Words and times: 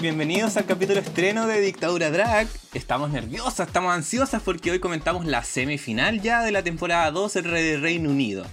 Bienvenidos 0.00 0.56
al 0.56 0.64
capítulo 0.64 1.00
estreno 1.00 1.46
de 1.46 1.60
Dictadura 1.60 2.10
Drag. 2.10 2.48
Estamos 2.72 3.10
nerviosas, 3.10 3.66
estamos 3.66 3.92
ansiosas 3.92 4.40
porque 4.42 4.70
hoy 4.70 4.78
comentamos 4.78 5.26
la 5.26 5.44
semifinal 5.44 6.22
ya 6.22 6.42
de 6.42 6.52
la 6.52 6.62
temporada 6.62 7.10
2 7.10 7.34
de 7.34 7.76
Reino 7.78 8.08
Unido. 8.08 8.46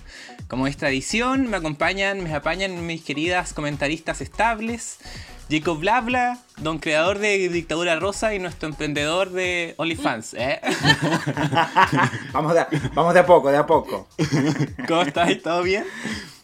Como 0.49 0.67
es 0.67 0.75
tradición, 0.75 1.47
me 1.47 1.57
acompañan, 1.57 2.21
me 2.21 2.33
apañan 2.33 2.85
mis 2.85 3.01
queridas 3.01 3.53
comentaristas 3.53 4.19
estables. 4.19 4.97
Jacob 5.49 5.79
Blabla, 5.79 6.39
don 6.57 6.79
creador 6.79 7.19
de 7.19 7.47
Dictadura 7.47 7.97
Rosa 7.97 8.33
y 8.33 8.39
nuestro 8.39 8.67
emprendedor 8.67 9.29
de 9.31 9.75
OnlyFans. 9.77 10.33
¿eh? 10.33 10.59
vamos, 12.33 12.53
de, 12.53 12.65
vamos 12.93 13.13
de 13.13 13.19
a 13.21 13.25
poco, 13.25 13.49
de 13.49 13.57
a 13.57 13.65
poco. 13.65 14.09
¿Cómo 14.87 15.03
estás? 15.03 15.41
¿Todo 15.41 15.63
bien? 15.63 15.85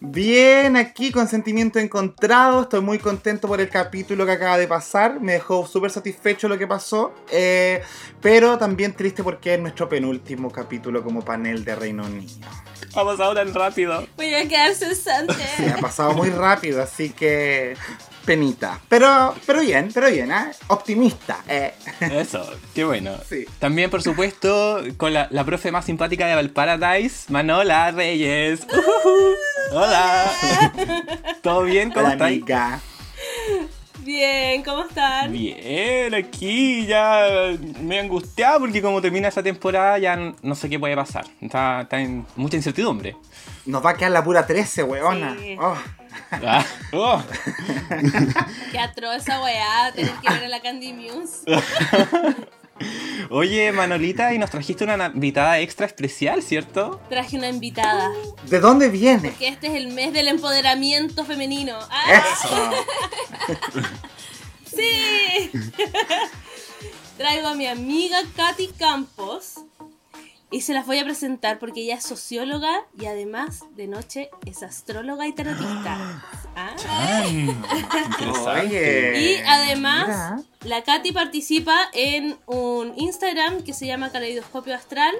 Bien, 0.05 0.75
aquí 0.75 1.13
con 1.13 1.29
sentimiento 1.29 1.79
encontrado. 1.79 2.63
Estoy 2.63 2.81
muy 2.81 2.99
contento 2.99 3.47
por 3.47 3.61
el 3.61 3.69
capítulo 3.69 4.25
que 4.25 4.33
acaba 4.33 4.57
de 4.57 4.67
pasar. 4.67 5.21
Me 5.21 5.31
dejó 5.31 5.65
súper 5.65 5.91
satisfecho 5.91 6.49
lo 6.49 6.57
que 6.57 6.67
pasó. 6.67 7.13
Eh, 7.31 7.81
pero 8.21 8.57
también 8.57 8.91
triste 8.93 9.23
porque 9.23 9.53
es 9.53 9.61
nuestro 9.61 9.87
penúltimo 9.87 10.51
capítulo 10.51 11.01
como 11.03 11.23
panel 11.23 11.63
de 11.63 11.75
Reino 11.75 12.03
Unido. 12.03 12.33
Ha 12.93 13.05
pasado 13.05 13.33
tan 13.33 13.53
rápido. 13.53 14.05
Voy 14.17 14.33
a 14.33 14.45
quedar 14.45 14.75
cesante. 14.75 15.35
Sí, 15.55 15.67
ha 15.67 15.77
pasado 15.77 16.13
muy 16.13 16.31
rápido, 16.31 16.83
así 16.83 17.09
que 17.09 17.77
penita. 18.25 18.79
Pero, 18.89 19.35
pero 19.45 19.61
bien, 19.61 19.89
pero 19.93 20.09
bien, 20.09 20.31
¿eh? 20.31 20.51
Optimista. 20.67 21.39
Eh. 21.47 21.73
Eso, 21.99 22.49
qué 22.73 22.83
bueno. 22.83 23.11
Sí. 23.27 23.45
También, 23.59 23.89
por 23.89 24.01
supuesto, 24.01 24.81
con 24.97 25.13
la, 25.13 25.27
la 25.31 25.43
profe 25.43 25.71
más 25.71 25.85
simpática 25.85 26.27
de 26.27 26.35
Valparadise, 26.35 27.31
Manola 27.31 27.91
Reyes. 27.91 28.65
hola. 29.71 30.31
¿Todo 31.41 31.63
bien? 31.63 31.91
¿Cómo 31.91 32.09
estás? 32.09 32.81
Bien, 34.03 34.63
¿cómo 34.63 34.83
están? 34.83 35.31
Bien, 35.31 36.13
aquí 36.13 36.85
ya 36.85 37.55
me 37.81 37.95
he 37.95 37.99
angustiado 37.99 38.59
porque 38.59 38.81
como 38.81 39.01
termina 39.01 39.29
esta 39.29 39.41
temporada 39.41 39.97
ya 39.97 40.15
no 40.41 40.55
sé 40.55 40.69
qué 40.69 40.77
puede 40.77 40.95
pasar. 40.95 41.25
Está, 41.39 41.81
está 41.81 41.99
en 41.99 42.25
mucha 42.35 42.57
incertidumbre. 42.57 43.15
Nos 43.65 43.85
va 43.85 43.91
a 43.91 43.93
quedar 43.95 44.11
la 44.11 44.23
pura 44.23 44.45
13, 44.45 44.83
weona. 44.83 45.37
Oh. 45.59 45.77
Ah, 46.31 46.65
oh. 46.91 47.23
Qué 48.71 48.79
atroz 48.79 49.17
esa 49.17 49.41
weá, 49.41 49.91
tener 49.93 50.13
que 50.15 50.29
ver 50.33 50.43
a 50.45 50.47
la 50.47 50.61
Candy 50.61 50.93
Muse. 50.93 51.45
Oye, 53.29 53.71
Manolita, 53.71 54.33
y 54.33 54.37
nos 54.39 54.49
trajiste 54.49 54.83
una 54.83 55.07
invitada 55.07 55.59
extra 55.59 55.85
especial, 55.85 56.41
¿cierto? 56.43 57.01
Traje 57.09 57.37
una 57.37 57.49
invitada. 57.49 58.11
¿De 58.49 58.59
dónde 58.59 58.89
viene? 58.89 59.29
Porque 59.29 59.47
este 59.47 59.67
es 59.67 59.73
el 59.75 59.87
mes 59.93 60.13
del 60.13 60.27
empoderamiento 60.27 61.23
femenino. 61.25 61.77
¡Ah! 61.89 62.23
¡Eso! 62.33 62.71
¡Sí! 64.75 65.51
Traigo 67.17 67.47
a 67.47 67.55
mi 67.55 67.67
amiga 67.67 68.17
Katy 68.35 68.69
Campos. 68.77 69.55
Y 70.53 70.61
se 70.61 70.73
las 70.75 70.85
voy 70.85 70.99
a 70.99 71.03
presentar 71.03 71.57
porque 71.57 71.81
ella 71.81 71.95
es 71.95 72.03
socióloga 72.03 72.85
y 72.95 73.07
además 73.07 73.63
de 73.75 73.87
noche 73.87 74.29
es 74.45 74.61
astróloga 74.61 75.27
y 75.27 75.33
tarotista. 75.33 76.21
Ah. 76.55 76.75
y 77.27 77.49
además 79.47 80.45
la 80.63 80.83
Katy 80.83 81.11
participa 81.11 81.89
en 81.93 82.37
un 82.45 82.93
Instagram 82.95 83.63
que 83.63 83.73
se 83.73 83.87
llama 83.87 84.11
Caleidoscopio 84.11 84.75
Astral 84.75 85.15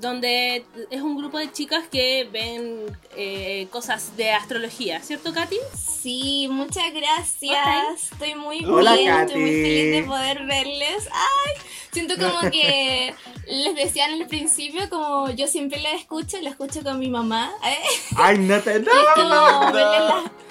donde 0.00 0.64
es 0.90 1.02
un 1.02 1.16
grupo 1.16 1.38
de 1.38 1.52
chicas 1.52 1.84
que 1.90 2.28
ven 2.32 2.96
eh, 3.16 3.68
cosas 3.70 4.16
de 4.16 4.30
astrología, 4.30 5.00
¿cierto, 5.00 5.32
Katy? 5.32 5.56
Sí, 5.76 6.48
muchas 6.50 6.92
gracias. 6.94 8.12
Estoy 8.12 8.34
muy 8.34 8.58
bien, 8.60 9.14
estoy 9.14 9.40
muy 9.40 9.50
feliz 9.50 9.92
de 9.92 10.04
poder 10.06 10.46
verles. 10.46 11.08
Ay, 11.12 11.62
siento 11.92 12.14
como 12.16 12.40
que 12.50 13.14
les 13.46 13.76
decía 13.76 14.06
en 14.06 14.22
el 14.22 14.26
principio, 14.26 14.88
como 14.88 15.30
yo 15.30 15.46
siempre 15.46 15.80
la 15.80 15.92
escucho, 15.92 16.40
la 16.40 16.50
escucho 16.50 16.82
con 16.82 16.98
mi 16.98 17.10
mamá. 17.10 17.52
¿eh? 17.64 17.78
Ay, 18.16 18.38
no 18.38 18.58
te 18.60 18.80
no, 19.16 20.24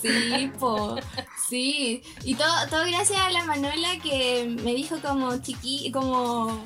Sí, 0.00 0.50
po. 0.58 0.96
Sí, 1.48 2.02
y 2.24 2.34
todo, 2.34 2.48
todo 2.70 2.84
gracias 2.86 3.20
a 3.20 3.30
la 3.30 3.44
Manuela 3.44 3.98
que 4.02 4.44
me 4.62 4.74
dijo 4.74 4.96
como 5.00 5.36
chiqui, 5.38 5.92
como 5.92 6.64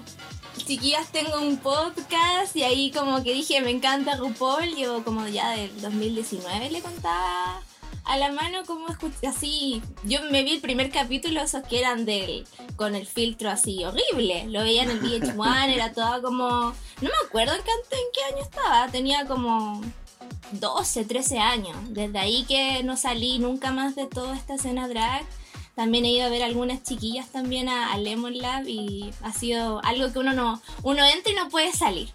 chiquillas, 0.64 1.10
tengo 1.12 1.40
un 1.40 1.58
podcast 1.58 2.54
y 2.56 2.62
ahí 2.62 2.90
como 2.90 3.22
que 3.22 3.32
dije, 3.32 3.60
me 3.60 3.70
encanta 3.70 4.16
RuPaul, 4.16 4.76
yo 4.76 5.04
como 5.04 5.26
ya 5.28 5.50
del 5.50 5.80
2019 5.80 6.70
le 6.70 6.80
contaba 6.80 7.62
a 8.06 8.16
la 8.16 8.32
mano 8.32 8.64
como 8.66 8.88
escuché 8.88 9.26
así. 9.26 9.82
Yo 10.04 10.20
me 10.30 10.42
vi 10.44 10.52
el 10.52 10.60
primer 10.60 10.90
capítulo, 10.90 11.40
esos 11.42 11.62
que 11.64 11.80
eran 11.80 12.04
del 12.04 12.46
con 12.76 12.94
el 12.94 13.06
filtro 13.06 13.50
así 13.50 13.84
horrible. 13.84 14.46
Lo 14.48 14.62
veía 14.62 14.84
en 14.84 14.90
el 14.90 15.02
VH1, 15.02 15.74
era 15.74 15.92
todo 15.92 16.22
como. 16.22 16.46
No 16.46 16.74
me 17.10 17.26
acuerdo 17.26 17.54
en 17.54 17.62
qué, 17.62 17.70
en 17.70 18.06
qué 18.14 18.34
año 18.34 18.42
estaba, 18.42 18.88
tenía 18.88 19.26
como 19.26 19.82
12, 20.52 21.04
13 21.04 21.38
años. 21.38 21.76
Desde 21.88 22.18
ahí 22.18 22.44
que 22.44 22.82
no 22.84 22.96
salí 22.96 23.38
nunca 23.38 23.72
más 23.72 23.96
de 23.96 24.06
toda 24.06 24.36
esta 24.36 24.54
escena 24.54 24.88
drag. 24.88 25.26
También 25.76 26.06
he 26.06 26.10
ido 26.10 26.24
a 26.24 26.30
ver 26.30 26.42
algunas 26.42 26.82
chiquillas 26.82 27.30
también 27.30 27.68
a, 27.68 27.94
Lemon 27.98 28.38
Lab 28.38 28.66
y 28.66 29.12
ha 29.22 29.30
sido 29.30 29.84
algo 29.84 30.10
que 30.10 30.18
uno 30.18 30.32
no, 30.32 30.62
uno 30.82 31.04
entra 31.04 31.30
y 31.30 31.36
no 31.36 31.50
puede 31.50 31.70
salir. 31.72 32.08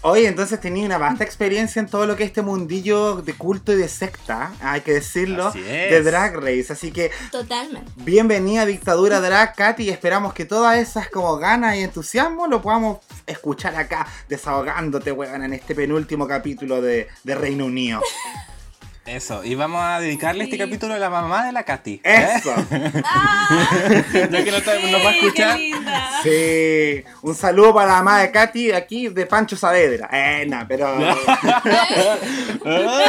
Oye, 0.00 0.26
entonces 0.26 0.58
tenía 0.62 0.86
una 0.86 0.96
vasta 0.96 1.22
experiencia 1.22 1.78
en 1.78 1.86
todo 1.86 2.06
lo 2.06 2.16
que 2.16 2.22
es 2.22 2.28
este 2.28 2.40
mundillo 2.40 3.16
de 3.20 3.34
culto 3.34 3.74
y 3.74 3.76
de 3.76 3.86
secta, 3.86 4.54
hay 4.62 4.80
que 4.80 4.94
decirlo, 4.94 5.52
de 5.52 6.02
Drag 6.02 6.36
Race. 6.36 6.72
Así 6.72 6.90
que, 6.90 7.10
totalmente. 7.30 7.92
Bienvenida 7.96 8.62
a 8.62 8.66
Dictadura 8.66 9.20
Drag, 9.20 9.54
Katy, 9.54 9.82
y 9.82 9.90
esperamos 9.90 10.32
que 10.32 10.46
todas 10.46 10.78
esas 10.78 11.10
como 11.10 11.36
ganas 11.36 11.76
y 11.76 11.80
entusiasmo 11.80 12.46
lo 12.46 12.62
podamos 12.62 13.00
escuchar 13.26 13.76
acá, 13.76 14.06
desahogándote, 14.26 15.12
weón, 15.12 15.44
en 15.44 15.52
este 15.52 15.74
penúltimo 15.74 16.26
capítulo 16.26 16.80
de, 16.80 17.08
de 17.24 17.34
Reino 17.34 17.66
Unido. 17.66 18.00
Eso, 19.10 19.44
y 19.44 19.56
vamos 19.56 19.82
a 19.82 19.98
dedicarle 19.98 20.44
este 20.44 20.56
capítulo 20.56 20.94
a 20.94 20.98
la 20.98 21.10
mamá 21.10 21.44
de 21.44 21.50
la 21.50 21.64
Katy. 21.64 22.00
¿eh? 22.04 22.28
Eso. 22.36 22.54
ya 22.70 24.44
que 24.44 24.52
no, 24.52 25.04
va 25.04 25.10
a 25.10 25.16
escuchar. 25.16 25.58
Sí, 26.22 27.02
un 27.22 27.34
saludo 27.34 27.74
para 27.74 27.88
la 27.88 27.96
mamá 27.96 28.20
de 28.20 28.30
Katy 28.30 28.70
aquí 28.70 29.08
de 29.08 29.26
Pancho 29.26 29.56
Saavedra. 29.56 30.08
Eh, 30.12 30.46
no, 30.48 30.64
pero. 30.68 30.96
No, 32.64 33.00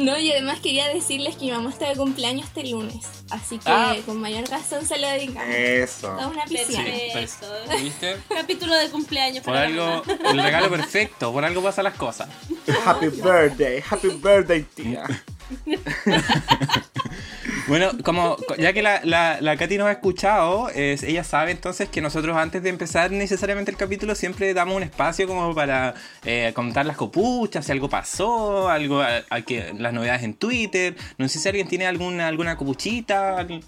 y 0.00 0.32
además 0.32 0.60
quería 0.60 0.88
decirles 0.88 1.36
que 1.36 1.46
mi 1.46 1.50
mamá 1.52 1.70
está 1.70 1.88
de 1.88 1.96
cumpleaños 1.96 2.46
este 2.46 2.66
lunes. 2.68 3.06
Así 3.30 3.58
que 3.58 3.70
ah. 3.70 3.96
con 4.06 4.18
mayor 4.20 4.48
razón 4.48 4.86
se 4.86 4.98
lo 4.98 5.06
dedicamos. 5.08 5.54
Eso. 5.54 6.10
A 6.10 6.26
una 6.26 6.44
piscina. 6.44 6.86
Eso. 6.86 7.46
¿Viste? 7.80 8.16
Capítulo 8.28 8.74
de 8.76 8.88
cumpleaños. 8.88 9.44
Por 9.44 9.56
algo, 9.56 10.02
el 10.24 10.42
regalo 10.42 10.70
perfecto. 10.70 11.32
Por 11.32 11.44
algo 11.44 11.62
pasan 11.62 11.84
las 11.84 11.94
cosas. 11.94 12.28
Happy 12.84 13.08
birthday. 13.08 13.82
Happy 13.88 14.08
birthday, 14.08 14.62
tía. 14.62 15.04
bueno, 17.70 17.92
como 18.02 18.36
ya 18.58 18.72
que 18.72 18.82
la, 18.82 19.00
la, 19.04 19.56
Katy 19.56 19.78
nos 19.78 19.86
ha 19.86 19.92
escuchado, 19.92 20.68
ella 20.74 21.22
sabe 21.22 21.52
entonces 21.52 21.88
que 21.88 22.00
nosotros 22.00 22.36
antes 22.36 22.64
de 22.64 22.68
empezar 22.68 23.12
necesariamente 23.12 23.70
el 23.70 23.76
capítulo 23.76 24.16
siempre 24.16 24.52
damos 24.54 24.74
un 24.74 24.82
espacio 24.82 25.28
como 25.28 25.54
para 25.54 25.94
eh, 26.24 26.50
contar 26.52 26.84
las 26.84 26.96
copuchas, 26.96 27.64
si 27.64 27.70
algo 27.70 27.88
pasó, 27.88 28.68
algo, 28.68 29.02
que, 29.46 29.72
las 29.78 29.92
novedades 29.92 30.24
en 30.24 30.34
Twitter. 30.34 30.96
No 31.16 31.28
sé 31.28 31.38
si 31.38 31.48
alguien 31.48 31.68
tiene 31.68 31.86
alguna, 31.86 32.26
alguna 32.26 32.56
copuchita. 32.56 33.38
¿Algún 33.38 33.62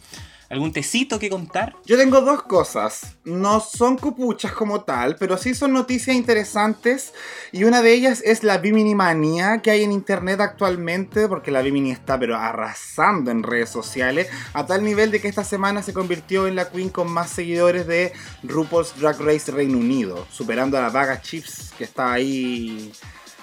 tecito 0.72 1.18
que 1.18 1.30
contar? 1.30 1.76
Yo 1.86 1.96
tengo 1.96 2.20
dos 2.20 2.42
cosas. 2.42 3.16
No 3.24 3.60
son 3.60 3.96
copuchas 3.96 4.52
como 4.52 4.82
tal, 4.82 5.16
pero 5.16 5.36
sí 5.38 5.54
son 5.54 5.72
noticias 5.72 6.16
interesantes. 6.16 7.14
Y 7.52 7.64
una 7.64 7.82
de 7.82 7.92
ellas 7.92 8.22
es 8.24 8.44
la 8.44 8.58
Bimini 8.58 8.94
manía 8.94 9.62
que 9.62 9.70
hay 9.70 9.82
en 9.82 9.92
internet 9.92 10.40
actualmente, 10.40 11.28
porque 11.28 11.50
la 11.50 11.62
Bimini 11.62 11.90
está 11.90 12.18
pero 12.18 12.36
arrasando 12.36 13.30
en 13.30 13.42
redes 13.42 13.70
sociales, 13.70 14.28
a 14.52 14.66
tal 14.66 14.84
nivel 14.84 15.10
de 15.10 15.20
que 15.20 15.28
esta 15.28 15.44
semana 15.44 15.82
se 15.82 15.92
convirtió 15.92 16.46
en 16.46 16.56
la 16.56 16.70
queen 16.70 16.90
con 16.90 17.10
más 17.10 17.30
seguidores 17.30 17.86
de 17.86 18.12
RuPaul's 18.42 18.98
Drag 18.98 19.20
Race 19.20 19.50
Reino 19.50 19.78
Unido, 19.78 20.26
superando 20.30 20.76
a 20.76 20.82
la 20.82 20.90
Vaga 20.90 21.20
Chips, 21.20 21.72
que 21.76 21.84
está 21.84 22.12
ahí 22.12 22.92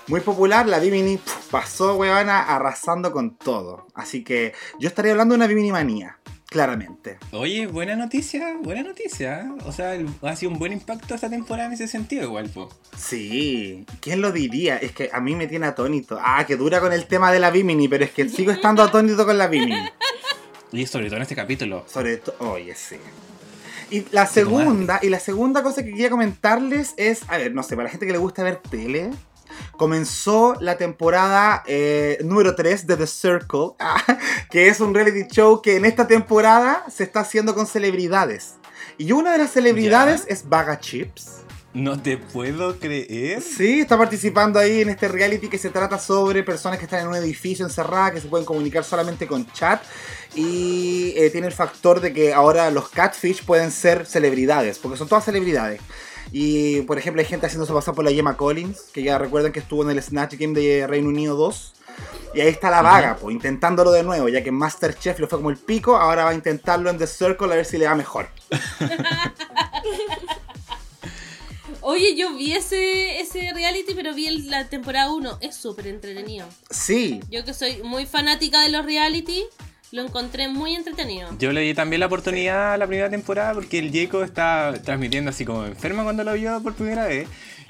muy 0.10 0.22
popular, 0.22 0.68
la 0.68 0.80
Bimini 0.80 1.20
pasó, 1.52 1.96
weona, 1.96 2.42
arrasando 2.42 3.12
con 3.12 3.36
todo. 3.36 3.86
Así 3.94 4.24
que 4.24 4.54
yo 4.80 4.88
estaría 4.88 5.12
hablando 5.12 5.34
de 5.34 5.38
una 5.38 5.48
Bimini 5.48 5.72
manía. 5.72 6.18
Claramente. 6.50 7.18
Oye, 7.32 7.68
buena 7.68 7.96
noticia, 7.96 8.58
buena 8.62 8.84
noticia. 8.84 9.54
O 9.66 9.72
sea, 9.72 9.98
ha 10.24 10.36
sido 10.36 10.52
un 10.52 10.60
buen 10.60 10.74
impacto 10.74 11.16
esta 11.16 11.30
temporada 11.30 11.68
en 11.68 11.74
ese 11.74 11.88
sentido, 11.88 12.24
igual, 12.24 12.50
po. 12.50 12.70
Sí, 12.98 13.86
¿quién 14.02 14.22
lo 14.22 14.32
diría? 14.32 14.78
Es 14.78 14.92
que 14.92 15.10
a 15.14 15.22
mí 15.22 15.36
me 15.36 15.48
tiene 15.48 15.68
atónito. 15.68 16.18
Ah, 16.22 16.46
que 16.46 16.58
dura 16.58 16.80
con 16.80 16.92
el 16.92 17.06
tema 17.06 17.32
de 17.32 17.40
la 17.40 17.52
Bimini, 17.52 17.88
pero 17.88 18.04
es 18.04 18.12
que 18.12 18.28
sigo 18.28 18.52
estando 18.52 18.82
atónito 18.82 19.26
con 19.26 19.38
la 19.38 19.48
Bimini. 19.48 19.90
Y 20.72 20.86
sobre 20.86 21.08
todo 21.08 21.18
en 21.18 21.22
este 21.24 21.36
capítulo. 21.36 21.86
Sobre 21.88 22.18
todo, 22.18 22.36
oye, 22.52 22.76
sí. 22.76 22.98
Y 23.92 24.06
la 24.12 24.28
segunda, 24.28 25.00
y 25.02 25.10
la 25.10 25.20
segunda 25.20 25.64
cosa 25.64 25.84
que 25.84 25.90
quería 25.90 26.12
comentarles 26.12 26.94
es, 26.98 27.24
a 27.28 27.38
ver, 27.38 27.56
no 27.56 27.64
sé, 27.64 27.76
para 27.76 27.86
la 27.86 27.90
gente 27.90 28.06
que 28.06 28.12
le 28.12 28.20
gusta 28.20 28.44
ver 28.44 28.58
tele, 28.58 29.10
comenzó 29.78 30.56
la 30.60 30.78
temporada 30.78 31.64
eh, 31.66 32.18
número 32.24 32.56
3 32.56 32.88
de 32.88 32.98
The 32.98 33.08
Circle, 33.08 33.72
que 34.52 34.68
es 34.68 34.80
un 34.80 34.94
reality 34.94 35.28
show 35.34 35.62
que 35.62 35.76
en 35.78 35.86
esta 35.86 36.08
temporada 36.08 36.86
se 36.90 37.04
está 37.04 37.22
haciendo 37.22 37.56
con 37.56 37.68
celebridades. 37.68 38.56
Y 38.98 39.12
una 39.14 39.32
de 39.32 39.38
las 39.40 39.52
celebridades 39.52 40.26
Ya. 40.26 40.34
es 40.34 40.48
Vaga 40.50 40.80
Chips. 40.80 41.38
No 41.72 42.02
te 42.02 42.18
puedo 42.18 42.80
creer. 42.80 43.44
Sí, 43.44 43.82
está 43.82 43.96
participando 43.96 44.58
ahí 44.58 44.82
en 44.82 44.90
este 44.90 45.08
reality 45.08 45.50
que 45.50 45.60
se 45.60 45.70
trata 45.70 46.00
sobre 46.00 46.42
personas 46.42 46.80
que 46.80 46.86
están 46.86 47.02
en 47.02 47.08
un 47.08 47.16
edificio 47.16 47.64
encerradas, 47.64 48.14
que 48.14 48.22
se 48.22 48.28
pueden 48.28 48.44
comunicar 48.46 48.84
solamente 48.84 49.28
con 49.28 49.46
chat. 49.54 49.80
Y 50.34 51.14
eh, 51.16 51.30
tiene 51.30 51.46
el 51.48 51.54
factor 51.54 52.02
de 52.02 52.12
que 52.12 52.34
ahora 52.34 52.72
los 52.72 52.90
catfish 52.90 53.46
pueden 53.46 53.72
ser 53.72 54.08
celebridades, 54.08 54.80
porque 54.80 54.98
son 54.98 55.08
todas 55.08 55.24
celebridades. 55.26 55.80
Y 56.32 56.82
por 56.82 56.98
ejemplo, 57.00 57.22
hay 57.22 57.28
gente 57.28 57.46
haciéndose 57.48 57.74
pasar 57.74 57.96
por 57.96 58.06
la 58.06 58.12
Gemma 58.12 58.38
Collins, 58.38 58.82
que 58.94 59.02
ya 59.04 59.18
recuerdan 59.18 59.52
que 59.52 59.60
estuvo 59.60 59.84
en 59.84 59.90
el 59.90 60.02
Snatch 60.04 60.36
Game 60.36 60.54
de 60.60 60.86
Reino 60.88 61.10
Unido 61.10 61.36
2. 61.36 61.74
Y 62.36 62.42
ahí 62.42 62.48
está 62.50 62.70
la 62.70 62.82
vaga, 62.84 63.18
pues, 63.20 63.34
intentándolo 63.36 63.92
de 63.92 64.04
nuevo, 64.04 64.30
ya 64.30 64.44
que 64.44 64.50
en 64.50 64.56
Masterchef 64.56 65.20
le 65.20 65.26
fue 65.28 65.40
como 65.40 65.50
el 65.50 65.58
pico, 65.58 65.98
ahora 65.98 66.26
va 66.26 66.30
a 66.30 66.34
intentarlo 66.36 66.90
en 66.92 66.98
The 67.00 67.08
Circle 67.08 67.52
a 67.52 67.56
ver 67.56 67.66
si 67.66 67.78
le 67.80 67.88
va 67.88 67.96
mejor. 67.96 68.30
Oye, 71.82 72.16
yo 72.16 72.34
vi 72.36 72.52
ese, 72.54 73.20
ese 73.22 73.52
reality, 73.54 73.94
pero 73.96 74.14
vi 74.14 74.28
el- 74.28 74.50
la 74.50 74.68
temporada 74.68 75.12
1. 75.12 75.38
Es 75.42 75.56
súper 75.56 75.88
entretenido. 75.88 76.46
Sí, 76.70 77.20
Yo 77.32 77.44
que 77.46 77.54
soy 77.54 77.82
muy 77.84 78.06
fanática 78.06 78.62
de 78.62 78.70
los 78.70 78.86
reality, 78.86 79.46
lo 79.92 80.04
encontré 80.04 80.48
muy 80.48 80.76
entretenido. 80.76 81.30
Yo 81.40 81.52
le 81.52 81.62
di 81.62 81.74
también 81.74 82.00
la 82.00 82.06
oportunidad 82.06 82.74
a 82.74 82.78
la 82.78 82.88
primera 82.88 83.10
temporada 83.10 83.54
porque 83.54 83.80
el 83.80 83.92
Jaco 83.92 84.24
está 84.24 84.74
transmitiendo 84.84 85.32
así 85.32 85.46
como 85.46 85.66
enferma 85.66 86.04
cuando 86.04 86.24
lo 86.24 86.34
vio 86.34 86.62
por 86.62 86.76
primera 86.76 87.06
vez. 87.06 87.28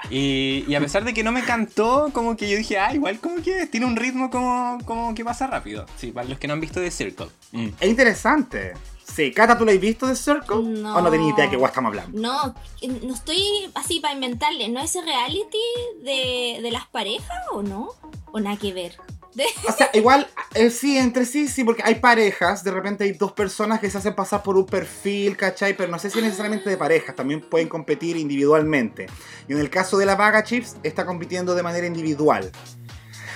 Y, 0.08 0.64
y 0.66 0.74
a 0.74 0.80
pesar 0.80 1.04
de 1.04 1.12
que 1.12 1.22
no 1.22 1.30
me 1.30 1.42
cantó, 1.42 2.10
como 2.12 2.36
que 2.36 2.48
yo 2.48 2.56
dije, 2.56 2.78
ah, 2.78 2.94
igual 2.94 3.20
como 3.20 3.42
que 3.42 3.66
tiene 3.66 3.86
un 3.86 3.96
ritmo 3.96 4.30
como, 4.30 4.78
como 4.84 5.14
que 5.14 5.24
pasa 5.24 5.46
rápido. 5.46 5.86
Sí, 5.96 6.10
para 6.10 6.28
los 6.28 6.38
que 6.38 6.46
no 6.46 6.54
han 6.54 6.60
visto 6.60 6.80
The 6.80 6.90
Circle. 6.90 7.28
Mm. 7.52 7.68
es 7.80 7.88
interesante. 7.88 8.74
Sí, 9.04 9.32
Cata, 9.32 9.58
¿tú 9.58 9.64
lo 9.64 9.72
has 9.72 9.80
visto 9.80 10.06
The 10.06 10.16
Circle? 10.16 10.62
No. 10.62 10.96
¿O 10.96 11.00
no 11.02 11.10
tenías 11.10 11.34
idea 11.34 11.44
de 11.44 11.50
qué 11.50 11.56
guay 11.56 11.68
estamos 11.68 11.90
hablando? 11.90 12.18
No, 12.18 12.54
no 13.02 13.14
estoy 13.14 13.42
así 13.74 14.00
para 14.00 14.14
inventarle. 14.14 14.68
¿No 14.68 14.80
es 14.80 14.94
reality 14.94 15.58
de, 16.02 16.60
de 16.62 16.70
las 16.70 16.86
parejas 16.86 17.38
o 17.52 17.62
no? 17.62 17.90
¿O 18.32 18.40
nada 18.40 18.56
que 18.56 18.72
ver? 18.72 18.96
De- 19.34 19.44
O 19.68 19.72
sea, 19.72 19.90
igual, 19.94 20.28
eh, 20.54 20.70
sí, 20.70 20.98
entre 20.98 21.24
sí, 21.24 21.48
sí, 21.48 21.64
porque 21.64 21.82
hay 21.84 21.96
parejas, 21.96 22.64
de 22.64 22.70
repente 22.70 23.04
hay 23.04 23.12
dos 23.12 23.32
personas 23.32 23.80
que 23.80 23.90
se 23.90 23.98
hacen 23.98 24.14
pasar 24.14 24.42
por 24.42 24.56
un 24.56 24.66
perfil, 24.66 25.36
¿cachai? 25.36 25.76
Pero 25.76 25.90
no 25.90 25.98
sé 25.98 26.10
si 26.10 26.18
es 26.18 26.24
necesariamente 26.24 26.68
de 26.68 26.76
parejas, 26.76 27.14
también 27.14 27.40
pueden 27.40 27.68
competir 27.68 28.16
individualmente. 28.16 29.06
Y 29.48 29.52
en 29.52 29.58
el 29.60 29.70
caso 29.70 29.98
de 29.98 30.06
la 30.06 30.16
Vaga 30.16 30.42
Chips, 30.42 30.76
está 30.82 31.06
compitiendo 31.06 31.54
de 31.54 31.62
manera 31.62 31.86
individual. 31.86 32.50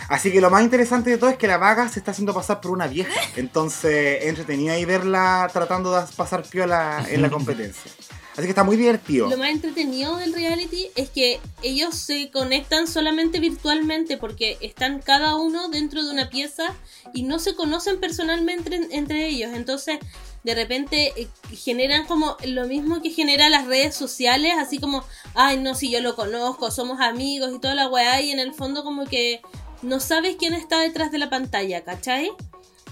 Así 0.08 0.30
que 0.30 0.40
lo 0.40 0.50
más 0.50 0.62
interesante 0.62 1.08
de 1.10 1.16
todo 1.16 1.30
es 1.30 1.36
que 1.38 1.46
la 1.46 1.56
vaga 1.56 1.88
se 1.88 1.98
está 1.98 2.10
haciendo 2.10 2.34
pasar 2.34 2.60
por 2.60 2.72
una 2.72 2.86
vieja. 2.86 3.10
Entonces, 3.36 4.24
entretenido 4.24 4.74
ahí 4.74 4.84
verla 4.84 5.48
tratando 5.50 5.98
de 5.98 6.06
pasar 6.14 6.42
piola 6.42 7.06
en 7.08 7.22
la 7.22 7.30
competencia. 7.30 7.90
Así 8.34 8.42
que 8.42 8.48
está 8.48 8.64
muy 8.64 8.76
divertido. 8.76 9.28
Lo 9.30 9.36
más 9.38 9.50
entretenido 9.50 10.16
del 10.16 10.32
reality 10.34 10.88
es 10.96 11.08
que 11.08 11.40
ellos 11.62 11.94
se 11.94 12.30
conectan 12.32 12.88
solamente 12.88 13.38
virtualmente 13.38 14.16
porque 14.16 14.58
están 14.60 15.00
cada 15.00 15.36
uno 15.36 15.68
dentro 15.68 16.04
de 16.04 16.10
una 16.10 16.28
pieza 16.30 16.74
y 17.12 17.22
no 17.22 17.38
se 17.38 17.54
conocen 17.54 18.00
personalmente 18.00 18.74
en- 18.74 18.90
entre 18.92 19.28
ellos. 19.28 19.52
Entonces, 19.54 19.98
de 20.42 20.54
repente 20.54 21.12
eh, 21.16 21.28
generan 21.54 22.06
como 22.06 22.36
lo 22.44 22.66
mismo 22.66 23.00
que 23.00 23.10
genera 23.10 23.48
las 23.50 23.66
redes 23.66 23.94
sociales, 23.94 24.52
así 24.58 24.78
como, 24.78 25.04
ay, 25.34 25.58
no, 25.58 25.76
si 25.76 25.90
yo 25.90 26.00
lo 26.00 26.16
conozco, 26.16 26.72
somos 26.72 27.00
amigos 27.00 27.52
y 27.54 27.60
toda 27.60 27.74
la 27.76 27.88
weá, 27.88 28.20
y 28.20 28.30
en 28.32 28.40
el 28.40 28.52
fondo 28.52 28.82
como 28.82 29.04
que 29.06 29.42
no 29.82 30.00
sabes 30.00 30.34
quién 30.36 30.54
está 30.54 30.80
detrás 30.80 31.12
de 31.12 31.18
la 31.18 31.30
pantalla, 31.30 31.84
¿cachai? 31.84 32.30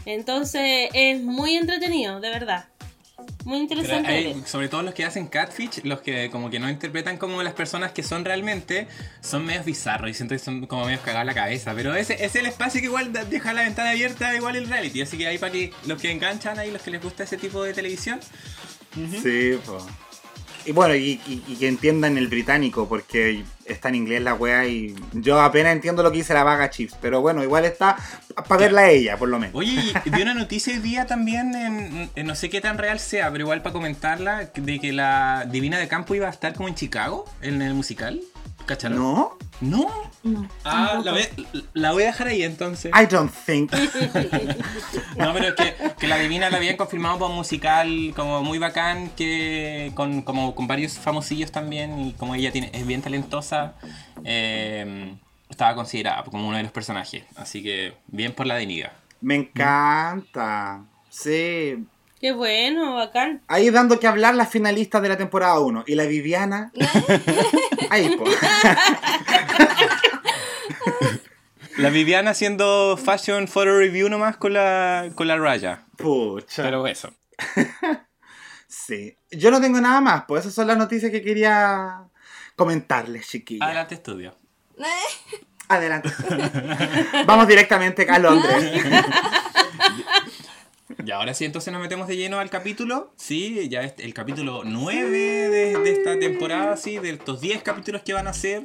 Entonces, 0.06 0.88
es 0.94 1.20
muy 1.22 1.56
entretenido, 1.56 2.20
de 2.20 2.30
verdad. 2.30 2.66
Muy 3.44 3.58
interesante. 3.58 4.08
hay- 4.08 4.42
sobre 4.46 4.68
todo 4.68 4.82
los 4.82 4.94
que 4.94 5.04
hacen 5.04 5.26
catfish, 5.26 5.82
los 5.84 6.00
que 6.00 6.30
como 6.30 6.48
que 6.50 6.58
no 6.60 6.68
interpretan 6.70 7.16
como 7.18 7.42
las 7.42 7.54
personas 7.54 7.92
que 7.92 8.02
son 8.02 8.24
realmente, 8.24 8.86
son 9.20 9.44
medios 9.44 9.64
bizarros 9.64 10.10
y 10.10 10.14
siento 10.14 10.34
que 10.34 10.38
son 10.38 10.66
como 10.66 10.84
medios 10.84 11.00
cagados 11.00 11.26
la 11.26 11.34
cabeza. 11.34 11.72
Pero 11.74 11.94
ese 11.94 12.24
es 12.24 12.34
el 12.36 12.46
espacio 12.46 12.80
que 12.80 12.86
igual 12.86 13.12
deja 13.12 13.52
la 13.52 13.62
ventana 13.62 13.90
abierta, 13.90 14.34
igual 14.36 14.56
el 14.56 14.68
reality. 14.68 15.02
Así 15.02 15.18
que 15.18 15.26
ahí 15.26 15.38
para 15.38 15.52
que 15.52 15.72
los 15.86 16.00
que 16.00 16.10
enganchan 16.10 16.58
ahí, 16.58 16.70
los 16.70 16.82
que 16.82 16.90
les 16.90 17.02
gusta 17.02 17.24
ese 17.24 17.36
tipo 17.36 17.62
de 17.62 17.72
televisión. 17.74 18.20
Sí, 19.22 19.58
po. 19.64 19.78
Y 20.64 20.72
bueno, 20.72 20.94
y, 20.94 21.20
y- 21.26 21.42
y 21.48 21.56
que 21.56 21.68
entiendan 21.68 22.16
el 22.18 22.28
británico, 22.28 22.88
porque 22.88 23.44
está 23.64 23.88
en 23.88 23.94
inglés 23.96 24.22
la 24.22 24.34
wea 24.34 24.66
y 24.66 24.94
yo 25.12 25.40
apenas 25.40 25.72
entiendo 25.72 26.02
lo 26.02 26.10
que 26.12 26.18
dice 26.18 26.34
la 26.34 26.44
vaga 26.44 26.70
chips, 26.70 26.96
pero 27.00 27.20
bueno, 27.20 27.42
igual 27.42 27.64
está 27.64 27.96
para 28.48 28.60
verla 28.62 28.82
a 28.82 28.90
ella, 28.90 29.16
por 29.16 29.28
lo 29.28 29.38
menos. 29.38 29.54
Oye, 29.56 29.92
y 30.04 30.10
vi 30.10 30.22
una 30.22 30.34
noticia 30.42 30.72
hoy 30.74 30.80
día 30.80 31.06
también, 31.06 31.54
en, 31.54 32.10
en 32.14 32.26
no 32.26 32.34
sé 32.34 32.48
qué 32.50 32.60
tan 32.60 32.78
real 32.78 32.98
sea, 33.00 33.30
pero 33.30 33.42
igual 33.44 33.62
para 33.62 33.72
comentarla, 33.72 34.50
de 34.54 34.78
que 34.80 34.92
la 34.92 35.46
Divina 35.50 35.78
de 35.78 35.88
Campo 35.88 36.14
iba 36.14 36.26
a 36.26 36.30
estar 36.30 36.54
como 36.54 36.68
en 36.68 36.74
Chicago, 36.74 37.24
en 37.40 37.60
el 37.62 37.74
musical. 37.74 38.20
¿Cacharon? 38.72 38.98
¿No? 38.98 39.36
¿No? 39.60 39.86
No. 40.22 40.48
Ah, 40.64 41.02
la 41.04 41.12
voy, 41.12 41.22
a, 41.22 41.28
la 41.74 41.92
voy 41.92 42.04
a 42.04 42.06
dejar 42.06 42.28
ahí 42.28 42.42
entonces. 42.42 42.90
I 42.94 43.06
don't 43.06 43.30
think. 43.44 43.70
No, 45.16 45.34
pero 45.34 45.48
es 45.48 45.54
que, 45.54 45.74
que 45.98 46.08
la 46.08 46.16
Divina 46.16 46.48
la 46.48 46.56
habían 46.56 46.76
confirmado 46.78 47.18
para 47.18 47.30
un 47.30 47.36
musical 47.36 48.12
como 48.16 48.42
muy 48.42 48.58
bacán, 48.58 49.10
que 49.10 49.92
con, 49.94 50.22
como, 50.22 50.54
con 50.54 50.66
varios 50.66 50.94
famosillos 50.98 51.52
también, 51.52 52.00
y 52.00 52.12
como 52.14 52.34
ella 52.34 52.50
tiene, 52.50 52.70
es 52.72 52.86
bien 52.86 53.02
talentosa, 53.02 53.74
eh, 54.24 55.14
estaba 55.50 55.74
considerada 55.74 56.24
como 56.24 56.48
uno 56.48 56.56
de 56.56 56.62
los 56.62 56.72
personajes. 56.72 57.24
Así 57.36 57.62
que 57.62 57.94
bien 58.06 58.32
por 58.32 58.46
la 58.46 58.54
Deniga. 58.54 58.94
Me 59.20 59.36
encanta. 59.36 60.84
Sí. 61.10 61.84
Qué 62.22 62.30
bueno, 62.30 62.94
bacán. 62.94 63.42
Ahí 63.48 63.70
dando 63.70 63.98
que 63.98 64.06
hablar 64.06 64.36
las 64.36 64.48
finalistas 64.48 65.02
de 65.02 65.08
la 65.08 65.16
temporada 65.16 65.58
1. 65.58 65.82
Y 65.88 65.96
la 65.96 66.04
Viviana. 66.04 66.70
Ahí, 67.90 68.16
po. 68.16 68.24
La 71.78 71.90
Viviana 71.90 72.30
haciendo 72.30 72.96
fashion 72.96 73.48
photo 73.48 73.76
review 73.76 74.08
nomás 74.08 74.36
con 74.36 74.52
la, 74.52 75.10
con 75.16 75.26
la 75.26 75.36
raya. 75.36 75.82
Pucha. 75.96 76.62
Pero 76.62 76.86
eso. 76.86 77.12
Sí. 78.68 79.14
Yo 79.30 79.50
no 79.50 79.60
tengo 79.60 79.80
nada 79.82 80.00
más, 80.00 80.24
pues 80.26 80.40
esas 80.42 80.54
son 80.54 80.66
las 80.66 80.78
noticias 80.78 81.12
que 81.12 81.22
quería 81.22 82.04
comentarles, 82.56 83.28
chiquillas. 83.28 83.66
Adelante, 83.66 83.96
estudio. 83.96 84.34
Adelante. 85.68 86.10
Vamos 87.26 87.46
directamente 87.46 88.06
a 88.08 88.18
Londres. 88.18 88.82
Y 91.04 91.10
ahora 91.10 91.34
sí, 91.34 91.44
entonces 91.44 91.72
nos 91.72 91.82
metemos 91.82 92.06
de 92.06 92.16
lleno 92.16 92.38
al 92.38 92.48
capítulo. 92.50 93.12
Sí, 93.16 93.68
ya 93.68 93.82
es 93.82 93.94
el 93.98 94.14
capítulo 94.14 94.62
9 94.64 95.10
de, 95.10 95.90
esta 95.90 96.18
temporada, 96.18 96.76
sí, 96.76 96.98
de 96.98 97.10
estos 97.10 97.40
10 97.40 97.62
capítulos 97.62 98.02
que 98.02 98.12
van 98.12 98.28
a 98.28 98.32
ser. 98.32 98.62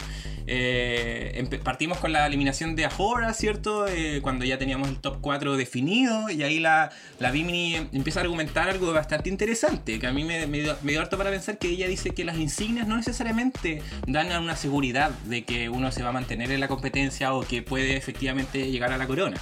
Eh, 0.50 1.60
partimos 1.64 1.98
con 1.98 2.14
la 2.14 2.26
eliminación 2.26 2.76
de 2.76 2.86
Ahora, 2.86 3.34
¿cierto? 3.34 3.86
Eh, 3.88 4.22
cuando 4.22 4.46
ya 4.46 4.58
teníamos 4.58 4.88
el 4.88 5.00
top 5.00 5.18
4 5.20 5.58
definido. 5.58 6.30
Y 6.30 6.44
ahí 6.44 6.60
la, 6.60 6.92
la 7.20 7.32
Bimini 7.32 7.76
empieza 7.92 8.20
a 8.20 8.24
argumentar 8.24 8.70
algo 8.70 8.94
bastante 8.94 9.30
interesante. 9.30 10.00
Que 10.00 10.08
a 10.08 10.14
mí 10.14 10.24
me, 10.24 10.46
me 10.46 10.62
dio 10.62 11.02
harto 11.02 11.18
para 11.18 11.32
pensar 11.32 11.58
que 11.58 11.70
ella 11.70 11.88
dice 11.88 12.12
que 12.12 12.24
las 12.24 12.38
insignias 12.38 12.88
no 12.88 12.98
necesariamente 12.98 13.82
dan 14.06 14.32
una 14.42 14.56
seguridad 14.56 15.10
de 15.26 15.44
que 15.44 15.70
uno 15.70 15.92
se 15.92 16.04
va 16.04 16.10
a 16.10 16.14
mantener 16.14 16.52
en 16.52 16.60
la 16.60 16.68
competencia 16.68 17.34
o 17.34 17.42
que 17.42 17.64
puede 17.64 17.98
efectivamente 17.98 18.70
llegar 18.70 18.92
a 18.92 18.98
la 18.98 19.08
corona. 19.08 19.42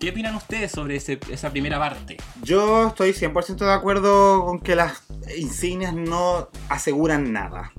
¿Qué 0.00 0.08
opinan 0.08 0.34
ustedes 0.34 0.72
sobre 0.72 0.96
esa 0.96 1.50
primera 1.50 1.78
parte? 1.78 2.16
Yo 2.42 2.86
estoy 2.86 3.10
100% 3.10 3.66
de 3.66 3.72
acuerdo 3.72 4.46
con 4.46 4.58
que 4.58 4.74
las 4.74 5.02
insignias 5.36 5.92
no 5.92 6.48
aseguran 6.70 7.34
nada. 7.34 7.70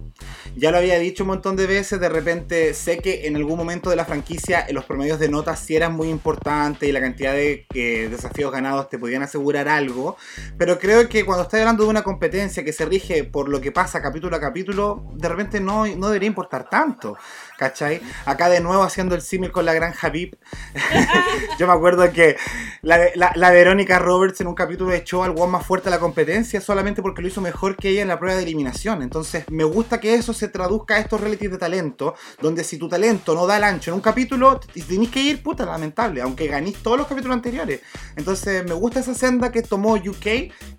Ya 0.56 0.70
lo 0.70 0.78
había 0.78 1.00
dicho 1.00 1.24
un 1.24 1.30
montón 1.30 1.56
de 1.56 1.66
veces, 1.66 2.00
de 2.00 2.10
repente 2.10 2.74
sé 2.74 3.00
que 3.00 3.26
en 3.26 3.38
algún 3.38 3.58
momento 3.58 3.90
de 3.90 3.96
la 3.96 4.06
franquicia 4.06 4.68
los 4.72 4.86
promedios 4.86 5.18
de 5.18 5.30
notas 5.30 5.60
sí 5.60 5.76
eran 5.76 5.94
muy 5.94 6.10
importantes 6.10 6.88
y 6.88 6.92
la 6.92 7.00
cantidad 7.00 7.34
de 7.34 7.66
eh, 7.74 8.08
desafíos 8.12 8.52
ganados 8.52 8.90
te 8.90 9.00
podían 9.00 9.24
asegurar 9.24 9.68
algo, 9.68 10.18
pero 10.58 10.78
creo 10.78 11.08
que 11.08 11.26
cuando 11.26 11.44
estás 11.44 11.62
hablando 11.62 11.86
de 11.86 11.90
una 11.90 12.04
competencia 12.04 12.64
que 12.64 12.74
se 12.74 12.86
rige 12.86 13.24
por 13.24 13.50
lo 13.50 13.62
que 13.62 13.72
pasa 13.72 14.02
capítulo 14.02 14.36
a 14.36 14.42
capítulo, 14.42 15.08
de 15.16 15.30
repente 15.30 15.60
no, 15.60 15.88
no 15.88 16.08
debería 16.08 16.28
importar 16.28 16.70
tanto. 16.70 17.18
¿Cachai? 17.62 18.02
Acá 18.26 18.50
de 18.50 18.60
nuevo 18.60 18.82
haciendo 18.82 19.14
el 19.14 19.22
símil 19.22 19.52
con 19.52 19.66
la 19.66 19.76
gran 19.76 19.94
Habib. 20.02 20.36
Yo 21.60 21.68
me 21.68 21.74
acuerdo 21.74 22.12
que 22.12 22.36
la, 22.82 23.52
Verónica 23.52 24.00
Roberts 24.00 24.42
en 24.42 24.48
un 24.48 24.56
capítulo 24.56 24.92
echó 24.94 25.22
al 25.24 25.36
one 25.38 25.52
más 25.52 25.64
fuerte 25.64 25.90
a 25.90 25.92
la 25.92 26.00
competencia 26.00 26.60
solamente 26.60 27.04
porque 27.04 27.22
lo 27.22 27.28
hizo 27.28 27.40
mejor 27.40 27.76
que 27.76 27.90
ella 27.90 28.02
en 28.02 28.08
la 28.08 28.18
prueba 28.18 28.36
de 28.36 28.42
eliminación. 28.42 29.04
Entonces, 29.04 29.46
me 29.52 29.64
gusta 29.64 30.00
que 30.00 30.16
eso 30.16 30.34
se 30.34 30.48
traduzca 30.48 30.96
a 30.96 30.98
estos 31.02 31.22
realities 31.22 31.52
de 31.52 31.60
talento, 31.60 32.16
donde 32.42 32.64
si 32.64 32.80
tu 32.80 32.90
talento 32.90 33.36
no 33.36 33.46
da 33.46 33.58
el 33.58 33.64
ancho 33.64 33.92
en 33.92 33.96
un 33.98 34.02
capítulo, 34.02 34.60
tenés 34.88 35.10
que 35.10 35.22
ir, 35.22 35.44
puta, 35.44 35.64
lamentable, 35.64 36.20
aunque 36.24 36.48
ganís 36.48 36.82
todos 36.82 36.98
los 36.98 37.06
capítulos 37.06 37.36
anteriores. 37.36 37.82
Entonces, 38.16 38.66
me 38.66 38.74
gusta 38.74 39.02
esa 39.02 39.14
senda 39.14 39.52
que 39.52 39.62
tomó 39.62 39.94
UK, 39.94 40.24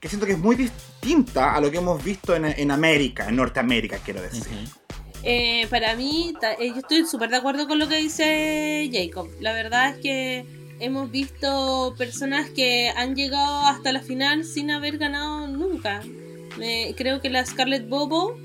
que 0.00 0.08
siento 0.08 0.26
que 0.26 0.32
es 0.32 0.38
muy 0.38 0.56
distinta 0.56 1.54
a 1.54 1.60
lo 1.60 1.70
que 1.70 1.76
hemos 1.76 2.02
visto 2.02 2.34
en, 2.34 2.46
en 2.46 2.72
América, 2.72 3.28
en 3.28 3.36
Norteamérica, 3.36 3.98
quiero 3.98 4.20
decir. 4.20 4.48
Eh, 5.24 5.66
para 5.70 5.94
mí, 5.94 6.34
eh, 6.58 6.68
yo 6.70 6.76
estoy 6.80 7.06
súper 7.06 7.30
de 7.30 7.36
acuerdo 7.36 7.68
con 7.68 7.78
lo 7.78 7.88
que 7.88 7.96
dice 7.98 8.90
Jacob. 8.92 9.28
La 9.40 9.52
verdad 9.52 9.90
es 9.90 9.96
que 9.98 10.44
hemos 10.80 11.10
visto 11.10 11.94
personas 11.96 12.50
que 12.50 12.90
han 12.96 13.14
llegado 13.14 13.66
hasta 13.66 13.92
la 13.92 14.00
final 14.00 14.44
sin 14.44 14.70
haber 14.70 14.98
ganado 14.98 15.46
nunca. 15.46 16.02
Creo 16.96 17.20
que 17.20 17.30
la 17.30 17.44
Scarlett 17.46 17.88
Bobo, 17.88 18.36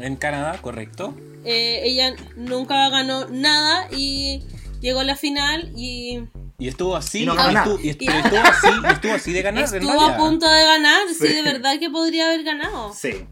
En 0.00 0.16
Canadá, 0.16 0.58
correcto. 0.60 1.14
eh, 1.44 1.80
ella 1.84 2.14
nunca 2.36 2.88
ganó 2.90 3.26
nada 3.28 3.88
y 3.96 4.42
llegó 4.80 5.00
a 5.00 5.04
la 5.04 5.16
final 5.16 5.72
y 5.76 6.20
Y 6.58 6.68
estuvo 6.68 6.94
así, 6.94 7.22
Y 7.22 7.26
no 7.26 7.34
y 7.34 7.54
estuvo, 7.56 7.80
y 7.80 7.88
estuvo- 7.90 8.10
estuvo 8.12 8.38
así, 8.40 8.68
estuvo 8.92 9.12
así 9.14 9.32
de 9.32 9.42
ganar. 9.42 9.64
estuvo 9.64 10.00
a 10.00 10.16
punto 10.16 10.48
de 10.48 10.64
ganar. 10.64 11.08
Sí, 11.08 11.26
Sí. 11.26 11.32
de 11.34 11.42
verdad 11.42 11.78
que 11.80 11.90
podría 11.90 12.26
haber 12.26 12.44
ganado. 12.44 12.92
Sí. 12.94 13.24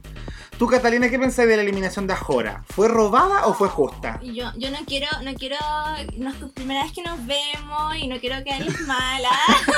Tú, 0.62 0.69
Catalina, 0.69 1.11
¿qué 1.11 1.19
pensás 1.19 1.49
de 1.49 1.57
la 1.57 1.62
eliminación 1.62 2.07
de 2.07 2.12
Ajora? 2.12 2.64
¿Fue 2.69 2.87
robada 2.87 3.49
o 3.49 3.52
fue 3.52 3.69
justa? 3.69 4.21
Yo, 4.23 4.45
yo 4.57 4.71
no 4.71 4.78
quiero, 4.87 5.09
no 5.25 5.35
quiero, 5.35 5.57
no 6.19 6.31
es 6.31 6.40
la 6.40 6.49
primera 6.54 6.85
vez 6.85 6.92
que 6.92 7.02
nos 7.02 7.19
vemos 7.26 7.97
y 8.00 8.07
no 8.07 8.21
quiero 8.21 8.45
quedarles 8.45 8.81
mala, 8.83 9.33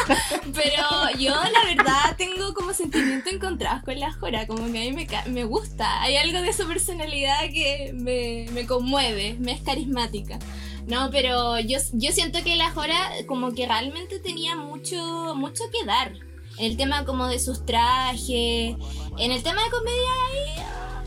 pero 0.55 1.19
yo 1.19 1.33
la 1.37 1.75
verdad 1.75 2.15
tengo 2.19 2.53
como 2.53 2.75
sentimientos 2.75 3.33
encontrados 3.33 3.83
con 3.83 3.99
la 3.99 4.13
Jora, 4.13 4.47
como 4.47 4.71
que 4.71 4.79
a 4.79 4.83
mí 4.83 4.93
me, 4.93 5.07
me 5.31 5.45
gusta, 5.45 6.03
hay 6.03 6.19
algo 6.19 6.43
de 6.43 6.53
su 6.53 6.69
personalidad 6.69 7.41
que 7.51 7.95
me, 7.95 8.53
me 8.53 8.67
conmueve, 8.67 9.39
me 9.41 9.53
es 9.53 9.63
carismática. 9.63 10.39
No, 10.87 11.09
pero 11.11 11.61
yo, 11.61 11.79
yo 11.95 12.13
siento 12.13 12.45
que 12.45 12.57
la 12.57 12.71
Jora 12.73 13.11
como 13.27 13.55
que 13.55 13.67
realmente 13.67 14.19
tenía 14.19 14.55
mucho, 14.55 15.35
mucho 15.35 15.65
que 15.73 15.87
dar. 15.87 16.13
En 16.59 16.67
el 16.67 16.77
tema 16.77 17.05
como 17.05 17.27
de 17.27 17.39
sus 17.39 17.65
trajes, 17.67 18.77
en 19.19 19.33
el 19.33 19.43
tema 19.43 19.63
de 19.65 19.71
comedia 19.71 20.11
ahí, 20.31 20.63
ah, 20.63 21.05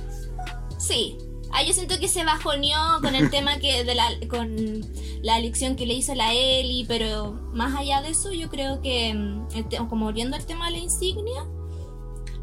sí. 0.77 1.17
Ah, 1.53 1.63
yo 1.63 1.73
siento 1.73 1.97
que 1.99 2.09
se 2.09 2.25
bajoneó 2.25 2.77
con 3.01 3.15
el 3.15 3.29
tema 3.31 3.57
que 3.57 3.83
de 3.83 3.95
la, 3.95 4.09
con 4.29 4.81
la 5.21 5.37
elección 5.37 5.75
que 5.75 5.85
le 5.85 5.93
hizo 5.93 6.13
la 6.15 6.33
Eli, 6.33 6.85
pero 6.87 7.33
más 7.53 7.75
allá 7.75 8.01
de 8.01 8.09
eso, 8.09 8.31
yo 8.33 8.49
creo 8.49 8.81
que, 8.81 9.13
mm, 9.13 9.87
como 9.89 10.05
volviendo 10.05 10.35
al 10.35 10.45
tema 10.45 10.67
de 10.67 10.73
la 10.73 10.77
insignia, 10.79 11.45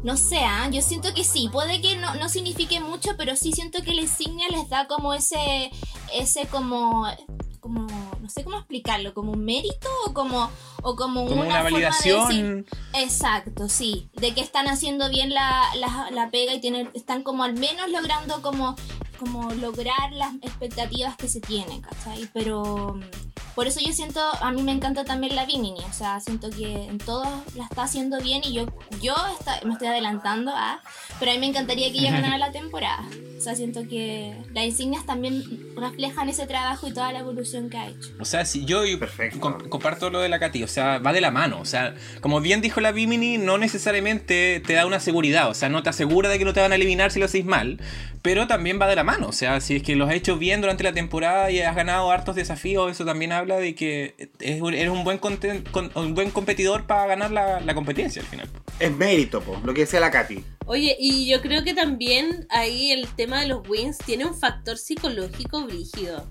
no 0.03 0.17
sé, 0.17 0.37
ah, 0.37 0.69
yo 0.71 0.81
siento 0.83 1.13
que 1.15 1.23
sí, 1.23 1.49
puede 1.51 1.81
que 1.81 1.95
no, 1.95 2.13
no 2.15 2.29
signifique 2.29 2.79
mucho, 2.79 3.11
pero 3.17 3.35
sí 3.35 3.51
siento 3.53 3.81
que 3.81 3.95
la 3.95 4.01
insignia 4.01 4.47
les 4.49 4.69
da 4.69 4.87
como 4.87 5.15
ese, 5.15 5.71
ese 6.13 6.45
como, 6.45 7.07
como, 7.59 7.87
no 8.21 8.29
sé 8.29 8.43
cómo 8.43 8.57
explicarlo, 8.57 9.15
como 9.15 9.31
un 9.31 9.43
mérito 9.43 9.87
o 10.05 10.13
como, 10.13 10.51
o 10.87 10.95
como, 10.95 11.25
Como 11.27 11.41
una, 11.41 11.63
forma 11.63 11.79
de 11.79 11.85
decir- 11.87 12.13
validación. 12.15 12.65
Exacto, 12.93 13.67
sí. 13.69 14.07
De 14.13 14.33
que 14.35 14.41
están 14.41 14.67
haciendo 14.67 15.09
bien 15.09 15.33
la, 15.33 15.63
la, 15.77 16.09
la 16.11 16.29
pega 16.29 16.53
y 16.53 16.61
tienen, 16.61 16.89
están 16.93 17.23
como 17.23 17.43
al 17.43 17.53
menos 17.53 17.89
logrando 17.89 18.41
como, 18.43 18.75
como 19.19 19.51
lograr 19.53 20.11
las 20.13 20.33
expectativas 20.41 21.15
que 21.17 21.27
se 21.27 21.41
tienen, 21.41 21.81
¿cachai? 21.81 22.29
Pero 22.33 22.99
por 23.55 23.67
eso 23.67 23.79
yo 23.79 23.93
siento, 23.93 24.19
a 24.41 24.51
mí 24.51 24.61
me 24.63 24.73
encanta 24.73 25.05
también 25.05 25.33
la 25.35 25.45
Vimini, 25.45 25.79
o 25.89 25.93
sea, 25.93 26.19
siento 26.19 26.49
que 26.49 26.87
en 26.87 26.97
todo 26.97 27.23
la 27.55 27.63
está 27.63 27.83
haciendo 27.83 28.19
bien 28.21 28.41
y 28.43 28.51
yo, 28.53 28.65
yo 29.01 29.15
está- 29.39 29.61
me 29.65 29.73
estoy 29.73 29.87
adelantando 29.87 30.51
a, 30.53 30.81
pero 31.19 31.31
a 31.31 31.33
mí 31.35 31.39
me 31.39 31.47
encantaría 31.47 31.89
que 31.91 31.99
ella 31.99 32.11
ganara 32.19 32.37
la 32.37 32.51
temporada. 32.51 33.03
O 33.37 33.41
sea, 33.45 33.53
siento 33.55 33.81
que 33.87 34.35
las 34.53 34.65
insignias 34.65 35.05
también 35.05 35.43
reflejan 35.75 36.29
ese 36.29 36.47
trabajo 36.47 36.87
y 36.87 36.93
toda 36.93 37.11
la 37.11 37.19
evolución 37.19 37.69
que 37.69 37.77
ha 37.77 37.87
hecho. 37.89 38.09
O 38.19 38.25
sea, 38.25 38.43
si 38.43 38.65
yo 38.65 38.85
yo 38.85 38.97
Perfecto. 38.97 39.39
com- 39.39 39.69
comparto 39.69 40.09
lo 40.09 40.19
de 40.19 40.29
la 40.29 40.39
Katy, 40.39 40.63
o 40.63 40.67
sea, 40.75 40.99
va 40.99 41.13
de 41.13 41.21
la 41.21 41.31
mano. 41.31 41.59
O 41.59 41.65
sea, 41.65 41.95
como 42.21 42.39
bien 42.41 42.61
dijo 42.61 42.81
la 42.81 42.91
Bimini, 42.91 43.37
no 43.37 43.57
necesariamente 43.57 44.61
te 44.65 44.73
da 44.73 44.85
una 44.85 44.99
seguridad. 44.99 45.49
O 45.49 45.53
sea, 45.53 45.69
no 45.69 45.81
te 45.83 45.89
asegura 45.89 46.29
de 46.29 46.37
que 46.37 46.45
no 46.45 46.53
te 46.53 46.59
van 46.61 46.71
a 46.71 46.75
eliminar 46.75 47.11
si 47.11 47.19
lo 47.19 47.25
haces 47.25 47.45
mal. 47.45 47.79
Pero 48.21 48.47
también 48.47 48.79
va 48.81 48.87
de 48.87 48.95
la 48.95 49.03
mano. 49.03 49.27
O 49.27 49.33
sea, 49.33 49.61
si 49.61 49.75
es 49.75 49.83
que 49.83 49.95
los 49.95 50.09
has 50.09 50.15
hecho 50.15 50.37
bien 50.37 50.59
durante 50.61 50.83
la 50.83 50.93
temporada 50.93 51.51
y 51.51 51.61
has 51.61 51.75
ganado 51.75 52.11
hartos 52.11 52.35
desafíos, 52.35 52.91
eso 52.91 53.05
también 53.05 53.31
habla 53.31 53.57
de 53.57 53.75
que 53.75 54.29
es 54.39 54.61
un- 54.61 54.73
eres 54.73 54.89
un 54.89 55.03
buen, 55.03 55.19
conten- 55.21 55.63
con- 55.71 55.91
un 55.95 56.15
buen 56.15 56.31
competidor 56.31 56.85
para 56.87 57.05
ganar 57.05 57.31
la, 57.31 57.59
la 57.61 57.75
competencia 57.75 58.21
al 58.21 58.27
final. 58.27 58.49
Es 58.79 58.91
mérito, 58.91 59.41
po, 59.41 59.61
lo 59.63 59.73
que 59.73 59.81
decía 59.81 59.99
la 59.99 60.11
Katy. 60.11 60.43
Oye, 60.65 60.95
y 60.99 61.27
yo 61.29 61.41
creo 61.41 61.63
que 61.63 61.73
también 61.75 62.47
ahí 62.49 62.91
el 62.91 63.07
tema 63.15 63.41
de 63.41 63.47
los 63.47 63.67
wins 63.69 63.97
tiene 63.99 64.25
un 64.25 64.33
factor 64.37 64.77
psicológico 64.77 65.63
brígido. 65.65 66.27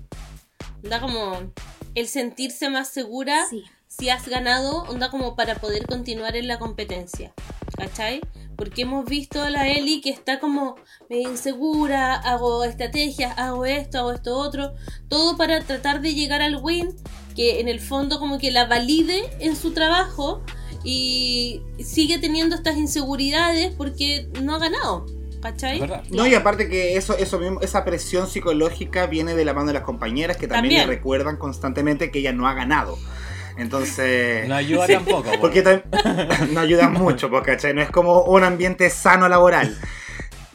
Da 0.83 0.99
como 0.99 1.53
el 1.95 2.07
sentirse 2.07 2.69
más 2.69 2.89
segura 2.89 3.45
Sí. 3.49 3.63
Si 3.97 4.09
has 4.09 4.27
ganado, 4.27 4.83
onda 4.83 5.09
como 5.09 5.35
para 5.35 5.55
poder 5.55 5.85
continuar 5.85 6.35
en 6.35 6.47
la 6.47 6.59
competencia. 6.59 7.33
¿Cachai? 7.77 8.21
Porque 8.55 8.83
hemos 8.83 9.05
visto 9.05 9.41
a 9.41 9.49
la 9.49 9.67
Eli 9.67 10.01
que 10.01 10.09
está 10.09 10.39
como 10.39 10.75
medio 11.09 11.29
insegura, 11.29 12.15
hago 12.15 12.63
estrategias, 12.63 13.37
hago 13.37 13.65
esto, 13.65 13.99
hago 13.99 14.11
esto 14.13 14.37
otro, 14.37 14.75
todo 15.09 15.35
para 15.35 15.61
tratar 15.61 16.01
de 16.01 16.13
llegar 16.13 16.41
al 16.41 16.57
win, 16.61 16.95
que 17.35 17.59
en 17.59 17.67
el 17.67 17.81
fondo 17.81 18.19
como 18.19 18.37
que 18.37 18.51
la 18.51 18.65
valide 18.65 19.23
en 19.39 19.55
su 19.55 19.71
trabajo 19.71 20.41
y 20.83 21.61
sigue 21.83 22.17
teniendo 22.17 22.55
estas 22.55 22.77
inseguridades 22.77 23.73
porque 23.75 24.29
no 24.41 24.55
ha 24.55 24.59
ganado. 24.59 25.05
¿Cachai? 25.41 25.79
No, 26.09 26.25
y 26.25 26.33
aparte 26.33 26.67
que 26.69 26.97
eso, 26.97 27.15
eso 27.17 27.37
mismo, 27.37 27.61
esa 27.61 27.85
presión 27.85 28.27
psicológica 28.27 29.05
viene 29.05 29.35
de 29.35 29.45
la 29.45 29.53
mano 29.53 29.67
de 29.67 29.73
las 29.73 29.83
compañeras 29.83 30.37
que 30.37 30.47
también, 30.47 30.79
También. 30.79 30.89
le 30.89 30.95
recuerdan 30.95 31.37
constantemente 31.37 32.09
que 32.09 32.19
ella 32.19 32.33
no 32.33 32.47
ha 32.47 32.55
ganado. 32.55 32.97
Entonces. 33.57 34.47
No 34.47 34.55
ayuda 34.55 34.87
tampoco. 34.87 35.31
po. 35.31 35.39
Porque 35.41 35.63
no 36.51 36.59
ayuda 36.59 36.89
mucho, 36.89 37.29
pues, 37.29 37.43
¿cachai? 37.43 37.73
No 37.73 37.81
es 37.81 37.89
como 37.89 38.23
un 38.23 38.43
ambiente 38.43 38.89
sano 38.89 39.27
laboral. 39.29 39.77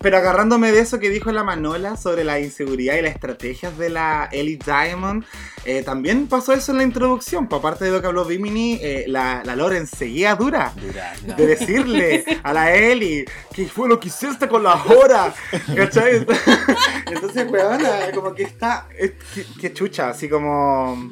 Pero 0.03 0.17
agarrándome 0.17 0.73
de 0.73 0.81
eso 0.81 0.99
que 0.99 1.11
dijo 1.11 1.31
la 1.31 1.45
Manola 1.45 1.95
sobre 1.99 2.25
la 2.25 2.41
inseguridad 2.41 2.97
y 2.97 3.03
las 3.03 3.13
estrategias 3.13 3.77
de 3.77 3.91
la 3.91 4.31
Ellie 4.33 4.59
Diamond, 4.65 5.27
eh, 5.67 5.83
también 5.83 6.27
pasó 6.27 6.55
eso 6.55 6.73
en 6.73 6.79
la 6.79 6.85
introducción. 6.85 7.47
Por 7.51 7.59
aparte 7.59 7.85
de 7.85 7.91
lo 7.91 8.01
que 8.01 8.07
habló 8.07 8.25
Bimini, 8.25 8.79
eh, 8.81 9.05
la, 9.09 9.43
la 9.45 9.55
Loren 9.57 9.87
seguía 9.87 10.37
dura. 10.37 10.73
Dura, 10.75 11.13
no. 11.27 11.35
De 11.35 11.47
decirle 11.47 12.25
a 12.43 12.53
la 12.55 12.75
Ellie, 12.75 13.27
¿qué 13.53 13.67
fue 13.67 13.91
lo 13.91 14.01
que 14.01 14.09
hiciste 14.09 14.49
con 14.49 14.63
la 14.63 14.83
hora? 14.85 15.35
¿Cachai? 15.77 16.27
Entonces, 17.07 17.51
weona, 17.51 18.11
como 18.15 18.33
que 18.35 18.45
está. 18.45 18.89
es- 18.99 19.13
que, 19.35 19.45
que 19.61 19.75
chucha, 19.75 20.09
así 20.09 20.31
como. 20.31 21.11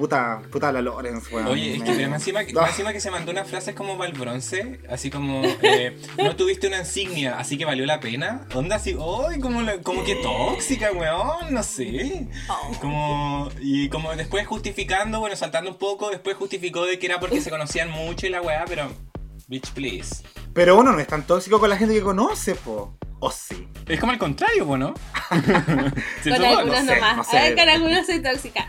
Puta, 0.00 0.40
puta 0.50 0.72
la 0.72 0.80
Lorenz, 0.80 1.30
weón. 1.30 1.46
Oye, 1.48 1.76
es 1.76 1.82
que 1.82 1.92
Me- 1.92 2.08
más 2.08 2.20
encima, 2.22 2.42
que- 2.42 2.54
más 2.54 2.70
encima 2.70 2.90
que 2.94 3.00
se 3.00 3.10
mandó 3.10 3.32
unas 3.32 3.46
frases 3.46 3.74
como 3.74 3.98
para 3.98 4.10
el 4.10 4.16
bronce, 4.18 4.80
así 4.88 5.10
como, 5.10 5.42
eh, 5.60 5.94
no 6.16 6.34
tuviste 6.36 6.68
una 6.68 6.78
insignia, 6.78 7.38
así 7.38 7.58
que 7.58 7.66
valió 7.66 7.84
la 7.84 8.00
pena. 8.00 8.46
Onda 8.54 8.76
así, 8.76 8.96
¡ay! 9.28 9.38
como, 9.40 9.60
la- 9.60 9.82
como 9.82 10.02
que 10.02 10.14
tóxica, 10.16 10.90
weón, 10.92 11.52
no 11.52 11.62
sé. 11.62 12.28
Como, 12.80 13.50
y 13.60 13.90
como 13.90 14.16
después 14.16 14.46
justificando, 14.46 15.20
bueno, 15.20 15.36
saltando 15.36 15.68
un 15.70 15.76
poco, 15.76 16.08
después 16.08 16.34
justificó 16.34 16.86
de 16.86 16.98
que 16.98 17.04
era 17.04 17.20
porque 17.20 17.42
se 17.42 17.50
conocían 17.50 17.90
mucho 17.90 18.26
y 18.26 18.30
la 18.30 18.40
weá, 18.40 18.64
pero, 18.66 18.90
bitch, 19.48 19.70
please. 19.72 20.24
Pero 20.54 20.78
uno 20.78 20.92
no 20.92 20.98
es 21.00 21.08
tan 21.08 21.26
tóxico 21.26 21.60
con 21.60 21.68
la 21.68 21.76
gente 21.76 21.94
que 21.94 22.00
conoce, 22.00 22.54
po. 22.54 22.96
O 23.22 23.30
sí. 23.30 23.68
Es 23.86 24.00
como 24.00 24.12
al 24.12 24.18
contrario, 24.18 24.66
po, 24.66 24.78
¿no? 24.78 24.94
Con 26.24 26.32
algunos 26.42 26.66
no 26.66 26.86
sé, 26.86 26.94
nomás. 26.94 27.16
no 27.18 27.24
sé. 27.24 27.36
Ay, 27.38 27.54
con 27.54 27.68
algunos 27.68 28.06
soy 28.06 28.22
tóxica. 28.22 28.66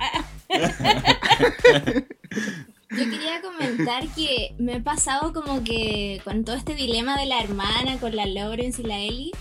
Yo 2.92 3.10
quería 3.10 3.42
comentar 3.42 4.06
que 4.10 4.54
me 4.58 4.76
he 4.76 4.82
pasado 4.82 5.32
como 5.32 5.64
que 5.64 6.22
con 6.26 6.44
todo 6.44 6.56
este 6.58 6.76
dilema 6.76 7.18
de 7.18 7.26
la 7.26 7.40
hermana, 7.42 7.98
con 8.00 8.16
la 8.16 8.26
Lawrence 8.26 8.82
y 8.82 8.86
la 8.86 8.98
Ellie, 9.00 9.32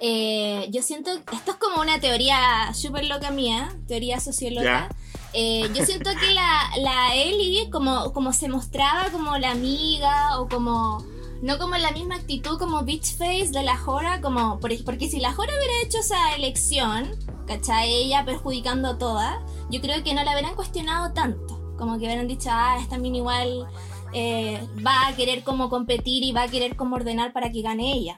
eh, 0.00 0.66
yo 0.70 0.82
siento, 0.82 1.10
esto 1.10 1.52
es 1.52 1.56
como 1.58 1.80
una 1.80 2.00
teoría 2.00 2.74
súper 2.74 3.06
loca 3.06 3.30
mía, 3.30 3.72
teoría 3.86 4.20
socióloga. 4.20 4.88
Eh, 5.32 5.70
yo 5.74 5.86
siento 5.86 6.10
que 6.20 6.34
la, 6.34 6.70
la 6.80 7.14
Ellie, 7.14 7.70
como, 7.70 8.12
como 8.12 8.32
se 8.32 8.48
mostraba 8.48 9.10
como 9.10 9.38
la 9.38 9.52
amiga 9.52 10.40
o 10.40 10.48
como 10.48 11.06
no 11.42 11.58
como 11.58 11.76
la 11.76 11.90
misma 11.92 12.14
actitud 12.14 12.58
como 12.58 12.82
Beach 12.84 13.16
Face 13.18 13.50
de 13.50 13.62
la 13.62 13.76
Jora, 13.76 14.20
como 14.20 14.58
por- 14.60 14.84
porque 14.84 15.08
si 15.08 15.20
la 15.20 15.32
Jora 15.34 15.52
hubiera 15.56 15.82
hecho 15.84 15.98
esa 15.98 16.34
elección, 16.36 17.10
¿cachai? 17.46 17.92
Ella 17.92 18.24
perjudicando 18.24 18.88
a 18.88 18.98
todas, 18.98 19.36
yo 19.70 19.80
creo 19.80 20.02
que 20.02 20.14
no 20.14 20.22
la 20.24 20.32
hubieran 20.32 20.54
cuestionado 20.54 21.12
tanto. 21.12 21.58
Como 21.76 21.98
que 21.98 22.04
hubieran 22.06 22.28
dicho, 22.28 22.48
ah, 22.52 22.78
esta 22.80 22.96
mina 22.96 23.16
igual 23.18 23.66
eh, 24.14 24.60
va 24.86 25.08
a 25.08 25.16
querer 25.16 25.42
como 25.42 25.68
competir 25.68 26.22
y 26.22 26.32
va 26.32 26.42
a 26.44 26.48
querer 26.48 26.76
como 26.76 26.96
ordenar 26.96 27.32
para 27.32 27.50
que 27.50 27.60
gane 27.62 27.92
ella. 27.92 28.16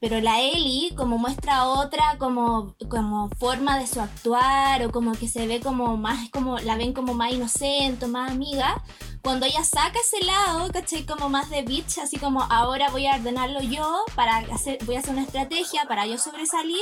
Pero 0.00 0.20
la 0.20 0.40
Ellie 0.40 0.94
como 0.94 1.18
muestra 1.18 1.66
otra 1.66 2.16
como, 2.18 2.76
como 2.88 3.28
forma 3.30 3.78
de 3.78 3.86
su 3.86 4.00
actuar 4.00 4.84
o 4.84 4.92
como 4.92 5.12
que 5.12 5.26
se 5.28 5.46
ve 5.48 5.58
como 5.60 5.96
más, 5.96 6.30
como 6.30 6.58
la 6.58 6.76
ven 6.76 6.92
como 6.92 7.14
más 7.14 7.32
inocente, 7.32 8.06
más 8.06 8.30
amiga. 8.30 8.82
Cuando 9.22 9.46
ella 9.46 9.64
saca 9.64 9.98
ese 9.98 10.24
lado, 10.24 10.70
¿cachai? 10.72 11.04
Como 11.04 11.28
más 11.28 11.50
de 11.50 11.62
bitch, 11.62 11.98
así 11.98 12.16
como 12.16 12.42
ahora 12.44 12.90
voy 12.90 13.06
a 13.06 13.16
ordenarlo 13.16 13.60
yo, 13.60 14.04
para 14.14 14.36
hacer, 14.38 14.78
voy 14.86 14.94
a 14.94 15.00
hacer 15.00 15.12
una 15.14 15.22
estrategia 15.24 15.86
para 15.88 16.06
yo 16.06 16.16
sobresalir, 16.16 16.78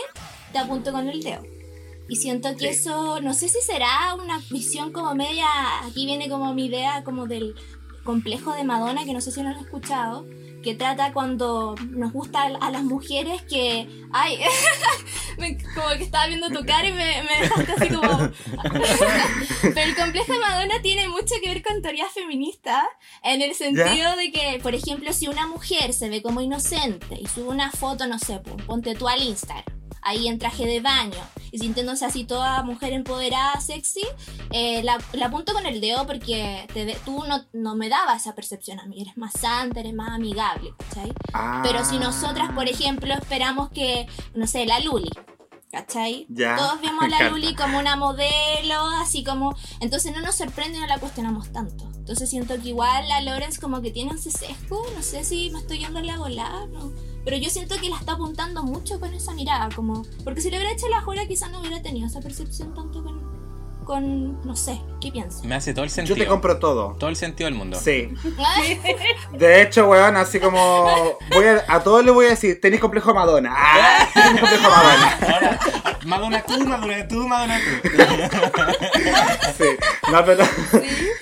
te 0.52 0.58
apunto 0.58 0.92
con 0.92 1.08
el 1.08 1.22
dedo. 1.22 1.42
Y 2.08 2.16
siento 2.16 2.50
que 2.52 2.72
Sí. 2.72 2.80
eso, 2.80 3.20
no 3.20 3.32
sé 3.32 3.48
si 3.48 3.60
será 3.62 4.14
una 4.14 4.38
visión 4.50 4.92
como 4.92 5.14
media, 5.14 5.46
aquí 5.86 6.04
viene 6.04 6.28
como 6.28 6.52
mi 6.52 6.66
idea 6.66 7.02
como 7.02 7.26
del 7.26 7.54
complejo 8.04 8.52
de 8.52 8.62
Madonna, 8.62 9.04
que 9.04 9.14
no 9.14 9.20
sé 9.20 9.32
si 9.32 9.42
lo 9.42 9.48
han 9.48 9.58
escuchado, 9.58 10.24
que 10.66 10.74
trata 10.74 11.12
cuando 11.12 11.76
nos 11.90 12.12
gusta 12.12 12.42
a 12.60 12.70
las 12.72 12.82
mujeres 12.82 13.40
que, 13.42 13.88
ay, 14.12 14.40
me- 15.38 15.56
como 15.74 15.88
que 15.96 16.02
estaba 16.02 16.26
viendo 16.26 16.48
tu 16.50 16.64
cara 16.66 16.88
y 16.88 16.92
me, 16.92 17.22
me 17.22 17.40
dejaste 17.40 17.72
así 17.72 17.88
como... 17.94 18.10
Pero 19.62 19.80
el 19.90 19.96
complejo 19.96 20.32
de 20.32 20.38
Madonna 20.40 20.82
tiene 20.82 21.08
mucho 21.08 21.34
que 21.40 21.48
ver 21.48 21.62
con 21.62 21.80
teorías 21.82 22.10
feministas, 22.12 22.82
en 23.22 23.42
el 23.42 23.54
sentido 23.54 24.16
de 24.16 24.32
que, 24.32 24.58
por 24.62 24.74
ejemplo, 24.74 25.12
si 25.12 25.28
una 25.28 25.46
mujer 25.46 25.92
se 25.92 26.08
ve 26.08 26.20
como 26.20 26.40
inocente 26.40 27.16
y 27.20 27.26
sube 27.26 27.48
una 27.48 27.70
foto, 27.70 28.06
no 28.08 28.18
sé, 28.18 28.40
pues, 28.40 28.64
ponte 28.66 28.94
tú 28.96 29.08
al 29.08 29.22
Instagram, 29.22 29.64
ahí 30.06 30.28
en 30.28 30.38
traje 30.38 30.64
de 30.66 30.80
baño, 30.80 31.22
y 31.50 31.58
sintiéndose 31.58 32.04
así 32.04 32.24
toda 32.24 32.62
mujer 32.62 32.92
empoderada, 32.92 33.60
sexy, 33.60 34.06
eh, 34.50 34.82
la, 34.82 34.98
la 35.12 35.26
apunto 35.26 35.52
con 35.52 35.66
el 35.66 35.80
dedo 35.80 36.06
porque 36.06 36.66
te 36.72 36.96
tú 37.04 37.24
no, 37.24 37.44
no 37.52 37.74
me 37.74 37.88
dabas 37.88 38.22
esa 38.22 38.34
percepción 38.34 38.80
a 38.80 38.86
mí, 38.86 39.02
eres 39.02 39.16
más 39.16 39.32
santa, 39.32 39.80
eres 39.80 39.94
más 39.94 40.10
amigable, 40.10 40.72
¿cachai? 40.78 41.12
Ah. 41.32 41.60
Pero 41.64 41.84
si 41.84 41.98
nosotras, 41.98 42.52
por 42.52 42.68
ejemplo, 42.68 43.12
esperamos 43.14 43.70
que, 43.70 44.06
no 44.34 44.46
sé, 44.46 44.64
la 44.64 44.80
Luli, 44.80 45.10
¿cachai? 45.70 46.26
Ya, 46.28 46.56
Todos 46.56 46.80
vemos 46.80 47.04
a 47.04 47.08
la. 47.08 47.28
Luli 47.28 47.54
como 47.54 47.78
una 47.78 47.96
modelo, 47.96 48.80
así 49.00 49.24
como... 49.24 49.54
Entonces 49.80 50.12
no 50.14 50.20
nos 50.20 50.36
sorprende 50.36 50.78
y 50.78 50.80
no 50.80 50.86
la 50.86 50.98
cuestionamos 50.98 51.52
tanto. 51.52 51.84
Entonces 51.96 52.30
siento 52.30 52.54
que 52.62 52.68
igual 52.68 53.08
la 53.08 53.20
Lawrence 53.20 53.60
como 53.60 53.82
que 53.82 53.90
tiene 53.90 54.12
ese 54.12 54.30
sesgo, 54.30 54.84
no 54.94 55.02
sé 55.02 55.24
si 55.24 55.50
me 55.50 55.58
estoy 55.58 55.78
yendo 55.78 55.98
a 55.98 56.02
la 56.02 56.18
volada, 56.18 56.66
¿no? 56.66 56.92
Pero 57.26 57.38
yo 57.38 57.50
siento 57.50 57.74
que 57.80 57.88
la 57.88 57.96
está 57.96 58.12
apuntando 58.12 58.62
mucho 58.62 59.00
con 59.00 59.12
esa 59.12 59.34
mirada, 59.34 59.68
como... 59.74 60.06
Porque 60.22 60.40
si 60.40 60.48
le 60.48 60.58
hubiera 60.58 60.72
hecho 60.72 60.86
la 60.86 61.00
jura 61.00 61.26
quizás 61.26 61.50
no 61.50 61.58
hubiera 61.58 61.82
tenido 61.82 62.06
esa 62.06 62.20
percepción 62.20 62.72
tanto 62.72 63.02
con... 63.02 63.25
con 63.86 64.44
no 64.44 64.56
sé, 64.56 64.80
¿qué 65.00 65.10
piensas? 65.12 65.44
Me 65.44 65.54
hace 65.54 65.72
todo 65.72 65.84
el 65.84 65.90
Yo 65.90 65.94
sentido. 65.94 66.18
te 66.18 66.26
compro 66.26 66.58
todo. 66.58 66.96
Todo 66.98 67.08
el 67.08 67.16
sentido 67.16 67.46
del 67.46 67.54
mundo. 67.54 67.78
Sí. 67.82 68.12
De 69.32 69.62
hecho, 69.62 69.88
weón, 69.88 70.16
así 70.16 70.40
como. 70.40 71.16
Voy 71.32 71.46
a, 71.46 71.64
a 71.68 71.82
todos 71.82 72.04
les 72.04 72.12
voy 72.12 72.26
a 72.26 72.30
decir: 72.30 72.60
tenéis 72.60 72.82
complejo 72.82 73.08
de 73.10 73.14
Madonna. 73.14 73.54
¡Ah! 73.56 74.08
Tenéis 74.12 74.40
complejo 74.40 74.68
Madonna. 74.68 75.18
Ahora, 75.22 75.60
Madonna 76.04 76.42
tú, 76.42 76.64
Madonna 76.66 77.08
tú, 77.08 77.28
Madonna 77.28 77.58
tú. 77.58 77.88
Sí. 79.56 79.64
No, 80.12 80.24
pero. 80.24 80.44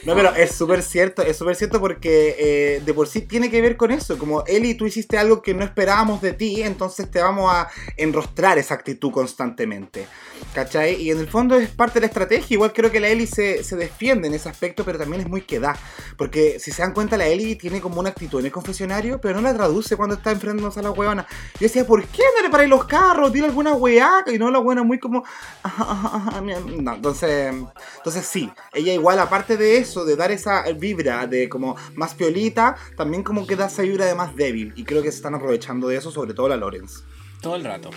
No, 0.04 0.14
pero 0.14 0.34
es 0.34 0.52
súper 0.54 0.82
cierto, 0.82 1.22
es 1.22 1.36
súper 1.38 1.54
cierto 1.56 1.80
porque 1.80 2.36
eh, 2.38 2.82
de 2.84 2.94
por 2.94 3.06
sí 3.06 3.20
tiene 3.22 3.50
que 3.50 3.60
ver 3.62 3.76
con 3.76 3.90
eso. 3.90 4.18
Como 4.18 4.44
Eli, 4.46 4.74
tú 4.74 4.86
hiciste 4.86 5.18
algo 5.18 5.40
que 5.42 5.54
no 5.54 5.64
esperábamos 5.64 6.20
de 6.20 6.32
ti, 6.32 6.62
entonces 6.62 7.10
te 7.10 7.20
vamos 7.20 7.50
a 7.52 7.68
enrostrar 7.96 8.58
esa 8.58 8.74
actitud 8.74 9.12
constantemente. 9.12 10.06
¿Cachai? 10.52 11.00
Y 11.00 11.10
en 11.10 11.20
el 11.20 11.28
fondo 11.28 11.56
es 11.56 11.68
parte 11.70 11.94
de 11.94 12.00
la 12.00 12.06
estrategia. 12.06 12.53
Igual 12.54 12.72
creo 12.72 12.90
que 12.90 13.00
la 13.00 13.08
Eli 13.08 13.26
se, 13.26 13.62
se 13.64 13.76
defiende 13.76 14.28
en 14.28 14.34
ese 14.34 14.48
aspecto, 14.48 14.84
pero 14.84 14.98
también 14.98 15.22
es 15.22 15.28
muy 15.28 15.42
que 15.42 15.60
da. 15.60 15.76
Porque 16.16 16.58
si 16.58 16.70
se 16.70 16.82
dan 16.82 16.92
cuenta, 16.94 17.16
la 17.16 17.26
Eli 17.26 17.56
tiene 17.56 17.80
como 17.80 18.00
una 18.00 18.10
actitud 18.10 18.40
en 18.40 18.46
el 18.46 18.52
confesionario, 18.52 19.20
pero 19.20 19.34
no 19.34 19.42
la 19.42 19.54
traduce 19.54 19.96
cuando 19.96 20.14
está 20.16 20.30
enfrentándose 20.30 20.80
a 20.80 20.84
la 20.84 20.90
huevona. 20.92 21.26
Yo 21.54 21.60
decía, 21.60 21.86
¿por 21.86 22.04
qué 22.06 22.22
no 22.36 22.42
le 22.42 22.50
paráis 22.50 22.70
los 22.70 22.84
carros? 22.84 23.32
Dile 23.32 23.46
alguna 23.46 23.74
weá. 23.74 24.24
Y 24.32 24.38
no 24.38 24.50
la 24.50 24.58
buena 24.60 24.82
muy 24.82 24.98
como. 24.98 25.24
"Ajá, 25.62 25.84
ajá, 25.90 26.16
ajá", 26.28 26.40
No, 26.40 26.94
entonces. 26.94 27.54
Entonces 27.96 28.26
sí, 28.26 28.50
ella 28.72 28.92
igual, 28.92 29.18
aparte 29.18 29.56
de 29.56 29.78
eso, 29.78 30.04
de 30.04 30.16
dar 30.16 30.30
esa 30.30 30.62
vibra 30.72 31.26
de 31.26 31.48
como 31.48 31.76
más 31.94 32.14
piolita, 32.14 32.76
también 32.96 33.22
como 33.22 33.46
que 33.46 33.56
da 33.56 33.66
esa 33.66 33.82
vibra 33.82 34.06
de 34.06 34.14
más 34.14 34.34
débil. 34.36 34.72
Y 34.76 34.84
creo 34.84 35.02
que 35.02 35.10
se 35.10 35.16
están 35.16 35.34
aprovechando 35.34 35.88
de 35.88 35.96
eso, 35.96 36.10
sobre 36.10 36.34
todo 36.34 36.48
la 36.48 36.56
Lorenz. 36.56 37.02
Todo 37.40 37.56
el 37.56 37.64
rato. 37.64 37.90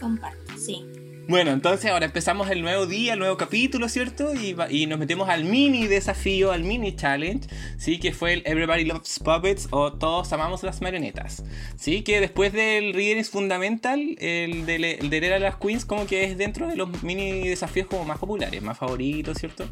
Comparto, 0.00 0.56
sí. 0.56 1.03
Bueno, 1.26 1.52
entonces 1.52 1.90
ahora 1.90 2.04
empezamos 2.04 2.50
el 2.50 2.60
nuevo 2.60 2.86
día, 2.86 3.14
el 3.14 3.18
nuevo 3.18 3.38
capítulo, 3.38 3.88
¿cierto? 3.88 4.34
Y, 4.34 4.86
nos 4.86 4.98
metemos 4.98 5.28
al 5.30 5.44
mini 5.44 5.86
desafío, 5.86 6.52
al 6.52 6.64
mini 6.64 6.94
challenge, 6.96 7.48
¿sí? 7.78 7.98
Que 7.98 8.12
fue 8.12 8.34
el 8.34 8.42
Everybody 8.44 8.84
Loves 8.84 9.20
Puppets 9.20 9.68
o 9.70 9.94
Todos 9.94 10.32
Amamos 10.34 10.62
las 10.62 10.82
Marionetas, 10.82 11.42
¿sí? 11.78 12.02
Que 12.02 12.20
después 12.20 12.52
del 12.52 12.92
Reading 12.92 13.16
is 13.16 13.30
Fundamental, 13.30 14.16
el 14.18 14.66
de, 14.66 14.98
el 15.00 15.08
de 15.08 15.40
las 15.40 15.56
Queens 15.56 15.86
como 15.86 16.06
que 16.06 16.24
es 16.24 16.36
dentro 16.36 16.68
de 16.68 16.76
los 16.76 17.02
mini 17.02 17.48
desafíos 17.48 17.86
como 17.86 18.04
más 18.04 18.18
populares, 18.18 18.60
más 18.60 18.76
favoritos, 18.76 19.38
¿cierto? 19.38 19.66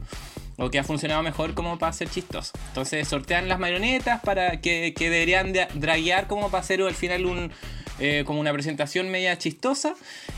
O 0.56 0.70
que 0.70 0.78
ha 0.78 0.84
funcionado 0.84 1.22
mejor 1.22 1.52
como 1.52 1.78
para 1.78 1.92
ser 1.92 2.08
chistoso. 2.08 2.52
Entonces 2.68 3.06
sortean 3.08 3.48
las 3.48 3.58
marionetas 3.58 4.22
para 4.22 4.60
que, 4.62 4.94
que 4.94 5.10
deberían 5.10 5.52
de 5.52 5.66
draguear 5.74 6.28
como 6.28 6.50
para 6.50 6.62
hacer 6.62 6.80
al 6.80 6.94
final 6.94 7.26
un, 7.26 7.52
eh, 7.98 8.24
como 8.26 8.40
una 8.40 8.52
presentación 8.52 9.10
media 9.10 9.36
chistosa. 9.38 9.94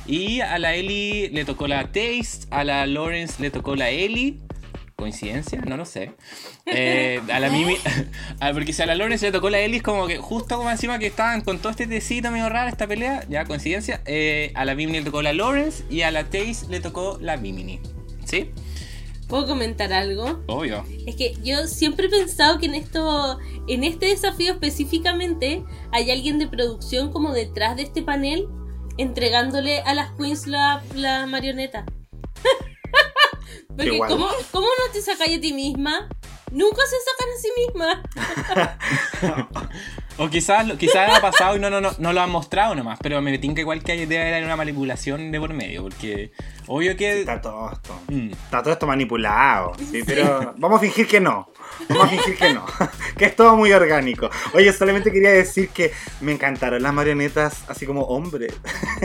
Y 0.07 0.40
a 0.40 0.59
la 0.59 0.75
Ellie 0.75 1.31
le 1.33 1.45
tocó 1.45 1.67
la 1.69 1.85
Taste, 1.85 2.47
a 2.51 2.64
la 2.64 2.87
Lawrence 2.87 3.40
le 3.43 3.51
tocó 3.51 3.77
la 3.77 3.90
Ellie. 3.90 4.38
¿Coincidencia? 4.97 5.61
No 5.67 5.77
lo 5.77 5.85
sé. 5.87 6.12
Eh, 6.67 7.21
a 7.33 7.40
la 7.40 7.51
Mimi. 7.51 7.75
a- 8.38 8.53
porque 8.55 8.73
si 8.73 8.81
a 8.81 8.87
la 8.87 8.95
Lawrence 8.95 9.27
le 9.27 9.33
tocó 9.33 9.51
la 9.51 9.59
Ellie, 9.59 9.79
es 9.79 9.83
como 9.83 10.07
que 10.07 10.19
justo 10.19 10.57
como 10.57 10.71
encima 10.71 10.99
que 11.01 11.07
estaban 11.09 11.40
con 11.40 11.59
todo 11.59 11.71
este 11.71 11.87
tecito 11.88 12.31
medio 12.31 12.49
raro, 12.49 12.69
esta 12.69 12.87
pelea, 12.87 13.25
ya 13.29 13.45
coincidencia. 13.45 14.03
Eh, 14.07 14.53
a 14.55 14.64
la 14.64 14.75
Mimi 14.77 14.93
le 14.93 15.03
tocó 15.03 15.21
la 15.21 15.33
Lawrence 15.33 15.83
y 15.90 16.03
a 16.03 16.11
la 16.12 16.25
Taste 16.25 16.67
le 16.71 16.79
tocó 16.81 17.19
la 17.21 17.37
Mimini. 17.37 17.81
¿Sí? 18.25 18.51
¿Puedo 19.28 19.46
comentar 19.46 19.92
algo? 19.92 20.42
Obvio. 20.46 20.84
Es 21.06 21.16
que 21.16 21.34
yo 21.42 21.66
siempre 21.66 22.06
he 22.06 22.10
pensado 22.10 22.58
que 22.58 22.66
en 22.66 22.74
esto, 22.74 23.38
en 23.68 23.84
este 23.84 24.06
desafío 24.06 24.52
específicamente, 24.52 25.64
hay 25.92 26.10
alguien 26.10 26.38
de 26.38 26.46
producción 26.46 27.10
como 27.10 27.32
detrás 27.32 27.76
de 27.76 27.82
este 27.82 28.02
panel 28.02 28.48
entregándole 28.96 29.80
a 29.80 29.94
las 29.94 30.12
queens 30.12 30.46
la, 30.46 30.82
la 30.94 31.26
marioneta. 31.26 31.84
Porque. 33.68 33.98
¿cómo, 33.98 34.28
¿cómo 34.52 34.66
no 34.66 34.92
te 34.92 35.02
sacáis 35.02 35.38
a 35.38 35.40
ti 35.40 35.52
misma? 35.52 36.08
Nunca 36.55 36.83
se 36.87 36.97
sacan 37.05 37.29
a 37.29 37.38
sí 37.38 37.51
misma. 37.59 38.03
O 40.17 40.29
quizás, 40.31 40.64
lo- 40.64 40.79
quizás 40.79 41.11
ha 41.12 41.21
pasado 41.21 41.57
y 41.57 41.59
no, 41.59 41.69
no, 41.71 41.81
no, 41.81 41.90
no 41.99 42.12
lo 42.12 42.21
han 42.21 42.31
mostrado 42.31 42.73
nomás, 42.77 43.01
pero 43.03 43.21
me 43.21 43.37
tinca 43.38 43.61
igual 43.61 43.83
que 43.83 43.90
hay- 43.90 44.07
debe 44.07 44.29
haber 44.29 44.45
una 44.45 44.55
manipulación 44.55 45.33
de 45.33 45.40
por 45.40 45.53
medio, 45.53 45.83
porque 45.83 46.31
obvio 46.69 46.97
que... 46.97 47.21
Está 47.23 47.40
todo 47.40 47.73
esto. 47.73 48.01
Mm, 48.07 48.31
Está 48.31 48.62
todo 48.62 48.73
esto 48.75 48.87
manipulado. 48.87 49.73
Sí, 49.90 50.05
pero 50.07 50.55
vamos 50.57 50.79
a 50.79 50.81
fingir 50.83 51.09
que 51.09 51.19
no. 51.19 51.49
Vamos 51.88 52.04
a 52.04 52.08
fingir 52.08 52.37
que 52.37 52.54
no. 52.54 52.64
que 53.18 53.24
es 53.26 53.37
todo 53.37 53.56
muy 53.56 53.72
orgánico. 53.72 54.30
Oye, 54.52 54.72
solamente 54.72 55.12
quería 55.12 55.30
decir 55.32 55.68
que 55.68 55.92
me 56.20 56.32
encantaron 56.32 56.82
las 56.82 56.92
marionetas 56.92 57.64
así 57.68 57.87
como 57.87 58.02
hombres. 58.02 58.52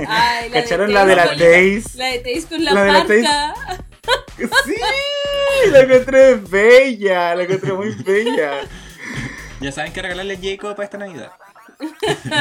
Ay, 0.07 0.49
¿Cacharon 0.53 0.93
la 0.93 1.05
de 1.05 1.15
la 1.15 1.27
Taze. 1.35 1.81
Taze? 1.81 1.97
La 1.97 2.05
de 2.07 2.19
Taze 2.19 2.47
con 2.47 2.63
la, 2.65 2.73
La 2.73 2.83
de 2.83 2.91
la 2.91 2.99
parca. 3.05 3.55
Sí, 4.65 4.75
la 5.71 5.79
encontré 5.81 6.35
bella, 6.35 7.35
la 7.35 7.43
encontré 7.43 7.73
muy 7.73 7.93
bella. 7.95 8.61
ya 9.59 9.71
saben 9.71 9.91
que 9.91 10.01
regalarle 10.01 10.35
a 10.35 10.39
Jacob 10.41 10.75
para 10.75 10.85
esta 10.85 10.97
Navidad. 10.97 11.31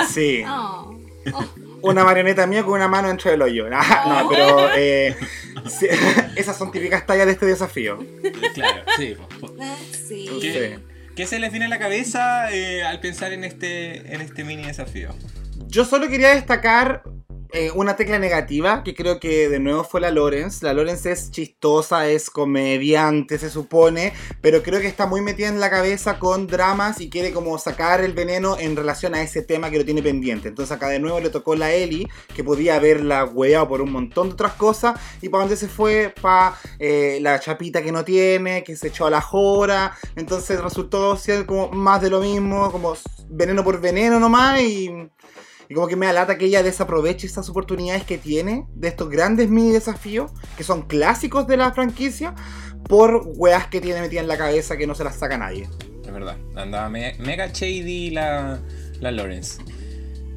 Sí, 0.08 0.44
Oh. 0.48 0.98
Oh. 1.32 1.44
una 1.82 2.04
marioneta 2.04 2.46
mía 2.46 2.62
con 2.64 2.74
una 2.74 2.88
mano 2.88 3.08
dentro 3.08 3.30
del 3.30 3.42
hoyo. 3.42 3.66
Ah, 3.72 4.22
no, 4.22 4.28
pero 4.30 4.70
eh, 4.74 5.14
sí, 5.68 5.87
esas 6.37 6.57
son 6.57 6.70
típicas 6.72 7.07
tallas 7.07 7.26
de 7.26 7.33
este 7.33 7.46
desafío. 7.46 7.98
Claro, 8.54 8.83
sí. 8.96 9.14
po- 9.16 9.46
po- 9.48 9.54
Ah, 9.61 9.76
sí. 10.09 10.28
¿Qué, 10.40 10.78
qué 11.14 11.26
se 11.26 11.38
les 11.38 11.50
viene 11.50 11.66
a 11.66 11.68
la 11.68 11.78
cabeza 11.78 12.52
eh, 12.52 12.83
al 12.83 13.00
pensar 13.00 13.33
en 13.33 13.44
este, 13.44 14.14
en 14.14 14.20
este 14.20 14.44
mini 14.44 14.64
desafío? 14.64 15.11
Yo 15.66 15.85
solo 15.85 16.09
quería 16.09 16.35
destacar 16.35 17.02
eh, 17.50 17.70
una 17.74 17.96
tecla 17.96 18.18
negativa, 18.18 18.82
que 18.84 18.94
creo 18.94 19.18
que 19.18 19.48
de 19.48 19.58
nuevo 19.58 19.84
fue 19.84 20.00
la 20.00 20.11
Lawrence. 20.11 20.64
La 20.64 20.74
Lawrence 20.74 21.11
es 21.11 21.30
chistosa, 21.30 22.08
es 22.08 22.28
comediante, 22.28 23.38
se 23.38 23.48
supone, 23.48 24.12
pero 24.40 24.62
creo 24.62 24.80
que 24.80 24.87
está 24.87 25.06
muy 25.06 25.22
metida 25.22 25.48
en 25.48 25.58
la 25.58 25.70
cabeza 25.70 26.18
con 26.18 26.46
dramas 26.46 27.00
y 27.00 27.08
quiere 27.08 27.32
como 27.32 27.58
sacar 27.58 28.02
el 28.02 28.12
veneno 28.12 28.58
en 28.58 28.76
relación 28.76 29.14
a 29.14 29.22
ese 29.22 29.42
tema 29.42 29.70
que 29.70 29.78
lo 29.78 29.84
tiene 29.84 30.02
pendiente. 30.02 30.48
Entonces 30.48 30.76
acá 30.76 30.88
de 30.88 30.98
nuevo 30.98 31.20
le 31.20 31.30
tocó 31.30 31.54
la 31.54 31.72
Ellie, 31.72 32.08
que 32.34 32.44
podía 32.44 32.76
haberla 32.76 33.24
weado 33.24 33.66
por 33.68 33.80
un 33.80 33.92
montón 33.92 34.28
de 34.28 34.34
otras 34.34 34.52
cosas, 34.52 35.00
y 35.22 35.28
para 35.28 35.44
dónde 35.44 35.56
se 35.56 35.68
fue, 35.68 36.12
para 36.20 36.58
la 36.78 37.40
chapita 37.40 37.82
que 37.82 37.92
no 37.92 38.04
tiene, 38.04 38.62
que 38.62 38.76
se 38.76 38.88
echó 38.88 39.06
a 39.06 39.11
la 39.11 39.20
jora. 39.20 39.96
Entonces 40.16 40.61
resultó 40.61 41.16
ser 41.16 41.46
como 41.46 41.70
más 41.70 42.02
de 42.02 42.11
lo 42.11 42.20
mismo, 42.20 42.70
como 42.70 42.94
veneno 43.30 43.64
por 43.64 43.80
veneno 43.80 44.20
nomás 44.20 44.61
y... 44.61 45.08
Y 45.68 45.74
como 45.74 45.87
que 45.87 45.96
me 45.96 46.07
alata 46.07 46.38
que 46.38 46.46
ella 46.46 46.62
desaproveche 46.62 47.26
estas 47.26 47.48
oportunidades 47.48 48.04
que 48.04 48.16
tiene 48.16 48.66
de 48.74 48.88
estos 48.88 49.11
grandes 49.11 49.50
mini 49.50 49.70
desafíos, 49.70 50.31
que 50.57 50.64
son 50.64 50.83
clásicos 50.83 51.46
de 51.46 51.59
la 51.59 51.72
franquicia, 51.72 52.35
por 52.88 53.22
weas 53.37 53.66
que 53.66 53.81
tiene 53.81 54.00
metida 54.00 54.20
en 54.20 54.28
la 54.28 54.38
cabeza 54.38 54.76
que 54.76 54.87
no 54.87 54.94
se 54.94 55.04
las 55.04 55.16
saca 55.16 55.37
nadie. 55.37 55.68
Es 56.04 56.12
verdad, 56.12 56.38
andaba 56.57 56.88
mega 56.88 57.48
shady 57.48 58.11
la, 58.11 58.61
la 59.00 59.11
Lawrence. 59.11 59.62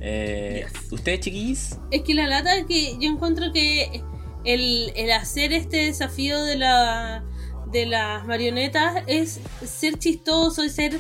Eh, 0.02 0.66
¿Ustedes, 0.92 1.22
chiquis? 1.22 1.78
Es 1.92 2.02
que 2.02 2.14
la 2.14 2.28
lata 2.28 2.58
es 2.58 2.66
que 2.66 2.98
yo 3.00 3.10
encuentro 3.10 3.54
que 3.54 4.04
el, 4.44 4.92
el 4.96 5.12
hacer 5.12 5.54
este 5.54 5.78
desafío 5.86 6.44
de 6.44 6.58
la 6.58 7.24
de 7.72 7.86
las 7.86 8.26
marionetas 8.26 9.04
es 9.08 9.40
ser 9.66 9.98
chistoso 9.98 10.66
y 10.66 10.70
ser 10.70 11.00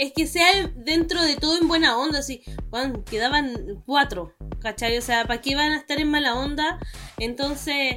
es 0.00 0.14
que 0.14 0.26
sea 0.26 0.46
dentro 0.74 1.22
de 1.22 1.36
todo 1.36 1.58
en 1.58 1.68
buena 1.68 1.98
onda, 1.98 2.20
así, 2.20 2.42
bueno, 2.70 3.04
quedaban 3.04 3.82
cuatro, 3.84 4.34
¿cachai? 4.58 4.96
O 4.96 5.02
sea, 5.02 5.26
¿para 5.26 5.42
qué 5.42 5.54
van 5.54 5.72
a 5.72 5.76
estar 5.76 6.00
en 6.00 6.10
mala 6.10 6.36
onda? 6.36 6.78
Entonces, 7.18 7.96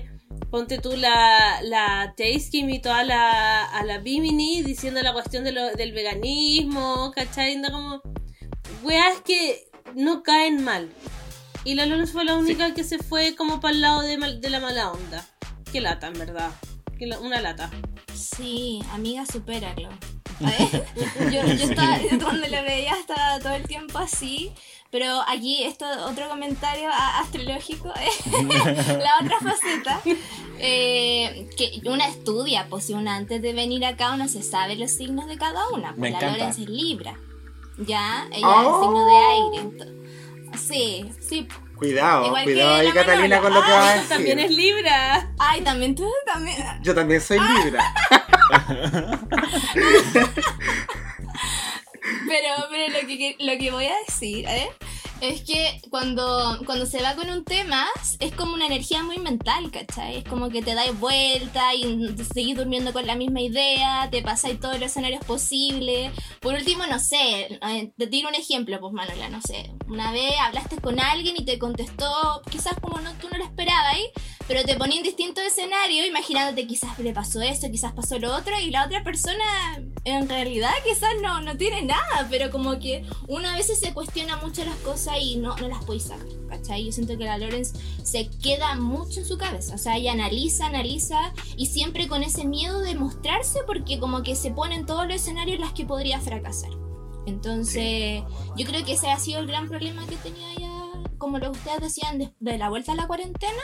ponte 0.52 0.80
tú 0.80 0.98
la, 0.98 1.62
la 1.62 2.14
Taste 2.18 2.50
que 2.52 2.58
invitó 2.58 2.92
a 2.92 3.06
la, 3.06 3.64
a 3.64 3.86
la 3.86 4.00
Bimini 4.00 4.64
diciendo 4.64 5.02
la 5.02 5.14
cuestión 5.14 5.46
de 5.46 5.54
lo, 5.54 5.72
del 5.76 5.94
veganismo, 5.94 7.14
¿cachai? 7.16 7.62
como, 7.72 8.02
weas 8.84 9.22
que 9.22 9.64
no 9.96 10.24
caen 10.24 10.62
mal. 10.62 10.90
Y 11.64 11.76
la 11.76 11.86
Lourdes 11.86 12.12
fue 12.12 12.26
la 12.26 12.36
única 12.36 12.74
que 12.74 12.84
se 12.84 12.98
fue 12.98 13.34
como 13.38 13.62
para 13.62 13.74
el 13.74 13.80
lado 13.80 14.02
de, 14.02 14.18
de 14.18 14.50
la 14.50 14.60
mala 14.60 14.92
onda. 14.92 15.26
Qué 15.72 15.80
lata, 15.80 16.08
en 16.08 16.20
verdad. 16.20 16.52
una 17.22 17.40
lata. 17.40 17.72
Sí, 18.14 18.82
amiga, 18.92 19.26
supéralo. 19.26 19.88
Yo, 21.32 21.42
estaba, 21.42 21.98
cuando 22.24 22.48
lo 22.48 22.64
veía 22.64 22.94
estaba 22.94 23.40
todo 23.40 23.54
el 23.54 23.64
tiempo 23.64 24.00
así. 24.00 24.52
Pero 24.94 25.22
aquí, 25.28 25.64
esto 25.64 25.86
otro 26.06 26.30
comentario 26.30 26.88
astrológico, 27.20 27.92
¿eh? 27.96 28.44
la 29.02 29.24
otra 29.24 29.40
faceta, 29.40 30.00
eh, 30.60 31.50
que 31.58 31.82
una 31.90 32.06
estudia, 32.06 32.68
pues 32.70 32.86
si 32.86 32.94
una 32.94 33.16
antes 33.16 33.42
de 33.42 33.54
venir 33.54 33.84
acá 33.86 34.14
uno 34.14 34.28
se 34.28 34.44
sabe 34.44 34.76
los 34.76 34.92
signos 34.92 35.26
de 35.26 35.38
cada 35.38 35.68
una. 35.70 35.96
Pues 35.96 36.12
la 36.12 36.22
Lorenz 36.22 36.60
es 36.60 36.70
Libra, 36.70 37.18
ya, 37.80 38.28
ella 38.32 38.62
es 38.62 38.68
es 38.68 38.80
signo 38.82 39.06
de 39.08 39.18
aire. 39.18 39.90
sí, 40.60 41.12
sí. 41.28 41.48
Cuidado, 41.84 42.34
cuidado 42.44 42.76
ahí 42.76 42.92
Catalina 42.94 43.42
con 43.42 43.54
lo 43.54 43.62
que 43.62 43.72
va 43.72 43.90
a 43.90 43.94
decir. 43.96 44.08
también 44.10 44.40
es 44.40 44.52
Libra. 44.52 45.30
Ay, 45.38 45.60
también 45.62 45.94
tú 45.94 46.10
también. 46.26 46.56
Yo 46.82 46.96
también 46.96 47.20
soy 47.20 47.40
Libra. 47.40 47.94
pero, 52.28 52.50
pero 52.70 53.02
lo 53.02 53.08
que, 53.08 53.36
lo 53.38 53.58
que 53.58 53.72
voy 53.72 53.86
a 53.86 53.96
decir, 54.08 54.46
¿eh? 54.48 54.70
Es 55.24 55.42
que 55.44 55.80
cuando, 55.90 56.60
cuando 56.66 56.86
se 56.86 57.02
va 57.02 57.16
con 57.16 57.30
un 57.30 57.46
tema, 57.46 57.88
es 58.20 58.34
como 58.34 58.56
una 58.56 58.66
energía 58.66 59.04
muy 59.04 59.20
mental, 59.20 59.72
¿cachai? 59.72 60.18
Es 60.18 60.26
como 60.26 60.50
que 60.50 60.62
te 60.62 60.76
dais 60.76 61.00
vuelta 61.00 61.74
y 61.74 62.14
seguís 62.34 62.58
durmiendo 62.58 62.92
con 62.92 63.08
la 63.08 63.16
misma 63.16 63.40
idea, 63.40 64.10
te 64.12 64.22
pasáis 64.22 64.60
todos 64.60 64.74
los 64.82 64.88
escenarios 64.88 65.24
posibles. 65.24 66.12
Por 66.42 66.56
último, 66.56 66.86
no 66.88 67.00
sé, 67.00 67.58
eh, 67.70 67.94
te 67.98 68.08
tiro 68.08 68.28
un 68.28 68.36
ejemplo, 68.36 68.78
pues 68.82 68.92
Manuela, 68.92 69.30
no 69.30 69.40
sé. 69.42 69.72
Una 69.88 70.12
vez 70.12 70.34
hablaste 70.42 70.76
con 70.82 71.00
alguien 71.00 71.38
y 71.38 71.46
te 71.46 71.58
contestó, 71.58 72.42
quizás 72.52 72.76
como 72.82 73.00
no, 73.00 73.14
tú 73.14 73.30
no 73.32 73.38
lo 73.38 73.46
esperabas, 73.46 73.96
pero 74.46 74.66
te 74.66 74.76
ponía 74.76 74.98
en 74.98 75.04
distintos 75.04 75.46
escenarios, 75.46 76.06
imaginándote 76.06 76.68
quizás 76.68 77.00
le 77.00 77.14
pasó 77.14 77.42
esto, 77.42 77.72
quizás 77.72 77.94
pasó 77.94 78.20
lo 78.20 78.36
otro, 78.36 78.60
y 78.60 78.72
la 78.72 78.86
otra 78.86 79.06
persona 79.06 79.46
en 80.04 80.28
realidad 80.28 80.74
quizás 80.84 81.14
no, 81.22 81.40
no 81.40 81.56
tiene 81.56 81.84
nada, 81.84 82.28
pero 82.30 82.52
como 82.52 82.78
que 82.78 83.06
uno 83.30 83.48
a 83.48 83.56
veces 83.56 83.80
se 83.80 83.94
cuestiona 83.94 84.36
mucho 84.36 84.66
las 84.66 84.76
cosas 84.78 85.13
y 85.20 85.36
no, 85.38 85.56
no 85.58 85.68
las 85.68 85.84
puede 85.84 86.00
sacar, 86.00 86.28
¿cachai? 86.50 86.86
Yo 86.86 86.92
siento 86.92 87.18
que 87.18 87.26
la 87.26 87.38
Lorenz 87.38 87.74
se 88.04 88.30
queda 88.42 88.76
mucho 88.76 89.20
en 89.20 89.26
su 89.26 89.38
cabeza, 89.38 89.76
o 89.76 89.78
sea, 89.78 89.98
ella 89.98 90.14
analiza, 90.14 90.68
analiza 90.68 91.34
y 91.58 91.68
siempre 91.68 92.08
con 92.08 92.24
ese 92.24 92.46
miedo 92.46 92.82
de 92.82 92.96
mostrarse 92.96 93.60
porque 93.66 94.00
como 94.00 94.24
que 94.24 94.36
se 94.36 94.52
pone 94.52 94.76
en 94.76 94.86
todos 94.86 95.06
los 95.06 95.16
escenarios 95.16 95.56
en 95.56 95.62
los 95.62 95.74
que 95.74 95.86
podría 95.86 96.20
fracasar. 96.20 96.72
Entonces, 97.26 98.22
yo 98.58 98.66
creo 98.66 98.84
que 98.84 98.94
ese 98.94 99.10
ha 99.10 99.18
sido 99.18 99.40
el 99.40 99.48
gran 99.48 99.70
problema 99.70 100.06
que 100.08 100.18
tenía 100.18 100.52
ella, 100.54 100.72
como 101.18 101.38
lo 101.38 101.52
que 101.52 101.58
ustedes 101.58 101.82
decían, 101.82 102.34
de 102.40 102.58
la 102.58 102.70
vuelta 102.70 102.92
a 102.92 102.96
la 102.96 103.08
cuarentena, 103.08 103.64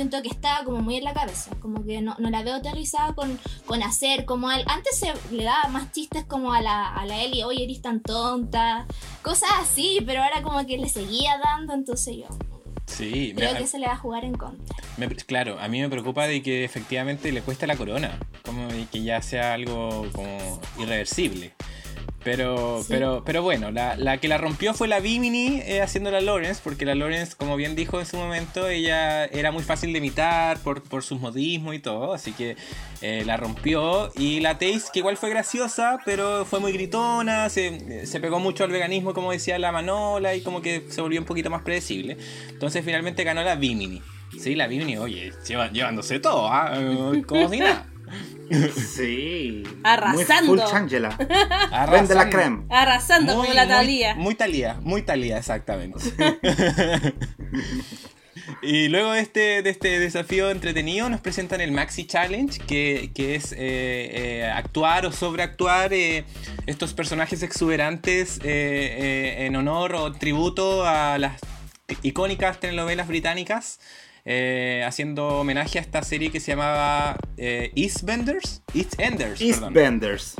siento 0.00 0.22
que 0.22 0.28
está 0.28 0.62
como 0.64 0.80
muy 0.80 0.96
en 0.96 1.04
la 1.04 1.12
cabeza, 1.12 1.50
como 1.60 1.84
que 1.84 2.00
no, 2.00 2.16
no 2.18 2.30
la 2.30 2.42
veo 2.42 2.54
aterrizada 2.54 3.14
con, 3.14 3.38
con 3.66 3.82
hacer 3.82 4.24
como 4.24 4.48
al, 4.48 4.64
antes 4.66 4.98
se 4.98 5.12
le 5.30 5.44
daba 5.44 5.68
más 5.68 5.92
chistes 5.92 6.24
como 6.24 6.54
a 6.54 6.62
la, 6.62 6.88
a 6.88 7.04
la 7.04 7.22
Eli, 7.22 7.42
oye, 7.42 7.64
eres 7.64 7.82
tan 7.82 8.00
tonta, 8.00 8.86
cosas 9.20 9.50
así, 9.60 9.98
pero 10.06 10.22
ahora 10.22 10.42
como 10.42 10.64
que 10.64 10.78
le 10.78 10.88
seguía 10.88 11.38
dando, 11.38 11.74
entonces 11.74 12.16
yo 12.16 12.28
Sí, 12.86 13.34
creo 13.36 13.56
que 13.56 13.66
se 13.66 13.78
le 13.78 13.86
va 13.86 13.92
a 13.92 13.96
jugar 13.98 14.24
en 14.24 14.34
contra. 14.34 14.76
claro, 15.26 15.58
a 15.60 15.68
mí 15.68 15.80
me 15.80 15.88
preocupa 15.90 16.26
de 16.26 16.42
que 16.42 16.64
efectivamente 16.64 17.30
le 17.30 17.42
cueste 17.42 17.66
la 17.66 17.76
corona, 17.76 18.18
como 18.44 18.68
que 18.90 19.02
ya 19.02 19.20
sea 19.20 19.52
algo 19.52 20.06
como 20.12 20.60
irreversible. 20.78 21.52
Pero, 22.22 22.84
pero, 22.86 23.22
pero 23.24 23.42
bueno, 23.42 23.70
la, 23.70 23.96
la, 23.96 24.18
que 24.18 24.28
la 24.28 24.36
rompió 24.36 24.74
fue 24.74 24.88
la 24.88 25.00
Bimini 25.00 25.62
eh, 25.64 25.80
haciendo 25.80 26.10
la 26.10 26.20
Lawrence, 26.20 26.60
porque 26.62 26.84
la 26.84 26.94
Lawrence, 26.94 27.34
como 27.34 27.56
bien 27.56 27.74
dijo 27.74 27.98
en 27.98 28.04
su 28.04 28.18
momento, 28.18 28.68
ella 28.68 29.24
era 29.24 29.52
muy 29.52 29.62
fácil 29.62 29.92
de 29.92 29.98
imitar 29.98 30.58
por, 30.58 30.82
por 30.82 31.02
sus 31.02 31.18
modismos 31.18 31.74
y 31.74 31.78
todo, 31.78 32.12
así 32.12 32.32
que 32.32 32.56
eh, 33.00 33.22
la 33.24 33.38
rompió. 33.38 34.12
Y 34.16 34.40
la 34.40 34.58
Taze, 34.58 34.90
que 34.92 34.98
igual 34.98 35.16
fue 35.16 35.30
graciosa, 35.30 35.98
pero 36.04 36.44
fue 36.44 36.60
muy 36.60 36.72
gritona, 36.72 37.48
se, 37.48 38.06
se, 38.06 38.20
pegó 38.20 38.38
mucho 38.38 38.64
al 38.64 38.70
veganismo, 38.70 39.14
como 39.14 39.32
decía 39.32 39.58
la 39.58 39.72
Manola, 39.72 40.34
y 40.34 40.42
como 40.42 40.60
que 40.60 40.84
se 40.90 41.00
volvió 41.00 41.20
un 41.20 41.26
poquito 41.26 41.48
más 41.48 41.62
predecible. 41.62 42.18
Entonces 42.50 42.84
finalmente 42.84 43.24
ganó 43.24 43.42
la 43.42 43.54
Bimini. 43.54 44.02
Sí, 44.38 44.54
la 44.54 44.66
Bimini, 44.66 44.98
oye, 44.98 45.32
llevándose 45.72 46.20
todo, 46.20 46.48
¿ah? 46.48 46.72
como 47.26 47.48
si 47.48 47.58
nada. 47.60 47.86
Sí. 48.74 49.62
Arrasando. 49.84 50.52
Muy 50.52 50.60
full 50.60 50.70
changela. 50.70 51.16
Vende 51.90 52.14
la 52.14 52.28
creme. 52.28 52.64
Arrasando 52.68 53.36
como 53.36 53.52
la 53.52 53.68
Talía. 53.68 54.14
Muy, 54.14 54.34
Talía, 54.34 54.78
muy 54.82 55.02
Talía, 55.02 55.38
exactamente. 55.38 56.00
y 58.62 58.88
luego 58.88 59.12
de 59.12 59.20
este, 59.20 59.62
de 59.62 59.70
este 59.70 59.98
desafío 59.98 60.50
entretenido 60.50 61.08
nos 61.08 61.20
presentan 61.20 61.60
el 61.60 61.72
Maxi 61.72 62.06
Challenge, 62.06 62.58
que, 62.66 63.10
es 63.16 63.52
eh, 63.52 63.58
eh, 63.58 64.50
actuar 64.52 65.06
o 65.06 65.12
sobreactuar 65.12 65.92
eh, 65.92 66.24
estos 66.66 66.92
personajes 66.92 67.42
exuberantes 67.42 68.40
en 68.42 69.54
honor 69.56 69.94
o 69.94 70.12
tributo 70.12 70.84
a 70.86 71.18
las 71.18 71.40
icónicas 72.02 72.60
telenovelas 72.60 73.08
británicas. 73.08 73.80
Eh, 74.24 74.84
haciendo 74.86 75.28
homenaje 75.28 75.78
a 75.78 75.82
esta 75.82 76.02
serie 76.02 76.30
que 76.30 76.40
se 76.40 76.52
llamaba 76.52 77.16
eh, 77.36 77.72
Eastbenders. 77.74 78.62
Eastenders. 78.74 79.40
Eastbenders. 79.40 80.36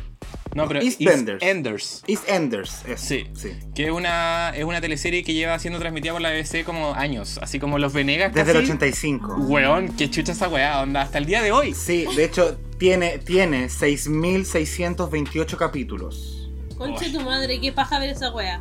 No, 0.55 0.67
pero 0.67 0.81
Eastbenders. 0.81 1.43
Eastenders. 1.43 2.03
Eastenders. 2.07 2.83
Sí, 2.97 3.27
sí. 3.35 3.53
Que 3.75 3.87
es 3.87 3.91
una, 3.91 4.53
es 4.55 4.65
una 4.65 4.81
teleserie 4.81 5.23
que 5.23 5.33
lleva 5.33 5.59
siendo 5.59 5.79
transmitida 5.79 6.13
por 6.13 6.21
la 6.21 6.31
BBC 6.31 6.65
como 6.65 6.93
años, 6.95 7.39
así 7.41 7.61
como 7.61 7.79
Los 7.79 7.93
Venegas. 7.93 8.35
Desde 8.35 8.51
el 8.51 8.59
85. 8.59 9.37
Weón, 9.49 9.97
qué 9.97 10.11
chucha 10.11 10.33
esa 10.33 10.49
weá, 10.49 10.81
onda, 10.81 11.03
hasta 11.03 11.19
el 11.19 11.27
día 11.27 11.41
de 11.43 11.53
hoy. 11.53 11.73
Sí, 11.75 12.07
de 12.17 12.25
hecho, 12.25 12.59
tiene, 12.79 13.19
tiene 13.19 13.67
6.628 13.67 15.57
capítulos. 15.57 16.51
Conche 16.77 17.11
tu 17.11 17.21
madre, 17.21 17.61
qué 17.61 17.73
paja 17.73 18.01
ver 18.01 18.11
esa 18.11 18.33
weá. 18.33 18.61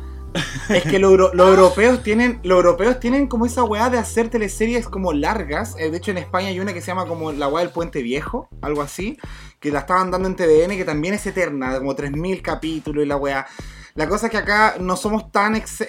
Es 0.68 0.84
que 0.84 0.98
los 0.98 1.32
europeos 1.34 2.02
tienen, 2.02 2.40
los 2.42 2.56
europeos 2.56 3.00
tienen 3.00 3.26
como 3.26 3.46
esa 3.46 3.64
weá 3.64 3.90
de 3.90 3.98
hacer 3.98 4.28
teleseries 4.28 4.88
como 4.88 5.12
largas. 5.12 5.74
Eh, 5.78 5.90
de 5.90 5.96
hecho, 5.96 6.10
en 6.12 6.18
España 6.18 6.48
hay 6.48 6.60
una 6.60 6.72
que 6.72 6.80
se 6.80 6.88
llama 6.88 7.06
como 7.06 7.32
La 7.32 7.48
weá 7.48 7.64
del 7.64 7.72
puente 7.72 8.02
viejo, 8.02 8.48
algo 8.62 8.82
así, 8.82 9.18
que 9.58 9.70
la 9.70 9.80
estaban 9.80 10.10
dando 10.10 10.28
en 10.28 10.36
TVN, 10.36 10.76
que 10.76 10.84
también 10.84 11.14
es 11.14 11.26
eterna, 11.26 11.76
como 11.78 11.94
3.000 11.94 12.42
capítulos 12.42 13.04
y 13.04 13.08
la 13.08 13.16
weá. 13.16 13.46
La 13.94 14.08
cosa 14.08 14.26
es 14.26 14.32
que 14.32 14.38
acá 14.38 14.76
no 14.78 14.96
somos 14.96 15.32
tan 15.32 15.56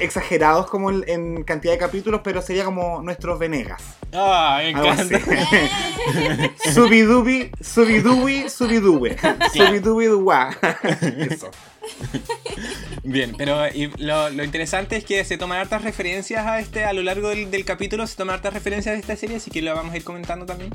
exagerados 0.00 0.66
como 0.68 0.90
en, 0.90 1.44
cantidad 1.44 1.72
de 1.72 1.78
capítulos, 1.78 2.20
pero 2.22 2.42
sería 2.42 2.64
como 2.64 3.02
nuestros 3.02 3.38
Venegas. 3.38 3.82
Ah, 4.12 4.60
me 4.62 4.70
encanta. 4.70 5.18
Subidubi, 6.74 7.50
subidubi, 7.60 8.48
subidube. 8.50 9.16
Subidubi 9.52 10.06
Eso. 11.30 11.50
Bien, 13.02 13.34
pero 13.36 13.66
lo, 13.98 14.44
interesante 14.44 14.96
es 14.96 15.04
que 15.04 15.24
se 15.24 15.36
toman 15.36 15.58
hartas 15.58 15.82
referencias 15.82 16.46
a 16.46 16.60
este, 16.60 16.84
a 16.84 16.92
lo 16.92 17.02
largo 17.02 17.28
del, 17.30 17.64
capítulo 17.64 18.06
se 18.06 18.16
toman 18.16 18.36
hartas 18.36 18.54
referencias 18.54 18.94
de 18.94 19.00
esta 19.00 19.16
serie, 19.16 19.36
así 19.36 19.50
que 19.50 19.62
lo 19.62 19.74
vamos 19.74 19.92
a 19.92 19.96
ir 19.96 20.04
comentando 20.04 20.46
también, 20.46 20.72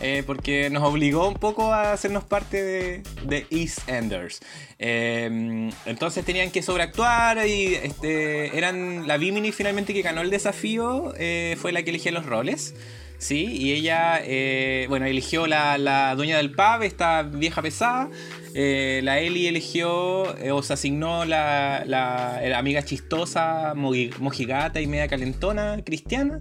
eh, 0.00 0.22
porque 0.26 0.70
nos 0.70 0.82
obligó 0.82 1.28
un 1.28 1.34
poco 1.34 1.72
a 1.72 1.92
hacernos 1.92 2.24
parte 2.24 2.62
de, 2.62 3.02
de 3.24 3.46
EastEnders. 3.50 4.40
Eh, 4.78 5.70
entonces 5.86 6.24
tenían 6.24 6.50
que 6.50 6.62
sobreactuar 6.62 7.46
y 7.46 7.74
este, 7.74 8.56
eran 8.56 9.06
la 9.06 9.16
Bimini 9.16 9.52
finalmente 9.52 9.94
que 9.94 10.02
ganó 10.02 10.20
el 10.20 10.30
desafío, 10.30 11.14
eh, 11.16 11.56
fue 11.60 11.72
la 11.72 11.82
que 11.82 11.90
elegía 11.90 12.12
los 12.12 12.26
roles. 12.26 12.74
Sí, 13.18 13.46
y 13.52 13.72
ella, 13.72 14.20
eh, 14.24 14.86
bueno, 14.88 15.06
eligió 15.06 15.46
la, 15.46 15.78
la 15.78 16.16
dueña 16.16 16.38
del 16.38 16.50
pub, 16.50 16.82
esta 16.82 17.22
vieja 17.22 17.62
pesada. 17.62 18.10
Eh, 18.54 19.00
la 19.02 19.18
Ellie 19.20 19.48
eligió, 19.48 20.36
eh, 20.38 20.50
o 20.52 20.62
se 20.62 20.72
asignó 20.74 21.24
la, 21.24 21.84
la- 21.86 22.40
la 22.44 22.58
amiga 22.58 22.82
chistosa, 22.84 23.72
mojigata 23.74 24.80
y 24.80 24.86
media 24.86 25.08
calentona, 25.08 25.78
cristiana. 25.84 26.40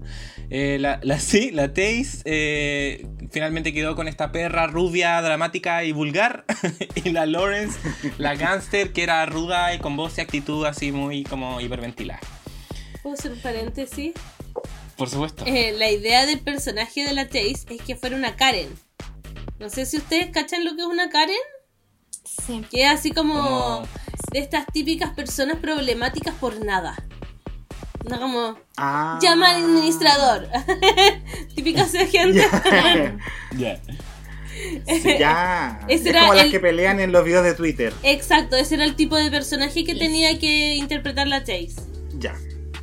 Eh, 0.49 0.77
la, 0.79 0.99
la, 1.03 1.19
sí, 1.21 1.51
la 1.51 1.69
Taze 1.73 2.21
eh, 2.25 3.07
finalmente 3.31 3.73
quedó 3.73 3.95
con 3.95 4.07
esta 4.07 4.31
perra 4.31 4.67
rubia, 4.67 5.21
dramática 5.21 5.83
y 5.83 5.91
vulgar. 5.91 6.45
y 7.03 7.09
la 7.11 7.25
Lawrence, 7.25 7.79
la 8.17 8.35
gangster, 8.35 8.91
que 8.93 9.03
era 9.03 9.25
ruda 9.25 9.73
y 9.73 9.79
con 9.79 9.95
voz 9.95 10.17
y 10.17 10.21
actitud 10.21 10.65
así 10.65 10.91
muy 10.91 11.23
como 11.23 11.61
hiperventilada. 11.61 12.19
¿Puedo 13.01 13.15
hacer 13.15 13.31
un 13.31 13.39
paréntesis? 13.39 14.13
Por 14.97 15.09
supuesto. 15.09 15.43
Eh, 15.47 15.73
la 15.77 15.89
idea 15.89 16.25
del 16.25 16.39
personaje 16.41 17.03
de 17.03 17.13
la 17.13 17.25
Chase 17.25 17.65
es 17.69 17.81
que 17.85 17.95
fuera 17.95 18.15
una 18.15 18.35
Karen. 18.35 18.67
No 19.59 19.69
sé 19.69 19.85
si 19.85 19.97
ustedes 19.97 20.29
cachan 20.31 20.63
lo 20.65 20.75
que 20.75 20.81
es 20.81 20.87
una 20.87 21.09
Karen. 21.09 21.35
Sí. 22.45 22.63
Que 22.69 22.83
es 22.85 22.89
así 22.91 23.11
como 23.11 23.33
Como- 23.33 23.87
de 24.31 24.39
estas 24.39 24.65
típicas 24.67 25.11
personas 25.11 25.57
problemáticas 25.57 26.33
por 26.35 26.63
nada. 26.65 26.95
No 28.09 28.19
como, 28.19 28.57
Ah. 28.77 29.19
llama 29.21 29.51
al 29.51 29.63
administrador. 29.63 30.47
Típica 31.55 31.81
esa 31.83 32.05
gente. 32.07 32.47
Ya. 33.57 33.79
Sí, 34.87 35.17
ya. 35.19 35.79
Ese 35.87 36.03
es 36.09 36.15
era 36.15 36.21
como 36.21 36.33
las 36.35 36.47
que 36.47 36.59
pelean 36.59 36.99
en 36.99 37.11
los 37.11 37.23
videos 37.23 37.43
de 37.43 37.53
Twitter. 37.55 37.93
Exacto, 38.03 38.55
ese 38.55 38.75
era 38.75 38.83
el 38.85 38.95
tipo 38.95 39.15
de 39.15 39.31
personaje 39.31 39.83
que 39.83 39.95
tenía 39.95 40.37
que 40.39 40.75
interpretar 40.75 41.27
la 41.27 41.39
Chase. 41.43 41.75
Ya. 42.17 42.35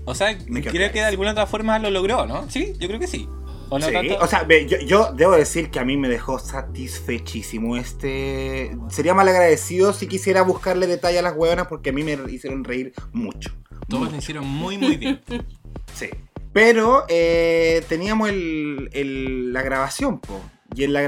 O 0.04 0.14
sea, 0.14 0.36
Me 0.46 0.62
creo 0.62 0.90
que 0.92 0.98
de 1.00 1.04
alguna 1.04 1.32
otra 1.32 1.46
forma 1.46 1.78
lo 1.78 1.90
logró, 1.90 2.26
¿no? 2.26 2.50
Sí, 2.50 2.72
yo 2.78 2.88
creo 2.88 2.98
que 2.98 3.06
sí. 3.06 3.28
¿O 3.70 3.78
no 3.78 3.86
Sí, 3.86 3.92
tanto? 3.92 4.16
o 4.20 4.26
sea, 4.26 4.46
yo, 4.48 4.78
yo 4.78 5.12
debo 5.12 5.32
decir 5.32 5.70
que 5.70 5.78
a 5.78 5.84
mí 5.84 5.96
me 5.96 6.08
dejó 6.08 6.38
satisfechísimo 6.38 7.76
este... 7.76 8.76
Sería 8.88 9.14
mal 9.14 9.28
agradecido 9.28 9.92
si 9.92 10.06
quisiera 10.06 10.42
buscarle 10.42 10.86
detalle 10.86 11.18
a 11.18 11.22
las 11.22 11.34
hueonas 11.36 11.66
porque 11.66 11.90
a 11.90 11.92
mí 11.92 12.02
me 12.02 12.16
hicieron 12.30 12.64
reír 12.64 12.92
mucho. 13.12 13.50
Todos 13.88 14.00
mucho. 14.04 14.12
lo 14.12 14.18
hicieron 14.18 14.46
muy, 14.46 14.78
muy 14.78 14.96
bien. 14.96 15.20
Sí. 15.94 16.08
Pero 16.52 17.04
eh, 17.08 17.82
teníamos 17.88 18.28
el, 18.28 18.88
el- 18.92 19.52
la 19.52 19.62
grabación, 19.62 20.18
po. 20.20 20.40
Y 20.74 20.84
en 20.84 20.92
la 20.92 21.00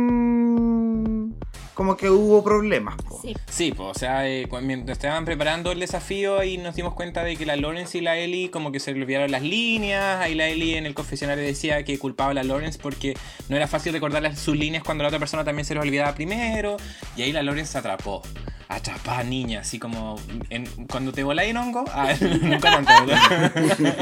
grabación 0.00 1.36
como 1.80 1.96
que 1.96 2.10
hubo 2.10 2.44
problemas, 2.44 2.94
po. 2.96 3.20
Sí. 3.22 3.34
Sí, 3.48 3.72
pues, 3.74 3.88
o 3.88 3.98
sea, 3.98 4.28
eh, 4.28 4.46
cu- 4.50 4.60
mientras 4.60 4.98
estaban 4.98 5.24
preparando 5.24 5.72
el 5.72 5.80
desafío, 5.80 6.38
ahí 6.38 6.58
nos 6.58 6.76
dimos 6.76 6.92
cuenta 6.92 7.24
de 7.24 7.36
que 7.38 7.46
la 7.46 7.56
Lawrence 7.56 7.96
y 7.96 8.02
la 8.02 8.18
Ellie 8.18 8.50
como 8.50 8.70
que 8.70 8.80
se 8.80 8.92
le 8.92 9.00
olvidaron 9.00 9.30
las 9.30 9.40
líneas. 9.40 10.20
Ahí 10.20 10.34
la 10.34 10.46
Ellie 10.48 10.76
en 10.76 10.84
el 10.84 10.92
confesionario 10.92 11.42
decía 11.42 11.82
que 11.82 11.98
culpaba 11.98 12.32
a 12.32 12.34
la 12.34 12.42
Lawrence 12.44 12.78
porque 12.78 13.16
no 13.48 13.56
era 13.56 13.66
fácil 13.66 13.94
recordar 13.94 14.36
sus 14.36 14.58
líneas 14.58 14.84
cuando 14.84 15.04
la 15.04 15.08
otra 15.08 15.18
persona 15.18 15.42
también 15.42 15.64
se 15.64 15.72
les 15.74 15.82
olvidaba 15.82 16.14
primero. 16.14 16.76
Y 17.16 17.22
ahí 17.22 17.32
la 17.32 17.42
Lawrence 17.42 17.72
se 17.72 17.78
atrapó. 17.78 18.20
Atrapada 18.68 19.24
niña, 19.24 19.60
así 19.62 19.78
como 19.80 20.16
en- 20.50 20.66
cuando 20.86 21.10
te 21.12 21.24
voláis 21.24 21.50
en 21.50 21.56
hongo. 21.56 21.84
Ah, 21.92 22.12
nunca 22.42 22.70
tanto. 22.84 22.92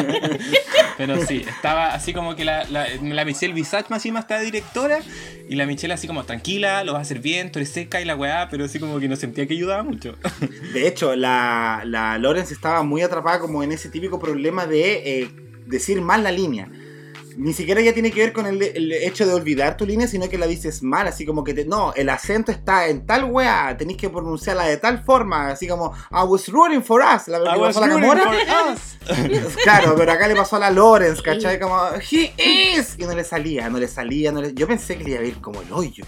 Pero 0.98 1.24
sí, 1.26 1.44
estaba 1.48 1.94
así 1.94 2.12
como 2.12 2.34
que 2.34 2.44
la, 2.44 2.64
la, 2.64 2.86
la 3.00 3.24
Michelle 3.24 3.54
Visage 3.54 3.86
más 3.88 3.98
encima 4.00 4.18
está 4.20 4.40
directora 4.40 4.98
y 5.48 5.54
la 5.54 5.64
Michelle 5.64 5.94
así 5.94 6.06
como 6.06 6.24
tranquila, 6.24 6.82
lo 6.84 6.92
vas 6.92 6.98
a 6.98 7.02
hacer 7.02 7.20
bien, 7.20 7.50
tú 7.52 7.60
eres 7.60 7.67
seca 7.68 8.00
y 8.00 8.04
la 8.04 8.16
weá, 8.16 8.48
pero 8.50 8.64
así 8.64 8.80
como 8.80 8.98
que 8.98 9.08
no 9.08 9.16
sentía 9.16 9.46
que 9.46 9.54
ayudaba 9.54 9.82
mucho. 9.82 10.16
De 10.72 10.88
hecho, 10.88 11.14
la, 11.14 11.82
la 11.84 12.18
Lawrence 12.18 12.52
estaba 12.52 12.82
muy 12.82 13.02
atrapada 13.02 13.38
como 13.38 13.62
en 13.62 13.72
ese 13.72 13.88
típico 13.88 14.18
problema 14.18 14.66
de 14.66 15.20
eh, 15.20 15.30
decir 15.66 16.00
mal 16.00 16.22
la 16.22 16.32
línea. 16.32 16.68
Ni 17.36 17.52
siquiera 17.52 17.80
ya 17.80 17.92
tiene 17.92 18.10
que 18.10 18.18
ver 18.18 18.32
con 18.32 18.46
el, 18.46 18.60
el 18.60 18.92
hecho 18.92 19.24
de 19.24 19.32
olvidar 19.32 19.76
tu 19.76 19.86
línea, 19.86 20.08
sino 20.08 20.28
que 20.28 20.36
la 20.36 20.48
dices 20.48 20.82
mal, 20.82 21.06
así 21.06 21.24
como 21.24 21.44
que 21.44 21.54
te, 21.54 21.64
no, 21.64 21.94
el 21.94 22.08
acento 22.08 22.50
está 22.50 22.88
en 22.88 23.06
tal 23.06 23.26
weá, 23.26 23.76
tenéis 23.76 23.96
que 23.96 24.10
pronunciarla 24.10 24.64
de 24.64 24.76
tal 24.76 25.04
forma, 25.04 25.50
así 25.50 25.68
como 25.68 25.94
I 26.10 26.24
was 26.26 26.48
rooting 26.48 26.82
for 26.82 27.00
us, 27.00 27.28
la 27.28 27.38
I 27.38 27.54
que 27.54 27.60
pasó 27.60 27.84
a 27.84 27.86
la 27.86 28.72
us. 28.72 28.98
Claro, 29.62 29.94
pero 29.96 30.10
acá 30.10 30.26
le 30.26 30.34
pasó 30.34 30.56
a 30.56 30.58
la 30.58 30.70
Lawrence, 30.72 31.22
¿cachai? 31.22 31.60
Como, 31.60 31.78
he 32.10 32.76
is, 32.76 32.96
y 32.98 33.04
no 33.04 33.14
le 33.14 33.22
salía, 33.22 33.68
no 33.68 33.78
le 33.78 33.86
salía, 33.86 34.32
no 34.32 34.42
le... 34.42 34.52
yo 34.52 34.66
pensé 34.66 34.98
que 34.98 35.04
le 35.04 35.10
iba 35.10 35.20
a 35.20 35.24
ir 35.24 35.40
como 35.40 35.62
el 35.62 35.72
hoyo. 35.72 36.04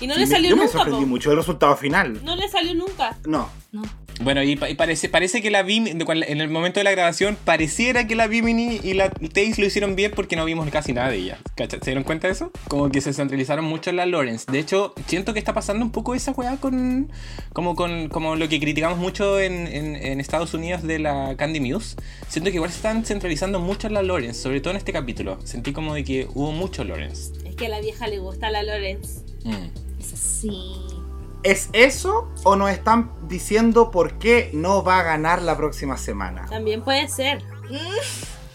Y 0.00 0.06
no 0.08 0.14
Sí, 0.14 0.20
le 0.20 0.26
me- 0.26 0.32
salió 0.32 0.50
yo 0.50 0.56
me 0.56 0.62
nunca, 0.64 0.72
sorprendí 0.78 1.02
po. 1.02 1.06
mucho 1.08 1.30
del 1.30 1.38
resultado 1.38 1.76
final. 1.76 2.24
No 2.24 2.34
le 2.36 2.48
salió 2.48 2.74
nunca. 2.74 3.16
No. 3.26 3.48
No. 3.72 3.82
Bueno, 4.22 4.42
y, 4.44 4.54
pa- 4.54 4.70
y 4.70 4.74
parece, 4.76 5.08
parece 5.08 5.42
que 5.42 5.50
la 5.50 5.62
Bim, 5.64 5.84
de 5.84 6.04
cual- 6.04 6.22
en 6.24 6.40
el 6.40 6.48
momento 6.48 6.78
de 6.78 6.84
la 6.84 6.92
grabación, 6.92 7.36
pareciera 7.44 8.06
que 8.06 8.14
la 8.14 8.28
Bimini 8.28 8.78
y 8.82 8.94
la 8.94 9.10
Taze 9.10 9.54
lo 9.58 9.66
hicieron 9.66 9.96
bien 9.96 10.12
porque 10.14 10.36
no 10.36 10.44
vimos 10.44 10.68
casi 10.70 10.92
nada 10.92 11.10
de 11.10 11.16
ella. 11.16 11.38
¿Cacha? 11.56 11.78
¿Se 11.80 11.86
dieron 11.86 12.04
cuenta 12.04 12.28
de 12.28 12.32
eso? 12.34 12.52
Como 12.68 12.90
que 12.90 13.00
se 13.00 13.12
centralizaron 13.12 13.64
mucho 13.64 13.90
en 13.90 13.96
la 13.96 14.06
Lawrence. 14.06 14.46
De 14.50 14.60
hecho, 14.60 14.94
siento 15.08 15.32
que 15.32 15.40
está 15.40 15.52
pasando 15.52 15.84
un 15.84 15.90
poco 15.90 16.14
esa 16.14 16.30
weá 16.32 16.56
con. 16.58 17.10
Como 17.52 17.74
con 17.74 18.08
como 18.08 18.36
lo 18.36 18.48
que 18.48 18.60
criticamos 18.60 18.98
mucho 18.98 19.40
en, 19.40 19.66
en- 19.66 19.96
en 19.96 20.20
Estados 20.20 20.54
Unidos 20.54 20.82
de 20.84 21.00
la 21.00 21.34
Candy 21.36 21.58
Muse. 21.60 21.96
Siento 22.28 22.50
que 22.50 22.56
igual 22.56 22.70
se 22.70 22.76
están 22.76 23.04
centralizando 23.04 23.58
mucho 23.58 23.88
en 23.88 23.94
la 23.94 24.02
Lawrence, 24.02 24.40
sobre 24.40 24.60
todo 24.60 24.70
en 24.72 24.76
este 24.76 24.92
capítulo. 24.92 25.38
Sentí 25.44 25.72
como 25.72 25.92
de 25.94 26.04
que 26.04 26.28
hubo 26.34 26.52
mucho 26.52 26.84
Lawrence. 26.84 27.32
Es 27.44 27.56
que 27.56 27.66
a 27.66 27.68
la 27.68 27.80
vieja 27.80 28.06
le 28.06 28.18
gusta 28.20 28.50
la 28.50 28.62
Lorenz. 28.62 29.22
Mm. 29.44 29.83
Sí. 30.24 30.74
¿Es 31.42 31.68
eso 31.74 32.30
o 32.42 32.56
nos 32.56 32.70
están 32.70 33.12
diciendo 33.28 33.90
por 33.90 34.18
qué 34.18 34.50
no 34.54 34.82
va 34.82 35.00
a 35.00 35.02
ganar 35.02 35.42
la 35.42 35.56
próxima 35.56 35.98
semana? 35.98 36.46
También 36.48 36.82
puede 36.82 37.06
ser. 37.08 37.42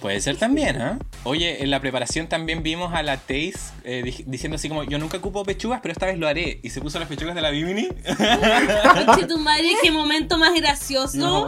Puede 0.01 0.21
ser 0.21 0.37
también, 0.37 0.81
¿ah? 0.81 0.97
Oye, 1.25 1.61
en 1.61 1.69
la 1.71 1.81
preparación 1.81 2.27
también 2.27 2.63
vimos 2.63 2.93
a 2.93 3.03
la 3.03 3.17
Taze 3.17 3.53
eh, 3.83 4.01
di- 4.03 4.23
diciendo 4.27 4.55
así 4.55 4.69
como, 4.69 4.83
yo 4.85 4.97
nunca 4.97 5.17
ocupo 5.17 5.43
pechugas, 5.43 5.81
pero 5.81 5.91
esta 5.91 6.05
vez 6.05 6.17
lo 6.17 6.25
haré. 6.27 6.61
Y 6.63 6.69
se 6.69 6.79
puso 6.79 6.99
las 6.99 7.09
pechugas 7.09 7.35
de 7.35 7.41
la 7.41 7.49
Bimini. 7.49 7.87
Conche 9.05 9.27
tu 9.27 9.37
madre, 9.39 9.73
qué 9.81 9.91
momento 9.91 10.37
más 10.37 10.53
gracioso. 10.53 11.17
No. 11.17 11.47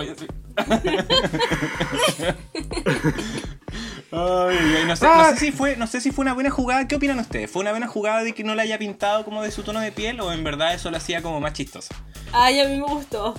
Ay, 4.13 4.57
ay, 4.77 4.83
no, 4.85 4.95
sé, 4.97 5.05
no 5.05 5.23
sé 5.29 5.37
si 5.37 5.51
fue, 5.53 5.77
no 5.77 5.87
sé 5.87 6.01
si 6.01 6.11
fue 6.11 6.23
una 6.23 6.33
buena 6.33 6.49
jugada. 6.49 6.85
¿Qué 6.87 6.95
opinan 6.95 7.19
ustedes? 7.19 7.49
¿Fue 7.49 7.61
una 7.61 7.71
buena 7.71 7.87
jugada 7.87 8.23
de 8.23 8.33
que 8.33 8.43
no 8.43 8.53
la 8.55 8.63
haya 8.63 8.77
pintado 8.77 9.23
como 9.23 9.41
de 9.41 9.51
su 9.51 9.63
tono 9.63 9.79
de 9.79 9.93
piel 9.93 10.19
o 10.19 10.33
en 10.33 10.43
verdad 10.43 10.73
eso 10.73 10.91
lo 10.91 10.97
hacía 10.97 11.21
como 11.21 11.39
más 11.39 11.53
chistoso? 11.53 11.93
Ay, 12.33 12.59
a 12.59 12.67
mí 12.67 12.75
me 12.77 12.83
gustó. 12.85 13.33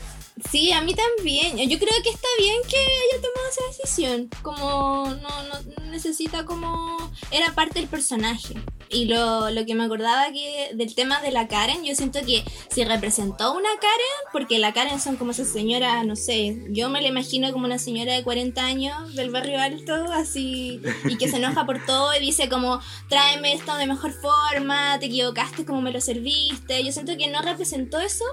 Sí, 0.51 0.73
a 0.73 0.81
mí 0.81 0.95
también. 0.95 1.57
Yo 1.69 1.79
creo 1.79 2.03
que 2.03 2.11
está 2.11 2.29
bien 2.39 2.57
que 2.69 2.77
haya 2.77 3.23
tomado 3.23 3.49
esa 3.51 3.67
decisión. 3.69 4.31
Como 4.43 5.15
no, 5.21 5.43
no 5.43 5.85
necesita 5.91 6.45
como... 6.45 7.13
Era 7.31 7.55
parte 7.55 7.81
del 7.81 7.89
personaje. 7.89 8.55
Y 8.93 9.07
lo, 9.07 9.51
lo 9.51 9.65
que 9.65 9.75
me 9.75 9.85
acordaba 9.85 10.33
que 10.33 10.71
del 10.75 10.95
tema 10.95 11.21
de 11.23 11.31
la 11.31 11.49
Karen, 11.49 11.83
yo 11.83 11.95
siento 11.95 12.21
que 12.27 12.45
si 12.71 12.85
representó 12.85 13.53
una 13.53 13.71
Karen, 13.81 14.33
porque 14.33 14.59
la 14.59 14.75
Karen 14.75 15.01
son 15.01 15.17
como 15.17 15.31
esa 15.31 15.47
señora, 15.47 16.05
no 16.05 16.15
sé, 16.15 16.63
yo 16.69 16.91
me 16.91 17.01
la 17.01 17.09
imagino 17.09 17.51
como 17.53 17.65
una 17.65 17.79
señora 17.79 18.13
de 18.13 18.23
40 18.23 18.63
años 18.63 19.15
del 19.15 19.31
barrio 19.31 19.59
alto, 19.61 19.95
así, 20.13 20.83
y 21.09 21.17
que 21.17 21.29
se 21.29 21.39
enoja 21.39 21.65
por 21.65 21.83
todo 21.87 22.15
y 22.15 22.21
dice 22.21 22.51
como, 22.51 22.81
tráeme 23.09 23.55
esto 23.55 23.75
de 23.77 23.87
mejor 23.87 24.13
forma, 24.13 24.99
te 24.99 25.07
equivocaste 25.07 25.65
como 25.65 25.81
me 25.81 25.91
lo 25.91 26.03
serviste. 26.03 26.85
Yo 26.85 26.93
siento 26.93 27.17
que 27.17 27.29
no 27.29 27.41
representó 27.41 27.99
eso, 27.99 28.27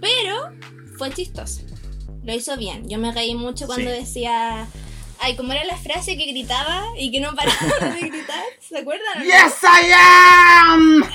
pero 0.00 0.52
fue 0.96 1.10
chistoso. 1.12 1.60
Lo 2.22 2.34
hizo 2.34 2.56
bien. 2.56 2.88
Yo 2.88 2.98
me 2.98 3.12
reí 3.12 3.34
mucho 3.34 3.66
cuando 3.66 3.90
Sí. 3.90 3.96
decía. 3.98 4.66
Ay, 5.20 5.36
como 5.36 5.52
era 5.52 5.64
la 5.64 5.76
frase 5.76 6.16
que 6.16 6.26
gritaba 6.26 6.84
y 6.98 7.10
que 7.10 7.20
no 7.20 7.34
paraba 7.34 7.94
de 7.94 8.00
gritar. 8.08 8.44
¿Se 8.60 8.78
acuerdan? 8.78 9.22
¡Yes, 9.22 9.54
I 9.62 9.92
am! 9.92 11.04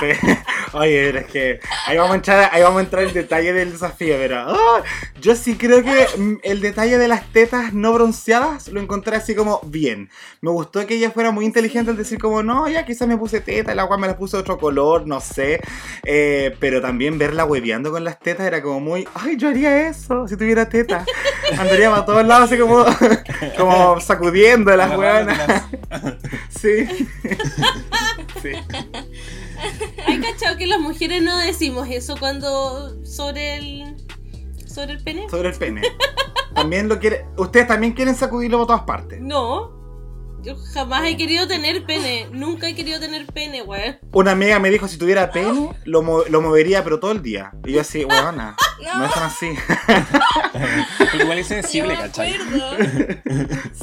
Sí. 0.00 0.08
Oye, 0.72 1.06
pero 1.06 1.18
es 1.20 1.26
que 1.26 1.60
ahí 1.86 1.96
vamos 1.96 2.12
a 2.12 2.16
entrar, 2.16 2.50
ahí 2.52 2.62
vamos 2.62 2.80
a 2.80 2.82
entrar 2.82 3.04
en 3.04 3.12
detalle 3.14 3.52
del 3.52 3.70
desafío, 3.70 4.16
pero 4.18 4.38
ah, 4.40 4.82
yo 5.20 5.36
sí 5.36 5.56
creo 5.56 5.84
que 5.84 6.06
el 6.42 6.60
detalle 6.60 6.98
de 6.98 7.06
las 7.06 7.30
tetas 7.32 7.72
no 7.72 7.92
bronceadas 7.92 8.68
lo 8.68 8.80
encontré 8.80 9.14
así 9.14 9.36
como 9.36 9.60
bien. 9.62 10.10
Me 10.40 10.50
gustó 10.50 10.84
que 10.84 10.94
ella 10.94 11.12
fuera 11.12 11.30
muy 11.30 11.44
inteligente 11.44 11.92
al 11.92 11.96
decir 11.96 12.18
como, 12.18 12.42
no, 12.42 12.68
ya 12.68 12.84
quizás 12.84 13.06
me 13.06 13.16
puse 13.16 13.40
teta, 13.40 13.70
el 13.70 13.78
agua 13.78 13.96
me 13.98 14.08
la 14.08 14.16
puse 14.16 14.36
de 14.36 14.40
otro 14.40 14.58
color, 14.58 15.06
no 15.06 15.20
sé. 15.20 15.60
Eh, 16.02 16.56
pero 16.58 16.82
también 16.82 17.18
verla 17.18 17.44
hueveando 17.44 17.92
con 17.92 18.02
las 18.02 18.18
tetas 18.18 18.44
era 18.46 18.60
como 18.60 18.80
muy, 18.80 19.06
ay, 19.14 19.36
yo 19.36 19.48
haría 19.48 19.88
eso 19.88 20.26
si 20.26 20.36
tuviera 20.36 20.68
tetas. 20.68 21.06
Andaría 21.58 21.90
para 21.90 22.04
todos 22.04 22.26
lados 22.26 22.50
así 22.50 22.60
como, 22.60 22.84
como 23.56 24.00
sacudiendo 24.00 24.74
las. 24.76 24.90
Agarrándotelas. 24.90 25.64
Sí. 26.50 26.86
sí. 28.42 28.52
Hay 30.06 30.20
cachado 30.20 30.56
que 30.56 30.66
las 30.66 30.80
mujeres 30.80 31.22
no 31.22 31.36
decimos 31.38 31.88
eso 31.90 32.16
cuando 32.18 33.04
sobre 33.04 33.56
el 33.56 33.96
sobre 34.66 34.94
el 34.94 35.02
pene? 35.04 35.28
sobre 35.28 35.50
el 35.50 35.54
pene. 35.54 35.82
También 36.54 36.88
lo 36.88 36.98
quiere, 36.98 37.26
ustedes 37.36 37.66
también 37.66 37.92
quieren 37.92 38.14
sacudirlo 38.14 38.58
por 38.58 38.66
todas 38.66 38.82
partes. 38.82 39.20
No. 39.20 39.83
Yo 40.44 40.56
jamás 40.74 41.04
he 41.06 41.16
querido 41.16 41.46
tener 41.48 41.84
pene. 41.84 42.26
Nunca 42.30 42.68
he 42.68 42.74
querido 42.74 43.00
tener 43.00 43.26
pene, 43.26 43.62
weón. 43.62 43.98
Una 44.12 44.32
amiga 44.32 44.58
me 44.58 44.70
dijo 44.70 44.86
si 44.88 44.98
tuviera 44.98 45.30
pene, 45.30 45.70
lo, 45.84 46.02
mo- 46.02 46.24
lo 46.28 46.40
movería 46.42 46.84
pero 46.84 47.00
todo 47.00 47.12
el 47.12 47.22
día. 47.22 47.52
Y 47.64 47.72
yo 47.72 47.80
así, 47.80 48.04
weona, 48.04 48.56
no 48.96 49.04
es 49.06 49.12
tan 49.14 49.22
así. 49.24 49.50
Porque 50.98 51.16
igual 51.18 51.38
es 51.38 51.48
Yo 51.48 51.54
sensible, 51.54 51.94
me 51.96 52.02
¿cachai? 52.02 52.34
acuerdo. 52.34 52.76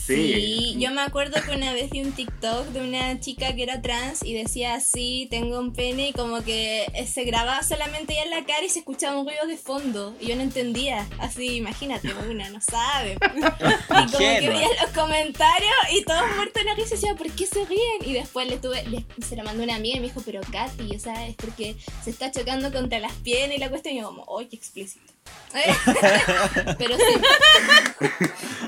Sí. 0.06 0.34
Sí, 0.34 0.76
yo 0.80 0.92
me 0.92 1.02
acuerdo 1.02 1.42
que 1.44 1.56
una 1.56 1.74
vez 1.74 1.90
vi 1.90 2.02
un 2.02 2.12
TikTok 2.12 2.68
de 2.68 2.82
una 2.82 3.20
chica 3.20 3.56
que 3.56 3.64
era 3.64 3.82
trans 3.82 4.24
y 4.24 4.34
decía 4.34 4.76
así, 4.76 5.28
tengo 5.32 5.60
un 5.60 5.74
pene 5.74 6.10
y 6.10 6.14
como 6.14 6.44
que 6.44 6.86
eh, 6.94 7.08
se 7.08 7.24
grababa 7.24 7.64
solamente 7.64 8.14
ya 8.16 8.24
en 8.24 8.30
la 8.32 8.46
cara 8.46 8.64
y 8.66 8.70
se 8.70 8.80
escuchaba 8.80 9.18
un 9.20 9.26
ruido 9.28 9.48
de 9.48 9.58
fondo 9.58 10.16
y 10.20 10.28
yo 10.28 10.36
no 10.36 10.42
entendía. 10.42 11.08
Así, 11.20 11.56
imagínate, 11.58 12.10
una 12.30 12.50
no 12.50 12.60
sabe. 12.62 13.18
Y 13.32 13.94
como 14.06 14.18
que 14.18 14.34
Ingenua. 14.36 14.54
veía 14.56 14.68
los 14.82 14.92
comentarios 14.92 15.72
y 15.94 16.04
todos 16.04 16.22
muertos 16.36 16.51
de 16.60 16.66
la 16.66 16.74
risa 16.76 16.90
y 16.90 16.92
decía, 16.92 17.16
¿por 17.16 17.32
qué 17.32 17.46
se 17.48 17.66
ríen? 17.66 17.82
Y 18.06 18.14
después 18.14 18.48
le 18.48 18.58
tuve, 18.58 18.84
le- 18.88 19.06
se 19.26 19.36
lo 19.36 19.44
mandó 19.44 19.64
una 19.64 19.76
amiga 19.76 19.98
y 19.98 20.00
me 20.02 20.08
dijo, 20.08 20.22
pero 20.26 20.42
Katy, 20.52 20.96
o 20.96 21.00
sea, 21.00 21.28
es 21.28 21.36
porque 21.36 21.76
se 22.04 22.10
está 22.10 22.32
chocando 22.32 22.72
contra 22.72 23.00
las 23.00 23.14
piernas 23.14 23.56
y 23.58 23.60
la 23.60 23.70
cuestión 23.70 23.96
y 23.96 24.00
yo 24.00 24.08
como, 24.08 24.26
¡ay, 24.38 24.48
qué 24.48 24.56
explícito! 24.56 25.12
pero 26.78 26.96
sí. 26.96 28.10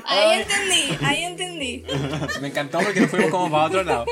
Ahí 0.06 0.40
entendí, 0.42 0.98
ahí 1.02 1.24
entendí. 1.24 1.84
Me 2.42 2.48
encantó 2.48 2.78
porque 2.80 3.00
nos 3.00 3.10
fuimos 3.10 3.30
como 3.30 3.50
para 3.50 3.64
otro 3.64 3.84
lado. 3.84 4.04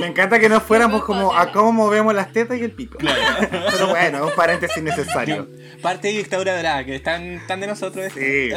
Me 0.00 0.06
encanta 0.06 0.40
que 0.40 0.48
nos 0.48 0.64
fuéramos 0.64 1.04
como 1.04 1.32
a 1.32 1.52
cómo 1.52 1.72
movemos 1.72 2.12
las 2.12 2.32
tetas 2.32 2.58
y 2.58 2.62
el 2.64 2.72
pico. 2.72 2.98
Pero 2.98 3.88
bueno, 3.88 4.18
es 4.18 4.24
un 4.24 4.36
paréntesis 4.36 4.82
necesario. 4.82 5.46
Parte 5.82 6.08
de 6.08 6.14
dictadura 6.18 6.56
drag, 6.58 6.86
que 6.86 6.96
están, 6.96 7.22
están 7.34 7.60
de 7.60 7.68
nosotros. 7.68 8.12
Sí. 8.12 8.48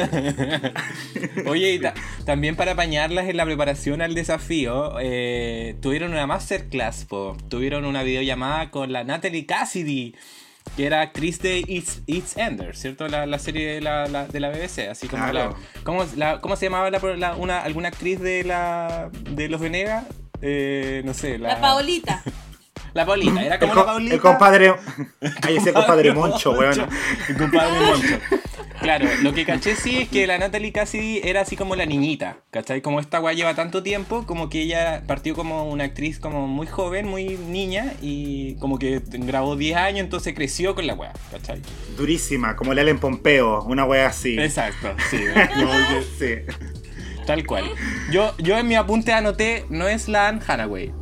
Oye, 1.46 1.72
y 1.74 1.78
ta- 1.78 1.94
también 2.24 2.56
para 2.56 2.72
apañarlas 2.72 3.28
en 3.28 3.36
la 3.36 3.44
preparación 3.44 4.02
al 4.02 4.14
desafío, 4.14 4.94
eh, 5.00 5.76
tuvieron 5.80 6.10
una 6.12 6.26
masterclass, 6.26 7.04
po. 7.04 7.36
tuvieron 7.48 7.84
una 7.84 8.02
videollamada 8.02 8.70
con 8.72 8.92
la 8.92 9.04
Natalie 9.04 9.46
Cassidy, 9.46 10.14
que 10.76 10.86
era 10.86 11.00
actriz 11.00 11.40
de 11.40 11.58
It's, 11.66 12.02
It's 12.06 12.36
Ender, 12.36 12.76
¿cierto? 12.76 13.08
La, 13.08 13.26
la 13.26 13.38
serie 13.38 13.74
de 13.74 13.80
la, 13.80 14.06
la- 14.06 14.26
de 14.26 14.40
la 14.40 14.48
BBC, 14.50 14.88
así 14.90 15.08
como 15.08 15.28
Claro. 15.28 15.56
la, 15.74 15.82
¿cómo, 15.82 16.04
la- 16.16 16.40
¿Cómo 16.40 16.56
se 16.56 16.66
llamaba 16.66 16.90
la, 16.90 17.00
la- 17.16 17.34
una, 17.36 17.60
alguna 17.62 17.88
actriz 17.88 18.20
de 18.20 18.44
la 18.44 19.10
de 19.30 19.48
los 19.48 19.60
Venegas? 19.60 20.04
Eh, 20.40 21.02
no 21.04 21.14
sé, 21.14 21.38
la, 21.38 21.48
La 21.54 21.60
Paolita. 21.60 22.22
La 22.94 23.04
Paulita, 23.04 23.42
era 23.44 23.54
El, 23.56 23.60
como 23.60 23.74
co- 23.74 23.80
la 23.80 23.86
Paulita. 23.86 24.14
el 24.14 24.20
compadre. 24.20 24.74
Ahí 25.42 25.54
decía 25.54 25.72
compadre 25.72 26.12
Moncho, 26.12 26.52
weón. 26.52 26.88
El 27.28 27.36
compadre 27.36 27.80
Moncho. 27.80 28.18
Claro, 28.80 29.08
lo 29.22 29.32
que 29.32 29.44
caché 29.44 29.74
sí 29.74 29.98
es 29.98 30.08
que 30.08 30.26
la 30.26 30.38
Natalie 30.38 30.72
Cassidy 30.72 31.20
era 31.24 31.40
así 31.40 31.56
como 31.56 31.74
la 31.74 31.84
niñita, 31.84 32.38
¿cachai? 32.50 32.80
Como 32.80 33.00
esta 33.00 33.20
weá 33.20 33.34
lleva 33.34 33.54
tanto 33.54 33.82
tiempo, 33.82 34.24
como 34.26 34.48
que 34.48 34.62
ella 34.62 35.02
partió 35.06 35.34
como 35.34 35.68
una 35.68 35.84
actriz 35.84 36.18
como 36.20 36.46
muy 36.46 36.66
joven, 36.66 37.08
muy 37.08 37.36
niña, 37.36 37.92
y 38.00 38.54
como 38.56 38.78
que 38.78 39.02
grabó 39.04 39.56
10 39.56 39.76
años, 39.76 40.00
entonces 40.00 40.34
creció 40.34 40.74
con 40.74 40.86
la 40.86 40.94
weá, 40.94 41.12
¿cachai? 41.30 41.60
Durísima, 41.96 42.56
como 42.56 42.72
el 42.72 42.78
Ellen 42.78 42.98
Pompeo, 42.98 43.62
una 43.64 43.84
wea 43.84 44.06
así. 44.06 44.38
Exacto, 44.38 44.94
sí, 45.10 45.18
tal 47.26 47.44
cual. 47.44 47.64
Yo, 48.10 48.34
yo 48.38 48.56
en 48.58 48.68
mi 48.68 48.76
apunte 48.76 49.12
anoté, 49.12 49.64
no 49.68 49.88
es 49.88 50.08
la 50.08 50.28
Anne 50.28 50.40
Hathaway. 50.46 50.92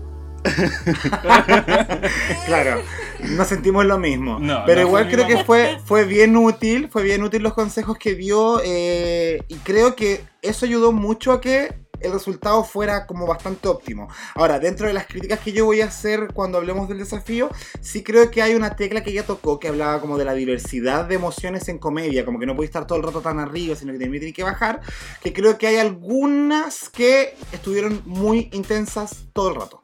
Claro, 2.47 2.83
no 3.21 3.45
sentimos 3.45 3.85
lo 3.85 3.99
mismo. 3.99 4.39
No, 4.39 4.63
pero 4.67 4.83
no 4.83 4.89
igual 4.89 5.09
creo 5.09 5.27
que 5.27 5.45
fue, 5.45 5.79
fue 5.85 6.05
bien 6.05 6.37
útil, 6.37 6.89
fue 6.91 7.03
bien 7.03 7.23
útil 7.23 7.43
los 7.43 7.55
consejos 7.55 7.99
que 7.99 8.15
dio 8.15 8.61
eh, 8.65 9.43
y 9.49 9.57
creo 9.57 9.97
que 9.97 10.25
eso 10.43 10.67
ayudó 10.67 10.93
mucho 10.93 11.33
a 11.33 11.41
que 11.41 11.87
el 12.01 12.13
resultado 12.13 12.65
fuera 12.65 13.07
como 13.07 13.27
bastante 13.27 13.69
óptimo. 13.69 14.09
Ahora, 14.35 14.59
dentro 14.59 14.87
de 14.87 14.93
las 14.93 15.07
críticas 15.07 15.41
que 15.41 15.53
yo 15.53 15.65
voy 15.65 15.81
a 15.81 15.87
hacer 15.87 16.29
cuando 16.33 16.59
hablemos 16.59 16.89
del 16.89 16.99
desafío, 16.99 17.51
sí 17.81 18.03
creo 18.03 18.31
que 18.31 18.43
hay 18.43 18.55
una 18.55 18.77
tecla 18.77 19.03
que 19.03 19.11
ella 19.11 19.25
tocó 19.25 19.59
que 19.59 19.69
hablaba 19.69 20.01
como 20.01 20.19
de 20.19 20.25
la 20.25 20.35
diversidad 20.35 21.07
de 21.07 21.17
emociones 21.17 21.69
en 21.69 21.79
comedia, 21.79 22.25
como 22.25 22.39
que 22.39 22.47
no 22.47 22.55
puede 22.55 22.67
estar 22.67 22.87
todo 22.87 22.99
el 22.99 23.05
rato 23.05 23.21
tan 23.21 23.39
arriba, 23.39 23.75
sino 23.75 23.93
que 23.93 23.99
también 23.99 24.21
tiene 24.21 24.35
que 24.35 24.43
bajar, 24.43 24.81
que 25.23 25.33
creo 25.33 25.59
que 25.59 25.67
hay 25.67 25.77
algunas 25.77 26.89
que 26.89 27.35
estuvieron 27.53 28.03
muy 28.05 28.51
intensas 28.53 29.27
todo 29.33 29.51
el 29.51 29.55
rato. 29.57 29.81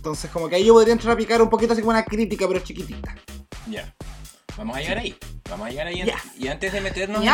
Entonces, 0.00 0.30
como 0.30 0.48
que 0.48 0.56
ahí 0.56 0.64
yo 0.64 0.72
podría 0.72 0.94
entrar 0.94 1.12
a 1.12 1.16
picar 1.18 1.42
un 1.42 1.50
poquito 1.50 1.74
así 1.74 1.82
como 1.82 1.90
una 1.90 2.06
crítica, 2.06 2.48
pero 2.48 2.60
chiquitita. 2.60 3.14
Ya. 3.68 3.94
Vamos 4.56 4.74
a 4.74 4.80
llegar 4.80 4.96
ahí. 4.96 5.14
Vamos 5.50 5.66
a 5.66 5.70
llegar 5.70 5.88
ahí. 5.88 6.02
Ya. 6.06 6.16
Y 6.38 6.48
antes 6.48 6.72
de 6.72 6.80
meternos 6.80 7.22
en, 7.22 7.28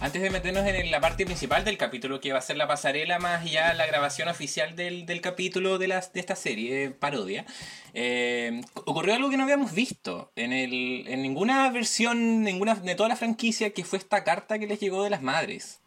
antes 0.00 0.20
de 0.20 0.28
meternos 0.28 0.66
en 0.66 0.90
la 0.90 1.00
parte 1.00 1.24
principal 1.24 1.64
del 1.64 1.78
capítulo, 1.78 2.18
que 2.18 2.32
va 2.32 2.40
a 2.40 2.42
ser 2.42 2.56
la 2.56 2.66
pasarela 2.66 3.20
más 3.20 3.48
ya 3.48 3.72
la 3.74 3.86
grabación 3.86 4.26
oficial 4.26 4.74
del, 4.74 5.06
del 5.06 5.20
capítulo 5.20 5.78
de, 5.78 5.86
las, 5.86 6.12
de 6.12 6.18
esta 6.18 6.34
serie, 6.34 6.90
parodia, 6.90 7.46
eh, 7.92 8.60
ocurrió 8.86 9.14
algo 9.14 9.30
que 9.30 9.36
no 9.36 9.44
habíamos 9.44 9.72
visto 9.72 10.32
en, 10.34 10.52
el, 10.52 11.06
en 11.06 11.22
ninguna 11.22 11.70
versión, 11.70 12.42
ninguna 12.42 12.74
de 12.74 12.96
toda 12.96 13.08
la 13.08 13.16
franquicia, 13.16 13.70
que 13.70 13.84
fue 13.84 14.00
esta 14.00 14.24
carta 14.24 14.58
que 14.58 14.66
les 14.66 14.80
llegó 14.80 15.04
de 15.04 15.10
las 15.10 15.22
madres. 15.22 15.78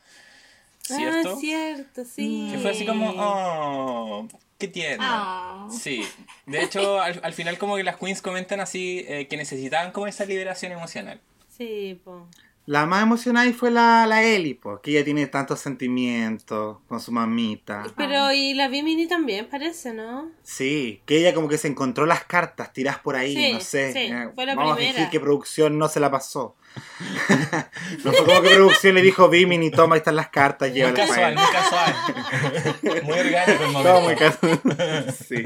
¿Cierto? 0.84 1.34
Ah, 1.36 1.38
cierto, 1.38 2.06
sí. 2.06 2.48
Que 2.50 2.60
fue 2.60 2.72
así 2.72 2.86
como, 2.86 3.14
oh, 3.18 4.26
qué 4.58 4.68
tierno. 4.68 5.06
Ah. 5.08 5.68
Sí, 5.72 6.04
de 6.46 6.64
hecho 6.64 7.00
al, 7.02 7.20
al 7.24 7.34
final 7.34 7.58
como 7.58 7.76
que 7.76 7.84
las 7.84 7.98
queens 7.98 8.22
comentan 8.22 8.60
así 8.60 9.06
eh, 9.08 9.28
que 9.28 9.38
necesitaban 9.38 9.92
como 9.92 10.08
esa 10.08 10.26
liberación 10.26 10.72
emocional. 10.72 11.20
Sí, 11.50 12.00
po. 12.04 12.28
La 12.68 12.86
más 12.86 13.02
emocionada 13.04 13.46
ahí 13.46 13.54
fue 13.54 13.72
la, 13.72 14.06
la 14.08 14.24
Ellie, 14.24 14.54
pues, 14.56 14.80
que 14.84 14.92
ella 14.92 15.06
tiene 15.06 15.26
tantos 15.28 15.62
sentimientos 15.62 16.80
con 16.90 17.00
su 17.00 17.14
mamita. 17.14 17.84
Pero 17.96 18.34
y 18.34 18.54
la 18.56 18.68
Bimini 18.68 19.08
también 19.08 19.48
parece, 19.50 19.94
¿no? 19.94 20.30
Sí, 20.44 21.02
que 21.06 21.18
ella 21.18 21.34
como 21.34 21.48
que 21.48 21.58
se 21.58 21.70
encontró 21.70 22.06
las 22.06 22.26
cartas 22.26 22.74
tiradas 22.74 23.00
por 23.00 23.16
ahí, 23.16 23.34
Sí, 23.34 23.54
no 23.54 23.62
sé. 23.62 23.94
sí, 23.94 24.00
eh, 24.00 24.30
fue 24.36 24.46
la 24.46 24.54
Vamos 24.56 24.74
a 24.74 24.76
primera. 24.76 24.96
fingir 24.96 25.10
que 25.12 25.20
producción 25.22 25.78
no 25.80 25.88
se 25.88 26.02
la 26.02 26.12
pasó. 26.12 26.58
no 28.04 28.12
fue 28.12 28.26
como 28.26 28.42
que 28.42 28.50
producción 28.50 28.96
le 28.96 29.02
dijo 29.02 29.30
Bimini, 29.30 29.72
toma, 29.72 29.96
ahí 29.96 30.00
están 30.00 30.18
las 30.18 30.28
cartas, 30.28 30.68
Muy 30.70 30.78
llévalas 30.78 31.08
casual, 31.10 31.36
muy 31.36 31.44
casual. 31.54 31.96
muy 33.04 33.18
orgánico 33.20 33.64
el 33.64 33.72
momento. 33.72 33.84
Todo 33.94 34.02
muy 34.02 34.16
casual. 34.18 35.16
sí. 35.26 35.44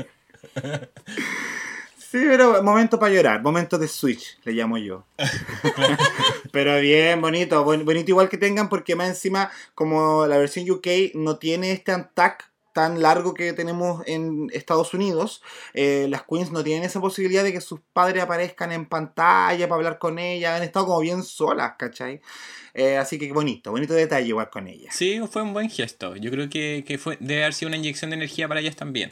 Sí, 2.12 2.18
pero 2.28 2.62
momento 2.62 3.00
para 3.00 3.14
llorar, 3.14 3.42
momento 3.42 3.78
de 3.78 3.88
switch, 3.88 4.38
le 4.44 4.52
llamo 4.52 4.78
yo. 4.78 5.06
pero 6.52 6.78
bien, 6.82 7.22
bonito, 7.22 7.64
bon- 7.64 7.86
bonito 7.86 8.12
igual 8.12 8.28
que 8.28 8.38
tengan 8.38 8.68
porque 8.68 8.98
más 8.98 9.08
encima, 9.08 9.50
como 9.76 10.28
la 10.28 10.38
versión 10.38 10.70
UK 10.70 10.88
no 11.16 11.38
tiene 11.38 11.72
este 11.72 11.94
antac 11.94 12.52
tan 12.74 13.02
largo 13.02 13.34
que 13.34 13.54
tenemos 13.54 14.02
en 14.08 14.50
Estados 14.54 14.94
Unidos, 14.94 15.42
eh, 15.74 16.08
las 16.10 16.24
queens 16.24 16.52
no 16.52 16.64
tienen 16.64 16.84
esa 16.84 17.00
posibilidad 17.02 17.44
de 17.44 17.52
que 17.54 17.62
sus 17.62 17.80
padres 17.94 18.24
aparezcan 18.24 18.72
en 18.74 18.86
pantalla 18.88 19.68
para 19.70 19.76
hablar 19.78 19.98
con 20.00 20.20
ellas, 20.20 20.58
han 20.58 20.64
estado 20.64 20.88
como 20.88 21.00
bien 21.00 21.24
solas, 21.24 21.74
¿cachai? 21.78 22.22
Eh, 22.74 22.98
así 22.98 23.18
que 23.20 23.32
bonito, 23.34 23.72
bonito 23.72 23.94
detalle 23.94 24.28
igual 24.28 24.50
con 24.50 24.68
ellas. 24.68 24.96
Sí, 24.96 25.20
fue 25.30 25.42
un 25.42 25.54
buen 25.54 25.70
gesto. 25.70 26.16
Yo 26.16 26.32
creo 26.32 26.50
que, 26.50 26.84
que 26.88 26.98
fue, 26.98 27.18
debe 27.20 27.42
haber 27.44 27.54
sido 27.54 27.68
una 27.68 27.78
inyección 27.78 28.12
de 28.12 28.16
energía 28.16 28.48
para 28.48 28.62
ellas 28.62 28.78
también. 28.78 29.12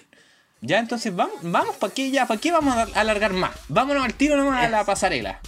Ya, 0.62 0.80
entonces 0.80 1.16
vamos, 1.16 1.36
vamos 1.42 1.76
¿para 1.78 1.94
qué 1.94 2.12
ya? 2.12 2.26
¿Para 2.28 2.40
qué 2.40 2.52
vamos 2.52 2.76
a 2.76 2.84
alargar 3.00 3.34
más? 3.34 3.52
Vámonos 3.70 4.04
al 4.04 4.14
tiro 4.14 4.36
nomás 4.36 4.66
a 4.66 4.70
la 4.70 4.84
pasarela. 4.84 5.40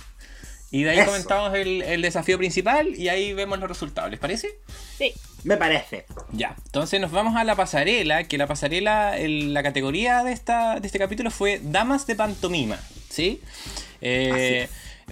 Y 0.74 0.84
de 0.84 0.92
ahí 0.92 1.00
Eso. 1.00 1.08
comentamos 1.08 1.54
el, 1.56 1.82
el 1.82 2.02
desafío 2.02 2.38
principal 2.38 2.96
y 2.96 3.10
ahí 3.10 3.34
vemos 3.34 3.60
los 3.60 3.68
resultados, 3.68 4.10
¿les 4.10 4.22
parece? 4.22 4.48
Sí. 4.98 5.14
Me 5.44 5.58
parece. 5.58 6.06
Ya, 6.32 6.56
entonces 6.66 7.02
nos 7.02 7.12
vamos 7.12 7.36
a 7.36 7.44
la 7.44 7.56
pasarela, 7.56 8.24
que 8.24 8.38
la 8.38 8.48
pasarela, 8.48 9.18
el- 9.18 9.54
la 9.54 9.64
categoría 9.64 10.24
de, 10.24 10.32
esta, 10.32 10.80
de 10.80 10.86
este 10.88 10.98
capítulo 10.98 11.30
fue 11.30 11.60
Damas 11.62 12.08
de 12.08 12.16
Pantomima, 12.16 12.80
¿sí? 13.10 13.42
Eh, 14.00 14.70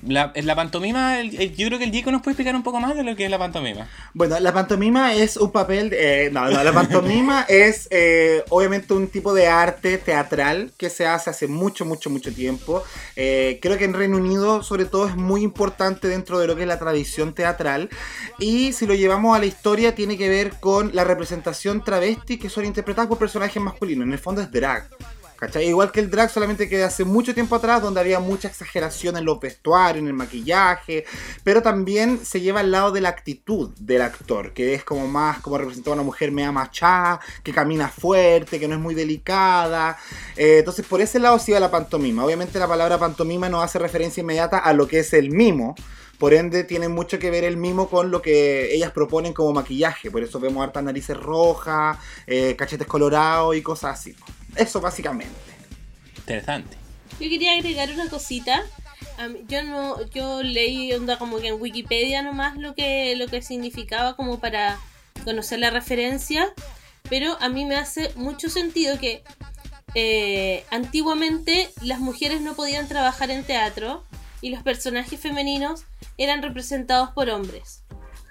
la, 0.08 0.32
la 0.36 0.56
pantomima, 0.56 1.20
el- 1.20 1.40
el- 1.40 1.56
yo 1.56 1.68
creo 1.68 1.80
que 1.80 1.86
el 1.86 1.92
Diego 1.92 2.12
nos 2.12 2.22
puede 2.22 2.34
explicar 2.34 2.56
un 2.56 2.64
poco 2.64 2.80
más 2.80 2.96
de 2.96 3.04
lo 3.04 3.16
que 3.16 3.26
es 3.26 3.32
la 3.32 3.38
pantomima. 3.40 3.88
Bueno, 4.14 4.40
la 4.40 4.54
pantomima 4.54 5.14
es 5.14 5.38
un 5.38 5.52
papel. 5.52 5.92
eh, 5.94 6.30
no, 6.32 6.50
no, 6.50 6.64
la 6.64 6.72
pantomima 6.74 7.46
es 7.50 7.88
eh, 7.92 8.44
obviamente 8.50 8.94
un 8.94 9.08
tipo 9.08 9.34
de 9.34 9.48
arte 9.48 9.98
teatral 9.98 10.72
que 10.78 10.90
se 10.90 11.06
hace 11.06 11.30
hace 11.30 11.48
mucho, 11.48 11.86
mucho, 11.86 12.10
mucho 12.10 12.34
tiempo. 12.34 12.84
Eh, 13.16 13.60
creo 13.62 13.78
que 13.78 13.86
en 13.86 13.94
Reino 13.94 14.18
Unido, 14.18 14.64
sobre 14.64 14.86
todo, 14.86 15.08
es 15.08 15.16
muy 15.16 15.44
importante 15.44 16.08
dentro 16.08 16.40
de 16.40 16.48
lo 16.48 16.56
que 16.56 16.62
es 16.64 16.68
la 16.68 16.80
tradición 16.80 17.34
teatral. 17.34 17.90
Y 18.40 18.74
si 18.74 18.86
lo 18.86 18.94
llevamos 18.96 19.36
a 19.36 19.40
la 19.40 19.46
historia, 19.46 19.96
tiene 19.96 20.18
que 20.18 20.30
ver 20.30 20.54
con 20.60 20.92
la 20.94 21.04
representación 21.04 21.84
travesti 21.84 22.38
que 22.38 22.50
son 22.50 22.66
interpretadas 22.66 23.08
por 23.10 23.18
personajes 23.18 23.62
masculinos. 23.62 24.06
En 24.06 24.14
el 24.14 24.20
fondo 24.20 24.42
es 24.42 24.52
drag. 24.52 24.88
¿Cachai? 25.39 25.69
Igual 25.69 25.93
que 25.93 26.02
el 26.02 26.10
drag, 26.10 26.30
solamente 26.30 26.67
que 26.67 26.84
hace 26.84 27.06
mucho 27.06 27.34
tiempo 27.34 27.56
atrás, 27.56 27.82
donde 27.82 28.02
había 28.02 28.19
mucha 28.19 28.49
exageración 28.49 29.15
en 29.15 29.23
los 29.23 29.39
vestuarios, 29.39 30.02
en 30.02 30.08
el 30.08 30.13
maquillaje, 30.13 31.06
pero 31.45 31.62
también 31.62 32.19
se 32.25 32.41
lleva 32.41 32.60
al 32.60 32.71
lado 32.71 32.91
de 32.91 32.99
la 32.99 33.08
actitud 33.08 33.69
del 33.80 34.02
actor, 34.02 34.52
que 34.52 34.73
es 34.73 34.84
como 34.84 35.08
más 35.08 35.39
como 35.39 35.58
representar 35.58 35.91
a 35.91 35.93
una 35.93 36.04
mujer 36.04 36.34
mea 36.34 36.52
machá, 36.52 37.21
que 37.41 37.54
camina 37.54 37.88
fuerte, 37.88 38.60
que 38.60 38.67
no 38.67 38.75
es 38.75 38.82
muy 38.82 38.95
delicada. 38.95 39.97
Eh, 40.36 40.58
entonces, 40.60 40.86
por 40.86 40.99
ese 40.99 41.19
lado 41.19 41.39
sí 41.39 41.54
va 41.54 41.62
la 41.62 41.71
pantomima. 41.71 42.25
Obviamente 42.25 42.60
la 42.60 42.67
palabra 42.67 42.97
pantomima 42.97 43.47
no 43.47 43.62
hace 43.62 43.80
referencia 43.80 44.19
inmediata 44.19 44.58
a 44.58 44.73
lo 44.73 44.89
que 44.89 44.99
es 44.99 45.13
el 45.13 45.32
mimo, 45.32 45.75
Por 46.17 46.34
ende, 46.34 46.65
tiene 46.65 46.89
mucho 46.89 47.17
que 47.17 47.32
ver 47.32 47.45
el 47.45 47.56
mimo 47.56 47.89
con 47.89 48.12
lo 48.12 48.21
que 48.21 48.75
ellas 48.75 48.91
proponen 48.91 49.32
como 49.34 49.54
maquillaje. 49.54 50.12
Por 50.12 50.21
eso 50.21 50.39
vemos 50.41 50.62
hartas 50.63 50.84
narices 50.84 51.15
rojas, 51.15 51.97
eh, 52.28 52.56
cachetes 52.58 52.88
colorados 52.88 53.56
y 53.56 53.62
cosas 53.62 53.97
así. 53.97 54.15
Eso 54.56 54.82
básicamente. 54.82 55.34
Interesante. 56.18 56.78
Yo 57.20 57.30
quería 57.30 57.54
agregar 57.54 57.90
una 57.92 58.10
cosita. 58.10 58.64
Mí- 59.30 59.40
Yo 59.48 59.63
no, 59.63 60.06
yo 60.12 60.44
leí 60.44 60.94
onda 60.94 61.17
como 61.17 61.40
que 61.40 61.50
en 61.50 61.62
Wikipedia 61.62 62.21
nomás 62.21 62.56
lo 62.58 62.73
que, 62.76 63.15
lo 63.17 63.28
que 63.28 63.42
significaba 63.42 64.15
como 64.15 64.40
para 64.40 64.80
conocer 65.26 65.60
la 65.60 65.69
referencia, 65.69 66.48
pero 67.10 67.38
a 67.42 67.50
mí 67.50 67.65
me 67.65 67.76
hace 67.76 68.13
mucho 68.15 68.50
sentido 68.50 68.98
que 69.00 69.23
eh, 69.96 70.63
antiguamente 70.71 71.69
las 71.82 72.00
mujeres 72.00 72.42
no 72.42 72.54
podían 72.54 72.88
trabajar 72.88 73.30
en 73.32 73.44
teatro 73.44 74.06
y 74.42 74.50
los 74.50 74.63
personajes 74.63 75.19
femeninos 75.19 75.84
eran 76.17 76.42
representados 76.42 77.10
por 77.12 77.30
hombres. 77.30 77.82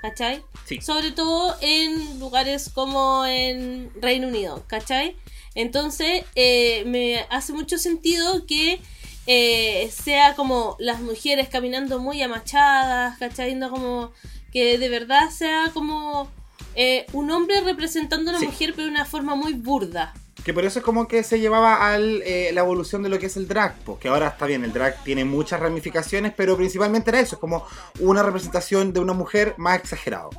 ¿Cachai? 0.01 0.45
Sí. 0.65 0.81
Sobre 0.81 1.11
todo 1.11 1.57
en 1.61 2.21
lugares 2.21 2.71
como 2.73 3.27
en 3.27 3.91
Reino 4.01 4.29
Unido, 4.29 4.63
¿cachai? 4.69 5.17
Entonces, 5.59 6.25
eh, 6.37 6.85
me 6.87 7.27
hace 7.31 7.53
mucho 7.53 7.79
sentido 7.79 8.47
que 8.47 8.81
eh, 9.27 9.91
sea 9.93 10.37
como 10.37 10.77
las 10.79 11.01
mujeres 11.01 11.49
caminando 11.49 11.99
muy 11.99 12.23
amachadas, 12.23 13.19
¿cachai? 13.19 13.57
No 13.57 13.69
como 13.69 14.13
que 14.53 14.79
de 14.79 14.89
verdad 14.89 15.31
sea 15.31 15.71
como 15.75 16.31
eh, 16.77 17.07
un 17.13 17.31
hombre 17.33 17.61
representando 17.61 18.31
a 18.31 18.35
una 18.35 18.41
Sí. 18.41 18.47
mujer, 18.47 18.73
pero 18.77 18.85
de 18.85 18.91
una 18.93 19.05
forma 19.05 19.35
muy 19.35 19.53
burda. 19.53 20.15
Que 20.45 20.55
por 20.55 20.65
eso 20.65 20.79
es 20.79 20.85
como 20.85 21.09
que 21.09 21.25
se 21.25 21.41
llevaba 21.41 21.93
a 21.93 21.99
la 21.99 22.61
evolución 22.61 23.03
de 23.03 23.09
lo 23.09 23.19
que 23.19 23.27
es 23.27 23.37
el 23.37 23.49
drag, 23.49 23.75
porque 23.85 24.07
ahora 24.09 24.29
está 24.29 24.47
bien, 24.47 24.63
el 24.65 24.73
drag 24.73 25.03
tiene 25.03 25.25
muchas 25.25 25.59
ramificaciones, 25.59 26.33
pero 26.37 26.57
principalmente 26.57 27.11
era 27.11 27.19
eso, 27.19 27.35
es 27.35 27.41
como 27.41 27.67
una 27.99 28.23
representación 28.23 28.93
de 28.93 29.01
una 29.01 29.13
mujer 29.13 29.55
más 29.59 29.77
exagerado. 29.81 30.31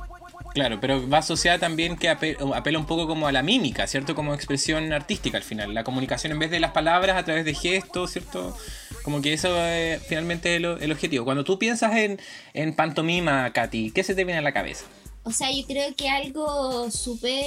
Claro, 0.52 0.80
pero 0.80 1.08
va 1.08 1.18
asociada 1.18 1.58
también 1.58 1.96
que 1.96 2.10
ape- 2.10 2.36
apela 2.56 2.78
un 2.78 2.86
poco 2.86 3.06
como 3.06 3.28
a 3.28 3.32
la 3.32 3.42
mímica, 3.42 3.86
¿cierto? 3.86 4.16
Como 4.16 4.34
expresión 4.34 4.92
artística 4.92 5.36
al 5.36 5.44
final. 5.44 5.72
La 5.74 5.84
comunicación 5.84 6.32
en 6.32 6.40
vez 6.40 6.50
de 6.50 6.58
las 6.58 6.72
palabras 6.72 7.16
a 7.16 7.24
través 7.24 7.44
de 7.44 7.54
gestos, 7.54 8.10
¿cierto? 8.10 8.56
Como 9.04 9.22
que 9.22 9.32
eso 9.32 9.48
eh, 9.56 10.00
finalmente 10.08 10.56
es 10.56 10.60
lo- 10.60 10.76
el 10.78 10.90
objetivo. 10.90 11.24
Cuando 11.24 11.44
tú 11.44 11.58
piensas 11.58 11.94
en, 11.94 12.20
en 12.52 12.74
pantomima, 12.74 13.52
Katy, 13.52 13.92
¿qué 13.92 14.02
se 14.02 14.14
te 14.16 14.24
viene 14.24 14.38
a 14.38 14.42
la 14.42 14.52
cabeza? 14.52 14.86
O 15.22 15.30
sea, 15.30 15.52
yo 15.52 15.64
creo 15.66 15.94
que 15.94 16.08
algo 16.08 16.90
súper 16.90 17.44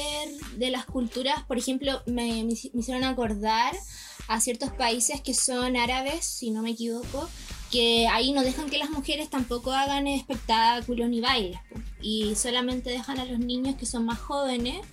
de 0.55 0.69
las 0.69 0.85
culturas, 0.85 1.43
por 1.47 1.57
ejemplo, 1.57 2.01
me, 2.05 2.43
me 2.45 2.53
hicieron 2.53 3.03
acordar 3.03 3.73
a 4.29 4.39
ciertos 4.39 4.71
países 4.71 5.19
que 5.21 5.33
son 5.33 5.75
árabes, 5.75 6.23
si 6.23 6.51
no 6.51 6.61
me 6.61 6.69
equivoco, 6.69 7.29
que 7.73 8.07
ahí 8.07 8.31
no 8.33 8.43
dejan 8.43 8.69
que 8.69 8.77
las 8.77 8.91
mujeres 8.91 9.29
tampoco 9.29 9.71
hagan 9.71 10.05
espectáculos 10.05 11.09
ni 11.09 11.19
bailes, 11.19 11.59
y 12.01 12.35
solamente 12.35 12.91
dejan 12.91 13.19
a 13.19 13.25
los 13.25 13.39
niños 13.39 13.75
que 13.75 13.87
son 13.87 14.05
más 14.05 14.19
jóvenes. 14.19 14.85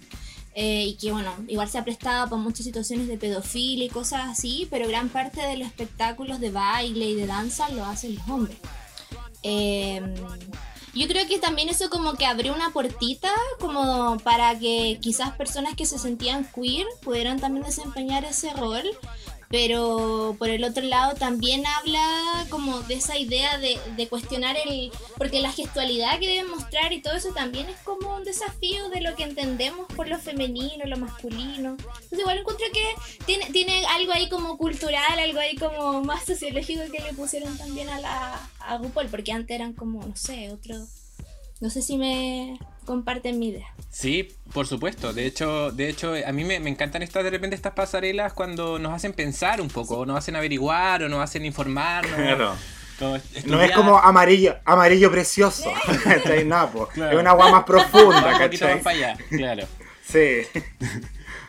eh, 0.55 0.85
y 0.89 0.95
que 0.95 1.13
bueno, 1.13 1.33
igual 1.47 1.69
se 1.69 1.79
ha 1.79 1.85
prestado 1.85 2.29
para 2.29 2.43
muchas 2.43 2.65
situaciones 2.65 3.07
de 3.07 3.17
pedofilia 3.17 3.85
y 3.85 3.89
cosas 3.89 4.23
así, 4.29 4.67
pero 4.71 4.89
gran 4.89 5.09
parte 5.09 5.41
de 5.41 5.57
los 5.57 5.69
espectáculos 5.69 6.41
de 6.41 6.51
baile 6.51 7.07
y 7.11 7.15
de 7.15 7.27
danza 7.27 7.69
lo 7.71 7.85
hacen 7.85 8.17
los 8.17 8.29
hombres. 8.29 8.59
Eh, 9.43 10.03
yo 10.93 11.07
creo 11.07 11.25
que 11.29 11.39
también 11.39 11.69
eso 11.69 11.89
como 11.89 12.15
que 12.15 12.27
abrió 12.27 12.53
una 12.53 12.73
puertita 12.73 13.31
como 13.61 14.19
para 14.25 14.59
que 14.59 14.99
quizás 15.01 15.31
personas 15.37 15.77
que 15.77 15.87
se 15.87 15.99
sentían 15.99 16.45
queer 16.53 16.87
pudieran 17.01 17.39
también 17.39 17.65
desempeñar 17.65 18.25
ese 18.25 18.53
rol. 18.53 18.85
Pero 19.51 20.37
por 20.39 20.49
el 20.49 20.63
otro 20.63 20.85
lado 20.85 21.17
también 21.17 21.67
habla 21.67 22.47
como 22.51 22.83
de 22.83 22.95
esa 22.95 23.19
idea 23.19 23.59
de, 23.59 23.81
de 23.97 24.09
cuestionar 24.09 24.57
el... 24.65 24.93
Porque 25.19 25.41
la 25.41 25.51
gestualidad 25.51 26.21
que 26.21 26.29
deben 26.29 26.51
mostrar 26.51 26.93
y 26.93 27.03
todo 27.03 27.15
eso 27.15 27.33
también 27.33 27.69
es 27.69 27.77
como 27.79 28.15
un 28.15 28.23
desafío 28.23 28.89
de 28.91 29.01
lo 29.01 29.17
que 29.17 29.25
entendemos 29.25 29.87
por 29.97 30.07
lo 30.07 30.21
femenino, 30.21 30.87
lo 30.87 30.97
masculino. 30.97 31.71
Entonces 31.71 32.21
igual 32.21 32.39
encuentro 32.39 32.67
que 32.73 32.95
tiene, 33.27 33.47
tiene 33.47 33.85
algo 33.87 34.13
ahí 34.13 34.29
como 34.29 34.57
cultural, 34.57 35.19
algo 35.19 35.41
ahí 35.41 35.57
como 35.57 36.01
más 36.05 36.25
sociológico 36.25 36.83
que 36.93 37.03
le 37.03 37.13
pusieron 37.15 37.59
también 37.59 37.89
a 37.89 37.99
la 37.99 38.51
a 38.61 38.79
RuPaul, 38.79 39.09
porque 39.09 39.33
antes 39.33 39.53
eran 39.53 39.73
como, 39.73 40.07
no 40.07 40.15
sé, 40.15 40.53
otro... 40.53 40.77
No 41.61 41.69
sé 41.69 41.83
si 41.83 41.99
me 41.99 42.59
comparten 42.91 43.39
mi 43.39 43.51
idea. 43.51 43.73
Sí, 43.89 44.37
por 44.53 44.67
supuesto. 44.67 45.13
De 45.13 45.25
hecho, 45.25 45.71
de 45.71 45.89
hecho, 45.89 46.13
a 46.27 46.33
mí 46.33 46.43
me, 46.43 46.59
me 46.59 46.71
encantan 46.71 47.03
estas 47.03 47.23
de 47.23 47.31
repente 47.31 47.55
estas 47.55 47.73
pasarelas 47.73 48.33
cuando 48.33 48.81
nos 48.81 48.93
hacen 48.93 49.13
pensar 49.13 49.61
un 49.61 49.69
poco, 49.69 49.99
o 49.99 50.07
nos 50.07 50.19
hacen 50.19 50.35
averiguar, 50.35 51.05
o 51.05 51.09
nos 51.09 51.23
hacen 51.23 51.45
informarnos. 51.45 52.59
como 52.99 53.17
No 53.47 53.63
es 53.63 53.71
como 53.71 53.97
amarillo, 53.97 54.57
amarillo 54.65 55.09
precioso. 55.09 55.73
¿cachai? 56.03 56.45
Claro. 56.49 56.89
Es 57.13 57.17
una 57.17 57.31
agua 57.31 57.53
más 57.53 57.63
profunda, 57.63 58.27
un 58.33 58.43
poquito 58.43 58.65
¿cachai? 58.67 58.75
más 58.75 58.83
para 58.83 58.97
allá, 58.97 59.19
claro. 59.29 59.67
Sí. 60.05 60.43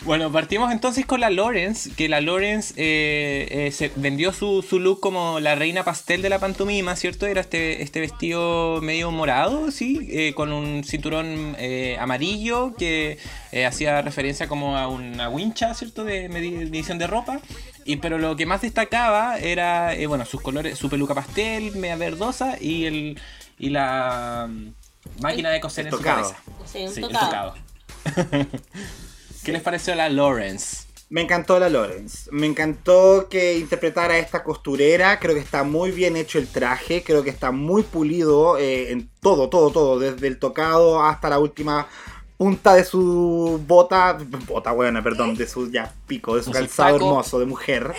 Bueno, 0.03 0.31
partimos 0.31 0.71
entonces 0.71 1.05
con 1.05 1.19
la 1.19 1.29
Lawrence, 1.29 1.91
que 1.95 2.09
la 2.09 2.21
Lawrence 2.21 2.73
eh, 2.75 3.47
eh, 3.67 3.71
se 3.71 3.91
vendió 3.95 4.33
su, 4.33 4.63
su 4.67 4.79
look 4.79 4.99
como 4.99 5.39
la 5.39 5.53
reina 5.53 5.83
pastel 5.83 6.23
de 6.23 6.29
la 6.29 6.39
pantomima, 6.39 6.95
¿cierto? 6.95 7.27
Era 7.27 7.41
este, 7.41 7.83
este 7.83 7.99
vestido 7.99 8.79
medio 8.81 9.11
morado, 9.11 9.69
¿sí? 9.69 10.07
Eh, 10.09 10.33
con 10.33 10.51
un 10.53 10.83
cinturón 10.83 11.55
eh, 11.59 11.97
amarillo 11.99 12.73
que 12.75 13.19
eh, 13.51 13.65
hacía 13.67 14.01
referencia 14.01 14.47
como 14.47 14.75
a 14.75 14.87
una 14.87 15.29
wincha, 15.29 15.75
¿cierto? 15.75 16.03
De 16.03 16.31
medi- 16.31 16.57
medición 16.71 16.97
de 16.97 17.05
ropa. 17.05 17.39
Y, 17.85 17.97
pero 17.97 18.17
lo 18.17 18.35
que 18.35 18.47
más 18.47 18.61
destacaba 18.61 19.37
era, 19.37 19.93
eh, 19.93 20.07
bueno, 20.07 20.25
sus 20.25 20.41
colores, 20.41 20.79
su 20.79 20.89
peluca 20.89 21.13
pastel, 21.13 21.75
media 21.75 21.95
verdosa 21.95 22.57
y 22.59 22.85
el 22.85 23.19
y 23.59 23.69
la 23.69 24.47
mm, 24.49 25.21
máquina 25.21 25.51
de 25.51 25.61
coser 25.61 25.85
El 25.85 25.93
en 25.93 25.97
su 25.99 26.03
cabeza. 26.03 26.37
Sí, 26.65 26.79
un 26.85 26.89
Sí, 26.91 27.03
el 27.03 27.09
tocado. 27.11 27.53
¿Qué 29.43 29.51
les 29.51 29.61
pareció 29.61 29.95
la 29.95 30.07
Lawrence? 30.09 30.83
Me 31.09 31.21
encantó 31.21 31.59
la 31.59 31.67
Lawrence. 31.67 32.29
Me 32.31 32.47
encantó 32.47 33.27
que 33.29 33.57
interpretara 33.57 34.13
a 34.13 34.17
esta 34.17 34.43
costurera. 34.43 35.19
Creo 35.19 35.33
que 35.35 35.41
está 35.41 35.63
muy 35.63 35.91
bien 35.91 36.15
hecho 36.15 36.37
el 36.37 36.47
traje. 36.47 37.03
Creo 37.03 37.23
que 37.23 37.31
está 37.31 37.51
muy 37.51 37.83
pulido 37.83 38.57
eh, 38.57 38.91
en 38.91 39.09
todo, 39.19 39.49
todo, 39.49 39.71
todo. 39.71 39.99
Desde 39.99 40.27
el 40.27 40.39
tocado 40.39 41.03
hasta 41.03 41.29
la 41.29 41.39
última 41.39 41.87
punta 42.37 42.75
de 42.75 42.85
su 42.85 43.61
bota. 43.67 44.17
Bota 44.47 44.71
buena, 44.71 45.03
perdón. 45.03 45.35
De 45.35 45.47
su 45.47 45.69
ya 45.69 45.93
pico, 46.07 46.37
de 46.37 46.43
su 46.43 46.51
calzado 46.51 46.95
hermoso 46.95 47.39
de 47.39 47.45
mujer. 47.45 47.93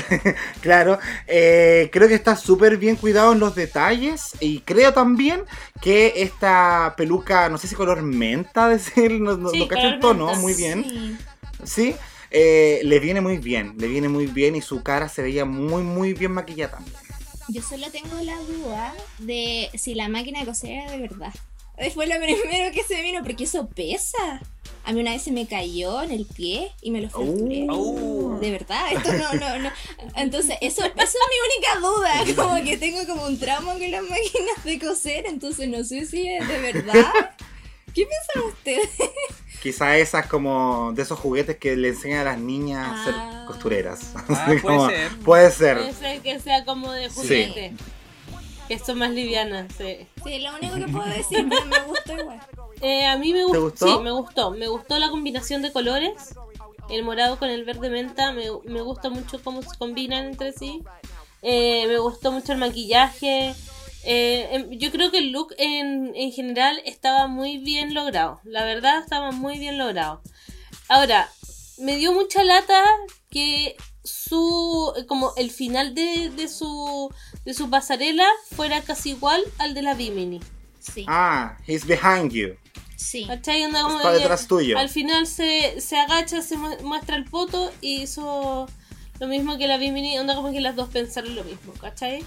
claro, 0.60 0.98
eh, 1.26 1.88
creo 1.92 2.08
que 2.08 2.14
está 2.14 2.36
súper 2.36 2.76
bien 2.76 2.96
cuidado 2.96 3.32
en 3.32 3.40
los 3.40 3.54
detalles 3.54 4.32
y 4.40 4.60
creo 4.60 4.92
también 4.92 5.42
que 5.80 6.14
esta 6.16 6.94
peluca, 6.96 7.48
no 7.48 7.58
sé 7.58 7.68
si 7.68 7.74
color 7.74 8.02
menta, 8.02 8.68
decir, 8.68 9.20
no, 9.20 9.36
no, 9.36 9.50
Sí, 9.50 9.60
no 9.60 9.68
cacho 9.68 9.88
el 9.88 10.00
tono, 10.00 10.26
menta, 10.26 10.40
muy 10.40 10.54
bien. 10.54 10.84
Sí. 10.84 11.16
Sí, 11.64 11.96
eh, 12.30 12.80
le 12.84 12.98
viene 12.98 13.20
muy 13.20 13.38
bien, 13.38 13.74
le 13.78 13.86
viene 13.86 14.08
muy 14.08 14.26
bien 14.26 14.56
y 14.56 14.62
su 14.62 14.82
cara 14.82 15.08
se 15.08 15.22
veía 15.22 15.44
muy, 15.44 15.82
muy 15.82 16.12
bien 16.12 16.32
maquillada 16.32 16.72
también. 16.72 16.96
Yo 17.48 17.62
solo 17.62 17.90
tengo 17.90 18.20
la 18.22 18.36
duda 18.38 18.94
de 19.18 19.68
si 19.74 19.94
la 19.94 20.08
máquina 20.08 20.40
de 20.40 20.46
coser 20.46 20.70
era 20.70 20.90
de 20.90 20.98
verdad. 20.98 21.32
Fue 21.94 22.06
lo 22.06 22.14
primero 22.16 22.72
que 22.72 22.82
se 22.84 22.94
me 22.94 23.02
vino, 23.02 23.22
porque 23.22 23.44
eso 23.44 23.68
pesa. 23.68 24.40
A 24.84 24.92
mí 24.92 25.00
una 25.00 25.12
vez 25.12 25.22
se 25.22 25.30
me 25.32 25.46
cayó 25.46 26.02
en 26.02 26.10
el 26.10 26.26
pie 26.26 26.72
y 26.82 26.90
me 26.90 27.00
lo 27.00 27.08
fracturé. 27.08 27.66
Oh. 27.70 28.38
De 28.40 28.50
verdad, 28.50 28.92
esto 28.92 29.12
no, 29.12 29.32
no, 29.34 29.58
no. 29.60 29.70
Entonces, 30.16 30.56
eso, 30.60 30.84
eso 30.84 30.92
es 30.96 31.14
mi 31.30 31.76
única 31.78 31.80
duda. 31.80 32.24
Como 32.42 32.64
que 32.64 32.76
tengo 32.76 33.06
como 33.06 33.26
un 33.26 33.38
trauma 33.38 33.72
con 33.74 33.90
las 33.90 34.02
máquinas 34.02 34.64
de 34.64 34.78
coser, 34.80 35.26
entonces 35.26 35.68
no 35.68 35.84
sé 35.84 36.04
si 36.06 36.26
es 36.28 36.46
de 36.48 36.58
verdad. 36.58 37.12
¿Qué 37.94 38.06
piensan 38.06 38.50
ustedes? 38.50 38.88
Quizá 39.62 39.96
esas 39.98 40.26
como 40.26 40.92
de 40.92 41.02
esos 41.02 41.18
juguetes 41.20 41.56
que 41.58 41.76
le 41.76 41.88
enseñan 41.88 42.20
a 42.20 42.24
las 42.24 42.38
niñas 42.38 42.84
a 42.88 42.92
Ah. 42.94 43.04
ser 43.04 43.46
costureras. 43.46 44.00
Ah, 44.30 44.46
puede 44.60 44.88
ser. 44.88 45.18
Puede 45.18 45.50
ser. 45.52 45.76
Puede 45.78 45.92
ser 45.94 46.20
que 46.22 46.40
sea 46.40 46.64
como 46.64 46.90
de 46.90 47.08
juguete. 47.08 47.72
Que 48.72 48.78
son 48.78 49.00
más 49.00 49.10
livianas, 49.10 49.70
sí. 49.76 50.06
Sí, 50.24 50.38
lo 50.38 50.56
único 50.56 50.76
que 50.76 50.88
puedo 50.90 51.04
decir, 51.04 51.46
pero 51.46 51.66
me 51.66 51.80
gustó 51.82 52.14
igual. 52.14 52.40
Eh, 52.80 53.04
a 53.04 53.18
mí 53.18 53.34
me 53.34 53.44
gustó. 53.44 53.60
gustó? 53.64 53.86
Sí, 53.86 54.02
me 54.02 54.10
gustó. 54.12 54.50
Me 54.52 54.66
gustó 54.66 54.98
la 54.98 55.10
combinación 55.10 55.60
de 55.60 55.70
colores. 55.72 56.34
El 56.88 57.02
morado 57.02 57.38
con 57.38 57.50
el 57.50 57.66
verde 57.66 57.90
menta. 57.90 58.32
Me, 58.32 58.46
me 58.64 58.80
gusta 58.80 59.10
mucho 59.10 59.42
cómo 59.44 59.60
se 59.60 59.76
combinan 59.76 60.24
entre 60.24 60.54
sí. 60.54 60.82
Eh, 61.42 61.86
me 61.86 61.98
gustó 61.98 62.32
mucho 62.32 62.54
el 62.54 62.60
maquillaje. 62.60 63.54
Eh, 64.04 64.48
em, 64.52 64.70
yo 64.78 64.90
creo 64.90 65.10
que 65.10 65.18
el 65.18 65.32
look 65.32 65.54
en, 65.58 66.10
en 66.14 66.32
general 66.32 66.80
estaba 66.86 67.26
muy 67.26 67.58
bien 67.58 67.92
logrado. 67.92 68.40
La 68.42 68.64
verdad, 68.64 69.00
estaba 69.00 69.32
muy 69.32 69.58
bien 69.58 69.76
logrado. 69.76 70.22
Ahora, 70.88 71.30
me 71.76 71.96
dio 71.96 72.14
mucha 72.14 72.42
lata 72.42 72.82
que 73.28 73.76
su 74.02 74.92
como 75.08 75.32
el 75.36 75.50
final 75.50 75.94
de, 75.94 76.30
de 76.30 76.48
su 76.48 77.12
de 77.44 77.54
su 77.54 77.68
pasarela 77.70 78.26
fuera 78.54 78.82
casi 78.82 79.10
igual 79.10 79.42
al 79.58 79.74
de 79.74 79.82
la 79.82 79.94
Bimini. 79.94 80.40
Sí, 80.78 81.04
Ah, 81.08 81.56
he's 81.66 81.84
behind 81.86 82.32
you. 82.32 82.54
sí. 82.96 83.24
¿Cachai? 83.26 83.64
Onda 83.64 83.82
como 83.82 83.96
Está 83.98 84.12
de- 84.12 84.18
detrás 84.20 84.46
tuyo. 84.46 84.78
Al 84.78 84.88
final 84.88 85.26
se, 85.26 85.80
se 85.80 85.98
agacha, 85.98 86.40
se 86.42 86.56
mu- 86.56 86.76
muestra 86.82 87.16
el 87.16 87.24
poto 87.24 87.72
y 87.80 88.02
hizo 88.02 88.68
lo 89.20 89.26
mismo 89.28 89.58
que 89.58 89.66
la 89.68 89.76
Bimini. 89.76 90.18
Onda 90.18 90.34
como 90.34 90.52
que 90.52 90.60
las 90.60 90.76
dos 90.76 90.88
pensaron 90.88 91.34
lo 91.34 91.44
mismo, 91.44 91.72
¿cachai? 91.80 92.24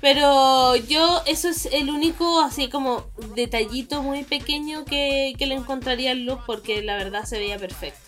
Pero 0.00 0.76
yo, 0.76 1.22
eso 1.26 1.48
es 1.50 1.66
el 1.66 1.90
único, 1.90 2.40
así 2.40 2.68
como 2.70 3.10
detallito 3.34 4.02
muy 4.02 4.24
pequeño 4.24 4.86
que, 4.86 5.34
que 5.38 5.46
le 5.46 5.54
encontraría 5.56 6.12
al 6.12 6.24
look, 6.24 6.40
porque 6.46 6.82
la 6.82 6.96
verdad 6.96 7.24
se 7.26 7.38
veía 7.38 7.58
perfecto. 7.58 8.00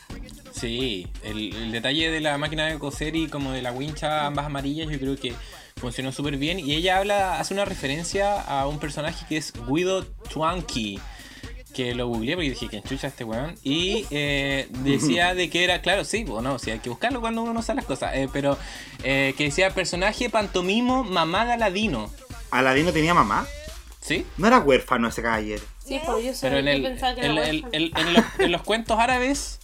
Sí, 0.53 1.07
el, 1.22 1.55
el 1.55 1.72
detalle 1.72 2.11
de 2.11 2.20
la 2.20 2.39
máquina 2.39 2.66
de 2.66 2.78
coser 2.78 3.14
y 3.16 3.28
como 3.28 3.53
de 3.53 3.61
la 3.62 3.72
wincha 3.72 4.26
ambas 4.26 4.47
amarillas, 4.47 4.89
yo 4.91 4.99
creo 4.99 5.16
que 5.16 5.35
funcionó 5.76 6.12
súper 6.12 6.36
bien. 6.36 6.58
Y 6.58 6.74
ella 6.74 6.98
habla, 6.98 7.38
hace 7.40 7.54
una 7.54 7.64
referencia 7.64 8.40
a 8.40 8.66
un 8.66 8.78
personaje 8.78 9.24
que 9.28 9.36
es 9.36 9.52
Guido 9.68 10.04
Twanky. 10.30 10.98
Que 11.74 11.94
lo 11.94 12.06
googleé 12.06 12.34
porque 12.34 12.50
dije 12.50 12.68
que 12.68 12.76
enchucha 12.76 13.06
este 13.06 13.24
weón. 13.24 13.54
Y 13.62 14.04
eh, 14.10 14.68
decía 14.80 15.34
de 15.34 15.48
que 15.48 15.64
era, 15.64 15.80
claro, 15.80 16.04
sí, 16.04 16.22
bueno, 16.22 16.58
sí, 16.58 16.70
hay 16.70 16.80
que 16.80 16.90
buscarlo 16.90 17.22
cuando 17.22 17.40
uno 17.42 17.54
no 17.54 17.62
sabe 17.62 17.76
las 17.78 17.86
cosas. 17.86 18.12
eh, 18.14 18.28
pero 18.30 18.58
eh, 19.04 19.32
que 19.38 19.44
decía 19.44 19.70
personaje 19.70 20.28
pantomimo 20.28 21.02
mamá 21.02 21.46
Galadino. 21.46 22.10
¿Aladino 22.50 22.92
tenía 22.92 23.14
mamá? 23.14 23.46
¿Sí? 24.02 24.26
No 24.36 24.48
era 24.48 24.58
huérfano 24.58 25.08
ese 25.08 25.22
caballero. 25.22 25.62
Sí, 25.82 25.98
pues 26.04 26.24
yo, 26.24 26.32
Pero 26.42 26.58
en, 26.58 26.68
el, 26.68 26.82
pensaba 26.82 27.14
que 27.14 27.24
en, 27.24 27.32
era 27.38 27.48
el- 27.48 27.62
huérfano. 27.64 27.72
el- 27.72 27.92
en 27.96 28.12
los, 28.12 28.24
en 28.38 28.52
los 28.52 28.62
cuentos 28.62 28.98
árabes 28.98 29.30
es 29.30 29.61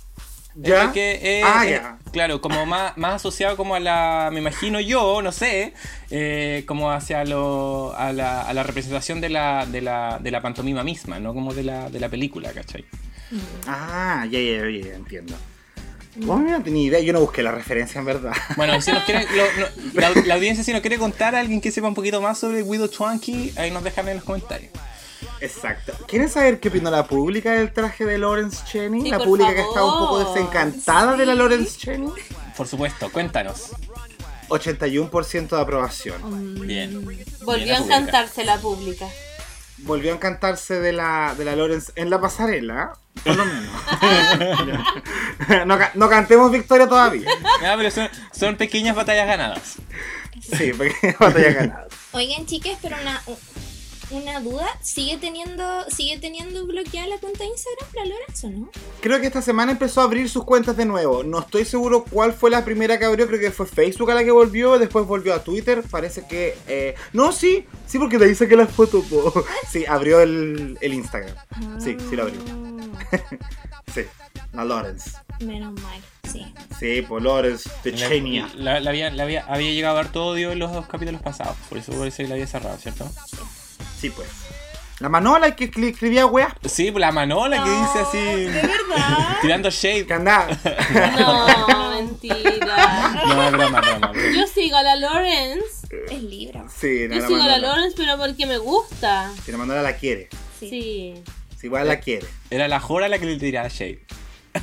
¿Ya? 0.61 0.93
que 0.93 1.41
es, 1.41 1.45
Ah, 1.47 1.65
es- 1.65 1.71
ya. 1.71 1.99
claro, 2.13 2.41
como 2.41 2.67
más, 2.67 2.97
más 2.97 3.15
asociado 3.15 3.57
como 3.57 3.75
a 3.75 3.81
la, 3.81 4.29
me 4.33 4.41
imagino 4.41 4.81
yo, 4.81 5.23
no 5.23 5.31
sé, 5.33 5.73
eh, 6.11 6.65
como 6.67 6.91
hacia 6.91 7.25
lo, 7.25 7.95
a, 7.97 8.13
la, 8.13 8.43
a 8.43 8.53
la 8.55 8.63
representación 8.63 9.21
de 9.21 9.29
la, 9.29 9.67
de, 9.67 9.81
la, 9.83 10.19
de 10.21 10.31
la 10.31 10.41
pantomima 10.43 10.83
misma, 10.83 11.19
no 11.21 11.33
como 11.35 11.55
de 11.55 11.63
la, 11.65 11.91
de 11.91 12.01
la 12.01 12.09
película, 12.09 12.53
¿cachai? 12.53 12.85
Ah, 13.67 14.27
ya, 14.31 14.39
ya, 14.41 14.69
ya, 14.71 14.95
entiendo. 14.95 15.35
Bueno, 16.17 16.51
no 16.51 16.63
tenía 16.65 16.83
idea, 16.89 17.01
yo 17.01 17.13
no 17.13 17.21
busqué 17.21 17.43
la 17.45 17.53
referencia 17.53 18.01
en 18.01 18.05
verdad. 18.07 18.33
Bueno, 18.57 18.81
si 18.81 18.91
nos 18.91 19.05
quiere, 19.05 19.27
lo- 19.37 19.45
no- 19.61 20.01
la, 20.01 20.11
la 20.27 20.35
audiencia 20.37 20.65
si 20.65 20.73
nos 20.73 20.81
quiere 20.81 20.99
contar 20.99 21.35
a 21.37 21.41
alguien 21.41 21.61
que 21.61 21.71
sepa 21.71 21.87
un 21.87 21.95
poquito 21.95 22.21
más 22.21 22.39
sobre 22.39 22.63
Guido 22.63 22.89
Twanky, 22.91 23.53
ahí 23.57 23.71
nos 23.71 23.85
dejan 23.85 24.09
en 24.09 24.17
los 24.17 24.25
comentarios. 24.25 24.73
Exacto. 25.41 25.93
¿Quieren 26.07 26.29
saber 26.29 26.61
qué 26.61 26.69
opinó 26.69 26.91
la 26.91 27.07
pública 27.07 27.53
del 27.53 27.73
traje 27.73 28.05
de 28.05 28.19
Lawrence 28.19 28.65
Cheney? 28.67 29.03
Sí, 29.03 29.11
la 29.11 29.19
pública 29.19 29.55
que 29.55 29.61
está 29.61 29.85
un 29.85 29.99
poco 29.99 30.19
desencantada 30.25 31.17
de 31.17 31.27
la. 31.27 31.35
Lawrence 31.35 31.79
Cheney. 31.79 32.11
Por 32.57 32.67
supuesto, 32.67 33.11
cuéntanos. 33.13 33.71
81% 34.49 35.49
de 35.49 35.61
aprobación. 35.61 36.61
Bien. 36.61 37.05
Volvió 37.43 37.65
Bien, 37.65 37.77
a 37.77 37.85
encantarse 37.85 38.45
la 38.45 38.57
pública. 38.59 39.07
Volvió 39.79 40.13
a 40.13 40.17
encantarse 40.17 40.81
de 40.81 40.93
la, 40.93 41.35
de 41.39 41.45
la 41.45 41.55
Lawrence 41.55 41.93
en 41.95 42.11
la 42.11 42.21
pasarela, 42.21 42.95
por 43.23 43.37
lo 43.37 43.45
menos. 43.45 43.71
no, 45.67 45.79
no 45.95 46.09
cantemos 46.09 46.51
victoria 46.51 46.89
todavía. 46.89 47.31
Ah, 47.65 47.75
pero 47.77 47.91
son, 47.91 48.09
son 48.33 48.57
pequeñas 48.57 48.97
batallas 48.97 49.29
ganadas. 49.29 49.77
Sí, 50.41 50.73
porque 50.77 51.15
batalla 51.21 51.53
ganada. 51.53 51.89
Oigan, 52.13 52.47
chicas, 52.47 52.79
pero 52.83 52.97
una, 53.01 53.23
una 54.11 54.41
duda. 54.41 54.67
¿Sigue 54.81 55.17
teniendo, 55.19 55.65
¿Sigue 55.91 56.19
teniendo 56.19 56.67
bloqueada 56.67 57.07
la 57.09 57.19
cuenta 57.19 57.41
de 57.45 57.51
Instagram 57.51 57.89
para 57.93 58.07
Lorenzo, 58.07 58.47
o 58.47 58.51
no? 58.51 58.71
Creo 59.01 59.21
que 59.21 59.27
esta 59.27 59.43
semana 59.43 59.73
empezó 59.73 60.01
a 60.01 60.05
abrir 60.05 60.29
sus 60.29 60.45
cuentas 60.45 60.77
de 60.77 60.85
nuevo. 60.87 61.23
No 61.25 61.41
estoy 61.41 61.65
seguro 61.65 62.05
cuál 62.11 62.33
fue 62.33 62.51
la 62.51 62.65
primera 62.65 62.99
que 62.99 63.05
abrió. 63.05 63.27
Creo 63.27 63.41
que 63.41 63.51
fue 63.51 63.67
Facebook 63.67 64.11
a 64.11 64.15
la 64.15 64.25
que 64.25 64.31
volvió. 64.31 64.79
Después 64.79 65.07
volvió 65.07 65.35
a 65.35 65.45
Twitter. 65.45 65.83
Parece 65.91 66.27
que. 66.27 66.57
eh, 66.69 66.95
No, 67.13 67.33
sí. 67.33 67.67
Sí, 67.87 67.99
porque 67.99 68.19
de 68.19 68.27
ahí 68.27 68.35
saqué 68.35 68.57
las 68.57 68.71
fotos. 68.71 69.05
po. 69.07 69.45
Sí, 69.71 69.85
abrió 69.87 70.21
el, 70.21 70.79
el 70.81 70.95
Instagram. 70.95 71.37
Sí, 71.81 71.97
sí 72.09 72.17
lo 72.17 72.23
abrió. 72.25 72.41
Sí, 73.95 74.03
la 74.53 74.65
Lawrence. 74.65 75.13
Ah, 75.15 75.25
Menos 75.41 75.73
mal, 75.81 76.01
sí. 76.31 76.45
Sí, 76.79 77.03
pues 77.09 77.23
Lawrence 77.25 77.71
de 77.85 77.93
La- 77.93 78.09
Chenia. 78.09 78.49
La, 78.55 78.81
la 78.81 78.91
había, 78.91 79.11
la 79.11 79.23
había, 79.23 79.45
había 79.47 79.71
llegado 79.73 79.97
a 79.97 80.01
harto 80.01 80.27
odio 80.27 80.53
en 80.53 80.59
los 80.59 80.73
dos 80.73 80.87
capítulos 80.87 81.23
pasados, 81.23 81.57
por 81.71 81.79
eso 81.79 81.93
parece 81.93 82.23
que 82.25 82.29
la 82.29 82.35
había 82.35 82.47
cerrado, 82.47 82.77
¿cierto? 82.79 83.09
Sí, 83.27 83.37
pues. 84.09 84.29
La 85.01 85.09
Manola 85.09 85.55
que 85.55 85.71
escri- 85.71 85.93
escribía 85.93 86.27
weas. 86.27 86.53
Sí, 86.65 86.91
pues 86.91 87.01
la 87.01 87.13
Manola 87.13 87.63
que 87.63 87.71
dice 87.71 87.99
así, 88.01 88.19
¿De 88.19 88.51
verdad? 88.51 89.37
tirando 89.43 89.71
shade. 89.71 90.07
Que 90.07 90.15
andaba. 90.15 90.49
No, 91.69 91.91
mentira. 91.91 93.23
No, 93.27 93.43
es 93.45 93.53
broma, 93.53 93.81
broma. 93.81 94.13
Yo 94.35 94.47
sigo 94.47 94.77
a 94.77 94.83
la 94.83 94.97
Lawrence. 94.97 95.87
Es 96.11 96.23
Libra. 96.23 96.65
Sí, 96.69 97.07
no, 97.09 97.15
Yo 97.17 97.21
la 97.23 97.27
sigo 97.29 97.43
a 97.43 97.47
la. 97.47 97.59
Lawrence, 97.59 97.95
pero 97.97 98.17
porque 98.19 98.47
me 98.47 98.59
gusta. 98.59 99.31
Si 99.45 99.53
la 99.53 99.59
Manola 99.59 99.83
la 99.83 99.97
quiere. 99.97 100.29
Sí. 100.59 100.69
Sí. 100.71 101.15
Si 101.61 101.67
igual 101.67 101.87
la 101.89 102.01
quiere. 102.01 102.27
Era 102.51 102.67
la 102.69 102.81
Jora 102.81 103.09
la 103.09 103.19
que 103.21 103.27
le 103.27 103.37
tiraba 103.37 103.69
shade. 103.69 104.01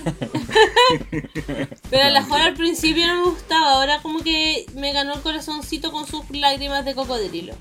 Pero 1.90 2.04
a 2.04 2.10
la 2.10 2.22
mejor 2.22 2.42
al 2.42 2.54
principio 2.56 3.08
no 3.08 3.16
me 3.26 3.30
gustaba. 3.32 3.74
Ahora 3.74 4.00
como 4.02 4.22
que 4.24 4.66
me 4.76 4.92
ganó 4.94 5.14
el 5.14 5.22
corazoncito 5.22 5.92
con 5.92 6.06
sus 6.08 6.30
lágrimas 6.32 6.84
de 6.86 6.96
cocodrilo. 6.96 7.54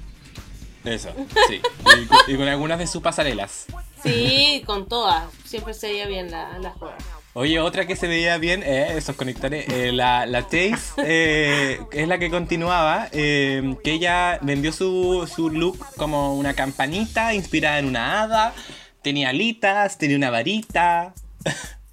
Eso, 0.84 1.10
sí. 1.48 1.60
Y, 2.02 2.06
con- 2.06 2.18
y 2.28 2.36
con 2.36 2.48
algunas 2.48 2.78
de 2.78 2.86
sus 2.86 3.02
pasarelas. 3.02 3.66
Sí, 4.02 4.62
con 4.66 4.86
todas. 4.88 5.24
Siempre 5.44 5.72
se 5.74 5.88
veía 5.88 6.06
bien 6.06 6.30
la, 6.30 6.58
la 6.58 6.70
joda. 6.72 6.96
Oye, 7.36 7.58
otra 7.58 7.86
que 7.86 7.96
se 7.96 8.06
veía 8.06 8.38
bien, 8.38 8.62
eh, 8.62 8.96
esos 8.96 9.16
conectores, 9.16 9.68
eh, 9.68 9.90
la, 9.90 10.24
la 10.24 10.42
Taze, 10.42 10.78
eh, 10.98 11.80
es 11.90 12.06
la 12.06 12.18
que 12.18 12.30
continuaba, 12.30 13.08
eh, 13.10 13.74
que 13.82 13.92
ella 13.92 14.38
vendió 14.42 14.72
su, 14.72 15.28
su 15.34 15.50
look 15.50 15.84
como 15.96 16.36
una 16.36 16.54
campanita 16.54 17.34
inspirada 17.34 17.80
en 17.80 17.86
una 17.86 18.22
hada, 18.22 18.54
tenía 19.02 19.30
alitas, 19.30 19.98
tenía 19.98 20.16
una 20.16 20.30
varita. 20.30 21.12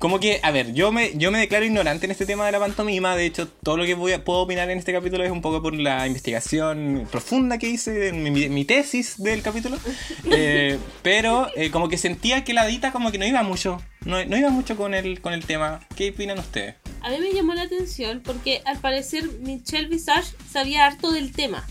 Como 0.00 0.18
que, 0.18 0.40
a 0.42 0.50
ver, 0.50 0.72
yo 0.72 0.92
me, 0.92 1.12
yo 1.18 1.30
me 1.30 1.36
declaro 1.38 1.62
ignorante 1.66 2.06
en 2.06 2.10
este 2.10 2.24
tema 2.24 2.46
de 2.46 2.52
la 2.52 2.58
pantomima. 2.58 3.14
De 3.16 3.26
hecho, 3.26 3.48
todo 3.48 3.76
lo 3.76 3.84
que 3.84 3.92
voy 3.92 4.12
a- 4.12 4.24
puedo 4.24 4.38
opinar 4.40 4.70
en 4.70 4.78
este 4.78 4.94
capítulo 4.94 5.22
es 5.24 5.30
un 5.30 5.42
poco 5.42 5.60
por 5.60 5.74
la 5.74 6.06
investigación 6.06 7.06
profunda 7.12 7.58
que 7.58 7.68
hice 7.68 8.08
en 8.08 8.22
mi, 8.22 8.48
mi 8.48 8.64
tesis 8.64 9.22
del 9.22 9.42
capítulo. 9.42 9.76
Eh, 10.32 10.78
pero 11.02 11.48
eh, 11.54 11.70
como 11.70 11.88
que 11.90 11.98
sentía 11.98 12.44
que 12.44 12.54
la 12.54 12.64
dita 12.66 12.92
como 12.92 13.10
que 13.12 13.18
no 13.18 13.26
iba 13.26 13.42
mucho. 13.42 13.82
No, 14.06 14.24
no 14.24 14.36
iba 14.38 14.48
mucho 14.48 14.74
con 14.76 14.94
el, 14.94 15.20
con 15.20 15.34
el 15.34 15.44
tema. 15.44 15.80
¿Qué 15.96 16.10
opinan 16.10 16.38
ustedes? 16.38 16.76
A 17.02 17.10
mí 17.10 17.18
me 17.18 17.32
llamó 17.34 17.52
la 17.54 17.62
atención 17.62 18.22
porque 18.24 18.62
al 18.64 18.78
parecer 18.78 19.28
Michelle 19.40 19.88
Visage 19.88 20.28
sabía 20.50 20.86
harto 20.86 21.12
del 21.12 21.32
tema. 21.32 21.66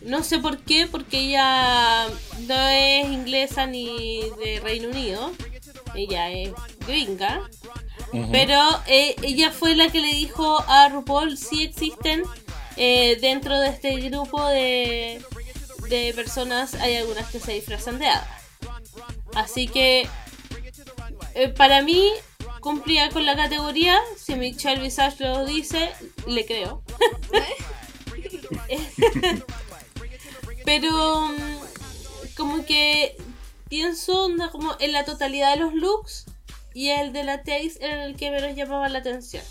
No 0.00 0.22
sé 0.22 0.38
por 0.38 0.58
qué, 0.60 0.86
porque 0.90 1.18
ella 1.18 2.06
no 2.48 2.68
es 2.68 3.04
inglesa 3.10 3.66
ni 3.66 4.20
de 4.42 4.60
Reino 4.60 4.88
Unido. 4.88 5.32
Ella 5.94 6.30
es 6.30 6.52
gringa. 6.86 7.48
Pero 8.32 8.58
eh, 8.86 9.14
ella 9.22 9.52
fue 9.52 9.76
la 9.76 9.88
que 9.90 10.00
le 10.00 10.12
dijo 10.12 10.62
a 10.66 10.88
RuPaul 10.88 11.36
si 11.36 11.62
existen 11.62 12.24
eh, 12.76 13.18
dentro 13.20 13.58
de 13.58 13.68
este 13.68 13.94
grupo 14.00 14.44
de, 14.46 15.22
de 15.88 16.12
personas, 16.14 16.74
hay 16.74 16.96
algunas 16.96 17.30
que 17.30 17.38
se 17.38 17.52
disfrazan 17.52 17.98
de 17.98 18.08
hadas. 18.08 18.28
Así 19.34 19.68
que 19.68 20.08
eh, 21.34 21.48
para 21.48 21.82
mí 21.82 22.10
cumplía 22.60 23.10
con 23.10 23.26
la 23.26 23.36
categoría. 23.36 23.98
Si 24.16 24.34
Michelle 24.34 24.82
Visage 24.82 25.24
lo 25.24 25.44
dice, 25.44 25.90
le 26.26 26.44
creo. 26.46 26.82
Pero 30.64 31.28
mm, 31.28 32.34
como 32.36 32.64
que 32.64 33.16
pienso 33.70 34.26
onda, 34.26 34.50
como 34.50 34.76
en 34.80 34.92
la 34.92 35.06
totalidad 35.06 35.54
de 35.54 35.60
los 35.60 35.72
looks 35.72 36.26
y 36.74 36.90
el 36.90 37.12
de 37.14 37.24
la 37.24 37.38
Taze 37.42 37.78
era 37.80 38.04
el 38.04 38.16
que 38.16 38.30
menos 38.30 38.54
llamaba 38.54 38.88
la 38.90 38.98
atención. 38.98 39.42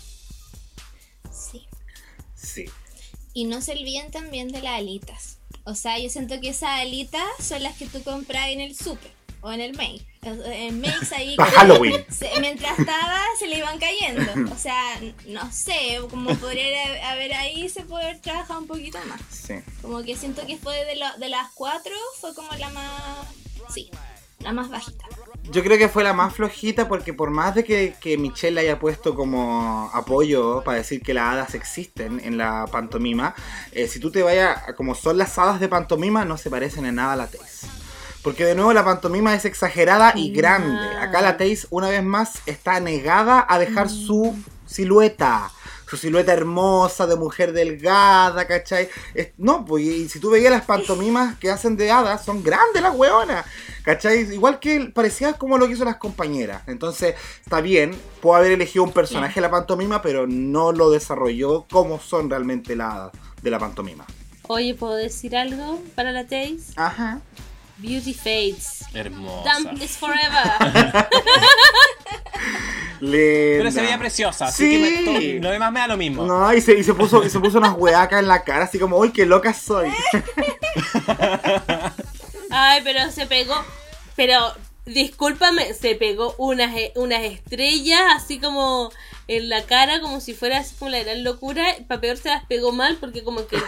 Sí. 1.32 1.66
Sí. 2.36 2.66
Y 3.32 3.44
no 3.44 3.60
se 3.62 3.72
olviden 3.72 4.10
también 4.10 4.48
de 4.52 4.62
las 4.62 4.78
alitas. 4.78 5.38
O 5.64 5.74
sea, 5.74 5.98
yo 5.98 6.08
siento 6.08 6.40
que 6.40 6.50
esas 6.50 6.80
alitas 6.80 7.22
son 7.40 7.62
las 7.62 7.76
que 7.76 7.86
tú 7.86 8.02
compras 8.02 8.48
en 8.48 8.60
el 8.60 8.76
super 8.76 9.10
o 9.42 9.50
en 9.52 9.60
el 9.60 9.74
mail. 9.76 10.06
En 10.22 10.80
Makes 10.80 11.14
ahí. 11.14 11.36
Para 11.36 11.50
Halloween. 11.52 12.04
se- 12.10 12.40
mientras 12.40 12.78
estaba, 12.78 13.20
se 13.38 13.46
le 13.46 13.58
iban 13.58 13.78
cayendo. 13.78 14.52
O 14.54 14.58
sea, 14.58 15.00
no 15.26 15.50
sé, 15.52 15.98
como 16.10 16.34
podría 16.36 17.10
haber 17.10 17.32
ahí, 17.34 17.68
se 17.68 17.82
puede 17.84 18.04
haber 18.04 18.20
trabajado 18.20 18.60
un 18.60 18.66
poquito 18.66 18.98
más. 19.06 19.20
Sí. 19.30 19.54
Como 19.80 20.02
que 20.02 20.16
siento 20.16 20.46
que 20.46 20.56
fue 20.58 20.84
de, 20.84 20.96
lo- 20.96 21.16
de 21.18 21.28
las 21.28 21.50
cuatro, 21.52 21.92
fue 22.20 22.34
como 22.34 22.52
la 22.54 22.68
más. 22.70 23.26
Sí, 23.72 23.90
la 24.40 24.52
más 24.52 24.70
bajita. 24.70 25.04
Yo 25.50 25.64
creo 25.64 25.78
que 25.78 25.88
fue 25.88 26.04
la 26.04 26.12
más 26.12 26.34
flojita 26.34 26.86
porque 26.86 27.12
por 27.12 27.30
más 27.30 27.54
de 27.54 27.64
que, 27.64 27.94
que 28.00 28.16
Michelle 28.16 28.60
haya 28.60 28.78
puesto 28.78 29.14
como 29.14 29.90
apoyo 29.92 30.62
para 30.62 30.78
decir 30.78 31.02
que 31.02 31.14
las 31.14 31.34
hadas 31.34 31.54
existen 31.54 32.20
en 32.22 32.38
la 32.38 32.66
pantomima, 32.70 33.34
eh, 33.72 33.88
si 33.88 33.98
tú 33.98 34.12
te 34.12 34.22
vayas 34.22 34.60
como 34.76 34.94
son 34.94 35.18
las 35.18 35.36
hadas 35.38 35.58
de 35.58 35.68
pantomima, 35.68 36.24
no 36.24 36.36
se 36.36 36.50
parecen 36.50 36.86
en 36.86 36.96
nada 36.96 37.14
a 37.14 37.16
la 37.16 37.26
Taze. 37.26 37.66
Porque 38.22 38.44
de 38.44 38.54
nuevo 38.54 38.72
la 38.72 38.84
pantomima 38.84 39.34
es 39.34 39.44
exagerada 39.44 40.12
y 40.14 40.30
grande. 40.30 40.78
Acá 40.98 41.20
la 41.22 41.36
Taze 41.36 41.66
una 41.70 41.88
vez 41.88 42.04
más 42.04 42.42
está 42.46 42.78
negada 42.78 43.44
a 43.48 43.58
dejar 43.58 43.88
su 43.88 44.36
silueta. 44.66 45.50
Su 45.90 45.96
silueta 45.96 46.32
hermosa 46.32 47.04
de 47.08 47.16
mujer 47.16 47.52
delgada, 47.52 48.46
¿cachai? 48.46 48.88
Es- 49.12 49.30
no, 49.38 49.64
pues 49.64 49.82
y 49.84 50.08
si 50.08 50.20
tú 50.20 50.30
veías 50.30 50.52
las 50.52 50.64
pantomimas 50.64 51.36
que 51.38 51.50
hacen 51.50 51.76
de 51.76 51.90
hadas, 51.90 52.24
son 52.24 52.44
grandes 52.44 52.80
las 52.80 52.94
hueonas. 52.94 53.44
¿Cachai? 53.82 54.20
Igual 54.32 54.60
que 54.60 54.92
parecía 54.94 55.32
como 55.32 55.58
lo 55.58 55.66
que 55.66 55.72
hizo 55.72 55.84
las 55.84 55.96
compañeras. 55.96 56.62
Entonces, 56.68 57.16
está 57.42 57.60
bien, 57.60 57.98
puedo 58.20 58.36
haber 58.36 58.52
elegido 58.52 58.84
un 58.84 58.92
personaje 58.92 59.34
de 59.36 59.40
la 59.40 59.50
pantomima, 59.50 60.00
pero 60.00 60.26
no 60.28 60.70
lo 60.70 60.90
desarrolló 60.90 61.66
como 61.68 61.98
son 61.98 62.30
realmente 62.30 62.76
las 62.76 62.94
hadas 62.94 63.12
de 63.42 63.50
la 63.50 63.58
pantomima. 63.58 64.04
Oye, 64.46 64.74
¿puedo 64.74 64.94
decir 64.94 65.36
algo 65.36 65.80
para 65.96 66.12
la 66.12 66.24
Taze? 66.24 66.72
Ajá. 66.76 67.20
Beauty 67.80 68.12
fades. 68.14 68.84
Hermosa. 68.92 69.58
Dump 69.58 69.82
is 69.82 69.96
forever. 69.96 70.44
Pero 73.00 73.70
se 73.70 73.80
veía 73.80 73.98
preciosa, 73.98 74.46
así 74.46 74.64
Sí. 74.64 74.70
que 74.70 74.78
me- 74.78 75.04
todo- 75.04 75.20
lo 75.44 75.50
demás 75.52 75.72
me 75.72 75.80
da 75.80 75.86
lo 75.88 75.96
mismo. 75.96 76.24
No, 76.26 76.52
y 76.52 76.60
se, 76.60 76.78
y 76.78 76.84
se 76.84 76.92
puso, 76.92 77.24
y 77.24 77.30
se 77.30 77.40
puso 77.40 77.56
unas 77.58 77.74
hueacas 77.76 78.20
en 78.20 78.28
la 78.28 78.44
cara, 78.44 78.64
así 78.64 78.78
como, 78.78 78.98
uy, 78.98 79.10
qué 79.10 79.24
loca 79.24 79.54
soy. 79.54 79.90
Ay, 82.50 82.80
pero 82.84 83.10
se 83.10 83.26
pegó. 83.26 83.54
Pero, 84.16 84.36
discúlpame, 84.84 85.72
se 85.72 85.94
pegó 85.94 86.34
unas, 86.38 86.76
e- 86.76 86.92
unas 86.96 87.22
estrellas 87.22 88.00
así 88.16 88.38
como 88.38 88.90
en 89.30 89.48
la 89.48 89.62
cara, 89.62 90.00
como 90.00 90.20
si 90.20 90.34
fuera 90.34 90.58
así 90.58 90.74
como 90.74 90.90
la 90.90 90.98
gran 91.04 91.22
locura. 91.22 91.64
Para 91.86 92.00
peor 92.00 92.16
se 92.16 92.30
las 92.30 92.44
pegó 92.46 92.72
mal 92.72 92.96
porque 92.98 93.22
como 93.22 93.46
que, 93.46 93.58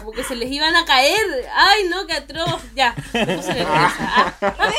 como 0.00 0.10
que 0.10 0.24
se 0.24 0.34
les 0.34 0.50
iban 0.50 0.74
a 0.74 0.84
caer. 0.84 1.20
Ay, 1.54 1.84
no, 1.88 2.08
qué 2.08 2.14
atroz. 2.14 2.60
Ya, 2.74 2.92
me 3.12 3.36
puse 3.36 3.54
nerviosa. 3.54 3.96
Ah, 4.00 4.34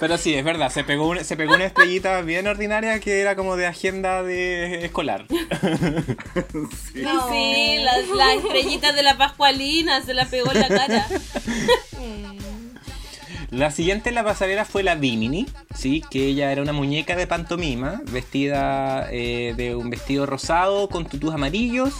Pero 0.00 0.16
sí, 0.16 0.34
es 0.34 0.44
verdad, 0.44 0.70
se 0.70 0.84
pegó, 0.84 1.08
una, 1.08 1.24
se 1.24 1.36
pegó 1.36 1.54
una 1.54 1.64
estrellita 1.64 2.20
bien 2.20 2.46
ordinaria 2.46 3.00
que 3.00 3.20
era 3.20 3.34
como 3.34 3.56
de 3.56 3.66
agenda 3.66 4.22
de 4.22 4.84
escolar. 4.84 5.26
No. 6.94 7.24
Sí, 7.34 7.78
las, 7.80 8.06
las 8.08 8.36
estrellitas 8.36 8.94
de 8.94 9.02
la 9.02 9.16
Pascualina 9.16 10.02
se 10.02 10.14
las 10.14 10.28
pegó 10.28 10.52
en 10.52 10.60
la 10.60 10.68
cara. 10.68 11.08
La 13.54 13.70
siguiente 13.70 14.08
en 14.08 14.16
la 14.16 14.24
pasarela 14.24 14.64
fue 14.64 14.82
la 14.82 14.96
Bimini, 14.96 15.46
¿sí? 15.76 16.02
que 16.10 16.26
ella 16.26 16.50
era 16.50 16.60
una 16.60 16.72
muñeca 16.72 17.14
de 17.14 17.28
pantomima, 17.28 18.02
vestida 18.10 19.06
eh, 19.12 19.54
de 19.56 19.76
un 19.76 19.90
vestido 19.90 20.26
rosado 20.26 20.88
con 20.88 21.06
tutús 21.06 21.32
amarillos. 21.32 21.94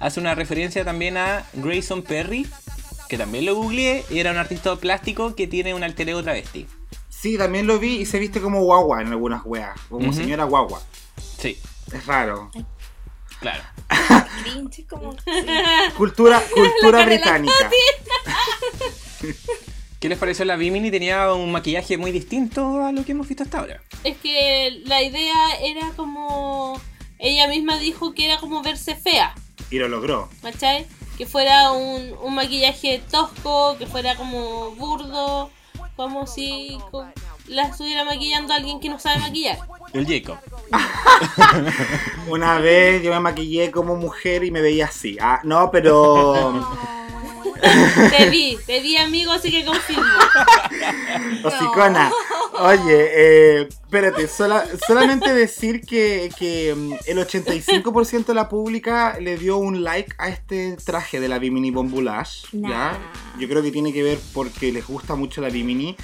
Hace 0.00 0.18
una 0.18 0.34
referencia 0.34 0.84
también 0.84 1.16
a 1.16 1.44
Grayson 1.52 2.02
Perry, 2.02 2.44
que 3.08 3.16
también 3.16 3.46
lo 3.46 3.54
googleé, 3.54 4.04
y 4.10 4.18
era 4.18 4.32
un 4.32 4.36
artista 4.38 4.74
plástico 4.74 5.36
que 5.36 5.46
tiene 5.46 5.74
un 5.74 5.84
alter 5.84 6.08
ego 6.08 6.24
travesti. 6.24 6.66
Sí, 7.08 7.38
también 7.38 7.68
lo 7.68 7.78
vi 7.78 7.98
y 7.98 8.06
se 8.06 8.18
viste 8.18 8.40
como 8.40 8.62
guagua 8.64 9.00
en 9.00 9.08
algunas 9.08 9.42
weas, 9.44 9.78
como 9.88 10.12
señora 10.12 10.42
guagua. 10.42 10.82
Sí, 11.38 11.56
Es 11.92 12.04
raro. 12.06 12.50
claro. 13.38 13.62
Cringe. 14.42 14.84
Cultura, 15.96 16.42
cultura 16.52 17.06
británica. 17.06 17.70
¿Qué 20.00 20.08
les 20.10 20.18
pareció 20.18 20.44
la 20.44 20.56
Bimini? 20.56 20.90
Tenía 20.90 21.32
un 21.32 21.50
maquillaje 21.52 21.96
muy 21.96 22.12
distinto 22.12 22.84
a 22.84 22.92
lo 22.92 23.04
que 23.04 23.12
hemos 23.12 23.28
visto 23.28 23.44
hasta 23.44 23.60
ahora. 23.60 23.82
Es 24.04 24.16
que 24.18 24.82
la 24.84 25.02
idea 25.02 25.34
era 25.62 25.90
como. 25.96 26.80
Ella 27.18 27.48
misma 27.48 27.78
dijo 27.78 28.12
que 28.12 28.26
era 28.26 28.38
como 28.38 28.62
verse 28.62 28.94
fea. 28.94 29.34
Y 29.70 29.78
lo 29.78 29.88
logró. 29.88 30.28
¿Cachai? 30.42 30.86
Que 31.16 31.24
fuera 31.24 31.72
un, 31.72 32.14
un 32.22 32.34
maquillaje 32.34 33.02
tosco, 33.10 33.78
que 33.78 33.86
fuera 33.86 34.16
como 34.16 34.72
burdo, 34.72 35.50
como 35.96 36.26
si 36.26 36.78
la 37.46 37.62
estuviera 37.62 38.04
maquillando 38.04 38.52
alguien 38.52 38.80
que 38.80 38.90
no 38.90 38.98
sabe 38.98 39.18
maquillar. 39.20 39.58
El 39.94 40.06
Jacob. 40.06 40.36
Una 42.28 42.58
vez 42.58 43.02
yo 43.02 43.12
me 43.12 43.20
maquillé 43.20 43.70
como 43.70 43.96
mujer 43.96 44.44
y 44.44 44.50
me 44.50 44.60
veía 44.60 44.86
así. 44.86 45.16
Ah, 45.20 45.40
no, 45.42 45.70
pero. 45.70 46.62
Te 48.16 48.30
vi, 48.30 48.58
te 48.66 48.80
vi 48.80 48.96
amigo, 48.96 49.32
así 49.32 49.50
que 49.50 49.64
confirmo. 49.64 50.04
Hocicona. 51.44 52.10
Oye, 52.58 52.80
eh, 53.14 53.68
espérate, 53.68 54.28
sola- 54.28 54.66
solamente 54.86 55.32
decir 55.34 55.82
que, 55.82 56.30
que 56.38 56.74
mm, 56.74 56.92
el 57.06 57.18
85% 57.18 58.24
de 58.26 58.34
la 58.34 58.48
pública 58.48 59.18
le 59.20 59.36
dio 59.36 59.58
un 59.58 59.84
like 59.84 60.14
a 60.18 60.28
este 60.28 60.76
traje 60.84 61.20
de 61.20 61.28
la 61.28 61.38
Bimini 61.38 61.70
Bombulash. 61.70 62.44
Nah. 62.52 62.68
¿ya? 62.70 62.98
Yo 63.38 63.48
creo 63.48 63.62
que 63.62 63.70
tiene 63.70 63.92
que 63.92 64.02
ver 64.02 64.18
porque 64.32 64.72
les 64.72 64.86
gusta 64.86 65.14
mucho 65.14 65.40
la 65.40 65.48
Bimini. 65.50 65.96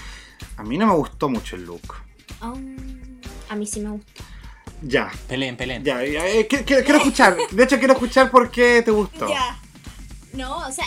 A 0.56 0.62
mí 0.62 0.76
no 0.76 0.86
me 0.86 0.94
gustó 0.94 1.28
mucho 1.28 1.56
el 1.56 1.64
look. 1.64 1.94
Um, 2.42 2.76
a 3.48 3.56
mí 3.56 3.66
sí 3.66 3.80
me 3.80 3.90
gusta. 3.90 4.12
Ya, 4.82 5.10
Peleen, 5.28 5.56
peleen. 5.56 5.84
ya, 5.84 6.04
ya, 6.04 6.26
eh, 6.26 6.48
qui- 6.48 6.64
qui- 6.64 6.82
quiero 6.82 6.98
escuchar. 6.98 7.36
De 7.52 7.62
hecho, 7.62 7.78
quiero 7.78 7.94
escuchar 7.94 8.30
por 8.30 8.50
qué 8.50 8.82
te 8.84 8.90
gustó. 8.90 9.28
Ya. 9.28 9.58
No, 10.32 10.66
o 10.66 10.72
sea, 10.72 10.86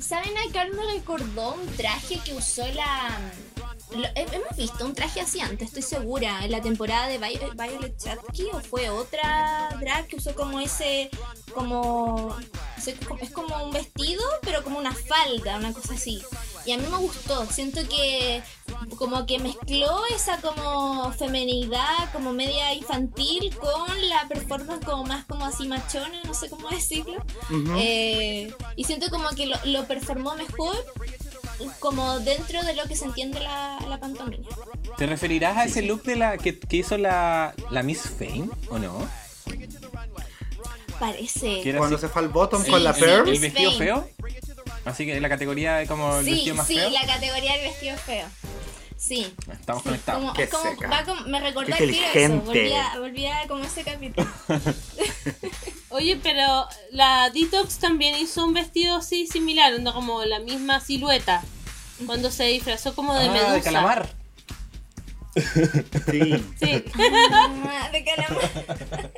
¿saben 0.00 0.36
a 0.36 0.52
qué 0.52 0.70
me 0.72 0.84
recordó 0.94 1.54
un 1.54 1.66
traje 1.76 2.18
que 2.24 2.34
usó 2.34 2.66
la. 2.68 3.16
lo- 3.92 4.08
he- 4.16 4.26
hemos 4.36 4.56
visto 4.56 4.84
un 4.84 4.94
traje 4.94 5.20
así 5.20 5.38
antes, 5.40 5.68
estoy 5.68 5.82
segura, 5.82 6.44
en 6.44 6.50
la 6.50 6.60
temporada 6.60 7.06
de 7.06 7.18
Vi- 7.18 7.38
Violet 7.54 7.96
Chachki 7.96 8.44
o 8.52 8.60
fue 8.60 8.88
otra 8.90 9.68
drag 9.80 10.06
que 10.08 10.16
usó 10.16 10.34
como 10.34 10.58
ese, 10.60 11.10
como, 11.54 12.36
es 13.20 13.30
como 13.30 13.64
un 13.64 13.70
vestido, 13.70 14.22
pero 14.42 14.64
como 14.64 14.78
una 14.78 14.92
falda, 14.94 15.56
una 15.58 15.72
cosa 15.72 15.94
así. 15.94 16.22
Y 16.64 16.72
a 16.72 16.78
mí 16.78 16.84
me 16.90 16.96
gustó, 16.98 17.44
siento 17.46 17.80
que 17.88 18.42
como 18.96 19.26
que 19.26 19.38
mezcló 19.38 20.02
esa 20.14 20.40
como 20.40 21.12
femenidad, 21.12 22.12
como 22.12 22.32
media 22.32 22.72
infantil, 22.74 23.54
con 23.56 24.08
la 24.08 24.26
performance 24.28 24.84
como 24.84 25.04
más 25.04 25.24
como 25.24 25.44
así 25.44 25.66
machona, 25.66 26.22
no 26.24 26.34
sé 26.34 26.48
cómo 26.48 26.68
decirlo. 26.68 27.24
Eh, 27.76 28.52
y 28.76 28.84
siento 28.84 29.08
como 29.10 29.28
que 29.30 29.46
lo, 29.46 29.56
lo 29.64 29.86
performó 29.86 30.34
mejor 30.36 30.76
como 31.80 32.18
dentro 32.20 32.62
de 32.62 32.74
lo 32.74 32.84
que 32.84 32.96
se 32.96 33.04
entiende 33.06 33.40
la, 33.40 33.78
la 33.88 33.98
pantomima. 34.00 34.48
¿Te 34.96 35.06
referirás 35.06 35.56
a 35.56 35.64
ese 35.64 35.82
look 35.82 36.02
de 36.04 36.16
la 36.16 36.38
que, 36.38 36.58
que 36.58 36.76
hizo 36.78 36.96
la, 36.98 37.54
la 37.70 37.82
Miss 37.82 38.02
Fame 38.02 38.48
o 38.68 38.78
no? 38.78 39.08
Parece. 40.98 41.60
Que 41.62 41.70
era 41.70 41.78
Cuando 41.78 41.96
así- 41.96 42.06
se 42.06 42.12
fue 42.12 42.22
al 42.22 42.28
bottom 42.28 42.62
Sí, 42.64 42.70
con 42.70 42.84
la 42.84 42.94
sí, 42.94 43.00
perm. 43.00 43.28
el 43.28 43.40
vestido 43.40 43.70
Fame. 43.72 43.84
feo. 43.84 44.08
Así 44.84 45.06
que 45.06 45.20
la 45.20 45.28
categoría 45.28 45.76
de 45.76 45.86
como 45.86 46.18
el 46.18 46.24
Sí, 46.24 46.30
vestido 46.32 46.54
más 46.56 46.66
sí, 46.66 46.74
feo. 46.74 46.90
la 46.90 47.06
categoría 47.06 47.52
del 47.52 47.62
vestido 47.68 47.96
feo. 47.98 48.26
Sí. 48.96 49.32
Estamos 49.52 49.82
Sí, 49.82 49.88
conectados. 49.88 50.20
como- 50.20 50.32
Qué 50.34 50.48
como- 50.48 50.62
seca. 50.70 50.88
va 50.88 51.04
como- 51.04 51.22
me 51.22 51.40
recordó 51.40 51.66
Qué 51.66 51.72
al 51.72 51.78
tiro 51.78 51.92
eso. 51.92 52.04
inteligente. 52.06 52.44
Volvía, 52.46 52.92
volvía 52.98 53.48
como 53.48 53.64
ese 53.64 53.82
capítulo. 53.84 54.28
Oye, 55.90 56.18
pero 56.22 56.66
la 56.90 57.30
Detox 57.30 57.78
también 57.78 58.14
hizo 58.16 58.44
un 58.44 58.54
vestido 58.54 58.96
así 58.96 59.26
similar, 59.26 59.74
anda 59.74 59.92
como 59.92 60.24
la 60.24 60.38
misma 60.38 60.80
silueta. 60.80 61.42
Cuando 62.06 62.30
se 62.30 62.44
disfrazó 62.44 62.94
como 62.94 63.14
de 63.14 63.26
Ah, 63.28 63.32
medusa. 63.32 63.52
de 63.52 63.62
calamar. 63.62 64.08
Sí. 65.34 66.44
Sí. 66.60 66.84
De 67.92 68.04
calamar. 68.04 69.12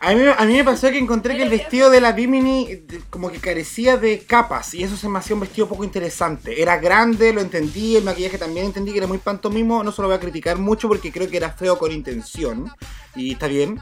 A 0.00 0.14
mí, 0.14 0.22
a 0.36 0.44
mí 0.44 0.54
me 0.54 0.64
pasó 0.64 0.90
que 0.90 0.98
encontré 0.98 1.36
que 1.36 1.42
el 1.42 1.50
vestido 1.50 1.90
de 1.90 2.00
la 2.00 2.12
Bimini 2.12 2.82
como 3.10 3.30
que 3.30 3.38
carecía 3.38 3.96
de 3.96 4.20
capas 4.20 4.72
y 4.74 4.82
eso 4.82 4.96
se 4.96 5.08
me 5.08 5.18
hacía 5.18 5.34
un 5.34 5.40
vestido 5.40 5.68
poco 5.68 5.84
interesante. 5.84 6.60
Era 6.62 6.78
grande, 6.78 7.32
lo 7.32 7.40
entendí, 7.40 7.96
el 7.96 8.04
maquillaje 8.04 8.38
también 8.38 8.66
entendí 8.66 8.92
que 8.92 8.98
era 8.98 9.06
muy 9.06 9.18
pantomimo, 9.18 9.82
no 9.82 9.92
se 9.92 10.00
lo 10.02 10.08
voy 10.08 10.16
a 10.16 10.20
criticar 10.20 10.58
mucho 10.58 10.88
porque 10.88 11.12
creo 11.12 11.28
que 11.28 11.36
era 11.36 11.50
feo 11.50 11.78
con 11.78 11.92
intención 11.92 12.70
y 13.14 13.32
está 13.32 13.46
bien. 13.46 13.80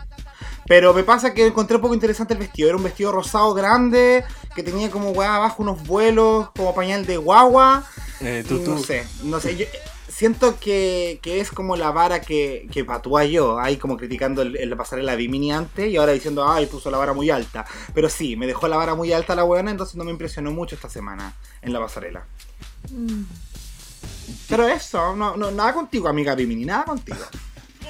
Pero 0.66 0.92
me 0.92 1.04
pasa 1.04 1.32
que 1.34 1.46
encontré 1.46 1.78
poco 1.78 1.94
interesante 1.94 2.34
el 2.34 2.40
vestido. 2.40 2.68
Era 2.68 2.76
un 2.76 2.82
vestido 2.82 3.12
rosado 3.12 3.54
grande 3.54 4.24
que 4.54 4.62
tenía 4.64 4.90
como 4.90 5.10
weá 5.10 5.36
abajo 5.36 5.62
unos 5.62 5.84
vuelos 5.86 6.50
como 6.56 6.74
pañal 6.74 7.06
de 7.06 7.16
guagua. 7.16 7.84
Eh, 8.20 8.44
tú, 8.48 8.54
No 8.58 8.76
tú. 8.76 8.82
sé, 8.82 9.06
no 9.22 9.38
sé. 9.40 9.56
yo- 9.56 9.66
siento 10.16 10.58
que, 10.58 11.18
que 11.20 11.40
es 11.40 11.50
como 11.50 11.76
la 11.76 11.90
vara 11.90 12.22
que, 12.22 12.66
que 12.72 12.86
patúa 12.86 13.26
yo, 13.26 13.60
ahí 13.60 13.76
como 13.76 13.98
criticando 13.98 14.40
el, 14.40 14.56
el 14.56 14.74
pasarela 14.74 15.14
Bimini 15.14 15.52
antes 15.52 15.90
y 15.90 15.98
ahora 15.98 16.12
diciendo, 16.12 16.48
ay, 16.48 16.64
puso 16.64 16.90
la 16.90 16.96
vara 16.96 17.12
muy 17.12 17.28
alta. 17.28 17.66
Pero 17.92 18.08
sí, 18.08 18.34
me 18.34 18.46
dejó 18.46 18.66
la 18.66 18.78
vara 18.78 18.94
muy 18.94 19.12
alta 19.12 19.34
la 19.34 19.42
buena, 19.42 19.70
entonces 19.70 19.94
no 19.96 20.04
me 20.04 20.10
impresionó 20.10 20.52
mucho 20.52 20.74
esta 20.74 20.88
semana 20.88 21.34
en 21.60 21.70
la 21.70 21.80
pasarela. 21.80 22.24
Pero 24.48 24.66
eso, 24.66 25.14
no, 25.14 25.36
no, 25.36 25.50
nada 25.50 25.74
contigo, 25.74 26.08
amiga 26.08 26.34
Bimini, 26.34 26.64
nada 26.64 26.84
contigo. 26.84 27.18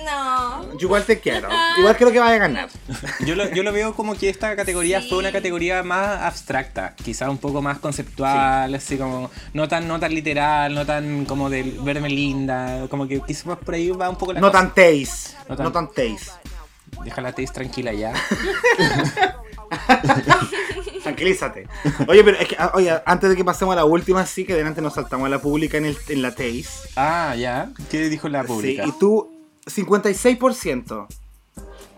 No. 0.07 0.73
Yo 0.79 0.87
igual 0.87 1.05
te 1.05 1.19
quiero, 1.21 1.49
igual 1.79 1.97
creo 1.97 2.13
que 2.13 2.21
vaya 2.21 2.37
a 2.37 2.39
ganar. 2.39 2.69
Yo 3.27 3.35
lo, 3.35 3.49
yo 3.51 3.63
lo 3.63 3.73
veo 3.73 3.95
como 3.95 4.15
que 4.15 4.29
esta 4.29 4.55
categoría 4.57 5.03
Sí. 5.03 5.09
fue 5.09 5.19
una 5.19 5.33
categoría 5.33 5.83
más 5.83 6.23
abstracta, 6.23 6.95
quizás 7.03 7.29
un 7.29 7.39
poco 7.39 7.61
más 7.61 7.79
conceptual, 7.79 8.73
así 8.75 8.97
como 8.97 9.31
no 9.53 9.69
tan, 9.69 9.87
no 9.89 9.99
tan 10.01 10.15
literal, 10.15 10.75
no 10.75 10.87
tan 10.87 11.25
como 11.25 11.51
de 11.51 11.63
verme 11.83 12.09
linda, 12.09 12.87
como 12.89 13.07
que 13.09 13.21
quizás 13.21 13.59
por 13.59 13.75
ahí 13.75 13.91
va 13.91 14.09
un 14.09 14.17
poco 14.17 14.33
la 14.33 14.41
No 14.41 14.51
cosa. 14.53 14.63
tan 14.63 14.75
taste, 14.75 15.37
No 15.49 15.57
tan- 15.57 15.65
no 15.65 15.73
tan 15.73 15.87
taste. 15.89 16.31
Deja 17.05 17.21
la 17.21 17.33
taste 17.33 17.53
tranquila 17.53 17.93
ya. 17.93 18.13
Tranquilízate. 21.03 21.67
Oye, 22.09 22.25
pero 22.25 22.37
es 22.39 22.49
que, 22.49 22.57
ah, 22.59 22.73
oye, 22.75 22.93
antes 23.05 23.31
de 23.31 23.37
que 23.37 23.45
pasemos 23.45 23.73
a 23.73 23.77
la 23.77 23.85
última, 23.85 24.27
sí 24.27 24.45
que 24.45 24.55
delante 24.55 24.81
nos 24.83 24.95
saltamos 24.95 25.27
a 25.27 25.29
la 25.29 25.41
pública 25.41 25.77
en, 25.79 25.87
el, 25.87 25.97
en 26.09 26.23
la 26.23 26.31
taste. 26.31 26.67
Ah, 26.97 27.35
ya. 27.37 27.71
¿Qué 27.91 28.09
dijo 28.09 28.29
la 28.29 28.45
pública? 28.45 28.85
Sí, 28.85 28.91
y 28.95 28.99
tú, 28.99 29.36
56%. 29.67 31.07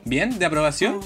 ¿Bien? 0.05 0.39
¿De 0.39 0.47
aprobación? 0.47 1.01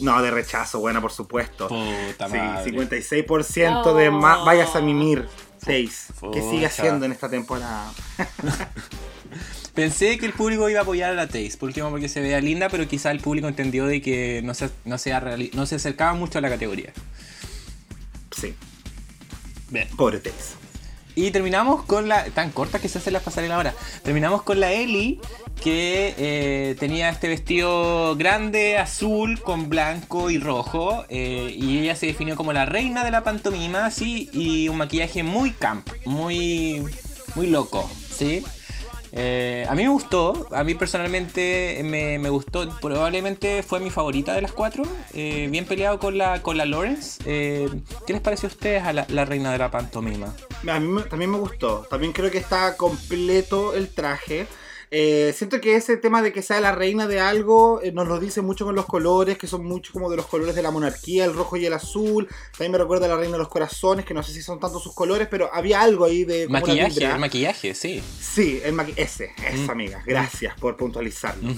No, 0.00 0.22
de 0.22 0.30
rechazo, 0.30 0.78
bueno, 0.80 1.00
por 1.00 1.12
supuesto. 1.12 1.68
Puta 1.68 2.28
Sí, 2.28 2.36
madre. 2.36 2.72
56% 2.72 3.94
de 3.94 4.10
más. 4.10 4.44
Vayas 4.44 4.74
a 4.76 4.80
mimir. 4.80 5.26
6. 5.64 6.06
¿Qué 6.32 6.40
sigue 6.40 6.66
haciendo 6.66 7.04
en 7.04 7.12
esta 7.12 7.28
temporada? 7.28 7.92
Pensé 9.74 10.18
que 10.18 10.26
el 10.26 10.32
público 10.32 10.68
iba 10.68 10.80
a 10.80 10.82
apoyar 10.82 11.10
a 11.12 11.14
la 11.14 11.26
Taste, 11.26 11.56
por 11.58 11.68
último 11.68 11.90
porque 11.90 12.08
se 12.08 12.20
vea 12.20 12.40
linda, 12.40 12.68
pero 12.68 12.88
quizá 12.88 13.10
el 13.12 13.20
público 13.20 13.46
entendió 13.46 13.86
de 13.86 14.00
que 14.00 14.40
no 14.42 14.54
se, 14.54 14.70
no 14.84 14.98
sea 14.98 15.20
reali- 15.20 15.52
no 15.54 15.66
se 15.66 15.76
acercaba 15.76 16.14
mucho 16.14 16.38
a 16.38 16.40
la 16.42 16.48
categoría. 16.48 16.92
Sí, 18.36 18.54
Bien. 19.70 19.86
pobre 19.96 20.18
Tails. 20.18 20.54
Y 21.18 21.32
terminamos 21.32 21.82
con 21.82 22.06
la. 22.06 22.26
Tan 22.26 22.52
corta 22.52 22.78
que 22.78 22.88
se 22.88 22.98
hace 22.98 23.10
la 23.10 23.18
pasarela 23.18 23.56
ahora. 23.56 23.74
Terminamos 24.04 24.42
con 24.42 24.60
la 24.60 24.70
Ellie, 24.70 25.18
que 25.60 26.14
eh, 26.16 26.76
tenía 26.78 27.08
este 27.08 27.26
vestido 27.26 28.14
grande, 28.14 28.78
azul, 28.78 29.40
con 29.40 29.68
blanco 29.68 30.30
y 30.30 30.38
rojo. 30.38 31.04
eh, 31.08 31.52
y 31.58 31.80
ella 31.80 31.96
se 31.96 32.06
definió 32.06 32.36
como 32.36 32.52
la 32.52 32.66
reina 32.66 33.02
de 33.02 33.10
la 33.10 33.24
pantomima, 33.24 33.86
así. 33.86 34.30
Y 34.32 34.68
un 34.68 34.76
maquillaje 34.76 35.24
muy 35.24 35.50
camp, 35.50 35.88
muy. 36.04 36.84
muy 37.34 37.48
loco, 37.48 37.90
¿sí? 38.16 38.44
Eh, 39.12 39.66
a 39.68 39.74
mí 39.74 39.82
me 39.82 39.88
gustó, 39.88 40.48
a 40.52 40.64
mí 40.64 40.74
personalmente 40.74 41.80
me, 41.84 42.28
gustó, 42.28 42.68
probablemente 42.80 43.62
fue 43.62 43.80
mi 43.80 43.90
favorita 43.90 44.34
de 44.34 44.42
las 44.42 44.52
cuatro, 44.52 44.84
eh, 45.14 45.48
bien 45.50 45.64
peleado 45.64 45.98
con 45.98 46.18
la, 46.18 46.42
con 46.42 46.56
la 46.56 46.66
Lawrence. 46.66 47.22
Eh, 47.24 47.68
¿Qué 48.06 48.12
les 48.12 48.22
pareció 48.22 48.48
a 48.48 48.52
ustedes 48.52 48.82
a 48.84 48.92
la, 48.92 49.06
la 49.08 49.24
reina 49.24 49.52
de 49.52 49.58
la 49.58 49.70
pantomima? 49.70 50.34
A 50.68 50.80
mí 50.80 51.02
también 51.08 51.30
me 51.30 51.38
gustó. 51.38 51.86
También 51.88 52.12
creo 52.12 52.30
que 52.30 52.38
está 52.38 52.76
completo 52.76 53.74
el 53.74 53.88
traje. 53.88 54.46
Eh, 54.90 55.34
siento 55.36 55.60
que 55.60 55.76
ese 55.76 55.96
tema 55.96 56.22
de 56.22 56.32
que 56.32 56.42
sea 56.42 56.60
la 56.60 56.72
reina 56.72 57.06
de 57.06 57.20
algo 57.20 57.80
eh, 57.82 57.92
nos 57.92 58.08
lo 58.08 58.18
dice 58.18 58.40
mucho 58.40 58.64
con 58.64 58.74
los 58.74 58.86
colores, 58.86 59.36
que 59.36 59.46
son 59.46 59.64
mucho 59.66 59.92
como 59.92 60.08
de 60.10 60.16
los 60.16 60.26
colores 60.26 60.54
de 60.54 60.62
la 60.62 60.70
monarquía, 60.70 61.24
el 61.26 61.34
rojo 61.34 61.56
y 61.56 61.66
el 61.66 61.72
azul. 61.74 62.26
También 62.52 62.72
me 62.72 62.78
recuerda 62.78 63.06
a 63.06 63.10
la 63.10 63.16
reina 63.16 63.32
de 63.32 63.38
los 63.38 63.48
corazones, 63.48 64.04
que 64.06 64.14
no 64.14 64.22
sé 64.22 64.32
si 64.32 64.40
son 64.42 64.58
tanto 64.60 64.78
sus 64.80 64.94
colores, 64.94 65.28
pero 65.30 65.50
había 65.52 65.82
algo 65.82 66.04
ahí 66.06 66.24
de 66.24 66.46
como 66.46 66.60
Maquillaje, 66.60 67.04
el 67.04 67.18
maquillaje, 67.18 67.74
sí. 67.74 68.02
Sí, 68.20 68.60
el 68.64 68.74
maqui- 68.74 68.94
ese, 68.96 69.30
esa 69.46 69.66
Mm. 69.66 69.70
amiga. 69.70 70.02
Gracias 70.06 70.54
por 70.58 70.76
puntualizarlo. 70.76 71.52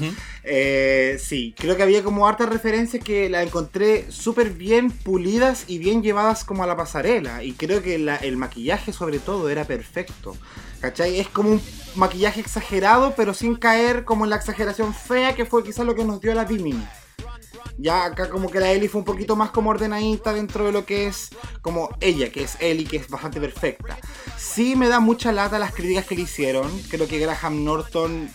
Eh, 0.45 1.19
sí, 1.23 1.55
creo 1.59 1.77
que 1.77 1.83
había 1.83 2.03
como 2.03 2.27
hartas 2.27 2.49
referencias 2.49 3.03
que 3.05 3.29
las 3.29 3.47
encontré 3.47 4.11
súper 4.11 4.51
bien 4.51 4.91
pulidas 4.91 5.65
y 5.69 5.79
bien 5.79 6.03
llevadas 6.03 6.45
como 6.45 6.65
a 6.65 6.67
la 6.67 6.77
pasarela. 6.77 7.45
Y 7.45 7.53
creo 7.53 7.83
que 7.83 7.99
la- 7.99 8.17
el 8.17 8.37
maquillaje 8.37 8.93
sobre 8.93 9.19
todo 9.19 9.49
era 9.51 9.65
perfecto. 9.65 10.37
¿Cachai? 10.81 11.21
Es 11.21 11.29
como 11.29 11.51
un 11.51 11.61
maquillaje 11.95 12.41
exagerado, 12.41 13.15
pero 13.17 13.35
sin 13.35 13.57
caer 13.57 14.05
como 14.05 14.25
en 14.25 14.31
la 14.31 14.37
exageración 14.37 14.95
fea 14.95 15.35
que 15.35 15.45
fue 15.45 15.65
quizás 15.65 15.87
lo 15.87 15.95
que 15.95 16.05
nos 16.05 16.21
dio 16.21 16.35
la 16.35 16.45
Bimini. 16.45 16.87
Ya 17.79 18.05
acá 18.05 18.29
como 18.29 18.51
que 18.51 18.61
la 18.61 18.71
Ellie 18.71 18.89
fue 18.89 19.01
un 19.01 19.05
poquito 19.05 19.37
más 19.37 19.51
como 19.51 19.71
ordenadita 19.71 20.33
dentro 20.33 20.67
de 20.67 20.73
lo 20.73 20.85
que 20.85 21.07
es 21.07 21.31
como 21.63 21.89
ella, 22.01 22.31
que 22.31 22.43
es 22.43 22.57
Ellie, 22.61 22.87
que 22.87 22.99
es 22.99 23.09
bastante 23.09 23.41
perfecta. 23.41 23.99
Sí 24.37 24.77
me 24.77 24.89
da 24.89 25.01
mucha 25.01 25.33
lata 25.33 25.59
las 25.59 25.73
críticas 25.73 26.07
que 26.07 26.15
le 26.15 26.23
hicieron. 26.23 26.71
Creo 26.91 27.09
que 27.09 27.19
Graham 27.19 27.65
Norton, 27.65 28.31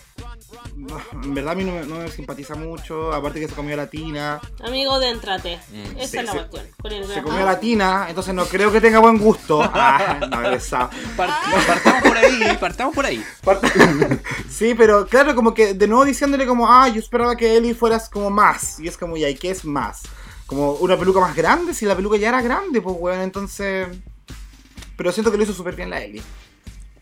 en 1.22 1.34
verdad 1.34 1.52
a 1.52 1.54
mí 1.56 1.64
no 1.64 1.72
me, 1.72 1.84
no 1.86 1.96
me 1.96 2.08
simpatiza 2.08 2.54
mucho. 2.54 3.12
Aparte 3.12 3.40
que 3.40 3.48
se 3.48 3.54
comió 3.54 3.76
la 3.76 3.86
tina. 3.88 4.40
Amigo, 4.64 4.98
déntrate. 4.98 5.58
Mm, 5.72 5.96
Esa 5.98 6.06
sí, 6.08 6.18
es 6.18 6.24
la 6.24 6.32
cuestión. 6.48 6.66
Se 7.12 7.22
comió 7.22 7.44
la 7.44 7.58
tina, 7.60 8.06
entonces 8.08 8.34
no 8.34 8.44
creo 8.46 8.70
que 8.72 8.80
tenga 8.80 8.98
buen 8.98 9.18
gusto. 9.18 9.62
Ah, 9.74 10.18
no, 10.30 10.38
besado. 10.50 10.90
Part- 11.16 11.66
partamos 11.66 12.02
por 12.02 12.16
ahí, 12.16 12.56
partamos 12.60 12.94
por 12.94 13.06
ahí. 13.06 13.24
Sí, 14.48 14.74
pero 14.74 15.06
claro, 15.06 15.34
como 15.34 15.52
que 15.54 15.74
de 15.74 15.86
nuevo 15.86 16.04
diciéndole 16.04 16.46
como, 16.46 16.70
ah, 16.70 16.88
yo 16.88 16.98
esperaba 17.00 17.36
que 17.36 17.56
Ellie 17.56 17.74
fueras 17.74 18.08
como 18.08 18.30
más. 18.30 18.80
Y 18.80 18.88
es 18.88 18.96
como, 18.96 19.16
ya, 19.16 19.28
¿y 19.28 19.34
qué 19.34 19.50
es 19.50 19.64
más? 19.64 20.02
Como 20.46 20.72
una 20.74 20.96
peluca 20.96 21.20
más 21.20 21.34
grande, 21.36 21.74
si 21.74 21.84
la 21.86 21.94
peluca 21.96 22.16
ya 22.16 22.28
era 22.28 22.40
grande, 22.40 22.80
pues 22.80 22.96
weón, 22.98 23.20
entonces... 23.20 23.88
Pero 24.96 25.12
siento 25.12 25.30
que 25.30 25.36
lo 25.36 25.42
hizo 25.42 25.52
súper 25.52 25.74
bien 25.76 25.90
la 25.90 26.00
Ellie. 26.02 26.22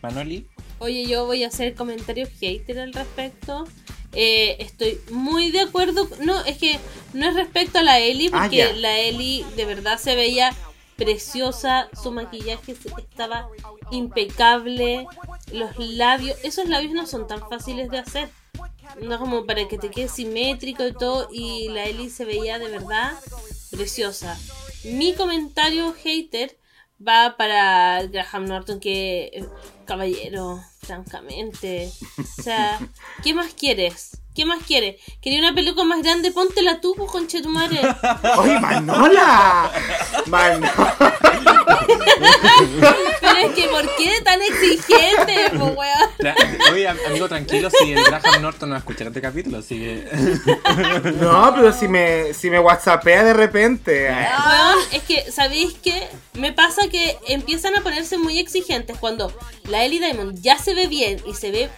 Manoli. 0.02 0.48
Oye, 0.84 1.06
yo 1.06 1.24
voy 1.24 1.44
a 1.44 1.48
hacer 1.48 1.74
comentarios 1.74 2.28
hater 2.40 2.78
al 2.78 2.92
respecto. 2.92 3.66
Eh, 4.12 4.56
estoy 4.58 5.00
muy 5.10 5.50
de 5.50 5.60
acuerdo. 5.60 6.06
No, 6.20 6.44
es 6.44 6.58
que 6.58 6.78
no 7.14 7.26
es 7.26 7.34
respecto 7.34 7.78
a 7.78 7.82
la 7.82 8.00
Ellie, 8.00 8.28
Ah, 8.34 8.42
porque 8.42 8.74
la 8.74 8.98
Ellie 8.98 9.46
de 9.56 9.64
verdad 9.64 9.98
se 9.98 10.14
veía 10.14 10.54
preciosa. 10.96 11.88
Su 12.02 12.12
maquillaje 12.12 12.76
estaba 12.98 13.48
impecable. 13.92 15.06
Los 15.52 15.70
labios, 15.78 16.36
esos 16.42 16.68
labios 16.68 16.92
no 16.92 17.06
son 17.06 17.26
tan 17.26 17.48
fáciles 17.48 17.88
de 17.90 17.98
hacer. 18.00 18.28
No 19.00 19.18
como 19.18 19.46
para 19.46 19.66
que 19.66 19.78
te 19.78 19.90
quede 19.90 20.08
simétrico 20.08 20.86
y 20.86 20.92
todo. 20.92 21.28
Y 21.32 21.68
la 21.68 21.86
Ellie 21.86 22.10
se 22.10 22.26
veía 22.26 22.58
de 22.58 22.68
verdad 22.68 23.14
preciosa. 23.70 24.38
Mi 24.84 25.14
comentario 25.14 25.94
hater 25.94 26.58
va 27.00 27.36
para 27.38 28.02
Graham 28.06 28.44
Norton 28.44 28.80
que 28.80 29.46
caballero, 29.84 30.60
francamente. 30.82 31.90
O 32.18 32.42
sea, 32.42 32.78
¿qué 33.22 33.34
más 33.34 33.52
quieres? 33.54 34.18
¿Qué 34.34 34.44
más 34.44 34.64
quieres? 34.66 34.96
¿Quería 35.22 35.38
una 35.38 35.54
peluca 35.54 35.84
más 35.84 36.02
grande? 36.02 36.32
Póntela 36.32 36.80
tú, 36.80 36.94
pues, 36.96 37.08
conchetumare. 37.10 37.78
¡Oye, 38.38 38.58
Manola! 38.58 39.70
Manola. 40.26 40.72
Pero 43.20 43.38
es 43.48 43.54
que, 43.54 43.68
¿por 43.68 43.82
qué 43.96 44.10
tan 44.24 44.40
exigente, 44.42 45.50
pues, 45.50 45.76
weón? 45.76 46.34
Oye, 46.72 46.88
am- 46.88 46.98
amigo, 47.06 47.28
tranquilo, 47.28 47.70
si 47.70 47.92
el 47.92 48.02
Graham 48.04 48.42
Norton 48.42 48.68
no 48.70 48.72
va 48.74 48.76
a 48.76 48.80
escuchar 48.80 49.06
este 49.08 49.20
capítulo, 49.20 49.58
así 49.58 49.78
que. 49.78 50.04
No, 51.20 51.52
pero 51.54 51.72
si 51.72 51.86
me, 51.88 52.34
si 52.34 52.50
me 52.50 52.58
whatsappea 52.58 53.24
de 53.24 53.32
repente. 53.34 54.08
Weón, 54.10 54.78
es 54.92 55.02
que, 55.04 55.30
¿sabéis 55.30 55.74
qué? 55.82 56.08
Me 56.34 56.52
pasa 56.52 56.88
que 56.88 57.16
empiezan 57.28 57.76
a 57.76 57.82
ponerse 57.82 58.18
muy 58.18 58.38
exigentes 58.38 58.98
cuando 58.98 59.32
la 59.74 59.84
Ellie 59.84 59.98
Diamond 59.98 60.40
ya 60.40 60.56
se 60.56 60.72
ve 60.72 60.86
bien 60.86 61.20
y 61.26 61.34
se 61.34 61.50
ve 61.50 61.68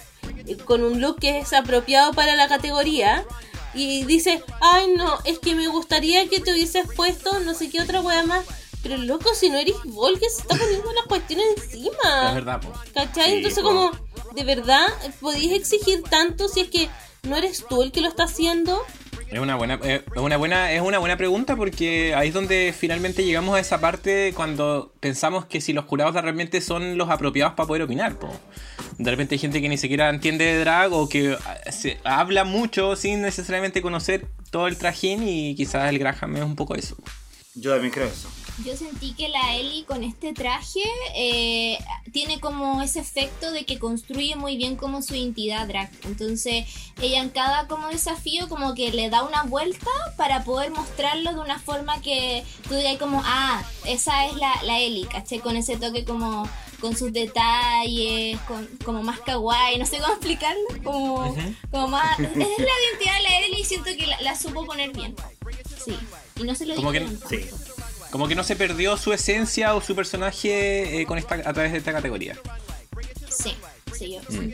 eh, 0.46 0.56
con 0.66 0.82
un 0.82 1.00
look 1.00 1.18
que 1.18 1.38
es 1.38 1.54
apropiado 1.54 2.12
para 2.12 2.36
la 2.36 2.46
categoría. 2.46 3.24
Y 3.72 4.04
dice, 4.04 4.42
ay 4.60 4.92
no, 4.94 5.18
es 5.24 5.38
que 5.38 5.54
me 5.54 5.66
gustaría 5.68 6.28
que 6.28 6.40
te 6.40 6.52
hubieses 6.52 6.86
puesto 6.94 7.40
no 7.40 7.54
sé 7.54 7.70
qué 7.70 7.80
otra 7.80 8.02
wea 8.02 8.22
más. 8.24 8.44
Pero 8.82 8.98
loco, 8.98 9.34
si 9.34 9.48
no 9.48 9.56
eres 9.56 9.76
Vol 9.84 10.20
que 10.20 10.28
se 10.28 10.42
está 10.42 10.56
poniendo 10.56 10.92
las 10.92 11.06
cuestiones 11.06 11.46
encima. 11.56 12.28
Es 12.28 12.34
verdad, 12.34 12.60
po. 12.60 12.72
¿Cachai? 12.92 13.30
Sí, 13.30 13.36
Entonces 13.38 13.62
po. 13.62 13.68
como, 13.68 13.90
¿de 14.34 14.44
verdad 14.44 14.86
podéis 15.18 15.52
exigir 15.52 16.02
tanto 16.02 16.48
si 16.48 16.60
es 16.60 16.68
que 16.68 16.90
no 17.22 17.34
eres 17.34 17.64
tú 17.66 17.82
el 17.82 17.92
que 17.92 18.02
lo 18.02 18.08
está 18.08 18.24
haciendo? 18.24 18.84
Es 19.30 19.40
una 19.40 19.56
buena, 19.56 19.80
eh, 19.82 20.02
es 20.04 20.22
una 20.22 20.36
buena, 20.36 20.72
es 20.72 20.80
una 20.80 20.98
buena 20.98 21.16
pregunta 21.16 21.56
porque 21.56 22.14
ahí 22.14 22.28
es 22.28 22.34
donde 22.34 22.72
finalmente 22.78 23.24
llegamos 23.24 23.56
a 23.56 23.60
esa 23.60 23.80
parte 23.80 24.32
cuando 24.36 24.92
pensamos 25.00 25.46
que 25.46 25.60
si 25.60 25.72
los 25.72 25.84
jurados 25.84 26.14
realmente 26.14 26.60
son 26.60 26.96
los 26.96 27.10
apropiados 27.10 27.54
para 27.54 27.66
poder 27.66 27.82
opinar. 27.82 28.18
po. 28.18 28.30
De 28.98 29.10
repente 29.10 29.34
hay 29.34 29.38
gente 29.40 29.60
que 29.60 29.68
ni 29.68 29.78
siquiera 29.78 30.10
entiende 30.10 30.44
de 30.44 30.60
drag 30.60 30.92
o 30.92 31.08
que 31.08 31.36
ah, 31.44 31.72
se 31.72 31.98
habla 32.04 32.44
mucho 32.44 32.94
sin 32.94 33.20
necesariamente 33.20 33.82
conocer 33.82 34.26
todo 34.50 34.68
el 34.68 34.78
trajín 34.78 35.26
y 35.26 35.56
quizás 35.56 35.90
el 35.90 35.98
Graham 35.98 36.36
es 36.36 36.44
un 36.44 36.54
poco 36.54 36.76
eso. 36.76 36.96
Yo 37.56 37.72
también 37.72 37.92
creo 37.92 38.06
eso. 38.06 38.28
Yo 38.64 38.76
sentí 38.76 39.12
que 39.12 39.28
la 39.28 39.54
Ellie 39.56 39.84
con 39.84 40.02
este 40.02 40.32
traje 40.32 40.80
eh, 41.14 41.78
tiene 42.12 42.38
como 42.38 42.80
ese 42.82 43.00
efecto 43.00 43.50
de 43.50 43.64
que 43.64 43.78
construye 43.78 44.36
muy 44.36 44.56
bien 44.56 44.76
como 44.76 45.02
su 45.02 45.14
identidad 45.14 45.66
drag. 45.66 45.90
Entonces 46.04 46.66
ella 47.00 47.20
en 47.20 47.30
cada 47.30 47.66
como 47.66 47.88
desafío 47.88 48.48
como 48.48 48.74
que 48.74 48.92
le 48.92 49.10
da 49.10 49.24
una 49.24 49.42
vuelta 49.42 49.90
para 50.16 50.44
poder 50.44 50.70
mostrarlo 50.70 51.32
de 51.32 51.40
una 51.40 51.58
forma 51.58 52.00
que 52.00 52.44
tú 52.68 52.74
digas 52.74 52.96
como, 52.98 53.22
ah, 53.24 53.62
esa 53.86 54.26
es 54.26 54.34
la, 54.36 54.62
la 54.62 54.78
Ellie, 54.78 55.06
¿caché? 55.06 55.40
Con 55.40 55.56
ese 55.56 55.76
toque 55.76 56.04
como 56.04 56.48
con 56.80 56.94
sus 56.94 57.12
detalles, 57.12 58.38
con, 58.42 58.66
como 58.84 59.02
más 59.02 59.20
kawaii, 59.20 59.78
no 59.78 59.86
sé 59.86 59.98
cómo 59.98 60.12
explicarlo, 60.12 60.62
como, 60.84 61.34
como 61.70 61.88
más... 61.88 62.18
Es 62.20 62.28
la 62.28 62.36
identidad 62.36 63.16
de 63.16 63.22
la 63.22 63.40
Ellie 63.40 63.60
y 63.60 63.64
siento 63.64 63.90
que 63.96 64.06
la, 64.06 64.20
la 64.20 64.34
supo 64.34 64.66
poner 64.66 64.92
bien. 64.92 65.14
Sí, 65.82 65.96
y 66.36 66.44
no 66.44 66.54
se 66.54 66.66
lo 66.66 66.74
Como 66.76 66.92
que- 66.92 67.06
Sí. 67.28 67.46
Como 68.10 68.28
que 68.28 68.34
no 68.34 68.44
se 68.44 68.56
perdió 68.56 68.96
su 68.96 69.12
esencia 69.12 69.74
o 69.74 69.80
su 69.80 69.94
personaje 69.96 71.00
eh, 71.00 71.06
con 71.06 71.18
esta, 71.18 71.34
a 71.34 71.52
través 71.52 71.72
de 71.72 71.78
esta 71.78 71.92
categoría. 71.92 72.36
Sí, 73.28 73.54
sí, 73.98 74.12
yo 74.14 74.20
Mm. 74.36 74.52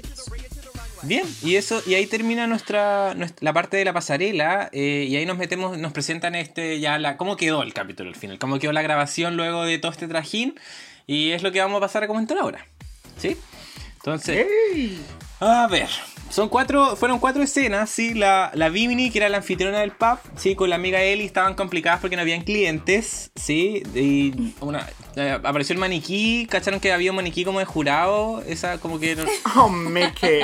Bien, 1.04 1.24
y 1.42 1.56
eso, 1.56 1.82
y 1.84 1.94
ahí 1.94 2.06
termina 2.06 2.46
nuestra, 2.46 3.14
nuestra- 3.14 3.44
la 3.44 3.52
parte 3.52 3.76
de 3.76 3.84
la 3.84 3.92
pasarela, 3.92 4.68
eh, 4.72 5.06
y 5.08 5.16
ahí 5.16 5.26
nos 5.26 5.36
metemos, 5.36 5.76
nos 5.76 5.92
presentan 5.92 6.36
este 6.36 6.78
ya 6.78 6.96
la 6.98 7.16
cómo 7.16 7.36
quedó 7.36 7.62
el 7.64 7.74
capítulo 7.74 8.08
al 8.08 8.14
final, 8.16 8.38
cómo 8.38 8.58
quedó 8.60 8.72
la 8.72 8.82
grabación 8.82 9.36
luego 9.36 9.64
de 9.64 9.78
todo 9.78 9.90
este 9.90 10.06
trajín, 10.06 10.54
y 11.08 11.32
es 11.32 11.42
lo 11.42 11.50
que 11.50 11.60
vamos 11.60 11.78
a 11.78 11.80
pasar 11.80 12.04
a 12.04 12.06
comentar 12.06 12.38
ahora. 12.38 12.66
¿Sí? 13.18 13.36
Entonces, 13.96 14.46
¡Ey! 14.74 14.98
A 15.45 15.66
ver, 15.68 15.88
son 16.30 16.49
cuatro, 16.49 16.97
fueron 16.97 17.18
cuatro 17.18 17.43
escenas, 17.43 17.90
sí, 17.90 18.14
la, 18.14 18.51
la 18.55 18.68
Bimini, 18.68 19.11
que 19.11 19.18
era 19.18 19.28
la 19.28 19.38
anfitriona 19.38 19.80
del 19.80 19.90
pub, 19.90 20.18
sí, 20.36 20.55
con 20.55 20.70
la 20.70 20.76
amiga 20.76 21.03
Ellie 21.03 21.26
estaban 21.26 21.55
complicadas 21.55 22.01
porque 22.01 22.16
no 22.16 22.22
habían 22.22 22.43
clientes, 22.43 23.30
sí, 23.34 23.82
y 23.95 24.53
una, 24.61 24.88
eh, 25.16 25.38
apareció 25.43 25.72
el 25.74 25.78
maniquí, 25.80 26.47
cacharon 26.49 26.80
que 26.80 26.93
había 26.93 27.11
un 27.11 27.16
maniquí 27.16 27.45
como 27.45 27.59
de 27.59 27.64
jurado, 27.64 28.43
esa 28.47 28.78
como 28.78 28.99
que... 28.99 29.16
no- 29.16 29.24
Oh, 29.57 29.68
Mickey. 29.68 30.40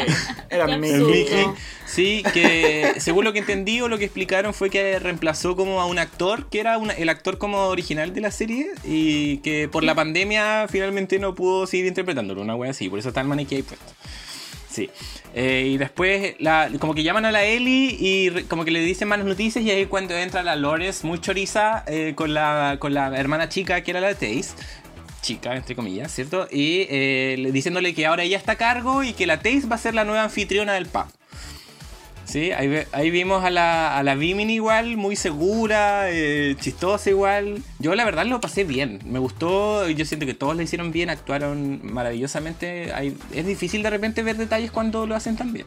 Era 0.51 0.67
Mickey. 0.77 1.01
Mickey, 1.01 1.47
sí, 1.87 2.23
que 2.35 2.95
según 2.99 3.25
lo 3.25 3.33
que 3.33 3.39
entendí 3.39 3.81
o 3.81 3.89
lo 3.89 3.97
que 3.99 4.05
explicaron 4.05 4.53
fue 4.53 4.69
que 4.69 4.99
reemplazó 4.99 5.57
como 5.57 5.81
a 5.81 5.87
un 5.87 5.99
actor, 5.99 6.51
que 6.51 6.61
era 6.61 6.77
una- 6.77 6.93
el 6.93 7.09
actor 7.09 7.39
como 7.39 7.67
original 7.69 8.13
de 8.13 8.21
la 8.21 8.31
serie, 8.31 8.67
y 8.85 9.39
que 9.39 9.69
por 9.69 9.85
la 9.85 9.95
pandemia 9.95 10.67
finalmente 10.69 11.19
no 11.19 11.35
pudo 11.35 11.67
seguir 11.67 11.87
interpretándolo, 11.87 12.43
una 12.43 12.57
wea 12.57 12.73
así, 12.73 12.89
por 12.91 12.99
eso 12.99 13.09
está 13.09 13.21
el 13.23 13.29
maniquí 13.29 13.55
ahí 13.55 13.63
puesto. 13.63 13.87
Eh, 15.35 15.70
y 15.72 15.76
después 15.79 16.35
como 16.81 16.95
que 16.95 17.03
llaman 17.03 17.24
a 17.24 17.33
la 17.33 17.45
Ellie 17.45 17.97
y 17.99 18.31
como 18.45 18.64
que 18.64 18.70
le 18.70 18.81
dicen 18.81 19.09
malas 19.09 19.26
noticias 19.26 19.64
y 19.64 19.70
ahí 19.70 19.87
cuando 19.87 20.14
entra 20.16 20.43
la 20.43 20.57
Lores 20.57 21.05
muy 21.05 21.20
choriza 21.20 21.85
eh, 21.87 22.12
con, 22.14 22.33
la, 22.35 22.76
con 22.79 22.95
la 22.95 23.16
hermana 23.18 23.49
chica 23.49 23.83
que 23.83 23.91
era 23.91 24.01
la 24.01 24.14
Taze. 24.14 24.51
Chica, 25.20 25.55
entre 25.57 25.74
comillas, 25.74 26.12
¿cierto? 26.14 26.47
Y 26.51 26.87
eh, 26.89 27.35
le- 27.39 27.53
diciéndole 27.53 27.93
que 27.93 28.07
ahora 28.07 28.22
ella 28.22 28.39
está 28.39 28.53
a 28.53 28.57
cargo 28.57 29.03
y 29.03 29.12
que 29.12 29.26
la 29.26 29.39
Taze 29.41 29.66
va 29.66 29.74
a 29.74 29.79
ser 29.79 29.95
la 29.95 30.05
nueva 30.05 30.22
anfitriona 30.22 30.74
del 30.74 30.87
pub. 30.87 31.07
Sí, 32.29 32.53
ahí, 32.53 32.83
ahí 32.93 33.11
vimos 33.11 33.43
a 33.43 33.49
la, 33.49 33.97
a 33.97 34.03
la 34.03 34.14
Vimini 34.14 34.57
igual, 34.57 34.99
muy 34.99 35.16
segura, 35.16 36.11
eh, 36.11 36.57
chistosa 36.61 37.09
igual. 37.09 37.62
Yo 37.79 37.95
la 37.95 38.05
verdad 38.05 38.26
lo 38.26 38.39
pasé 38.39 38.64
bien, 38.64 39.01
me 39.07 39.18
gustó, 39.18 39.89
yo 39.89 40.05
siento 40.05 40.26
que 40.26 40.35
todos 40.35 40.55
lo 40.55 40.61
hicieron 40.61 40.93
bien, 40.93 41.09
actuaron 41.09 41.81
maravillosamente. 41.83 42.93
Hay- 42.93 43.16
es 43.33 43.47
difícil 43.47 43.83
de 43.83 43.89
repente 43.89 44.22
ver 44.22 44.37
detalles 44.37 44.70
cuando 44.70 45.07
lo 45.07 45.14
hacen 45.14 45.37
tan 45.37 45.55
bien. 45.55 45.66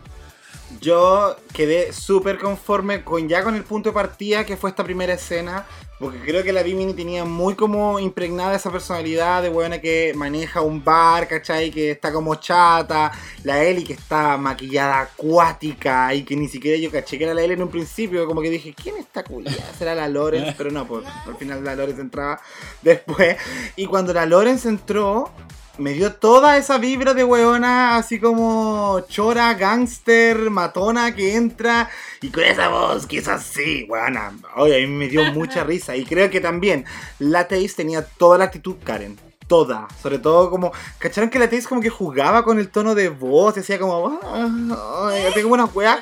Yo 0.80 1.36
quedé 1.53 1.93
súper 1.93 2.39
conforme 2.39 3.03
con 3.03 3.28
ya 3.28 3.43
con 3.43 3.55
el 3.55 3.63
punto 3.63 3.89
de 3.89 3.93
partida 3.93 4.45
que 4.45 4.57
fue 4.57 4.69
esta 4.69 4.84
primera 4.84 5.13
escena, 5.13 5.65
porque 5.99 6.19
creo 6.19 6.43
que 6.43 6.51
la 6.51 6.63
Bimini 6.63 6.93
tenía 6.93 7.26
muy 7.26 7.53
como 7.53 7.99
impregnada 7.99 8.55
esa 8.55 8.72
personalidad 8.72 9.43
de 9.43 9.49
buena 9.49 9.80
que 9.80 10.13
maneja 10.15 10.61
un 10.61 10.84
bar, 10.84 11.28
¿cachai? 11.28 11.69
Que 11.69 11.91
está 11.91 12.11
como 12.11 12.36
chata, 12.36 13.11
la 13.43 13.63
Ellie 13.63 13.84
que 13.84 13.93
está 13.93 14.38
maquillada 14.38 15.01
acuática 15.01 16.13
y 16.15 16.24
que 16.24 16.36
ni 16.36 16.47
siquiera 16.47 16.78
yo 16.78 16.89
caché 16.89 17.19
que 17.19 17.26
era 17.26 17.36
la 17.36 17.43
Ellie 17.43 17.53
en 17.53 17.61
un 17.61 17.69
principio, 17.69 18.26
como 18.26 18.41
que 18.41 18.49
dije, 18.49 18.74
¿quién 18.74 18.97
está 18.97 19.24
culiada? 19.24 19.72
¿Será 19.78 19.93
la 19.93 20.07
Lorenz? 20.07 20.55
Pero 20.57 20.72
no, 20.72 20.88
pues 20.88 21.05
al 21.28 21.36
final 21.36 21.63
la 21.63 21.76
Lorenz 21.76 21.99
entraba 21.99 22.41
después. 22.82 23.38
Y 23.76 23.86
cuando 23.86 24.13
la 24.13 24.26
Lorenz 24.26 24.65
entró, 24.65 25.32
me 25.78 25.93
dio 25.93 26.13
toda 26.13 26.57
esa 26.57 26.78
vibra 26.78 27.13
de 27.13 27.24
weona, 27.24 27.95
así 27.97 28.19
como 28.19 29.01
chora, 29.09 29.53
gangster, 29.55 30.49
matona 30.49 31.15
que 31.15 31.36
entra 31.36 31.89
y 32.22 32.30
con 32.30 32.43
esa 32.43 32.67
voz 32.67 33.07
que 33.07 33.17
es 33.19 33.28
así, 33.28 33.86
weona. 33.89 34.34
Oye, 34.57 34.76
a 34.84 34.88
mí 34.88 34.93
me 34.93 35.07
dio 35.07 35.24
mucha 35.34 35.63
risa. 35.65 35.95
Y 35.95 36.05
creo 36.05 36.30
que 36.30 36.41
también 36.41 36.86
la 37.19 37.47
Taze 37.47 37.69
tenía 37.76 38.03
toda 38.05 38.38
la 38.38 38.45
actitud 38.45 38.76
Karen. 38.84 39.17
Toda, 39.47 39.89
sobre 40.01 40.17
todo 40.17 40.49
como, 40.49 40.72
¿cacharon 40.97 41.30
que 41.30 41.38
la 41.38 41.49
Taze 41.49 41.67
como 41.67 41.82
que 41.82 41.89
jugaba 41.89 42.45
con 42.45 42.57
el 42.57 42.69
tono 42.69 42.95
de 42.95 43.09
voz? 43.09 43.55
Decía 43.55 43.78
como, 43.80 44.19
"Ah, 44.24 45.09
ay, 45.09 45.24
tengo 45.34 45.53
unas 45.53 45.76
weas. 45.76 45.99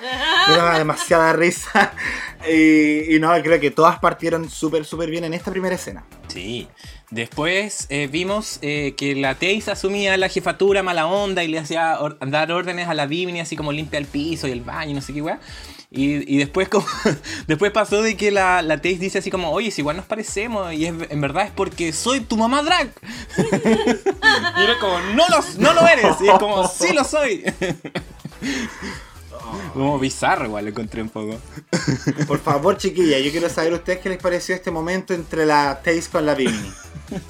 Me 0.49 0.55
daba 0.55 0.77
demasiada 0.77 1.33
risa. 1.33 1.91
Y, 2.47 3.19
no, 3.19 3.29
creo 3.41 3.59
que 3.59 3.69
todas 3.71 3.99
partieron 3.99 4.49
súper, 4.49 4.85
súper 4.85 5.09
bien 5.09 5.25
en 5.25 5.33
esta 5.33 5.51
primera 5.51 5.75
escena. 5.75 6.05
Sí. 6.27 6.67
Después 7.11 7.87
eh, 7.89 8.07
vimos 8.09 8.59
eh, 8.61 8.93
que 8.95 9.15
la 9.15 9.33
Taze 9.33 9.71
asumía 9.71 10.15
la 10.15 10.29
jefatura 10.29 10.83
mala 10.83 11.07
onda 11.07 11.43
y 11.43 11.47
le 11.47 11.57
hacía 11.59 11.97
dar 12.27 12.51
órdenes 12.51 12.87
a 12.87 12.93
la 12.93 13.07
Bimini, 13.07 13.39
así 13.39 13.55
como 13.55 13.71
limpia 13.71 13.97
el 13.97 14.05
piso 14.05 14.47
y 14.47 14.51
el 14.51 14.61
baño 14.61 14.91
y 14.91 14.93
no 14.93 15.01
sé 15.01 15.13
qué 15.13 15.21
weá. 15.21 15.39
Y, 15.91 16.33
y 16.33 16.37
después 16.37 16.69
después 17.47 17.71
pasó 17.71 18.03
de 18.03 18.15
que 18.15 18.29
la, 18.29 18.61
la 18.61 18.77
Taze 18.77 18.99
dice 18.99 19.17
así 19.17 19.31
como, 19.31 19.51
oye, 19.51 19.71
si 19.71 19.81
igual 19.81 19.97
nos 19.97 20.05
parecemos, 20.05 20.71
y 20.71 20.85
es- 20.85 20.93
en 21.09 21.19
verdad 21.21 21.45
es 21.47 21.51
porque 21.51 21.91
soy 21.93 22.19
tu 22.21 22.37
mamá 22.37 22.61
drag. 22.61 22.91
y 23.37 24.61
era 24.63 24.77
como, 24.79 24.99
no 25.15 25.27
lo, 25.29 25.43
no 25.57 25.73
lo 25.73 25.87
eres. 25.87 26.15
Y 26.21 26.27
es 26.29 26.37
como, 26.39 26.67
sí 26.67 26.93
lo 26.93 27.03
soy. 27.03 27.43
como 29.73 29.97
bizarro 29.99 30.45
igual 30.45 30.65
lo 30.65 30.71
encontré 30.71 31.01
un 31.01 31.09
poco. 31.09 31.37
Por 32.27 32.39
favor, 32.39 32.77
chiquilla, 32.77 33.19
yo 33.19 33.31
quiero 33.31 33.49
saber 33.49 33.73
a 33.73 33.75
ustedes 33.77 33.99
qué 33.99 34.09
les 34.09 34.17
pareció 34.17 34.55
este 34.55 34.71
momento 34.71 35.13
entre 35.13 35.45
la 35.45 35.81
Taze 35.83 36.09
con 36.11 36.25
la 36.25 36.35
Bimini. 36.35 36.71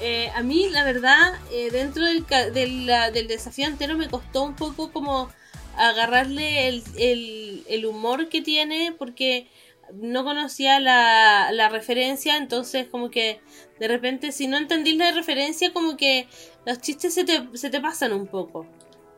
Eh, 0.02 0.30
a 0.36 0.42
mí, 0.44 0.70
la 0.70 0.84
verdad, 0.84 1.34
eh, 1.52 1.70
dentro 1.72 2.04
del, 2.06 2.26
del, 2.54 2.86
la- 2.86 3.12
del 3.12 3.28
desafío 3.28 3.66
entero 3.68 3.98
me 3.98 4.10
costó 4.10 4.44
un 4.44 4.56
poco 4.56 4.92
como 4.92 5.30
agarrarle 5.78 6.68
el, 6.68 6.84
el- 6.98 7.64
el 7.70 7.86
humor 7.86 8.28
que 8.30 8.42
tiene 8.42 8.94
porque 8.98 9.48
no 9.94 10.24
conocía 10.24 10.80
la, 10.80 11.52
la 11.52 11.70
referencia, 11.70 12.38
entonces 12.38 12.88
como 12.92 13.10
que 13.10 13.40
de 13.80 13.88
repente 13.88 14.32
si 14.32 14.48
no 14.48 14.58
entendí 14.58 14.94
la 14.94 15.12
referencia 15.12 15.72
como 15.74 15.98
que 15.98 16.28
los 16.66 16.80
chistes 16.82 17.14
se 17.14 17.24
te, 17.24 17.42
se 17.56 17.70
te 17.70 17.80
pasan 17.80 18.12
un 18.14 18.28
poco, 18.28 18.68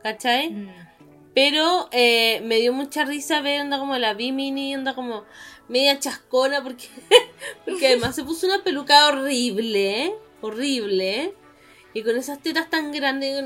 ¿cachai? 0.04 0.50
Mm. 0.52 0.70
Pero 1.34 1.88
eh, 1.92 2.42
me 2.44 2.58
dio 2.58 2.74
mucha 2.74 3.06
risa 3.06 3.42
ver 3.42 3.62
onda 3.62 3.80
como 3.80 3.98
la 3.98 4.14
Bimini, 4.14 4.76
onda 4.76 4.94
como 4.94 5.24
media 5.70 6.00
chascona, 6.00 6.62
porque, 6.62 6.88
porque 7.66 7.88
además 7.88 8.16
se 8.16 8.24
puso 8.24 8.48
una 8.48 8.64
peluca 8.64 9.08
horrible, 9.08 10.14
horrible, 10.42 11.34
y 11.94 12.04
con 12.04 12.18
esas 12.18 12.42
tetas 12.42 12.70
tan 12.70 12.92
grandes. 12.92 13.46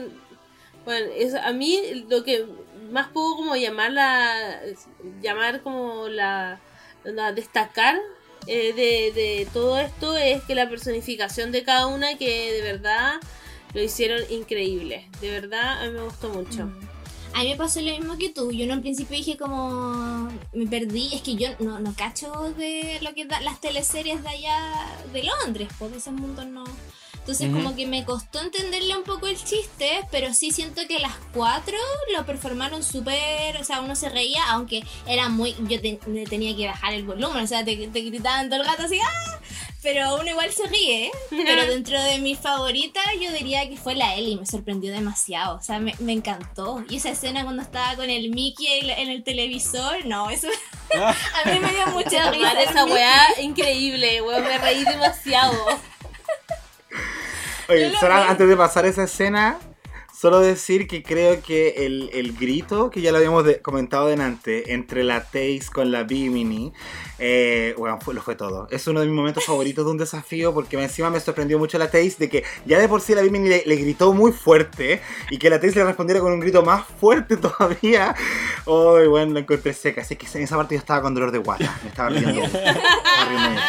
Bueno, 0.84 1.08
es, 1.16 1.36
a 1.36 1.52
mí 1.52 2.06
lo 2.10 2.24
que 2.24 2.46
más 2.92 3.10
puedo 3.10 3.36
como 3.36 3.56
llamar 3.56 3.92
la, 3.92 4.62
llamar 5.22 5.62
como 5.62 6.08
la, 6.08 6.60
la 7.04 7.34
destacar 7.34 8.00
eh, 8.48 8.74
de, 8.74 9.12
de 9.20 9.48
todo 9.54 9.80
esto 9.80 10.16
es 10.16 10.44
que 10.44 10.54
la 10.54 10.70
personificación 10.70 11.52
de 11.52 11.64
cada 11.64 11.88
una 11.88 12.18
que 12.18 12.52
de 12.52 12.62
verdad 12.62 13.16
lo 13.74 13.82
hicieron 13.82 14.22
increíble, 14.30 15.10
de 15.22 15.32
verdad 15.32 15.82
a 15.82 15.86
mí 15.86 15.92
me 15.92 16.04
gustó 16.04 16.30
mucho. 16.30 16.66
Mm. 16.66 16.95
A 17.36 17.44
mí 17.44 17.50
me 17.50 17.56
pasó 17.58 17.82
lo 17.82 17.92
mismo 17.92 18.18
que 18.18 18.30
tú. 18.30 18.52
Yo 18.52 18.64
en 18.64 18.72
un 18.72 18.82
principio 18.82 19.18
dije 19.18 19.36
como 19.38 20.30
me 20.54 20.68
perdí, 20.68 21.10
es 21.14 21.22
que 21.22 21.36
yo 21.36 21.50
no, 21.60 21.80
no 21.80 21.94
cacho 21.94 22.32
de 22.58 22.98
lo 23.02 23.14
que 23.14 23.26
da 23.26 23.42
las 23.42 23.60
teleseries 23.60 24.24
de 24.24 24.30
allá 24.30 24.74
de 25.12 25.24
Londres, 25.24 25.68
por 25.78 25.92
esos 25.94 26.14
mundos 26.14 26.46
no. 26.46 26.64
Entonces 27.16 27.50
Ujú. 27.50 27.58
como 27.58 27.76
que 27.76 27.88
me 27.88 28.06
costó 28.06 28.40
entenderle 28.40 28.96
un 28.96 29.04
poco 29.04 29.26
el 29.28 29.36
chiste, 29.36 30.02
pero 30.12 30.32
sí 30.34 30.52
siento 30.52 30.82
que 30.88 31.00
las 31.00 31.14
cuatro 31.34 31.76
lo 32.16 32.24
performaron 32.26 32.84
súper, 32.84 33.58
o 33.60 33.64
sea, 33.64 33.82
uno 33.82 33.96
se 33.96 34.10
reía, 34.10 34.42
aunque 34.50 34.84
era 35.08 35.28
muy, 35.28 35.56
yo 35.68 35.82
te- 35.82 36.00
tenía 36.30 36.56
que 36.56 36.68
bajar 36.68 36.94
el 36.94 37.04
volumen, 37.04 37.44
o 37.44 37.48
sea, 37.48 37.66
te, 37.66 37.76
te 37.88 38.02
gritaban 38.02 38.48
todo 38.50 38.62
el 38.62 38.68
gato 38.68 38.84
así, 38.84 39.00
¡ah! 39.00 39.40
Pero 39.86 40.16
uno 40.16 40.28
igual 40.28 40.52
se 40.52 40.66
ríe, 40.68 41.12
pero 41.30 41.68
dentro 41.68 42.02
de 42.02 42.18
mis 42.18 42.40
favoritas 42.40 43.04
yo 43.22 43.32
diría 43.32 43.70
que 43.70 43.78
fue 43.78 43.94
la 43.94 44.16
Ellie, 44.16 44.36
me 44.36 44.48
sorprendió 44.48 44.92
demasiado, 44.92 45.58
o 45.58 45.62
sea, 45.62 45.80
me, 45.80 45.94
me 46.00 46.12
encantó. 46.12 46.84
Y 46.90 46.96
esa 46.98 47.12
escena 47.12 47.44
cuando 47.44 47.62
estaba 47.62 47.96
con 47.96 48.10
el 48.10 48.32
Mickey 48.32 48.66
en 48.80 48.90
en 48.90 49.10
el 49.10 49.24
televisor, 49.24 50.04
no, 50.06 50.32
eso 50.32 50.48
a 50.96 51.50
mí 51.52 51.60
me 51.60 51.72
dio 51.72 51.86
mucha 51.94 52.32
risa. 52.32 52.62
Esa 52.64 52.86
weá 52.86 53.40
increíble, 53.42 54.24
weón, 54.24 54.44
me 54.44 54.58
reí 54.58 54.84
demasiado. 54.84 55.54
Oye, 57.70 57.90
lo 57.92 58.00
solo 58.00 58.16
antes 58.16 58.48
de 58.48 58.58
pasar 58.58 58.86
esa 58.86 59.04
escena, 59.04 59.58
solo 60.20 60.40
decir 60.40 60.88
que 60.88 61.02
creo 61.04 61.42
que 61.42 61.86
el, 61.86 62.10
el 62.14 62.34
grito, 62.34 62.90
que 62.92 63.02
ya 63.02 63.12
lo 63.12 63.18
habíamos 63.18 63.44
de- 63.44 63.62
comentado 63.62 64.08
delante, 64.08 64.74
entre 64.74 65.04
la 65.04 65.24
Taze 65.26 65.66
con 65.74 65.92
la 65.92 66.04
Bimini, 66.04 66.74
eh, 67.20 67.74
bueno, 67.78 67.99
fue, 68.01 68.13
lo 68.13 68.22
fue 68.22 68.36
todo. 68.36 68.68
Es 68.72 68.88
uno 68.88 68.99
de 68.99 69.05
mis 69.07 69.16
momentos 69.16 69.45
favoritos 69.45 69.86
de 69.86 69.91
un 69.91 69.97
desafío 69.97 70.53
porque 70.53 70.82
encima 70.82 71.09
me 71.09 71.20
sorprendió 71.20 71.57
mucho 71.59 71.78
la 71.78 71.86
Taze 71.89 72.16
de 72.20 72.30
que 72.30 72.43
ya 72.66 72.80
de 72.80 72.88
por 72.89 73.01
sí 73.01 73.16
la 73.16 73.22
Bimini 73.22 73.47
le, 73.49 73.63
le 73.66 73.76
gritó 73.78 74.13
muy 74.13 74.32
fuerte 74.32 75.01
y 75.30 75.38
que 75.38 75.49
la 75.49 75.59
Taze 75.59 75.76
le 75.80 75.86
respondiera 75.86 76.20
con 76.22 76.34
un 76.34 76.39
grito 76.39 76.63
más 76.63 76.84
fuerte 76.99 77.38
todavía. 77.38 78.16
Oh, 78.66 78.97
bueno, 79.09 79.34
la 79.34 79.39
encontré 79.41 79.74
seca. 79.74 80.01
Así 80.01 80.16
que 80.16 80.26
en 80.36 80.43
esa 80.43 80.55
parte 80.57 80.76
yo 80.76 80.80
estaba 80.80 81.01
con 81.01 81.13
dolor 81.13 81.32
de 81.32 81.38
guata. 81.39 81.78
Me 81.84 81.89
estaba 81.89 82.09
riendo. 82.09 82.34
Me 82.41 82.45
estaba 82.45 83.30
riendo 83.30 83.49
mucho. 83.49 83.61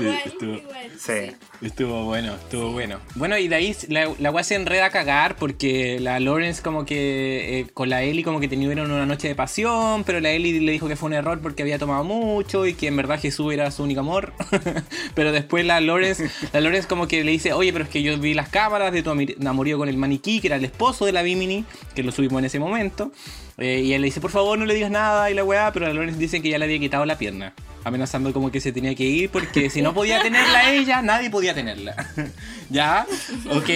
Igual, 0.00 0.18
Sí, 0.24 0.28
estuvo- 0.30 0.60
Sí. 0.98 1.36
Estuvo 1.60 2.04
bueno, 2.04 2.34
estuvo 2.34 2.72
bueno. 2.72 2.98
Bueno, 3.14 3.38
y 3.38 3.48
de 3.48 3.54
ahí 3.54 3.74
la, 3.88 4.10
la 4.18 4.30
weá 4.30 4.44
se 4.44 4.54
enreda 4.54 4.86
a 4.86 4.90
cagar 4.90 5.36
porque 5.36 5.98
la 6.00 6.20
Lawrence 6.20 6.62
como 6.62 6.84
que 6.84 7.60
eh, 7.60 7.66
con 7.72 7.88
la 7.88 8.02
Ellie 8.02 8.22
como 8.22 8.38
que 8.40 8.48
tuvieron 8.48 8.90
una 8.90 9.06
noche 9.06 9.28
de 9.28 9.34
pasión, 9.34 10.04
pero 10.04 10.20
la 10.20 10.30
Ellie 10.30 10.60
le 10.60 10.72
dijo 10.72 10.88
que 10.88 10.96
fue 10.96 11.06
un 11.08 11.14
error 11.14 11.40
porque 11.40 11.62
había 11.62 11.78
tomado 11.78 12.04
mucho 12.04 12.66
y 12.66 12.74
que 12.74 12.90
en 12.94 12.96
verdad 12.96 13.20
Jesús 13.20 13.52
era 13.52 13.70
su 13.70 13.82
único 13.82 14.00
amor. 14.00 14.32
pero 15.14 15.32
después 15.32 15.64
la 15.64 15.80
Lawrence, 15.80 16.30
la 16.52 16.60
Lawrence 16.60 16.88
como 16.88 17.08
que 17.08 17.24
le 17.24 17.32
dice, 17.32 17.52
oye, 17.52 17.72
pero 17.72 17.84
es 17.84 17.90
que 17.90 18.02
yo 18.02 18.16
vi 18.18 18.34
las 18.34 18.48
cámaras 18.48 18.92
de 18.92 19.02
tu 19.02 19.10
amorío 19.10 19.78
con 19.78 19.88
el 19.88 19.96
maniquí, 19.96 20.40
que 20.40 20.46
era 20.46 20.56
el 20.56 20.64
esposo 20.64 21.04
de 21.04 21.12
la 21.12 21.22
Bimini, 21.22 21.64
que 21.94 22.02
lo 22.02 22.12
subimos 22.12 22.38
en 22.38 22.44
ese 22.46 22.58
momento. 22.58 23.12
Eh, 23.58 23.82
y 23.84 23.92
él 23.92 24.00
le 24.02 24.06
dice, 24.06 24.20
por 24.20 24.30
favor, 24.30 24.58
no 24.58 24.64
le 24.64 24.74
digas 24.74 24.90
nada 24.90 25.30
y 25.30 25.34
la 25.34 25.44
weá, 25.44 25.72
pero 25.72 25.86
la 25.86 25.94
Lawrence 25.94 26.18
dice 26.18 26.42
que 26.42 26.48
ya 26.48 26.58
le 26.58 26.64
había 26.64 26.78
quitado 26.78 27.04
la 27.06 27.16
pierna. 27.18 27.52
Amenazando 27.86 28.32
como 28.32 28.50
que 28.50 28.62
se 28.62 28.72
tenía 28.72 28.94
que 28.94 29.04
ir 29.04 29.28
porque 29.28 29.68
si 29.68 29.82
no 29.82 29.92
podía 29.92 30.22
tenerla 30.22 30.70
ella, 30.72 31.02
nadie 31.02 31.28
podía 31.28 31.52
tenerla. 31.54 31.94
¿Ya? 32.70 33.06
Ok. 33.50 33.68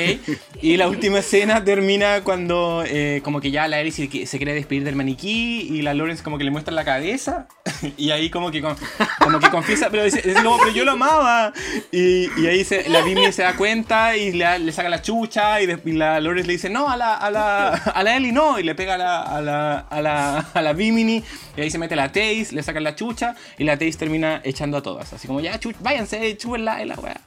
Y 0.62 0.78
la 0.78 0.88
última 0.88 1.18
escena 1.18 1.62
termina 1.62 2.22
cuando 2.24 2.84
eh, 2.86 3.20
como 3.22 3.42
que 3.42 3.50
ya 3.50 3.68
la 3.68 3.80
Ellie 3.80 3.92
se, 3.92 4.26
se 4.26 4.36
quiere 4.38 4.54
despedir 4.54 4.82
del 4.84 4.96
maniquí 4.96 5.60
y 5.70 5.82
la 5.82 5.92
Lawrence 5.92 6.22
como 6.22 6.38
que 6.38 6.44
le 6.44 6.50
muestra 6.50 6.72
la 6.72 6.86
cabeza 6.86 7.48
y 7.98 8.10
ahí 8.10 8.30
como 8.30 8.50
que, 8.50 8.62
como 8.62 9.38
que 9.40 9.50
confiesa, 9.50 9.90
pero 9.90 10.04
dice, 10.04 10.22
dice 10.24 10.42
como, 10.42 10.56
pero 10.56 10.70
yo 10.70 10.86
lo 10.86 10.92
amaba. 10.92 11.52
Y, 11.92 12.30
y 12.40 12.46
ahí 12.46 12.64
se, 12.64 12.88
la 12.88 13.02
Bimini 13.02 13.30
se 13.30 13.42
da 13.42 13.56
cuenta 13.56 14.16
y 14.16 14.32
le, 14.32 14.72
saca 14.72 14.88
la 14.88 15.02
chucha 15.02 15.60
y, 15.60 15.66
de- 15.66 15.80
y 15.84 15.92
la 15.92 16.18
Lawrence 16.18 16.46
le 16.46 16.52
dice, 16.54 16.70
no, 16.70 16.88
a 16.88 16.96
la, 16.96 17.14
a 17.14 17.30
la, 17.30 17.68
a 17.74 18.02
la 18.02 18.16
Ellie 18.16 18.32
no. 18.32 18.58
Y 18.58 18.62
le 18.62 18.74
pega 18.74 18.94
a 18.94 19.36
a 19.36 19.40
la, 19.42 19.67
a 19.76 20.00
la, 20.02 20.38
a 20.54 20.62
la 20.62 20.72
Bimini 20.72 21.22
y 21.56 21.60
ahí 21.60 21.70
se 21.70 21.78
mete 21.78 21.96
la 21.96 22.08
Taze, 22.12 22.48
le 22.52 22.62
sacan 22.62 22.84
la 22.84 22.94
chucha 22.94 23.34
y 23.58 23.64
la 23.64 23.78
Taze 23.78 23.92
termina 23.98 24.40
echando 24.44 24.76
a 24.76 24.82
todas. 24.82 25.12
Así 25.12 25.26
como, 25.26 25.40
ya, 25.40 25.58
chu- 25.60 25.74
váyanse, 25.80 26.36
chúbenla 26.36 26.84
la 26.84 26.94
weá. 26.96 27.20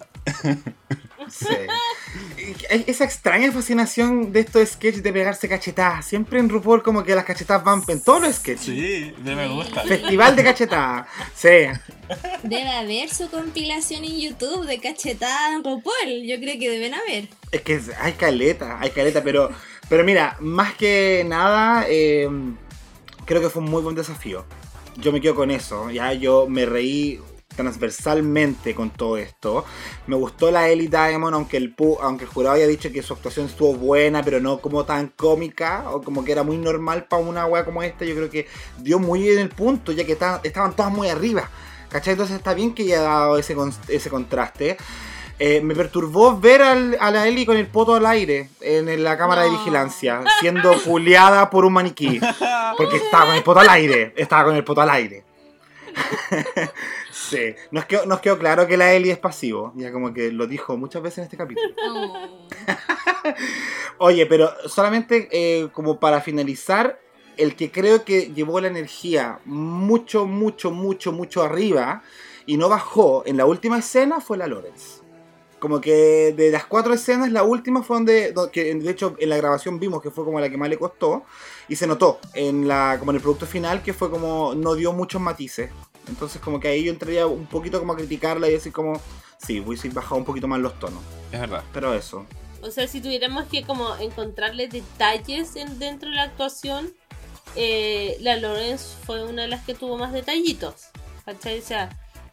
Sí. 1.29 1.45
esa 2.87 3.05
extraña 3.05 3.51
fascinación 3.51 4.33
de 4.33 4.41
estos 4.41 4.67
sketches 4.69 5.03
de 5.03 5.13
pegarse 5.13 5.47
cachetadas. 5.47 6.05
Siempre 6.05 6.39
en 6.39 6.49
RuPaul 6.49 6.83
como 6.83 7.03
que 7.03 7.15
las 7.15 7.25
cachetadas 7.25 7.63
van 7.63 7.81
en 7.87 8.03
todos 8.03 8.21
los 8.21 8.35
sketches. 8.35 8.65
Sí, 8.65 9.13
de 9.17 9.35
me 9.35 9.47
gusta. 9.47 9.83
Festival 9.83 10.35
de 10.35 10.43
cachetadas. 10.43 11.07
Sí. 11.35 11.67
Debe 12.43 12.69
haber 12.69 13.09
su 13.13 13.29
compilación 13.29 14.03
en 14.03 14.19
YouTube 14.19 14.65
de 14.65 14.79
cachetada 14.79 15.53
en 15.55 15.63
RuPaul. 15.63 16.23
Yo 16.25 16.37
creo 16.39 16.59
que 16.59 16.69
deben 16.69 16.93
haber. 16.95 17.29
Es 17.51 17.61
que 17.61 17.79
hay 17.99 18.13
caleta, 18.13 18.79
hay 18.79 18.89
caleta, 18.89 19.23
pero, 19.23 19.51
pero 19.91 20.05
mira, 20.05 20.37
más 20.39 20.73
que 20.75 21.25
nada, 21.27 21.83
eh, 21.89 22.29
creo 23.25 23.41
que 23.41 23.49
fue 23.49 23.61
un 23.61 23.69
muy 23.69 23.81
buen 23.81 23.93
desafío. 23.93 24.45
Yo 24.95 25.11
me 25.11 25.19
quedo 25.19 25.35
con 25.35 25.51
eso. 25.51 25.91
Ya 25.91 26.13
yo 26.13 26.47
me 26.47 26.65
reí 26.65 27.19
transversalmente 27.57 28.73
con 28.73 28.91
todo 28.91 29.17
esto. 29.17 29.65
Me 30.07 30.15
gustó 30.15 30.49
la 30.49 30.69
Ellie 30.69 30.87
Diamond, 30.87 31.35
aunque 31.35 31.57
el, 31.57 31.75
aunque 31.99 32.23
el 32.23 32.29
jurado 32.29 32.55
haya 32.55 32.67
dicho 32.67 32.89
que 32.89 33.03
su 33.03 33.11
actuación 33.11 33.47
estuvo 33.47 33.73
buena, 33.73 34.23
pero 34.23 34.39
no 34.39 34.59
como 34.59 34.85
tan 34.85 35.09
cómica, 35.09 35.83
o 35.91 36.01
como 36.01 36.23
que 36.23 36.31
era 36.31 36.43
muy 36.43 36.57
normal 36.57 37.07
para 37.09 37.21
una 37.23 37.45
wea 37.45 37.65
como 37.65 37.83
esta. 37.83 38.05
Yo 38.05 38.15
creo 38.15 38.29
que 38.29 38.47
dio 38.77 38.97
muy 38.97 39.29
en 39.29 39.39
el 39.39 39.49
punto, 39.49 39.91
ya 39.91 40.05
que 40.05 40.13
estaban, 40.13 40.73
todas 40.73 40.93
muy 40.93 41.09
arriba. 41.09 41.49
¿Cachai? 41.89 42.13
Entonces 42.13 42.37
está 42.37 42.53
bien 42.53 42.73
que 42.73 42.83
haya 42.83 43.01
dado 43.01 43.37
ese, 43.37 43.57
ese 43.89 44.09
contraste. 44.09 44.77
Eh, 45.43 45.59
me 45.59 45.73
perturbó 45.73 46.39
ver 46.39 46.61
al- 46.61 46.95
a 46.99 47.09
la 47.09 47.27
Ellie 47.27 47.47
con 47.47 47.57
el 47.57 47.65
poto 47.65 47.95
al 47.95 48.05
aire 48.05 48.51
en 48.61 49.03
la 49.03 49.17
cámara 49.17 49.41
de 49.41 49.49
vigilancia, 49.49 50.21
siendo 50.39 50.71
puleada 50.83 51.49
por 51.49 51.65
un 51.65 51.73
maniquí. 51.73 52.19
Porque 52.77 52.97
estaba 53.03 53.25
con 53.25 53.35
el 53.35 53.41
poto 53.41 53.59
al 53.59 53.69
aire. 53.69 54.13
Estaba 54.15 54.43
con 54.43 54.55
el 54.55 54.63
poto 54.63 54.81
al 54.81 54.91
aire. 54.91 55.23
sí. 57.11 57.55
Nos 57.71 57.85
quedó, 57.85 58.05
nos 58.05 58.19
quedó 58.19 58.37
claro 58.37 58.67
que 58.67 58.77
la 58.77 58.93
Ellie 58.93 59.11
es 59.11 59.17
pasivo. 59.17 59.73
Ya 59.75 59.91
como 59.91 60.13
que 60.13 60.31
lo 60.31 60.45
dijo 60.45 60.77
muchas 60.77 61.01
veces 61.01 61.17
en 61.17 61.23
este 61.23 61.37
capítulo. 61.37 61.73
Oye, 63.97 64.27
pero 64.27 64.51
solamente 64.67 65.27
eh, 65.31 65.69
como 65.73 65.99
para 65.99 66.21
finalizar, 66.21 66.99
el 67.37 67.55
que 67.55 67.71
creo 67.71 68.05
que 68.05 68.31
llevó 68.31 68.59
la 68.61 68.67
energía 68.67 69.39
mucho, 69.45 70.27
mucho, 70.27 70.69
mucho, 70.69 71.11
mucho 71.11 71.41
arriba 71.41 72.03
y 72.45 72.57
no 72.57 72.69
bajó 72.69 73.23
en 73.25 73.37
la 73.37 73.45
última 73.47 73.79
escena 73.79 74.21
fue 74.21 74.37
la 74.37 74.45
Lawrence. 74.45 75.00
Como 75.61 75.79
que 75.79 76.33
de 76.35 76.49
las 76.49 76.65
cuatro 76.65 76.91
escenas, 76.93 77.31
la 77.31 77.43
última 77.43 77.83
fue 77.83 77.97
donde, 77.97 78.31
do- 78.33 78.49
que 78.51 78.73
de 78.73 78.89
hecho 78.91 79.15
en 79.19 79.29
la 79.29 79.37
grabación 79.37 79.79
vimos 79.79 80.01
que 80.01 80.09
fue 80.09 80.25
como 80.25 80.39
la 80.39 80.49
que 80.49 80.57
más 80.57 80.67
le 80.69 80.77
costó 80.79 81.23
y 81.69 81.75
se 81.75 81.85
notó 81.85 82.19
en 82.33 82.67
la, 82.67 82.95
como 82.99 83.11
en 83.11 83.17
el 83.17 83.21
producto 83.21 83.45
final 83.45 83.83
que 83.83 83.93
fue 83.93 84.09
como 84.09 84.55
no 84.55 84.73
dio 84.73 84.91
muchos 84.91 85.21
matices. 85.21 85.69
Entonces 86.09 86.41
como 86.41 86.59
que 86.59 86.67
ahí 86.67 86.83
yo 86.83 86.91
entraría 86.91 87.27
un 87.27 87.45
poquito 87.45 87.77
como 87.79 87.93
a 87.93 87.95
criticarla 87.95 88.49
y 88.49 88.53
decir 88.53 88.73
como, 88.73 88.99
sí, 89.37 89.59
hubiese 89.59 89.87
bajado 89.89 90.15
un 90.15 90.25
poquito 90.25 90.47
más 90.47 90.59
los 90.59 90.79
tonos. 90.79 90.99
Es 91.31 91.39
verdad. 91.39 91.63
Pero 91.71 91.93
eso. 91.93 92.25
O 92.63 92.71
sea, 92.71 92.87
si 92.87 92.99
tuviéramos 92.99 93.45
que 93.45 93.63
como 93.63 93.95
encontrarle 93.97 94.67
detalles 94.67 95.55
en- 95.55 95.77
dentro 95.77 96.09
de 96.09 96.15
la 96.15 96.23
actuación, 96.23 96.91
eh, 97.55 98.17
la 98.21 98.35
Lorenz 98.37 98.97
fue 99.05 99.23
una 99.23 99.43
de 99.43 99.47
las 99.47 99.63
que 99.63 99.75
tuvo 99.75 99.95
más 99.97 100.11
detallitos. 100.11 100.87
¿Cachai? 101.23 101.59
O 101.59 101.61
sea, 101.61 101.89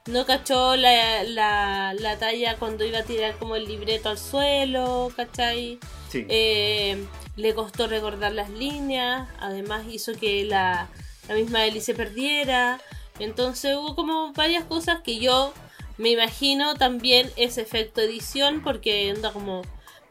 no 0.08 0.24
cachó 0.24 0.74
la, 0.76 1.22
la, 1.22 1.94
la 1.94 2.18
talla 2.18 2.56
cuando 2.56 2.84
iba 2.84 3.00
a 3.00 3.02
tirar 3.02 3.36
como 3.36 3.56
el 3.56 3.66
libreto 3.66 4.08
al 4.08 4.18
suelo, 4.18 5.12
¿cachai? 5.14 5.78
Sí. 6.10 6.24
Eh, 6.28 7.04
le 7.36 7.54
costó 7.54 7.86
recordar 7.86 8.32
las 8.32 8.48
líneas, 8.50 9.28
además 9.38 9.84
hizo 9.90 10.14
que 10.14 10.44
la, 10.44 10.88
la 11.28 11.34
misma 11.34 11.64
Ellie 11.66 11.82
se 11.82 11.94
perdiera. 11.94 12.80
Entonces 13.18 13.76
hubo 13.76 13.94
como 13.94 14.32
varias 14.32 14.64
cosas 14.64 15.00
que 15.02 15.18
yo 15.18 15.52
me 15.98 16.10
imagino 16.10 16.74
también 16.74 17.30
ese 17.36 17.60
efecto 17.60 18.00
edición, 18.00 18.62
porque 18.62 19.10
anda 19.10 19.32
como 19.32 19.62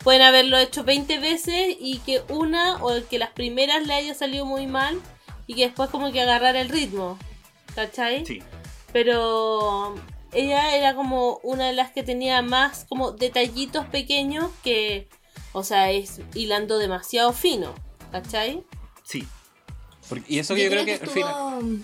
pueden 0.04 0.22
haberlo 0.22 0.60
hecho 0.60 0.84
20 0.84 1.18
veces 1.18 1.76
y 1.80 1.98
que 2.06 2.22
una 2.30 2.84
o 2.84 2.91
que 3.10 3.18
las 3.18 3.32
primeras 3.32 3.88
le 3.88 3.95
haya 3.95 4.14
salido 4.14 4.45
muy 4.45 4.68
mal 4.68 5.02
y 5.48 5.56
que 5.56 5.66
después 5.66 5.89
como 5.89 6.12
que 6.12 6.22
agarrar 6.22 6.56
el 6.56 6.70
ritmo. 6.70 7.18
¿Cachai? 7.74 8.26
sí. 8.26 8.43
Pero 8.98 9.93
ella 10.34 10.76
era 10.76 10.95
como 10.95 11.39
una 11.43 11.68
de 11.68 11.74
las 11.74 11.91
que 11.91 12.02
tenía 12.02 12.41
más 12.41 12.84
como 12.89 13.12
detallitos 13.12 13.86
pequeños 13.86 14.50
que, 14.64 15.08
o 15.52 15.64
sea, 15.64 15.91
es 15.91 16.20
hilando 16.34 16.80
demasiado 16.80 17.32
fino, 17.32 17.76
¿cachai? 18.12 18.64
Sí. 19.04 19.24
Porque- 20.10 20.26
y 20.34 20.39
eso 20.39 20.56
que 20.56 20.64
yo, 20.64 20.72
creo, 20.72 20.84
que, 20.84 20.98
final-. 20.98 21.84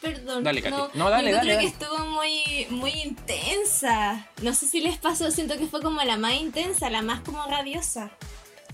Perdón. 0.00 0.44
Dale, 0.44 0.62
Katy. 0.62 0.76
No, 0.76 0.88
No, 0.94 1.10
dale, 1.10 1.30
yo 1.30 1.36
dale, 1.38 1.48
creo 1.48 1.56
dale. 1.56 1.58
que 1.68 1.84
estuvo 1.84 1.98
muy, 2.10 2.66
muy 2.70 2.92
intensa. 2.92 4.28
No 4.40 4.54
sé 4.54 4.68
si 4.68 4.80
les 4.80 4.98
pasó, 4.98 5.28
siento 5.32 5.56
que 5.58 5.66
fue 5.66 5.82
como 5.82 6.00
la 6.04 6.16
más 6.16 6.34
intensa, 6.34 6.88
la 6.90 7.02
más 7.02 7.22
como 7.22 7.44
radiosa. 7.46 8.12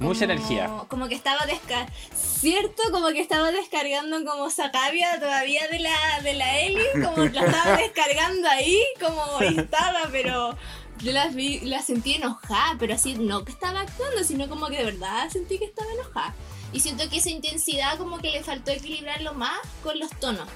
Mucha 0.03 0.25
energía. 0.25 0.71
Como 0.89 1.09
que 1.09 1.15
estaba 1.15 1.45
desca 1.47 1.87
cierto, 2.15 2.83
como 2.91 3.09
que 3.09 3.21
estaba 3.21 3.53
descargando 3.53 4.25
como 4.25 4.51
sacabia 4.51 5.19
todavía 5.19 5.69
de 5.69 5.79
la 5.79 6.21
de 6.23 6.35
la 6.35 6.59
Ellie, 6.59 6.87
como 7.03 7.25
la 7.25 7.41
estaba 7.47 7.77
descargando 7.77 8.49
ahí, 8.49 8.83
como 9.01 9.41
estaba, 9.41 10.09
pero 10.11 10.57
yo 10.99 11.13
la, 11.13 11.29
vi, 11.29 11.61
la 11.61 11.83
sentí 11.83 12.15
enojada, 12.15 12.77
pero 12.79 12.95
así 12.95 13.15
no 13.15 13.45
que 13.45 13.53
estaba 13.53 13.81
actuando, 13.81 14.23
sino 14.25 14.49
como 14.49 14.69
que 14.69 14.79
de 14.79 14.85
verdad 14.85 15.29
sentí 15.31 15.59
que 15.59 15.65
estaba 15.65 15.93
enojada. 15.93 16.35
Y 16.73 16.81
siento 16.81 17.09
que 17.11 17.19
esa 17.19 17.31
intensidad 17.31 17.99
como 17.99 18.19
que 18.19 18.31
le 18.31 18.43
faltó 18.43 18.71
equilibrarlo 18.71 19.35
más 19.35 19.59
con 19.83 19.99
los 19.99 20.11
tonos. 20.21 20.49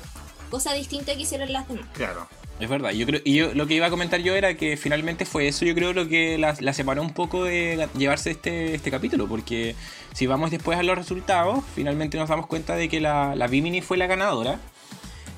Cosa 0.51 0.73
distinta 0.73 1.15
que 1.15 1.23
hicieron 1.23 1.53
las 1.53 1.69
demás. 1.69 1.87
Claro. 1.93 2.29
Es 2.59 2.71
verdad, 2.71 2.91
yo 2.93 3.05
creo, 3.05 3.21
y 3.23 3.35
yo 3.35 3.53
lo 3.53 3.67
que 3.67 3.75
iba 3.75 3.87
a 3.87 3.91
comentar 3.91 4.21
yo 4.21 4.35
era 4.35 4.55
que 4.55 4.79
finalmente 4.79 5.27
fue 5.27 5.47
eso, 5.47 5.67
yo 5.67 5.75
creo 5.75 5.93
lo 5.93 6.09
que 6.09 6.39
la, 6.39 6.55
separó 6.73 7.03
un 7.03 7.13
poco 7.13 7.45
de 7.45 7.87
llevarse 7.99 8.31
este, 8.31 8.75
este 8.75 8.91
capítulo, 8.91 9.29
porque 9.29 9.75
si 10.15 10.27
vamos 10.27 10.51
después 10.51 10.79
a 10.79 10.83
los 10.83 10.97
resultados, 10.97 11.63
finalmente 11.75 12.17
nos 12.17 12.31
damos 12.31 12.47
cuenta 12.47 12.75
de 12.75 12.89
que 12.89 12.99
la, 12.99 13.35
la 13.35 13.47
Bimini 13.47 13.83
fue 13.83 13.99
la 13.99 14.07
ganadora, 14.07 14.59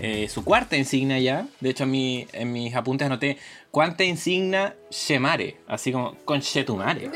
eh, 0.01 0.29
su 0.29 0.45
cuarta 0.45 0.77
insignia 0.77 1.19
ya, 1.19 1.47
de 1.61 1.71
hecho 1.71 1.85
en, 1.85 1.91
mi, 1.91 2.27
en 2.33 2.53
mis 2.53 2.75
apuntes 2.75 3.07
anoté 3.07 3.39
cuánta 3.71 4.05
insignia 4.05 4.77
Shemare, 4.91 5.57
así 5.67 5.93
como 5.93 6.15
con 6.25 6.41
Shetumare. 6.41 7.11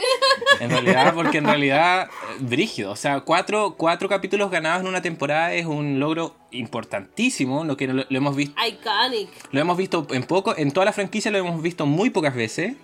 En 0.60 0.70
realidad, 0.70 1.14
porque 1.14 1.38
en 1.38 1.44
realidad, 1.44 2.04
eh, 2.04 2.36
brígido. 2.40 2.92
O 2.92 2.96
sea, 2.96 3.20
cuatro, 3.20 3.74
cuatro 3.76 4.08
capítulos 4.08 4.50
ganados 4.50 4.82
en 4.82 4.88
una 4.88 5.02
temporada 5.02 5.52
es 5.54 5.66
un 5.66 5.98
logro 5.98 6.36
importantísimo, 6.50 7.64
lo 7.64 7.76
que 7.76 7.86
lo, 7.86 8.04
lo 8.08 8.16
hemos 8.16 8.36
visto. 8.36 8.54
Iconic. 8.64 9.28
Lo 9.50 9.60
hemos 9.60 9.76
visto 9.76 10.06
en 10.10 10.24
poco, 10.24 10.56
en 10.56 10.70
toda 10.70 10.86
la 10.86 10.92
franquicia 10.92 11.30
lo 11.30 11.38
hemos 11.38 11.62
visto 11.62 11.86
muy 11.86 12.10
pocas 12.10 12.34
veces. 12.34 12.74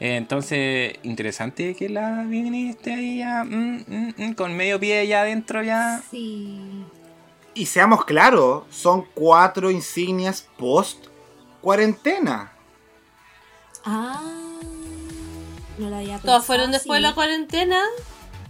Eh, 0.00 0.16
entonces, 0.16 0.94
interesante 1.02 1.74
que 1.74 1.88
la 1.88 2.24
Bimini 2.24 2.70
esté 2.70 2.94
ahí 2.94 3.18
ya, 3.18 3.44
mm, 3.44 3.84
mm, 3.86 4.14
mm, 4.16 4.34
con 4.34 4.56
medio 4.56 4.80
pie 4.80 5.06
ya 5.06 5.22
adentro 5.22 5.62
ya. 5.62 6.02
Sí. 6.10 6.60
Y 7.54 7.66
seamos 7.66 8.04
claros, 8.04 8.64
son 8.70 9.06
cuatro 9.14 9.70
insignias 9.70 10.48
post 10.58 11.06
cuarentena. 11.60 12.52
Ah. 13.84 14.20
No 15.78 15.90
lo 15.90 15.96
había 15.96 16.18
pensado 16.18 16.42
fueron 16.42 16.72
después 16.72 16.98
de 16.98 17.02
la 17.02 17.14
cuarentena. 17.14 17.80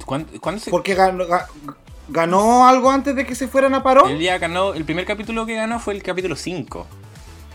¿Cuándo, 0.05 0.41
cuándo 0.41 0.61
se- 0.61 0.71
Porque 0.71 0.95
ganó, 0.95 1.25
ga- 1.27 1.47
ganó 2.09 2.67
algo 2.67 2.91
antes 2.91 3.17
de 3.17 3.27
que 3.27 3.35
se 3.35 3.49
fueran 3.49 3.75
a 3.75 3.83
parón. 3.83 4.11
El 4.11 4.19
día 4.19 4.39
ganó, 4.39 4.75
el 4.75 4.85
primer 4.85 5.07
capítulo 5.07 5.47
que 5.47 5.55
ganó 5.55 5.79
fue 5.81 5.95
el 5.95 6.03
capítulo 6.03 6.37
5. 6.37 6.87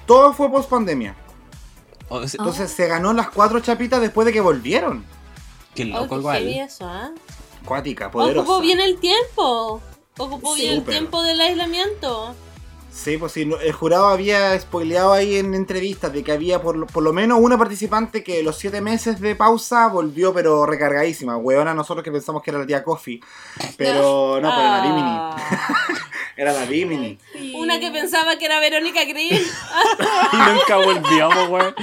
Todo 0.05 0.33
fue 0.33 0.49
post 0.51 0.69
pandemia. 0.69 1.15
O 2.09 2.27
sea, 2.27 2.39
Entonces 2.39 2.71
se 2.71 2.87
ganó 2.87 3.13
las 3.13 3.29
cuatro 3.29 3.59
chapitas 3.59 4.01
después 4.01 4.25
de 4.25 4.33
que 4.33 4.41
volvieron. 4.41 5.05
Qué 5.75 5.83
Oh, 5.83 6.01
loco 6.01 6.09
qué 6.09 6.15
igual. 6.15 6.47
eso, 6.47 6.87
¿ah? 6.87 7.11
Cuática, 7.63 8.09
poderosa. 8.09 8.41
Ocupó 8.41 8.61
bien 8.61 8.79
el 8.79 8.99
tiempo. 8.99 9.81
Ocupó 10.20 10.53
bien 10.55 10.74
el 10.76 10.84
tiempo 10.84 11.24
del 11.24 11.41
aislamiento. 11.41 12.36
Sí, 12.91 13.17
pues 13.17 13.32
sí, 13.32 13.49
el 13.61 13.72
jurado 13.72 14.07
había 14.07 14.59
spoileado 14.59 15.13
ahí 15.13 15.38
en 15.38 15.53
entrevistas 15.53 16.11
de 16.11 16.24
que 16.24 16.32
había 16.32 16.61
por, 16.61 16.76
lo- 16.76 16.88
por 16.88 17.03
lo 17.03 17.13
menos 17.13 17.39
una 17.39 17.57
participante 17.57 18.24
que 18.24 18.41
los 18.43 18.57
siete 18.57 18.82
meses 18.82 19.22
de 19.22 19.36
pausa 19.36 19.88
volvió 19.88 20.34
pero 20.34 20.65
recargadísima. 20.65 21.38
Huevona 21.38 21.74
nosotros 21.74 22.03
que 22.03 22.11
pensamos 22.11 22.41
que 22.43 22.49
era 22.49 22.59
la 22.59 22.65
tía 22.65 22.84
Coffee. 22.84 23.22
Pero 23.78 24.39
no, 24.41 24.49
pero 24.49 24.51
era 24.67 24.78
la 24.78 24.82
Bimini. 24.84 25.09
Ah, 25.11 25.38
Era 26.36 26.53
la 26.53 26.65
Bimini. 26.65 27.17
Sí. 27.34 27.53
Una 27.55 27.80
que 27.80 27.91
pensaba 27.91 28.38
que 28.38 28.45
era 28.45 28.59
Verónica 28.59 29.05
Green. 29.05 29.41
Y 30.34 30.38
nunca 30.38 30.78
volvíamos, 30.78 31.49
weón. 31.49 31.76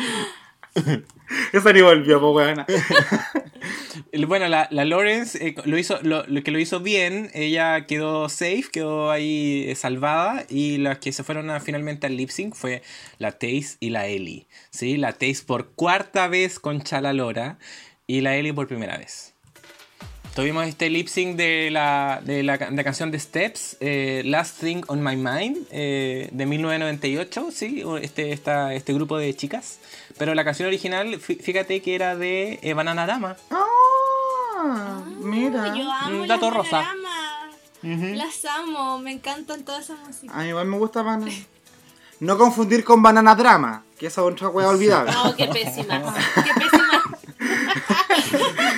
Esa 1.53 1.72
ni 1.72 1.81
volvió, 1.83 2.18
huevona. 2.20 2.66
El- 4.12 4.27
Bueno, 4.27 4.49
la, 4.49 4.68
la 4.70 4.85
Lawrence 4.85 5.47
eh, 5.47 5.55
lo 5.64 5.79
hizo, 5.79 5.99
lo, 6.03 6.27
lo 6.27 6.43
que 6.43 6.51
lo 6.51 6.59
hizo 6.59 6.81
bien, 6.81 7.31
ella 7.35 7.87
quedó 7.87 8.29
safe, 8.29 8.64
quedó 8.72 9.11
ahí 9.11 9.64
eh, 9.68 9.74
salvada 9.77 10.45
y 10.49 10.79
las 10.79 10.99
que 10.99 11.12
se 11.12 11.24
fueron 11.24 11.51
finalmente 11.61 12.07
al 12.07 12.16
lip 12.16 12.31
sync 12.31 12.55
fue 12.55 12.83
la 13.18 13.33
Taze 13.33 13.77
y 13.81 13.91
la 13.91 14.07
Ellie, 14.07 14.47
¿sí? 14.70 14.97
La 14.97 15.12
Taze 15.12 15.45
por 15.47 15.72
cuarta 15.74 16.29
vez 16.29 16.59
con 16.61 16.83
Chala 16.83 17.12
Lora 17.12 17.59
y 18.07 18.20
la 18.20 18.37
Ellie 18.37 18.53
por 18.55 18.68
primera 18.68 18.99
vez. 18.99 19.36
Tuvimos 20.37 20.66
este 20.66 20.91
lip 20.91 21.09
sync 21.09 21.34
de 21.37 21.70
la, 21.70 22.20
de 22.22 22.43
la, 22.43 22.59
de 22.59 22.70
la 22.70 22.84
canción 22.84 23.11
de 23.11 23.18
Steps, 23.18 23.78
eh, 23.80 24.20
Last 24.26 24.61
Thing 24.61 24.82
on 24.89 25.03
My 25.03 25.16
Mind, 25.16 25.66
eh, 25.70 26.28
de 26.30 26.45
1998, 26.47 27.49
¿sí? 27.51 27.82
Este, 28.03 28.32
esta, 28.32 28.74
este 28.74 28.93
grupo 28.93 29.16
de 29.16 29.34
chicas. 29.34 29.78
Pero 30.18 30.34
la 30.34 30.45
canción 30.45 30.68
original, 30.68 31.07
fí- 31.22 31.41
fíjate 31.41 31.80
que 31.80 31.95
era 31.95 32.16
de 32.16 32.59
eh, 32.62 32.74
Banana 32.74 33.07
Dama. 33.07 33.37
Ah, 33.51 33.64
Ah, 34.59 35.03
mira. 35.20 35.74
Yo 35.76 35.91
amo 35.91 36.22
Un 36.22 36.28
dato 36.28 36.47
las 36.51 36.55
rosa. 36.57 36.70
Panorama. 36.82 38.16
Las 38.16 38.45
amo, 38.47 38.99
me 38.99 39.12
encantan 39.12 39.64
todas 39.64 39.84
esas 39.84 39.99
músicas. 40.01 40.34
A 40.37 40.41
mí 40.43 40.49
igual 40.49 40.66
me 40.66 40.76
gusta 40.78 41.03
Banana. 41.03 41.30
No 42.20 42.37
confundir 42.39 42.82
con 42.82 43.03
Banana 43.03 43.34
Drama, 43.34 43.84
que 43.99 44.07
esa 44.09 44.22
es 44.22 44.26
otra 44.32 44.49
wea 44.49 44.68
olvidable. 44.68 45.12
No, 45.12 45.37
qué 45.37 45.47
pésima. 45.47 46.14
Qué 46.34 46.51
pésima. 46.55 47.03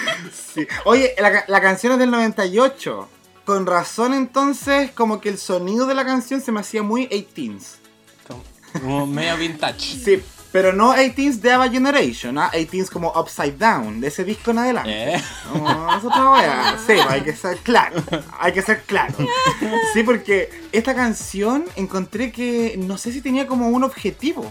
Sí. 0.32 0.66
Oye, 0.84 1.14
la, 1.18 1.44
la 1.46 1.60
canción 1.60 1.92
es 1.92 1.98
del 1.98 2.10
98. 2.10 3.08
Con 3.44 3.64
razón 3.64 4.12
entonces, 4.12 4.90
como 4.90 5.20
que 5.20 5.30
el 5.30 5.38
sonido 5.38 5.86
de 5.86 5.94
la 5.94 6.04
canción 6.04 6.40
se 6.40 6.52
me 6.52 6.60
hacía 6.60 6.82
muy 6.82 7.08
18s. 7.08 7.78
Como, 8.72 9.06
medio 9.06 9.36
vintage. 9.36 9.98
Sí, 10.04 10.22
pero 10.52 10.72
no 10.72 10.94
18s 10.94 11.40
de 11.40 11.52
Ava 11.52 11.68
Generation, 11.68 12.38
¿ah? 12.38 12.50
18s 12.52 12.88
como 12.90 13.12
Upside 13.12 13.58
Down, 13.58 14.00
de 14.00 14.08
ese 14.08 14.24
disco 14.24 14.50
en 14.50 14.58
adelante. 14.58 15.14
Eh. 15.14 15.22
No, 15.54 15.96
es 15.96 16.04
otra 16.04 16.30
wea. 16.30 16.78
Sí, 16.86 16.92
hay 16.92 17.22
que 17.22 17.34
ser 17.34 17.58
claro. 17.58 18.02
Hay 18.38 18.52
que 18.52 18.62
ser 18.62 18.82
claro. 18.82 19.14
Sí, 19.92 20.02
porque 20.02 20.50
esta 20.72 20.94
canción 20.94 21.64
encontré 21.76 22.32
que 22.32 22.76
no 22.78 22.98
sé 22.98 23.12
si 23.12 23.20
tenía 23.20 23.46
como 23.46 23.68
un 23.68 23.84
objetivo. 23.84 24.50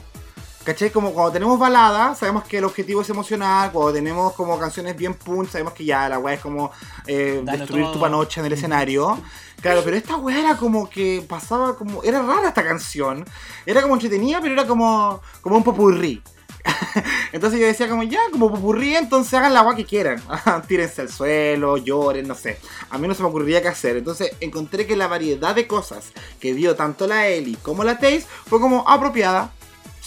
¿Cachai? 0.67 0.89
Como 0.89 1.13
cuando 1.13 1.31
tenemos 1.31 1.57
baladas, 1.57 2.19
sabemos 2.19 2.43
que 2.43 2.57
el 2.57 2.65
objetivo 2.65 3.01
es 3.01 3.09
emocionar. 3.09 3.71
Cuando 3.71 3.93
tenemos 3.93 4.33
como 4.33 4.59
canciones 4.59 4.97
bien 4.97 5.13
punch, 5.13 5.51
sabemos 5.51 5.71
que 5.71 5.85
ya 5.85 6.09
la 6.09 6.19
weá 6.19 6.33
es 6.33 6.41
como 6.41 6.71
eh, 7.05 7.41
destruir 7.41 7.85
todo. 7.85 7.93
tu 7.93 7.99
panocha 8.01 8.41
en 8.41 8.47
el 8.47 8.51
escenario. 8.51 9.17
Claro, 9.61 9.81
pero 9.85 9.95
esta 9.95 10.17
weá 10.17 10.39
era 10.39 10.57
como 10.57 10.89
que 10.89 11.23
pasaba 11.25 11.77
como. 11.77 12.03
Era 12.03 12.21
rara 12.21 12.49
esta 12.49 12.65
canción. 12.65 13.23
Era 13.65 13.81
como 13.81 13.93
entretenida, 13.93 14.41
pero 14.41 14.55
era 14.55 14.67
como, 14.67 15.21
como 15.39 15.55
un 15.55 15.63
popurrí. 15.63 16.21
Entonces 17.31 17.61
yo 17.61 17.65
decía 17.65 17.87
como 17.87 18.03
ya, 18.03 18.19
como 18.29 18.51
popurrí, 18.51 18.93
entonces 18.93 19.33
hagan 19.35 19.53
la 19.53 19.61
agua 19.61 19.73
que 19.73 19.85
quieran. 19.85 20.21
Tírense 20.67 21.01
al 21.01 21.09
suelo, 21.09 21.77
lloren, 21.77 22.27
no 22.27 22.35
sé. 22.35 22.59
A 22.89 22.97
mí 22.97 23.07
no 23.07 23.13
se 23.13 23.21
me 23.21 23.29
ocurriría 23.29 23.61
qué 23.61 23.69
hacer. 23.69 23.95
Entonces 23.95 24.31
encontré 24.41 24.85
que 24.85 24.97
la 24.97 25.07
variedad 25.07 25.55
de 25.55 25.65
cosas 25.65 26.11
que 26.41 26.53
dio 26.53 26.75
tanto 26.75 27.07
la 27.07 27.27
Ellie 27.27 27.57
como 27.61 27.85
la 27.85 27.97
Taze 27.99 28.25
fue 28.47 28.59
como 28.59 28.83
apropiada. 28.85 29.53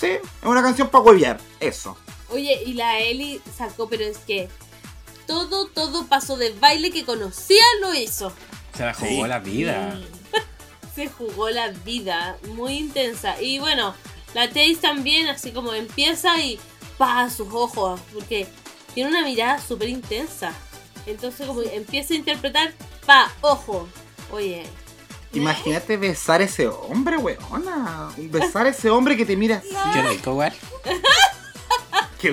Sí, 0.00 0.06
es 0.06 0.20
una 0.42 0.62
canción 0.62 0.88
para 0.88 1.04
huevear. 1.04 1.38
Eso. 1.60 1.96
Oye, 2.30 2.62
y 2.64 2.72
la 2.72 3.00
Eli 3.00 3.40
sacó, 3.56 3.88
pero 3.88 4.04
es 4.04 4.16
que 4.18 4.48
todo, 5.26 5.66
todo 5.66 6.06
paso 6.06 6.36
de 6.36 6.50
baile 6.52 6.90
que 6.90 7.04
conocía 7.04 7.62
lo 7.82 7.92
hizo. 7.94 8.32
Se 8.76 8.84
la 8.84 8.94
jugó 8.94 9.22
Sí. 9.24 9.28
la 9.28 9.38
vida. 9.40 10.00
Se 10.94 11.08
jugó 11.08 11.50
la 11.50 11.68
vida, 11.68 12.36
muy 12.54 12.76
intensa. 12.78 13.40
Y 13.40 13.58
bueno, 13.58 13.94
la 14.34 14.48
Taze 14.48 14.76
también, 14.80 15.28
así 15.28 15.50
como 15.52 15.72
empieza 15.74 16.40
y 16.40 16.58
pa 16.98 17.28
sus 17.30 17.48
ojos, 17.52 18.00
porque 18.12 18.46
tiene 18.94 19.10
una 19.10 19.22
mirada 19.24 19.60
súper 19.60 19.88
intensa. 19.88 20.52
Entonces, 21.06 21.46
como 21.46 21.62
empieza 21.62 22.14
a 22.14 22.16
interpretar, 22.16 22.72
pa, 23.06 23.32
ojo. 23.40 23.88
Oye, 24.32 24.64
Imagínate 25.32 25.96
besar 25.96 26.40
a 26.40 26.44
ese 26.44 26.66
hombre, 26.66 27.16
weona. 27.16 28.10
Besar 28.16 28.66
a 28.66 28.70
ese 28.70 28.90
hombre 28.90 29.16
que 29.16 29.24
te 29.24 29.36
mira 29.36 29.58
así. 29.58 29.68
Qué 29.92 30.02
rico, 30.02 30.34
güey. 30.34 30.50
Qué 32.20 32.28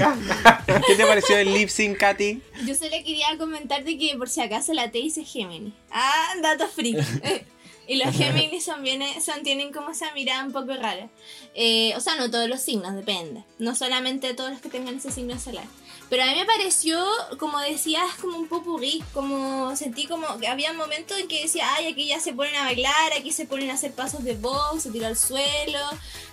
acá. 0.00 0.64
¿Qué 0.86 0.96
te 0.96 1.06
pareció 1.06 1.38
el 1.38 1.52
lip 1.52 1.68
sync, 1.68 1.98
Katy? 1.98 2.42
Yo 2.66 2.74
solo 2.74 2.90
quería 2.90 3.26
comentarte 3.38 3.96
que 3.96 4.16
por 4.16 4.28
si 4.28 4.40
acaso 4.40 4.72
la 4.72 4.90
T 4.90 4.98
dice 4.98 5.24
Gemini. 5.24 5.72
Ah, 5.90 6.34
datos 6.42 6.72
freak. 6.72 6.98
y 7.86 8.02
los 8.02 8.16
Géminis 8.16 8.64
son 8.64 8.82
bien, 8.82 9.02
son, 9.20 9.42
tienen 9.42 9.72
como 9.72 9.90
esa 9.90 10.12
mirada 10.14 10.44
un 10.44 10.52
poco 10.52 10.74
rara. 10.74 11.10
Eh, 11.54 11.92
o 11.96 12.00
sea, 12.00 12.16
no 12.16 12.30
todos 12.30 12.48
los 12.48 12.60
signos, 12.60 12.94
depende. 12.94 13.44
No 13.58 13.76
solamente 13.76 14.34
todos 14.34 14.50
los 14.50 14.60
que 14.60 14.68
tengan 14.68 14.96
ese 14.96 15.12
signo 15.12 15.38
solar. 15.38 15.64
Pero 16.12 16.24
a 16.24 16.26
mí 16.26 16.34
me 16.34 16.44
pareció, 16.44 17.02
como 17.38 17.58
decías, 17.58 18.04
como 18.20 18.36
un 18.36 18.46
popurrí, 18.46 19.02
como 19.14 19.74
sentí 19.76 20.06
como 20.06 20.36
que 20.36 20.46
había 20.46 20.74
momentos 20.74 21.18
en 21.18 21.26
que 21.26 21.40
decía, 21.40 21.66
ay, 21.74 21.86
aquí 21.86 22.06
ya 22.06 22.20
se 22.20 22.34
ponen 22.34 22.54
a 22.56 22.64
bailar, 22.64 23.14
aquí 23.18 23.32
se 23.32 23.46
ponen 23.46 23.70
a 23.70 23.74
hacer 23.74 23.94
pasos 23.94 24.22
de 24.22 24.34
box, 24.34 24.82
se 24.82 24.90
tiró 24.90 25.06
al 25.06 25.16
suelo, 25.16 25.78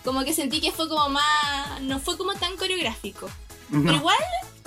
como 0.04 0.26
que 0.26 0.34
sentí 0.34 0.60
que 0.60 0.74
fue 0.74 0.90
como 0.90 1.08
más, 1.08 1.80
no 1.80 1.98
fue 2.02 2.18
como 2.18 2.34
tan 2.34 2.58
coreográfico. 2.58 3.30
Pero 3.72 3.94
igual 3.94 4.18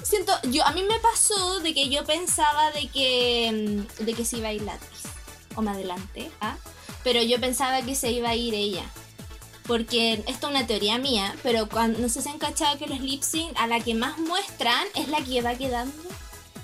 siento, 0.02 0.32
yo 0.44 0.64
a 0.64 0.72
mí 0.72 0.82
me 0.82 0.98
pasó 1.00 1.60
de 1.60 1.74
que 1.74 1.90
yo 1.90 2.06
pensaba 2.06 2.70
de 2.70 2.88
que 2.88 3.84
de 3.98 4.14
que 4.14 4.24
se 4.24 4.38
iba 4.38 4.48
a 4.48 4.54
ir 4.54 4.62
la 4.62 4.72
actriz. 4.72 5.02
O 5.56 5.60
me 5.60 5.72
adelanté, 5.72 6.30
¿ah? 6.40 6.56
Pero 7.04 7.20
yo 7.20 7.38
pensaba 7.38 7.82
que 7.82 7.94
se 7.94 8.10
iba 8.12 8.30
a 8.30 8.34
ir 8.34 8.54
ella. 8.54 8.90
Porque 9.66 10.14
esto 10.26 10.46
es 10.48 10.50
una 10.50 10.66
teoría 10.66 10.98
mía, 10.98 11.34
pero 11.42 11.68
cuando, 11.68 11.98
no 12.00 12.08
sé 12.08 12.20
si 12.22 12.28
han 12.28 12.38
cachado 12.38 12.78
que 12.78 12.86
los 12.86 13.00
lip 13.00 13.22
sync 13.22 13.52
a 13.56 13.66
la 13.66 13.80
que 13.80 13.94
más 13.94 14.18
muestran 14.18 14.86
es 14.94 15.08
la 15.08 15.20
que 15.22 15.40
va 15.40 15.54
quedando. 15.54 15.94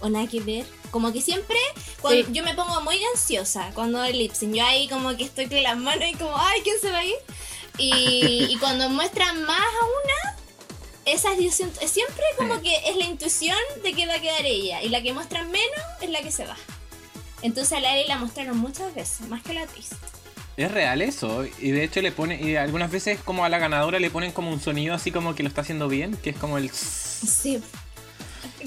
O 0.00 0.08
nada 0.08 0.26
que 0.26 0.40
ver. 0.40 0.66
Como 0.90 1.12
que 1.12 1.20
siempre, 1.20 1.58
cuando, 2.00 2.24
Sí. 2.24 2.32
yo 2.32 2.42
me 2.44 2.54
pongo 2.54 2.80
muy 2.82 3.00
ansiosa 3.14 3.70
cuando 3.74 4.00
hay 4.00 4.12
lip 4.14 4.32
sync. 4.32 4.54
Yo 4.54 4.64
ahí 4.64 4.88
como 4.88 5.16
que 5.16 5.24
estoy 5.24 5.48
con 5.48 5.62
las 5.62 5.76
manos 5.76 6.08
y 6.08 6.14
como, 6.14 6.36
ay, 6.36 6.60
¿quién 6.62 6.80
se 6.80 6.90
va 6.90 6.98
a 6.98 7.04
ir? 7.04 7.16
Y, 7.78 8.46
y 8.50 8.56
cuando 8.58 8.88
muestran 8.88 9.44
más 9.44 9.60
a 9.60 9.84
una, 9.84 10.38
esas 11.04 11.36
siempre 11.36 12.24
como 12.36 12.60
que 12.60 12.74
es 12.88 12.96
la 12.96 13.04
intuición 13.04 13.56
de 13.82 13.92
que 13.92 14.06
va 14.06 14.14
a 14.14 14.20
quedar 14.20 14.44
ella. 14.44 14.82
Y 14.82 14.88
la 14.88 15.02
que 15.02 15.12
muestran 15.12 15.50
menos 15.50 15.80
es 16.00 16.10
la 16.10 16.20
que 16.20 16.30
se 16.30 16.44
va. 16.44 16.56
Entonces 17.42 17.72
a 17.72 17.80
la 17.80 17.96
la 18.06 18.16
mostraron 18.16 18.58
muchas 18.58 18.94
veces, 18.94 19.20
más 19.28 19.42
que 19.42 19.52
a 19.52 19.54
la 19.54 19.62
actriz. 19.62 19.90
Es 20.58 20.70
real 20.70 21.00
eso. 21.00 21.46
Y 21.60 21.70
de 21.70 21.84
hecho 21.84 22.02
le 22.02 22.12
pone, 22.12 22.38
y 22.42 22.56
algunas 22.56 22.90
veces 22.90 23.18
como 23.24 23.44
a 23.44 23.48
la 23.48 23.58
ganadora 23.58 23.98
le 23.98 24.10
ponen 24.10 24.32
como 24.32 24.50
un 24.50 24.60
sonido 24.60 24.94
así 24.94 25.10
como 25.10 25.34
que 25.34 25.42
lo 25.42 25.48
está 25.48 25.62
haciendo 25.62 25.88
bien, 25.88 26.16
que 26.22 26.30
es 26.30 26.36
como 26.36 26.58
el... 26.58 26.68
Sí. 26.70 27.62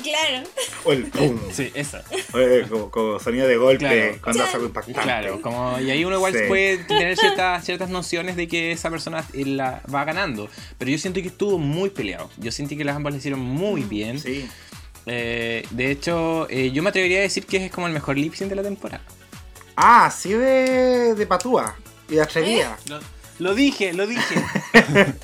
Claro. 0.01 0.47
O 0.85 0.93
el 0.93 1.03
pum. 1.07 1.37
Sí, 1.51 1.69
esa. 1.73 2.03
Eh, 2.33 2.65
como, 2.69 2.89
como 2.89 3.19
sonido 3.19 3.45
de 3.47 3.57
golpe 3.57 3.79
Claro. 3.85 4.17
cuando 4.23 4.43
hace 4.43 4.53
algo 4.55 4.67
impactante. 4.67 5.01
Claro, 5.01 5.41
como, 5.41 5.79
y 5.79 5.91
ahí 5.91 6.05
uno 6.05 6.15
igual 6.15 6.33
Sí. 6.33 6.39
puede 6.47 6.77
tener 6.85 7.17
ciertas, 7.17 7.63
ciertas 7.65 7.89
nociones 7.89 8.35
de 8.37 8.47
que 8.47 8.71
esa 8.71 8.89
persona 8.89 9.25
eh, 9.33 9.45
la 9.45 9.81
va 9.93 10.05
ganando. 10.05 10.49
Pero 10.77 10.91
yo 10.91 10.97
siento 10.97 11.21
que 11.21 11.27
estuvo 11.27 11.57
muy 11.57 11.89
peleado. 11.89 12.29
Yo 12.37 12.51
sentí 12.53 12.77
que 12.77 12.85
las 12.85 12.95
ambas 12.95 13.13
le 13.13 13.19
hicieron 13.19 13.41
muy 13.41 13.81
bien. 13.81 14.17
Sí. 14.19 14.47
Eh, 15.07 15.65
de 15.71 15.91
hecho, 15.91 16.47
eh, 16.49 16.71
yo 16.71 16.81
me 16.83 16.89
atrevería 16.89 17.19
a 17.19 17.23
decir 17.23 17.45
que 17.45 17.65
es 17.65 17.71
como 17.71 17.87
el 17.87 17.93
mejor 17.93 18.17
lip 18.17 18.33
sync 18.33 18.49
de 18.49 18.55
la 18.55 18.63
temporada. 18.63 19.03
Ah, 19.83 20.11
sí 20.11 20.31
de, 20.33 21.15
de 21.15 21.25
patúa 21.25 21.75
y 22.07 22.15
de 22.15 22.21
atrevida. 22.21 22.77
Lo, 22.85 22.99
lo 23.39 23.55
dije, 23.55 23.93
lo 23.93 24.05
dije. 24.05 24.35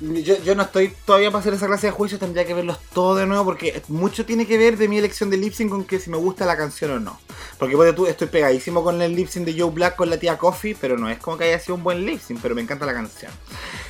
Yo, 0.00 0.42
yo 0.42 0.54
no 0.54 0.62
estoy 0.62 0.94
todavía 1.04 1.30
para 1.30 1.40
hacer 1.40 1.52
esa 1.52 1.66
clase 1.66 1.88
de 1.88 1.90
juicios, 1.90 2.18
tendría 2.18 2.46
que 2.46 2.54
verlos 2.54 2.78
todos 2.94 3.18
de 3.18 3.26
nuevo 3.26 3.44
porque 3.44 3.82
mucho 3.88 4.24
tiene 4.24 4.46
que 4.46 4.56
ver 4.56 4.78
de 4.78 4.88
mi 4.88 4.96
elección 4.96 5.28
de 5.28 5.36
lip 5.36 5.52
sync 5.52 5.68
con 5.68 5.84
que 5.84 6.00
si 6.00 6.08
me 6.08 6.16
gusta 6.16 6.46
la 6.46 6.56
canción 6.56 6.92
o 6.92 7.00
no. 7.00 7.20
Porque 7.58 7.76
ponte 7.76 7.92
tú, 7.92 8.06
estoy 8.06 8.28
pegadísimo 8.28 8.82
con 8.82 9.02
el 9.02 9.14
lip 9.14 9.28
sync 9.28 9.44
de 9.44 9.60
Joe 9.60 9.70
Black 9.70 9.96
con 9.96 10.08
la 10.08 10.16
tía 10.16 10.38
Coffee, 10.38 10.74
pero 10.80 10.96
no 10.96 11.10
es 11.10 11.18
como 11.18 11.36
que 11.36 11.44
haya 11.44 11.58
sido 11.58 11.74
un 11.74 11.82
buen 11.82 12.06
lip 12.06 12.18
sync, 12.18 12.40
pero 12.40 12.54
me 12.54 12.62
encanta 12.62 12.86
la 12.86 12.94
canción. 12.94 13.30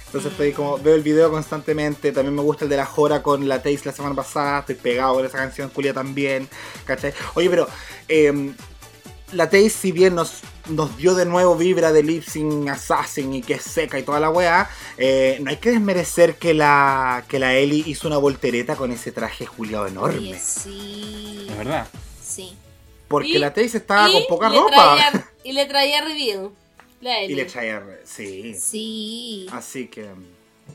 Entonces 0.07 0.33
estoy 0.33 0.51
como, 0.53 0.79
veo 0.79 0.97
el 0.97 1.03
video 1.03 1.31
constantemente, 1.31 2.11
también 2.11 2.35
me 2.35 2.43
gusta 2.43 2.65
el 2.65 2.71
de 2.71 2.79
la 2.79 2.87
Jora 2.87 3.23
con 3.23 3.47
la 3.47 3.63
Taste 3.63 3.83
la 3.85 3.93
semana 3.93 4.17
pasada, 4.17 4.61
estoy 4.61 4.75
pegado 4.75 5.15
con 5.15 5.25
esa 5.25 5.39
canción, 5.39 5.71
Julia 5.73 5.95
también, 5.95 6.49
¿cachai? 6.87 7.15
Oye, 7.35 7.49
pero 7.49 7.69
em, 8.09 8.53
la 9.33 9.51
Taste, 9.51 9.71
si 9.71 9.93
bien 9.93 10.15
nos, 10.15 10.41
nos 10.69 10.97
dio 10.97 11.15
de 11.15 11.25
nuevo 11.27 11.57
vibra 11.57 11.93
de 11.93 12.03
Lip 12.03 12.25
Sync 12.25 12.69
Assassin 12.69 13.33
y 13.35 13.43
que 13.43 13.55
es 13.55 13.63
seca 13.63 13.99
y 13.99 14.03
toda 14.03 14.21
la 14.21 14.31
weá, 14.31 14.69
eh, 14.99 15.39
no 15.43 15.51
hay 15.51 15.57
que 15.59 15.71
desmerecer 15.71 16.37
que 16.37 16.55
la, 16.55 17.25
que 17.29 17.39
la 17.39 17.55
Ellie 17.55 17.85
hizo 17.87 18.09
una 18.09 18.19
voltereta 18.19 18.77
con 18.77 18.91
ese 18.93 19.13
traje 19.13 19.47
juliado 19.47 19.87
enorme. 19.87 20.39
Sí. 20.39 21.47
Es 21.51 21.57
verdad. 21.59 21.87
Sí. 22.23 22.55
Porque 23.09 23.29
Y- 23.29 23.39
la 23.39 23.53
Taste 23.53 23.79
estaba 23.79 24.11
con 24.11 24.23
poca 24.29 24.49
ropa. 24.49 24.97
traía- 24.97 25.31
y 25.45 25.53
le 25.53 25.67
traía 25.67 26.03
reveal. 26.03 26.51
La 27.01 27.21
Eli. 27.21 27.33
Y 27.33 27.37
le 27.37 27.45
traía. 27.47 27.83
Sí. 28.05 28.55
Sí. 28.61 29.47
Así 29.53 29.87
que. 29.89 30.11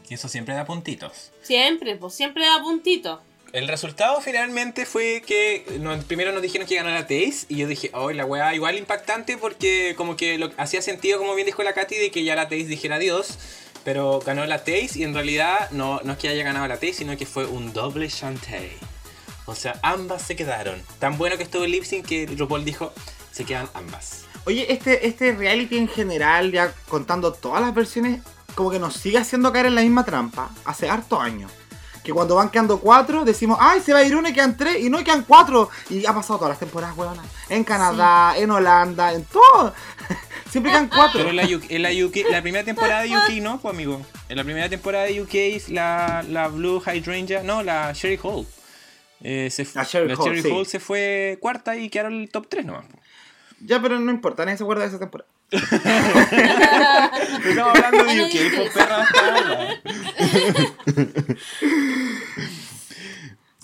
Y 0.09 0.13
eso 0.15 0.27
siempre 0.27 0.53
da 0.55 0.65
puntitos. 0.65 1.31
Siempre, 1.43 1.95
pues 1.95 2.13
siempre 2.15 2.45
da 2.45 2.61
puntito. 2.61 3.21
El 3.53 3.67
resultado 3.67 4.19
finalmente 4.21 4.85
fue 4.85 5.23
que 5.25 5.65
primero 6.07 6.31
nos 6.33 6.41
dijeron 6.41 6.67
que 6.67 6.75
ganara 6.75 7.03
Taze 7.03 7.45
y 7.47 7.57
yo 7.57 7.67
dije, 7.67 7.89
oh, 7.93 8.11
la 8.11 8.25
weá 8.25 8.53
igual 8.53 8.77
impactante 8.77 9.37
porque 9.37 9.93
como 9.95 10.17
que 10.17 10.37
lo, 10.37 10.51
hacía 10.57 10.81
sentido, 10.81 11.19
como 11.19 11.35
bien 11.35 11.45
dijo 11.45 11.63
la 11.63 11.73
Katy, 11.73 11.95
de 11.95 12.11
que 12.11 12.23
ya 12.23 12.35
la 12.35 12.49
Taze 12.49 12.65
dijera 12.65 12.95
adiós, 12.95 13.37
pero 13.85 14.19
ganó 14.19 14.45
la 14.45 14.59
Taze 14.59 14.91
y 14.95 15.03
en 15.03 15.13
realidad 15.13 15.71
no, 15.71 16.01
no 16.03 16.13
es 16.13 16.19
que 16.19 16.27
haya 16.27 16.43
ganado 16.43 16.67
la 16.67 16.75
Taze, 16.75 16.93
sino 16.93 17.15
que 17.15 17.25
fue 17.25 17.45
un 17.45 17.71
doble 17.71 18.09
Shantae. 18.09 18.77
O 19.45 19.55
sea, 19.55 19.79
ambas 19.83 20.23
se 20.23 20.35
quedaron. 20.35 20.81
Tan 20.99 21.17
bueno 21.17 21.37
que 21.37 21.43
estuvo 21.43 21.63
el 21.63 21.71
lip 21.71 21.83
sync 21.83 22.05
que 22.05 22.25
RuPaul 22.25 22.65
dijo, 22.65 22.93
se 23.31 23.45
quedan 23.45 23.69
ambas. 23.73 24.25
Oye, 24.45 24.71
este, 24.71 25.07
este 25.07 25.33
reality 25.33 25.77
en 25.77 25.87
general, 25.87 26.51
ya 26.51 26.73
contando 26.87 27.31
todas 27.33 27.61
las 27.61 27.73
versiones, 27.73 28.21
como 28.55 28.71
que 28.71 28.79
nos 28.79 28.95
sigue 28.95 29.17
haciendo 29.17 29.51
caer 29.51 29.67
en 29.67 29.75
la 29.75 29.81
misma 29.81 30.03
trampa 30.03 30.49
hace 30.65 30.89
harto 30.89 31.19
años. 31.19 31.51
Que 32.05 32.13
cuando 32.13 32.35
van 32.35 32.49
quedando 32.49 32.79
cuatro, 32.79 33.25
decimos, 33.25 33.57
ay, 33.59 33.81
se 33.81 33.91
va 33.91 33.99
a 33.99 34.03
ir 34.03 34.15
uno 34.15 34.29
y 34.29 34.33
quedan 34.33 34.55
tres, 34.55 34.79
y 34.79 34.91
no 34.91 34.99
y 34.99 35.03
quedan 35.03 35.23
cuatro. 35.23 35.71
Y 35.89 36.05
ha 36.05 36.13
pasado 36.13 36.37
todas 36.37 36.51
las 36.51 36.59
temporadas, 36.59 36.95
weona. 36.95 37.23
En 37.49 37.63
Canadá, 37.63 38.37
en 38.37 38.51
Holanda, 38.51 39.11
en 39.11 39.23
todo. 39.25 39.73
Siempre 40.51 40.71
quedan 40.71 40.87
cuatro. 40.87 41.13
Pero 41.19 41.31
en 41.31 41.35
la, 41.35 41.43
UK 41.43 41.63
en 41.69 41.81
la, 41.81 41.89
UK 41.89 42.17
la 42.29 42.41
primera 42.43 42.63
temporada 42.63 43.01
de 43.01 43.09
UK 43.09 43.41
no, 43.41 43.59
pues 43.59 43.73
amigo. 43.73 44.05
En 44.29 44.37
la 44.37 44.43
primera 44.43 44.69
temporada 44.69 45.05
de 45.05 45.19
UK 45.19 45.33
es 45.33 45.69
la, 45.69 46.23
la 46.29 46.47
Blue 46.47 46.79
Hydrangea, 46.79 47.41
no, 47.41 47.63
la 47.63 47.91
Sherry 47.93 48.19
Hall. 48.21 48.45
eh, 49.21 49.49
se 49.49 49.67
la 49.73 49.81
Hall, 49.81 50.41
sí. 50.41 50.51
Hall 50.51 50.67
se 50.67 50.79
fue 50.79 51.39
cuarta 51.41 51.75
y 51.75 51.89
quedaron 51.89 52.13
en 52.13 52.21
el 52.21 52.29
top 52.29 52.45
3 52.47 52.65
nomás. 52.65 52.85
Ya, 53.65 53.81
pero 53.81 53.99
no 53.99 54.11
importa, 54.11 54.45
nadie 54.45 54.57
se 54.57 54.63
acuerda 54.63 54.83
de 54.83 54.89
esa 54.89 54.99
temporada. 54.99 55.29
Estamos 57.49 57.75
hablando 57.75 58.03
de 58.03 58.21
UK, 58.25 58.73
perra. 58.73 59.05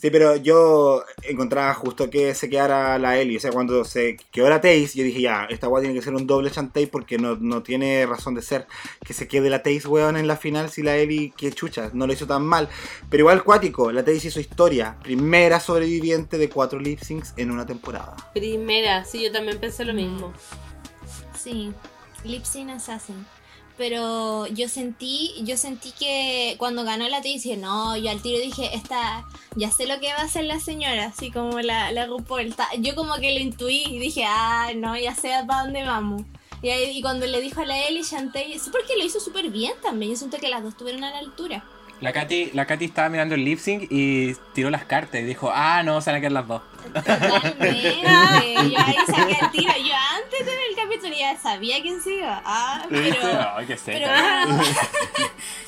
Sí, 0.01 0.09
pero 0.09 0.35
yo 0.35 1.03
encontraba 1.21 1.75
justo 1.75 2.09
que 2.09 2.33
se 2.33 2.49
quedara 2.49 2.97
la 2.97 3.19
Ellie. 3.19 3.37
O 3.37 3.39
sea, 3.39 3.51
cuando 3.51 3.85
se 3.85 4.17
quedó 4.31 4.49
la 4.49 4.59
Taze, 4.59 4.93
yo 4.95 5.03
dije, 5.03 5.21
ya, 5.21 5.45
esta 5.45 5.69
weá 5.69 5.83
tiene 5.83 5.93
que 5.93 6.01
ser 6.01 6.15
un 6.15 6.25
doble 6.25 6.49
chantay 6.49 6.87
porque 6.87 7.19
no, 7.19 7.35
no 7.35 7.61
tiene 7.61 8.07
razón 8.07 8.33
de 8.33 8.41
ser 8.41 8.65
que 9.05 9.13
se 9.13 9.27
quede 9.27 9.51
la 9.51 9.61
Taze, 9.61 9.87
weón, 9.87 10.17
en 10.17 10.25
la 10.25 10.37
final 10.37 10.71
si 10.71 10.81
la 10.81 10.97
Ellie, 10.97 11.31
que 11.37 11.51
chucha, 11.51 11.91
no 11.93 12.07
lo 12.07 12.13
hizo 12.13 12.25
tan 12.25 12.43
mal. 12.43 12.67
Pero 13.11 13.21
igual, 13.21 13.43
cuático, 13.43 13.91
la 13.91 14.03
Taze 14.03 14.29
hizo 14.29 14.39
historia. 14.39 14.97
Primera 15.03 15.59
sobreviviente 15.59 16.39
de 16.39 16.49
cuatro 16.49 16.79
lip 16.79 16.99
syncs 16.99 17.35
en 17.37 17.51
una 17.51 17.67
temporada. 17.67 18.15
Primera, 18.33 19.05
sí, 19.05 19.23
yo 19.23 19.31
también 19.31 19.59
pensé 19.59 19.85
lo 19.85 19.93
mismo. 19.93 20.33
Sí, 21.37 21.73
Lip 22.23 22.43
Sync 22.43 22.71
Assassin. 22.71 23.23
Pero 23.81 24.45
yo 24.45 24.69
sentí, 24.69 25.33
yo 25.41 25.57
sentí 25.57 25.91
que 25.97 26.53
cuando 26.59 26.83
ganó 26.83 27.09
la 27.09 27.19
T 27.23 27.35
no, 27.57 27.97
yo 27.97 28.11
al 28.11 28.21
tiro 28.21 28.39
dije, 28.39 28.75
esta, 28.75 29.25
ya 29.55 29.71
sé 29.71 29.87
lo 29.87 29.99
que 29.99 30.13
va 30.13 30.19
a 30.19 30.25
hacer 30.25 30.43
la 30.45 30.59
señora, 30.59 31.05
así 31.05 31.31
como 31.31 31.59
la, 31.61 31.91
la 31.91 32.05
RuPaul. 32.05 32.53
Yo 32.77 32.93
como 32.93 33.15
que 33.15 33.33
lo 33.33 33.39
intuí 33.39 33.83
y 33.87 33.97
dije, 33.97 34.23
ah, 34.27 34.69
no, 34.75 34.95
ya 34.95 35.15
sé 35.15 35.31
para 35.47 35.63
dónde 35.63 35.83
vamos. 35.83 36.21
Y, 36.61 36.69
ahí- 36.69 37.01
cuando 37.01 37.25
le 37.25 37.41
dijo 37.41 37.61
a 37.61 37.65
la 37.65 37.87
Ellie, 37.87 38.03
Shantae, 38.03 38.55
porque 38.71 38.95
lo 38.99 39.03
hizo 39.03 39.19
súper 39.19 39.49
bien 39.49 39.73
también. 39.81 40.11
Yo 40.11 40.17
siento 40.19 40.37
que 40.37 40.47
las 40.49 40.61
dos 40.61 40.73
estuvieron 40.73 41.03
a 41.03 41.09
la 41.09 41.17
altura. 41.17 41.65
La 42.01 42.11
Katy, 42.13 42.51
la 42.53 42.65
Katy 42.65 42.85
estaba 42.85 43.09
mirando 43.09 43.35
el 43.35 43.45
lip 43.45 43.59
sync 43.59 43.85
y 43.91 44.33
tiró 44.53 44.71
las 44.71 44.85
cartas 44.85 45.21
y 45.21 45.23
dijo, 45.23 45.51
ah, 45.53 45.83
no, 45.83 46.01
se 46.01 46.09
van 46.09 46.17
a 46.17 46.19
quedar 46.19 46.31
las 46.31 46.47
dos. 46.47 46.63
Totalmente. 46.93 48.01
yo 48.01 48.79
ahí 48.79 48.95
saqué 49.05 49.37
el 49.39 49.51
tiro. 49.51 49.73
Yo 49.77 49.93
antes 50.15 50.39
de 50.39 50.45
ver 50.45 50.63
el 50.67 50.75
capítulo 50.75 51.15
ya 51.15 51.37
sabía 51.39 51.79
quién 51.83 52.01
se 52.01 52.15
iba. 52.15 52.41
Ah, 52.43 52.87
pero... 52.89 53.19
Qué 53.67 53.75
Pero, 53.75 53.77
seca. 53.77 54.47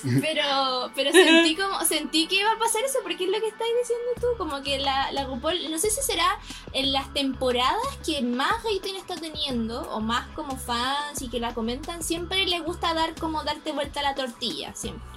pero, 0.22 0.92
pero 0.96 1.12
sentí 1.12 1.56
como, 1.56 1.80
sentí 1.86 2.26
que 2.26 2.38
iba 2.38 2.52
a 2.52 2.58
pasar 2.58 2.84
eso, 2.84 2.98
porque 3.04 3.26
es 3.26 3.30
lo 3.30 3.40
que 3.40 3.50
estás 3.50 3.68
diciendo 3.80 4.06
tú, 4.20 4.28
como 4.40 4.64
que 4.64 4.80
la, 4.80 5.12
la 5.12 5.26
RuPaul, 5.26 5.70
no 5.70 5.78
sé 5.78 5.92
si 5.92 6.02
será 6.02 6.40
en 6.72 6.92
las 6.92 7.14
temporadas 7.14 7.78
que 8.04 8.24
más 8.24 8.64
rating 8.64 8.96
está 8.96 9.16
teniendo, 9.16 9.82
o 9.92 10.00
más 10.02 10.28
como 10.30 10.58
fans 10.58 11.22
y 11.22 11.30
que 11.30 11.40
la 11.40 11.54
comentan, 11.54 12.02
siempre 12.02 12.46
les 12.48 12.64
gusta 12.64 12.96
dar 12.96 13.14
como 13.14 13.44
darte 13.44 13.72
vuelta 13.72 14.00
a 14.00 14.04
la 14.04 14.16
tortilla, 14.16 14.74
siempre. 14.74 15.13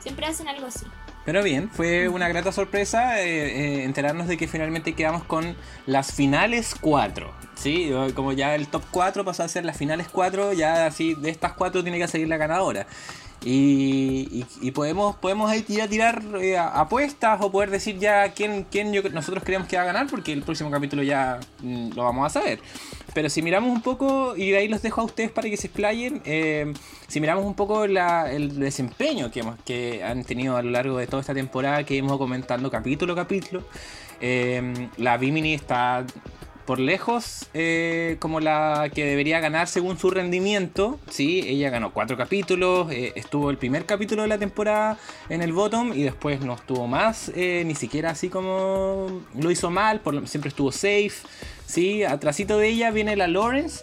Siempre 0.00 0.26
hacen 0.26 0.48
algo 0.48 0.66
así. 0.66 0.86
Pero 1.24 1.42
bien, 1.42 1.68
fue 1.70 2.08
una 2.08 2.26
grata 2.28 2.52
sorpresa 2.52 3.20
eh, 3.20 3.26
eh, 3.26 3.84
enterarnos 3.84 4.28
de 4.28 4.38
que 4.38 4.48
finalmente 4.48 4.94
quedamos 4.94 5.24
con 5.24 5.56
las 5.84 6.12
finales 6.12 6.74
4. 6.80 7.30
¿sí? 7.54 7.90
Como 8.14 8.32
ya 8.32 8.54
el 8.54 8.68
top 8.68 8.82
4 8.90 9.24
pasó 9.24 9.42
a 9.42 9.48
ser 9.48 9.64
las 9.64 9.76
finales 9.76 10.08
4, 10.10 10.54
ya 10.54 10.86
así 10.86 11.14
de 11.14 11.28
estas 11.28 11.52
4 11.52 11.82
tiene 11.82 11.98
que 11.98 12.08
salir 12.08 12.28
la 12.28 12.38
ganadora. 12.38 12.86
Y, 13.44 14.44
y- 14.60 14.70
podemos, 14.72 15.16
podemos 15.16 15.48
ahí 15.50 15.62
tirar, 15.62 15.88
tirar 15.88 16.22
eh, 16.40 16.58
apuestas 16.58 17.40
o 17.40 17.52
poder 17.52 17.70
decir 17.70 17.98
ya 17.98 18.32
quién, 18.32 18.66
quién 18.70 18.92
nosotros 19.12 19.44
creemos 19.44 19.68
que 19.68 19.76
va 19.76 19.82
a 19.82 19.86
ganar, 19.86 20.06
porque 20.08 20.32
el 20.32 20.42
próximo 20.42 20.70
capítulo 20.70 21.02
ya 21.02 21.38
mm, 21.62 21.90
lo 21.94 22.02
vamos 22.04 22.26
a 22.26 22.40
saber. 22.40 22.58
Pero 23.14 23.30
si 23.30 23.40
miramos 23.42 23.70
un 23.70 23.80
poco, 23.80 24.36
y 24.36 24.54
ahí 24.54 24.68
los 24.68 24.82
dejo 24.82 25.00
a 25.00 25.04
ustedes 25.04 25.30
para 25.30 25.48
que 25.48 25.56
se 25.56 25.68
explayen, 25.68 26.20
eh, 26.24 26.72
si 27.06 27.20
miramos 27.20 27.44
un 27.44 27.54
poco 27.54 27.84
el 27.84 28.58
desempeño 28.58 29.30
que, 29.30 29.40
hemos, 29.40 29.58
que 29.64 30.02
han 30.04 30.24
tenido 30.24 30.56
a 30.56 30.62
lo 30.62 30.70
largo 30.70 30.98
de 30.98 31.06
toda 31.06 31.20
esta 31.20 31.34
temporada, 31.34 31.84
que 31.84 31.96
hemos 31.96 32.18
comentando 32.18 32.70
capítulo 32.70 33.12
a 33.12 33.16
capítulo, 33.16 33.64
eh, 34.20 34.88
la 34.96 35.16
Bimini 35.16 35.54
está 35.54 36.04
por 36.68 36.80
lejos 36.80 37.46
eh, 37.54 38.18
como 38.18 38.40
la 38.40 38.90
que 38.94 39.06
debería 39.06 39.40
ganar 39.40 39.68
según 39.68 39.98
su 39.98 40.10
rendimiento. 40.10 41.00
Sí, 41.08 41.42
ella 41.46 41.70
ganó 41.70 41.94
cuatro 41.94 42.18
capítulos, 42.18 42.92
eh, 42.92 43.14
estuvo 43.16 43.48
el 43.48 43.56
primer 43.56 43.86
capítulo 43.86 44.20
de 44.20 44.28
la 44.28 44.36
temporada 44.36 44.98
en 45.30 45.40
el 45.40 45.54
bottom 45.54 45.94
y 45.94 46.02
después 46.02 46.42
no 46.42 46.52
estuvo 46.52 46.86
más, 46.86 47.32
eh, 47.34 47.62
ni 47.64 47.74
siquiera 47.74 48.10
así 48.10 48.28
como 48.28 49.22
lo 49.34 49.50
hizo 49.50 49.70
mal, 49.70 50.00
por 50.00 50.28
siempre 50.28 50.50
estuvo 50.50 50.70
safe. 50.70 51.14
Sí, 51.64 52.04
atrasito 52.04 52.58
de 52.58 52.68
ella 52.68 52.90
viene 52.90 53.16
la 53.16 53.28
Lawrence. 53.28 53.82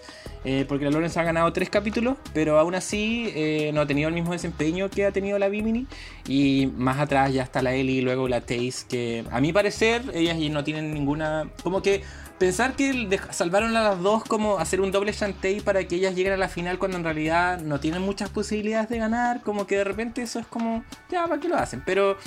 porque 0.68 0.86
la 0.86 0.92
Lawrence 0.92 1.20
ha 1.20 1.24
ganado 1.24 1.52
tres 1.54 1.72
capítulos, 1.72 2.18
pero 2.36 2.60
aún 2.60 2.76
así 2.76 3.34
no 3.74 3.82
ha 3.82 3.88
tenido 3.88 4.10
el 4.10 4.14
mismo 4.14 4.32
desempeño 4.32 4.92
que 4.92 5.04
ha 5.06 5.12
tenido 5.12 5.40
la 5.40 5.50
Bimini. 5.50 5.88
Y 6.28 6.68
más 6.78 7.00
atrás 7.00 7.34
ya 7.34 7.42
está 7.42 7.64
la 7.64 7.74
Ellie 7.74 7.98
y 7.98 8.02
luego 8.02 8.28
la 8.28 8.42
Taze, 8.42 8.86
que 8.88 9.24
a 9.32 9.42
mi 9.42 9.52
parecer 9.52 10.04
ellas 10.14 10.38
no 10.52 10.64
tienen 10.64 10.94
ninguna... 10.94 11.50
Como 11.64 11.82
que 11.82 12.04
pensar 12.38 12.76
que 12.76 13.20
salvaron 13.32 13.76
a 13.76 13.84
las 13.84 14.02
dos 14.02 14.24
como 14.24 14.58
hacer 14.58 14.82
un 14.82 14.92
doble 14.92 15.12
Shantae 15.12 15.62
para 15.62 15.88
que 15.88 15.96
ellas 15.96 16.16
lleguen 16.16 16.34
a 16.34 16.38
la 16.38 16.50
final 16.50 16.78
cuando 16.78 16.98
en 16.98 17.04
realidad 17.04 17.62
no 17.62 17.80
tienen 17.80 18.02
muchas 18.02 18.30
posibilidades 18.30 18.90
de 18.90 18.98
ganar, 18.98 19.42
como 19.42 19.68
que 19.68 19.78
de 19.78 19.84
repente 19.84 20.22
eso 20.22 20.40
es 20.40 20.48
como, 20.48 20.84
ya, 21.10 21.28
¿para 21.28 21.40
qué 21.40 21.48
lo 21.48 21.58
hacen? 21.58 21.82
Pero, 21.86 22.18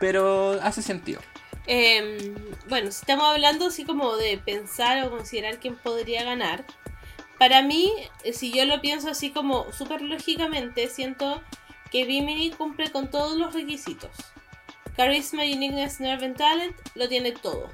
pero 0.00 0.58
hace 0.62 0.82
sentido. 0.82 1.20
Em, 1.66 2.34
bueno, 2.68 2.90
si 2.90 3.00
estamos 3.00 3.24
hablando 3.26 3.66
así 3.66 3.84
como 3.84 4.16
de 4.16 4.38
pensar 4.38 5.04
o 5.04 5.10
considerar 5.10 5.58
quién 5.58 5.76
podría 5.76 6.24
ganar, 6.24 6.64
para 7.38 7.62
mí, 7.62 7.92
eh, 8.24 8.32
si 8.32 8.52
yo 8.52 8.64
lo 8.64 8.80
pienso 8.80 9.10
así 9.10 9.30
como 9.30 9.72
súper 9.72 10.02
lógicamente, 10.02 10.88
siento 10.88 11.42
que 11.90 12.04
Bimini 12.04 12.50
cumple 12.50 12.90
con 12.90 13.10
todos 13.10 13.36
los 13.36 13.54
requisitos. 13.54 14.10
Charisma, 14.96 15.42
Uniqueness, 15.42 16.00
Nerve 16.00 16.26
and 16.26 16.36
Talent 16.36 16.76
lo 16.94 17.08
tiene 17.08 17.32
todo. 17.32 17.68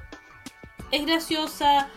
Es 0.91 1.05
graciosa, 1.05 1.87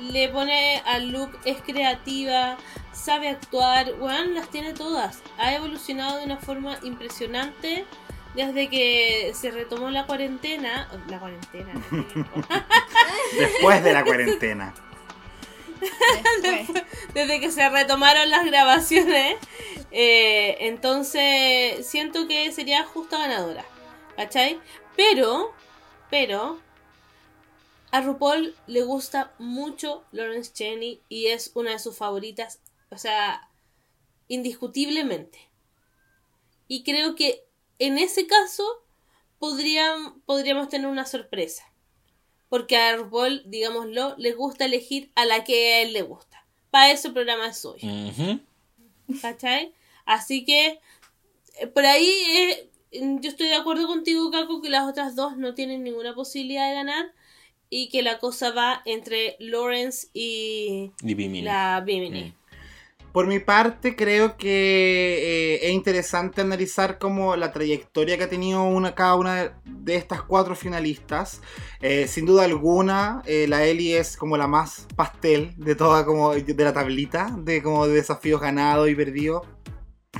le 0.00 0.28
pone 0.28 0.82
al 0.86 1.10
look, 1.10 1.38
es 1.44 1.60
creativa, 1.62 2.56
sabe 2.92 3.28
actuar, 3.28 3.94
weón, 3.98 4.34
las 4.34 4.48
tiene 4.48 4.72
todas. 4.72 5.22
Ha 5.38 5.54
evolucionado 5.54 6.18
de 6.18 6.24
una 6.24 6.38
forma 6.38 6.78
impresionante 6.82 7.84
desde 8.34 8.68
que 8.68 9.32
se 9.34 9.50
retomó 9.50 9.90
la 9.90 10.06
cuarentena. 10.06 10.88
La 11.08 11.18
cuarentena, 11.18 11.72
no 11.90 12.06
Después 13.38 13.82
de 13.82 13.92
la 13.92 14.04
cuarentena. 14.04 14.74
Después. 16.42 16.84
desde 17.14 17.40
que 17.40 17.50
se 17.50 17.68
retomaron 17.68 18.30
las 18.30 18.44
grabaciones. 18.44 19.36
eh, 19.90 20.56
entonces, 20.60 21.86
siento 21.86 22.26
que 22.28 22.52
sería 22.52 22.84
justa 22.84 23.18
ganadora. 23.18 23.64
¿Cachai? 24.16 24.60
Pero, 24.96 25.52
pero, 26.10 26.58
a 27.92 28.00
RuPaul 28.00 28.56
le 28.66 28.82
gusta 28.82 29.34
mucho 29.38 30.04
Lawrence 30.12 30.52
Cheney 30.52 31.02
y 31.10 31.26
es 31.26 31.52
una 31.54 31.72
de 31.72 31.78
sus 31.78 31.94
favoritas. 31.94 32.60
O 32.90 32.96
sea, 32.96 33.50
indiscutiblemente. 34.28 35.38
Y 36.68 36.84
creo 36.84 37.14
que 37.14 37.44
en 37.78 37.98
ese 37.98 38.26
caso 38.26 38.64
podrían, 39.38 40.22
podríamos 40.22 40.70
tener 40.70 40.86
una 40.86 41.04
sorpresa. 41.04 41.70
Porque 42.48 42.78
a 42.78 42.96
RuPaul, 42.96 43.42
digámoslo, 43.44 44.14
le 44.16 44.32
gusta 44.32 44.64
elegir 44.64 45.12
a 45.14 45.26
la 45.26 45.44
que 45.44 45.74
a 45.74 45.82
él 45.82 45.92
le 45.92 46.00
gusta. 46.00 46.46
Para 46.70 46.92
eso 46.92 47.08
el 47.08 47.14
programa 47.14 47.48
es. 47.48 47.62
Ujú. 47.62 48.40
¿Cachai? 49.20 49.74
Así 50.06 50.46
que 50.46 50.80
eh, 51.58 51.66
por 51.66 51.84
ahí 51.84 52.08
eh, 52.08 52.70
yo 52.90 53.28
estoy 53.28 53.48
de 53.48 53.54
acuerdo 53.54 53.86
contigo, 53.86 54.30
Caco, 54.30 54.62
que 54.62 54.70
las 54.70 54.88
otras 54.88 55.14
dos 55.14 55.36
no 55.36 55.52
tienen 55.52 55.84
ninguna 55.84 56.14
posibilidad 56.14 56.70
de 56.70 56.74
ganar 56.74 57.12
y 57.74 57.88
que 57.88 58.02
la 58.02 58.18
cosa 58.18 58.52
va 58.52 58.82
entre 58.84 59.34
Lawrence 59.38 60.08
y 60.12 60.92
Y 61.02 61.14
Bimini. 61.14 61.40
la 61.40 61.80
Bimini. 61.80 62.24
Mm. 62.24 62.34
Por 63.12 63.26
mi 63.26 63.38
parte, 63.38 63.96
creo 63.96 64.36
que 64.36 65.54
eh, 65.54 65.66
es 65.66 65.72
interesante 65.72 66.42
analizar 66.42 66.98
como 66.98 67.34
la 67.34 67.50
trayectoria 67.50 68.18
que 68.18 68.24
ha 68.24 68.28
tenido 68.28 68.62
una, 68.62 68.94
cada 68.94 69.14
una 69.14 69.58
de 69.64 69.96
estas 69.96 70.20
cuatro 70.22 70.54
finalistas. 70.54 71.40
Eh, 71.80 72.08
sin 72.08 72.26
duda 72.26 72.44
alguna, 72.44 73.22
eh, 73.24 73.46
la 73.48 73.64
Ellie 73.64 73.98
es 73.98 74.18
como 74.18 74.36
la 74.36 74.46
más 74.46 74.86
pastel 74.94 75.54
de 75.56 75.74
toda 75.74 76.04
como 76.04 76.34
de 76.34 76.64
la 76.64 76.74
tablita 76.74 77.34
de 77.38 77.62
como 77.62 77.86
de 77.86 77.94
desafíos 77.94 78.42
ganados 78.42 78.90
y 78.90 78.94
perdidos. 78.94 79.46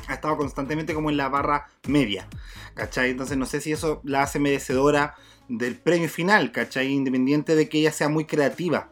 Ha 0.08 0.14
estado 0.14 0.38
constantemente 0.38 0.94
como 0.94 1.10
en 1.10 1.18
la 1.18 1.28
barra 1.28 1.66
media, 1.86 2.26
¿cachai? 2.72 3.10
Entonces 3.10 3.36
no 3.36 3.44
sé 3.44 3.60
si 3.60 3.72
eso 3.72 4.00
la 4.04 4.22
hace 4.22 4.38
merecedora 4.38 5.16
del 5.48 5.76
premio 5.76 6.08
final, 6.08 6.52
¿cachai? 6.52 6.88
Independiente 6.88 7.54
de 7.54 7.68
que 7.68 7.78
ella 7.78 7.92
sea 7.92 8.08
muy 8.08 8.24
creativa 8.24 8.88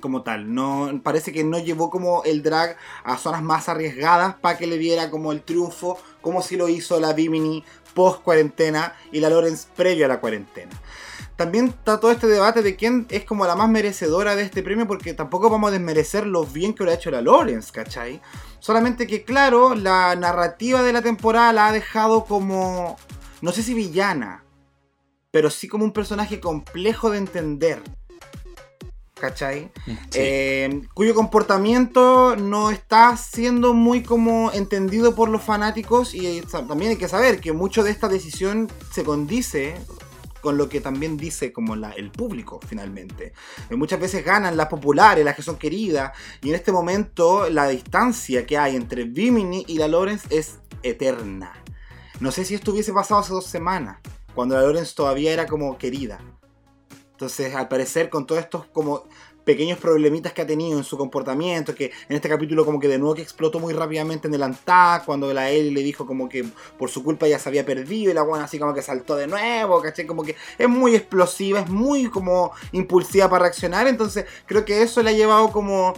como 0.00 0.22
tal. 0.22 0.54
No, 0.54 1.00
parece 1.02 1.32
que 1.32 1.44
no 1.44 1.58
llevó 1.58 1.90
como 1.90 2.24
el 2.24 2.42
drag 2.42 2.76
a 3.04 3.16
zonas 3.16 3.42
más 3.42 3.68
arriesgadas 3.68 4.34
para 4.36 4.58
que 4.58 4.66
le 4.66 4.78
diera 4.78 5.10
como 5.10 5.32
el 5.32 5.42
triunfo, 5.42 5.98
como 6.20 6.42
si 6.42 6.56
lo 6.56 6.68
hizo 6.68 7.00
la 7.00 7.12
Bimini 7.12 7.64
post 7.94 8.22
cuarentena 8.22 8.94
y 9.10 9.20
la 9.20 9.28
Lawrence 9.28 9.68
previo 9.76 10.06
a 10.06 10.08
la 10.08 10.20
cuarentena. 10.20 10.72
También 11.36 11.68
está 11.68 11.98
todo 11.98 12.10
este 12.10 12.26
debate 12.26 12.62
de 12.62 12.76
quién 12.76 13.06
es 13.10 13.24
como 13.24 13.46
la 13.46 13.56
más 13.56 13.68
merecedora 13.68 14.36
de 14.36 14.42
este 14.42 14.62
premio, 14.62 14.86
porque 14.86 15.14
tampoco 15.14 15.50
vamos 15.50 15.68
a 15.68 15.72
desmerecer 15.72 16.26
lo 16.26 16.44
bien 16.44 16.74
que 16.74 16.84
lo 16.84 16.90
ha 16.90 16.94
hecho 16.94 17.10
la 17.10 17.22
Lawrence, 17.22 17.72
¿cachai? 17.72 18.20
Solamente 18.60 19.06
que, 19.06 19.24
claro, 19.24 19.74
la 19.74 20.14
narrativa 20.14 20.82
de 20.82 20.92
la 20.92 21.02
temporada 21.02 21.52
la 21.52 21.66
ha 21.68 21.72
dejado 21.72 22.26
como, 22.26 22.96
no 23.40 23.50
sé 23.50 23.62
si 23.62 23.74
villana, 23.74 24.41
pero 25.32 25.50
sí 25.50 25.66
como 25.66 25.84
un 25.84 25.92
personaje 25.92 26.38
complejo 26.38 27.10
de 27.10 27.18
entender. 27.18 27.82
¿Cachai? 29.14 29.70
Sí. 29.86 29.98
Eh, 30.14 30.82
cuyo 30.94 31.14
comportamiento 31.14 32.34
no 32.36 32.70
está 32.72 33.16
siendo 33.16 33.72
muy 33.72 34.02
como 34.02 34.50
entendido 34.52 35.14
por 35.14 35.28
los 35.28 35.42
fanáticos 35.42 36.12
y 36.14 36.26
eh, 36.26 36.44
también 36.68 36.90
hay 36.92 36.96
que 36.96 37.06
saber 37.06 37.40
que 37.40 37.52
mucho 37.52 37.84
de 37.84 37.92
esta 37.92 38.08
decisión 38.08 38.68
se 38.92 39.04
condice 39.04 39.76
con 40.40 40.58
lo 40.58 40.68
que 40.68 40.80
también 40.80 41.16
dice 41.16 41.52
como 41.52 41.76
la- 41.76 41.92
el 41.92 42.10
público 42.10 42.58
finalmente. 42.66 43.32
Eh, 43.70 43.76
muchas 43.76 44.00
veces 44.00 44.24
ganan 44.24 44.56
las 44.56 44.66
populares, 44.66 45.24
las 45.24 45.36
que 45.36 45.42
son 45.42 45.54
queridas 45.56 46.10
y 46.42 46.48
en 46.48 46.56
este 46.56 46.72
momento 46.72 47.48
la 47.48 47.68
distancia 47.68 48.44
que 48.44 48.58
hay 48.58 48.74
entre 48.74 49.04
Bimini 49.04 49.64
y 49.68 49.78
la 49.78 49.86
Lawrence 49.86 50.26
es 50.30 50.58
eterna. 50.82 51.52
No 52.18 52.32
sé 52.32 52.44
si 52.44 52.56
esto 52.56 52.72
hubiese 52.72 52.92
pasado 52.92 53.20
hace 53.20 53.32
dos 53.32 53.46
semanas, 53.46 53.98
cuando 54.34 54.54
la 54.54 54.62
Lawrence 54.62 54.94
todavía 54.94 55.32
era 55.32 55.46
como 55.46 55.78
querida. 55.78 56.20
Entonces, 57.12 57.54
al 57.54 57.68
parecer, 57.68 58.10
con 58.10 58.26
todos 58.26 58.40
estos 58.40 58.66
como 58.66 59.04
pequeños 59.44 59.78
problemitas 59.78 60.32
que 60.32 60.42
ha 60.42 60.46
tenido 60.46 60.78
en 60.78 60.84
su 60.84 60.96
comportamiento, 60.96 61.74
que 61.74 61.86
en 62.08 62.16
este 62.16 62.28
capítulo 62.28 62.64
como 62.64 62.78
que 62.78 62.88
de 62.88 62.98
nuevo 62.98 63.14
que 63.14 63.22
explotó 63.22 63.58
muy 63.58 63.72
rápidamente 63.72 64.28
en 64.28 64.34
el 64.34 64.42
Antac, 64.42 65.04
cuando 65.04 65.32
la 65.32 65.50
Ellie 65.50 65.72
le 65.72 65.82
dijo 65.82 66.06
como 66.06 66.28
que 66.28 66.44
por 66.78 66.90
su 66.90 67.02
culpa 67.02 67.26
ya 67.26 67.38
se 67.38 67.48
había 67.48 67.64
perdido 67.64 68.10
y 68.10 68.14
la 68.14 68.22
buena 68.22 68.44
así 68.44 68.58
como 68.58 68.74
que 68.74 68.82
saltó 68.82 69.16
de 69.16 69.26
nuevo, 69.26 69.80
¿cachai? 69.80 70.06
Como 70.06 70.22
que 70.22 70.36
es 70.58 70.68
muy 70.68 70.94
explosiva, 70.94 71.60
es 71.60 71.68
muy 71.68 72.08
como 72.08 72.52
impulsiva 72.72 73.28
para 73.28 73.44
reaccionar, 73.44 73.86
entonces 73.86 74.26
creo 74.46 74.64
que 74.64 74.82
eso 74.82 75.02
le 75.02 75.10
ha 75.10 75.14
llevado 75.14 75.50
como... 75.50 75.94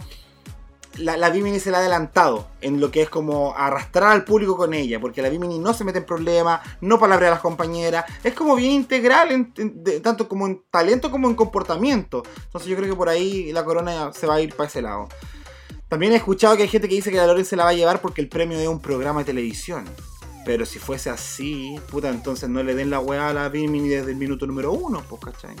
La, 0.97 1.17
la 1.17 1.29
Bimini 1.29 1.59
se 1.59 1.71
la 1.71 1.77
ha 1.77 1.81
adelantado 1.81 2.47
en 2.61 2.79
lo 2.79 2.89
que 2.91 3.01
es 3.01 3.09
como 3.09 3.53
arrastrar 3.55 4.11
al 4.11 4.23
público 4.23 4.55
con 4.55 4.73
ella, 4.73 4.99
porque 4.99 5.21
la 5.21 5.29
Bimini 5.29 5.59
no 5.59 5.73
se 5.73 5.83
mete 5.83 5.99
en 5.99 6.05
problemas, 6.05 6.61
no 6.81 6.97
palabrea 6.99 7.29
a 7.29 7.33
las 7.33 7.41
compañeras, 7.41 8.05
es 8.23 8.33
como 8.33 8.55
bien 8.55 8.71
integral, 8.71 9.31
en- 9.31 9.53
en- 9.57 9.83
de- 9.83 9.99
tanto 9.99 10.27
como 10.29 10.47
en 10.47 10.61
talento 10.71 11.11
como 11.11 11.27
en 11.27 11.35
comportamiento. 11.35 12.23
Entonces 12.45 12.69
yo 12.69 12.77
creo 12.77 12.89
que 12.89 12.95
por 12.95 13.09
ahí 13.09 13.51
la 13.51 13.65
corona 13.65 14.11
se 14.13 14.25
va 14.25 14.35
a 14.35 14.41
ir 14.41 14.55
para 14.55 14.69
ese 14.69 14.81
lado. 14.81 15.09
También 15.89 16.13
he 16.13 16.15
escuchado 16.15 16.55
que 16.55 16.63
hay 16.63 16.69
gente 16.69 16.87
que 16.89 16.95
dice 16.95 17.11
que 17.11 17.17
la 17.17 17.27
Loren 17.27 17.45
se 17.45 17.55
la 17.55 17.63
va 17.65 17.69
a 17.71 17.73
llevar 17.73 18.01
porque 18.01 18.21
el 18.21 18.29
premio 18.29 18.57
es 18.57 18.67
un 18.67 18.79
programa 18.79 19.19
de 19.19 19.25
televisión. 19.25 19.85
Pero 20.45 20.65
si 20.65 20.79
fuese 20.79 21.09
así, 21.09 21.75
puta, 21.91 22.09
entonces 22.09 22.47
no 22.49 22.61
le 22.63 22.73
den 22.75 22.89
la 22.89 22.99
weá 22.99 23.29
a 23.29 23.33
la 23.33 23.49
Bimini 23.49 23.89
desde 23.89 24.11
el 24.11 24.17
minuto 24.17 24.45
número 24.47 24.71
uno, 24.71 25.03
pues, 25.09 25.21
¿cachai? 25.21 25.55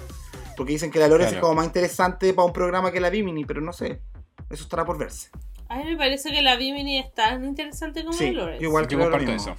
Porque 0.55 0.73
dicen 0.73 0.91
que 0.91 0.99
la 0.99 1.07
Loren 1.07 1.25
Claro. 1.27 1.37
es 1.37 1.41
como 1.41 1.55
más 1.55 1.65
interesante 1.65 2.33
para 2.33 2.45
un 2.45 2.53
programa 2.53 2.91
que 2.91 2.99
la 2.99 3.09
Bimini, 3.09 3.45
pero 3.45 3.61
no 3.61 3.73
sé. 3.73 4.01
Eso 4.49 4.63
estará 4.63 4.85
por 4.85 4.97
verse. 4.97 5.29
A 5.67 5.77
mí 5.77 5.83
me 5.85 5.97
parece 5.97 6.31
que 6.31 6.43
la 6.43 6.55
Bimini 6.57 6.99
es 6.99 7.11
tan 7.13 7.43
interesante 7.43 8.03
como 8.03 8.15
Sí, 8.15 8.31
yo 8.33 8.49
igual 8.59 8.83
Yo 8.87 8.97
creo 8.97 9.09
lo 9.09 9.17
comparto 9.17 9.31
eso. 9.31 9.55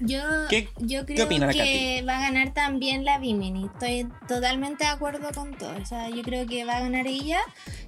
Yo, 0.00 0.20
¿Qué- 0.48 0.70
yo 0.78 1.04
qué 1.04 1.14
creo 1.14 1.28
la 1.38 1.52
que 1.52 2.02
va 2.08 2.16
a 2.16 2.20
ganar 2.22 2.54
también 2.54 3.04
la 3.04 3.18
Bimini. 3.18 3.66
Estoy 3.66 4.08
totalmente 4.26 4.84
de 4.84 4.90
acuerdo 4.90 5.28
con 5.34 5.52
todo. 5.58 5.76
O 5.76 5.84
sea, 5.84 6.08
yo 6.08 6.22
creo 6.22 6.46
que 6.46 6.64
va 6.64 6.78
a 6.78 6.80
ganar 6.80 7.06
ella. 7.06 7.40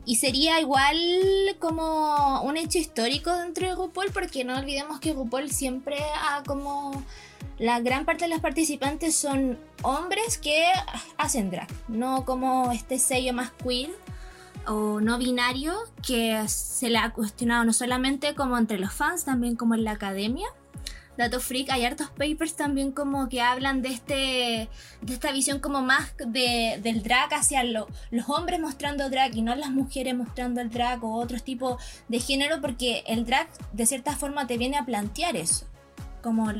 Y 0.04 0.16
sería 0.16 0.60
igual 0.60 0.98
como 1.58 2.42
un 2.42 2.58
hecho 2.58 2.76
histórico 2.76 3.34
dentro 3.34 3.66
de 3.66 3.74
RuPaul, 3.74 4.10
porque 4.12 4.44
no 4.44 4.58
olvidemos 4.58 5.00
que 5.00 5.14
RuPaul 5.14 5.50
siempre 5.50 5.96
ha 6.16 6.42
como. 6.46 7.02
La 7.58 7.80
gran 7.80 8.04
parte 8.04 8.24
de 8.24 8.30
los 8.30 8.40
participantes 8.40 9.14
son 9.14 9.58
hombres 9.82 10.36
que 10.36 10.64
hacen 11.16 11.50
drag, 11.50 11.68
no 11.88 12.24
como 12.26 12.72
este 12.72 12.98
sello 12.98 13.32
más 13.32 13.50
queer 13.52 13.90
o 14.66 15.00
no 15.00 15.18
binario 15.18 15.74
que 16.06 16.42
se 16.48 16.88
le 16.90 16.98
ha 16.98 17.12
cuestionado 17.12 17.64
no 17.64 17.72
solamente 17.72 18.34
como 18.34 18.56
entre 18.58 18.78
los 18.78 18.92
fans, 18.92 19.24
también 19.24 19.56
como 19.56 19.74
en 19.74 19.84
la 19.84 19.92
academia. 19.92 20.46
Dato 21.18 21.40
freak, 21.40 21.68
hay 21.70 21.84
hartos 21.84 22.08
papers 22.08 22.54
también 22.56 22.90
como 22.90 23.28
que 23.28 23.42
hablan 23.42 23.82
de 23.82 23.90
este 23.90 24.70
de 25.02 25.12
esta 25.12 25.30
visión 25.30 25.58
como 25.60 25.82
más 25.82 26.14
de, 26.16 26.80
del 26.82 27.02
drag 27.02 27.34
hacia 27.34 27.62
lo- 27.64 27.86
los 28.10 28.30
hombres 28.30 28.58
mostrando 28.60 29.10
drag 29.10 29.36
y 29.36 29.42
no 29.42 29.54
las 29.54 29.70
mujeres 29.70 30.14
mostrando 30.16 30.62
el 30.62 30.70
drag 30.70 31.04
o 31.04 31.16
otros 31.20 31.42
tipos 31.42 31.82
de 32.08 32.18
género 32.18 32.62
porque 32.62 33.04
el 33.06 33.26
drag 33.26 33.46
de 33.74 33.84
cierta 33.84 34.16
forma 34.16 34.46
te 34.46 34.56
viene 34.56 34.78
a 34.78 34.86
plantear 34.86 35.36
eso 35.36 35.66
como 36.22 36.50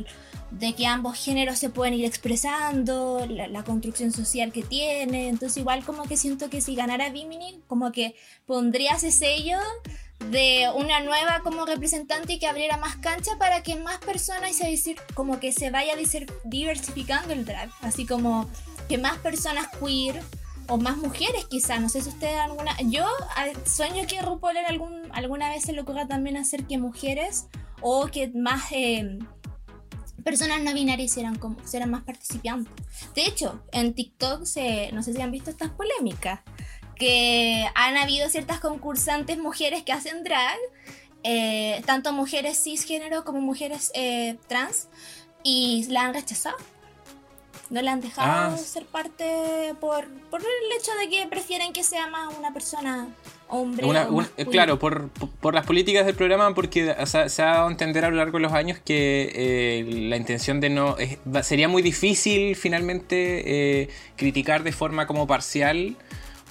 de 0.51 0.74
que 0.74 0.86
ambos 0.86 1.16
géneros 1.16 1.59
se 1.59 1.70
pueden 1.70 1.94
ir 1.94 2.05
expresando, 2.05 3.26
la, 3.26 3.62
construcción 3.64 4.12
social 4.12 4.52
que 4.52 4.62
tiene, 4.62 5.28
entonces 5.28 5.59
igual 5.59 5.84
como 5.84 6.05
que 6.05 6.16
siento 6.16 6.51
que 6.51 6.60
si 6.60 6.74
ganara 6.74 7.10
Bimini 7.10 7.60
como 7.68 7.93
que 7.93 8.14
pondría 8.47 8.93
ese 8.93 9.12
sello 9.12 9.59
de 10.30 10.68
una 10.74 11.01
nueva 11.01 11.40
como 11.43 11.64
representante 11.64 12.34
y 12.34 12.39
que 12.39 12.47
abriera 12.47 12.76
más 12.76 12.97
cancha 12.97 13.32
para 13.39 13.62
que 13.62 13.76
más 13.76 13.98
personas 13.98 14.55
se 14.55 14.68
decir 14.68 14.97
como 15.14 15.40
que 15.40 15.52
se 15.52 15.70
vaya 15.70 15.94
diversificando 16.44 17.32
el 17.32 17.44
drag, 17.44 17.70
así 17.80 18.06
como 18.06 18.48
que 18.89 18.98
más 18.98 19.16
personas 19.18 19.68
queer 19.78 20.20
o 20.68 20.76
más 20.76 20.97
mujeres 20.97 21.44
quizás, 21.47 21.80
no 21.80 21.89
sé 21.89 22.02
si 22.02 22.09
ustedes 22.09 22.36
alguna, 22.36 22.76
yo 22.84 23.06
ah, 23.36 23.47
sueño 23.64 24.06
que 24.06 24.22
RuPaul 24.22 24.56
en 24.56 24.66
algún, 24.66 25.09
alguna 25.12 25.48
vez 25.51 25.64
se 25.64 25.72
le 25.72 25.80
ocurra 25.80 26.06
también 26.06 26.36
hacer 26.36 26.64
que 26.64 26.78
mujeres 26.78 27.47
o 27.80 28.06
que 28.06 28.28
más 28.28 28.70
eh, 28.72 29.18
personas 30.23 30.62
no 30.62 30.73
binarias 30.73 31.12
serán 31.12 31.39
como 31.39 31.57
serán 31.66 31.90
más 31.90 32.03
participantes. 32.03 32.73
De 33.15 33.24
hecho, 33.27 33.62
en 33.73 33.94
TikTok 33.94 34.44
se, 34.44 34.90
no 34.93 35.03
sé 35.03 35.12
si 35.12 35.20
han 35.20 35.31
visto 35.31 35.51
estas 35.51 35.70
polémicas 35.70 36.40
que 36.97 37.66
han 37.74 37.97
habido 37.97 38.28
ciertas 38.28 38.61
concursantes 38.61 39.39
mujeres 39.39 39.82
que 39.82 39.93
hacen 39.93 40.23
drag, 40.23 40.57
eh, 41.24 41.82
tanto 41.85 42.12
mujeres 42.12 42.62
cisgénero 42.62 43.24
como 43.24 43.40
mujeres 43.40 43.90
eh, 43.94 44.39
trans, 44.47 44.89
y 45.43 45.85
la 45.89 46.03
han 46.03 46.15
rechazado. 46.15 46.57
No 47.73 47.81
la 47.82 47.93
han 47.93 48.01
dejado 48.03 48.55
Ah. 48.55 48.57
ser 48.59 48.85
parte 48.85 49.74
por, 49.81 50.07
por 50.31 50.40
el 50.40 50.78
hecho 50.78 50.90
de 51.01 51.09
que 51.09 51.27
prefieren 51.27 51.73
que 51.73 51.82
sea 51.82 52.07
más 52.07 52.32
una 52.39 52.53
persona 52.53 53.09
hombre. 53.49 53.86
Una- 53.86 54.09
o 54.09 54.24
claro, 54.51 54.78
por, 54.78 55.09
por 55.40 55.55
las 55.55 55.65
políticas 55.66 56.05
del 56.07 56.15
programa, 56.15 56.55
porque 56.55 56.90
o 56.90 57.07
sea, 57.07 57.28
se 57.31 57.43
ha 57.43 57.47
dado 57.47 57.69
a 57.69 57.70
entender 57.70 58.05
a 58.05 58.11
lo 58.11 58.16
largo 58.16 58.36
de 58.39 58.43
los 58.43 58.53
años 58.53 58.78
que 58.85 59.32
eh, 59.35 59.85
la 60.09 60.16
intención 60.16 60.61
de 60.61 60.69
no... 60.70 60.97
es- 60.99 61.19
sería 61.47 61.66
muy 61.69 61.81
difícil 61.82 62.57
finalmente 62.57 63.81
eh, 63.82 63.89
criticar 64.16 64.62
de 64.65 64.73
forma 64.73 65.07
como 65.07 65.27
parcial 65.27 65.97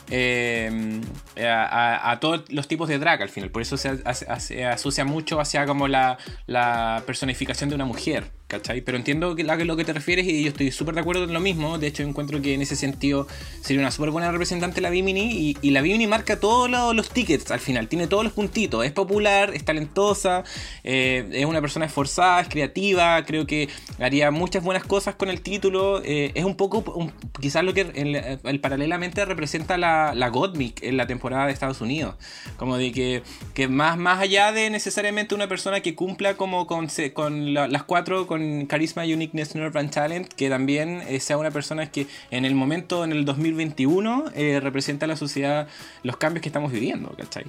eh, 0.09 1.01
a, 1.37 1.63
a- 1.65 2.11
a 2.11 2.19
todos 2.19 2.43
los 2.49 2.67
tipos 2.67 2.89
de 2.89 2.99
drag 2.99 3.21
al 3.21 3.29
final. 3.29 3.49
Por 3.51 3.61
eso 3.61 3.77
se, 3.77 4.01
hace- 4.05 4.25
se 4.39 4.65
asocia 4.65 5.05
mucho 5.05 5.39
hacia 5.39 5.65
como 5.65 5.87
la, 5.87 6.17
la 6.47 7.03
personificación 7.05 7.69
de 7.69 7.75
una 7.75 7.85
mujer. 7.85 8.31
¿Cachai? 8.51 8.81
Pero 8.81 8.97
entiendo 8.97 9.33
a 9.47 9.55
lo 9.55 9.77
que 9.77 9.85
te 9.85 9.93
refieres 9.93 10.27
y 10.27 10.43
yo 10.43 10.49
estoy 10.49 10.71
súper 10.71 10.93
de 10.93 10.99
acuerdo 10.99 11.23
en 11.23 11.31
lo 11.31 11.39
mismo. 11.39 11.77
De 11.77 11.87
hecho, 11.87 12.03
encuentro 12.03 12.41
que 12.41 12.53
en 12.53 12.61
ese 12.61 12.75
sentido 12.75 13.25
sería 13.61 13.79
una 13.81 13.91
súper 13.91 14.09
buena 14.11 14.29
representante 14.29 14.81
la 14.81 14.89
Bimini. 14.89 15.21
Y, 15.31 15.57
y 15.61 15.69
la 15.71 15.79
Bimini 15.81 16.05
marca 16.05 16.37
todos 16.37 16.69
lo- 16.69 16.91
los 16.93 17.11
tickets 17.11 17.49
al 17.51 17.61
final. 17.61 17.87
Tiene 17.87 18.07
todos 18.07 18.25
los 18.25 18.33
puntitos. 18.33 18.83
Es 18.83 18.91
popular, 18.91 19.51
es 19.53 19.63
talentosa, 19.63 20.43
eh, 20.83 21.29
es 21.31 21.45
una 21.45 21.61
persona 21.61 21.85
esforzada, 21.85 22.41
es 22.41 22.49
creativa. 22.49 23.23
Creo 23.25 23.47
que 23.47 23.69
haría 23.99 24.31
muchas 24.31 24.63
buenas 24.65 24.83
cosas 24.83 25.15
con 25.15 25.29
el 25.29 25.39
título. 25.39 26.01
eh, 26.03 26.31
es 26.35 26.43
un 26.43 26.57
poco, 26.57 26.79
un- 26.93 27.13
quizás 27.39 27.63
lo 27.63 27.73
que 27.73 27.89
en 27.95 28.11
la- 28.11 28.37
el 28.43 28.59
paralelamente 28.59 29.23
representa 29.23 29.77
la, 29.77 30.13
la 30.13 30.27
Gottmik 30.27 30.83
en 30.83 30.97
la 30.97 31.07
temporada 31.07 31.45
de 31.45 31.53
Estados 31.53 31.79
Unidos. 31.79 32.15
Como 32.57 32.75
de 32.75 32.91
que, 32.91 33.23
que 33.53 33.69
más, 33.69 33.97
más 33.97 34.19
allá 34.19 34.51
de 34.51 34.69
necesariamente 34.69 35.35
una 35.35 35.47
persona 35.47 35.79
que 35.79 35.95
cumpla 35.95 36.35
como 36.35 36.67
con, 36.67 36.89
con 37.13 37.53
la- 37.53 37.69
las 37.69 37.83
cuatro, 37.83 38.27
con 38.27 38.40
carisma, 38.67 39.03
uniqueness, 39.03 39.55
nerve 39.55 39.79
and 39.79 39.91
talent, 39.91 40.27
que 40.33 40.49
también 40.49 41.01
eh, 41.07 41.19
sea 41.19 41.37
una 41.37 41.51
persona 41.51 41.91
que 41.91 42.07
en 42.29 42.45
el 42.45 42.55
momento, 42.55 43.03
en 43.03 43.11
el 43.11 43.25
2021, 43.25 44.25
eh, 44.35 44.59
representa 44.61 45.05
a 45.05 45.07
la 45.07 45.15
sociedad 45.15 45.67
los 46.03 46.17
cambios 46.17 46.41
que 46.41 46.49
estamos 46.49 46.71
viviendo, 46.71 47.09
¿cachai? 47.17 47.45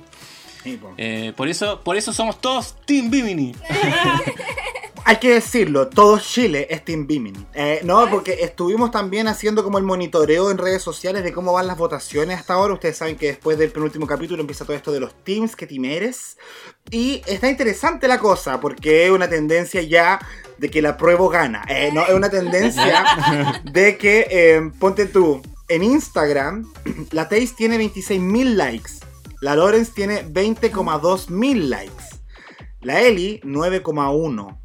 Sí. 0.62 0.78
Eh, 0.96 1.32
por, 1.36 1.48
eso, 1.48 1.80
por 1.82 1.96
eso 1.96 2.12
somos 2.12 2.40
todos 2.40 2.76
Team 2.84 3.10
Bimini. 3.10 3.54
Hay 5.04 5.16
que 5.16 5.34
decirlo, 5.34 5.88
todo 5.88 6.18
Chile 6.20 6.68
es 6.70 6.84
Team 6.84 7.08
Bimini. 7.08 7.44
Eh, 7.54 7.80
no, 7.82 8.08
porque 8.08 8.38
estuvimos 8.42 8.92
también 8.92 9.26
haciendo 9.26 9.64
como 9.64 9.78
el 9.78 9.84
monitoreo 9.84 10.50
en 10.50 10.58
redes 10.58 10.82
sociales 10.82 11.24
de 11.24 11.32
cómo 11.32 11.52
van 11.52 11.66
las 11.66 11.76
votaciones 11.76 12.38
hasta 12.38 12.54
ahora. 12.54 12.74
Ustedes 12.74 12.98
saben 12.98 13.16
que 13.16 13.26
después 13.26 13.58
del 13.58 13.72
penúltimo 13.72 14.06
capítulo 14.06 14.40
empieza 14.40 14.64
todo 14.64 14.76
esto 14.76 14.92
de 14.92 15.00
los 15.00 15.12
teams, 15.24 15.56
que 15.56 15.66
team 15.66 15.86
eres. 15.86 16.38
Y 16.90 17.20
está 17.26 17.50
interesante 17.50 18.06
la 18.06 18.18
cosa, 18.18 18.60
porque 18.60 19.06
es 19.06 19.10
una 19.10 19.28
tendencia 19.28 19.82
ya 19.82 20.20
de 20.58 20.70
que 20.70 20.80
la 20.80 20.96
prueba 20.96 21.28
gana. 21.30 21.64
Eh, 21.68 21.90
no, 21.92 22.02
es 22.02 22.14
una 22.14 22.30
tendencia 22.30 23.04
de 23.72 23.98
que, 23.98 24.28
eh, 24.30 24.70
ponte 24.78 25.06
tú, 25.06 25.42
en 25.68 25.82
Instagram, 25.82 26.72
la 27.10 27.28
Taste 27.28 27.54
tiene 27.56 27.76
26.000 27.76 28.54
likes. 28.54 28.92
La 29.40 29.56
Lawrence 29.56 29.90
tiene 29.92 30.24
20,2 30.24 31.28
mil 31.28 31.68
likes. 31.68 32.04
La 32.80 33.00
Eli, 33.00 33.40
9,1 33.42 34.61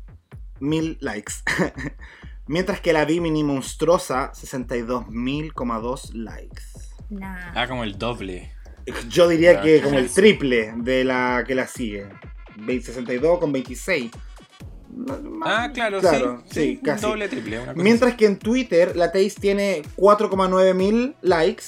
mil 0.59 0.97
likes. 1.01 1.33
Mientras 2.47 2.79
que 2.79 2.93
la 2.93 3.03
Bimini 3.05 3.43
monstruosa, 3.43 4.31
62.000,2 4.33 6.13
likes. 6.13 6.63
Nah. 7.09 7.51
Ah, 7.55 7.67
como 7.67 7.83
el 7.83 7.97
doble. 7.97 8.51
Yo 9.09 9.27
diría 9.27 9.59
Ah. 9.59 9.61
que 9.61 9.81
como 9.81 9.97
el 9.97 10.09
triple 10.09 10.73
de 10.77 11.03
la 11.03 11.43
que 11.45 11.55
la 11.55 11.67
sigue. 11.67 12.07
Ve- 12.57 12.81
62 12.81 13.39
con 13.39 13.51
26. 13.51 14.11
Ah, 15.43 15.69
claro, 15.73 15.99
Claro, 15.99 16.41
sí. 16.49 16.53
sí, 16.77 16.79
casi. 16.83 17.01
Doble, 17.05 17.27
triple. 17.27 17.57
una 17.59 17.73
cosa 17.73 17.83
Mientras 17.83 18.15
que 18.15 18.25
en 18.25 18.39
Twitter 18.39 18.95
la 18.95 19.11
Taze 19.11 19.35
tiene 19.39 19.81
4,9 19.95 20.73
mil 20.73 21.15
likes, 21.21 21.65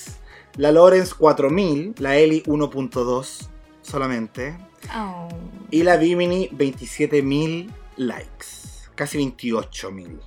la 0.56 0.72
Lawrence 0.72 1.14
4000, 1.14 1.94
la 2.00 2.16
Eli 2.18 2.42
1.2 2.48 3.50
solamente, 3.82 4.58
Oh. 4.96 5.28
y 5.70 5.84
la 5.84 5.98
Bimini 5.98 6.50
27 6.54 7.22
mil 7.22 7.72
likes, 7.98 8.48
casi 9.00 9.16
28 9.16 9.92
mil. 9.92 10.20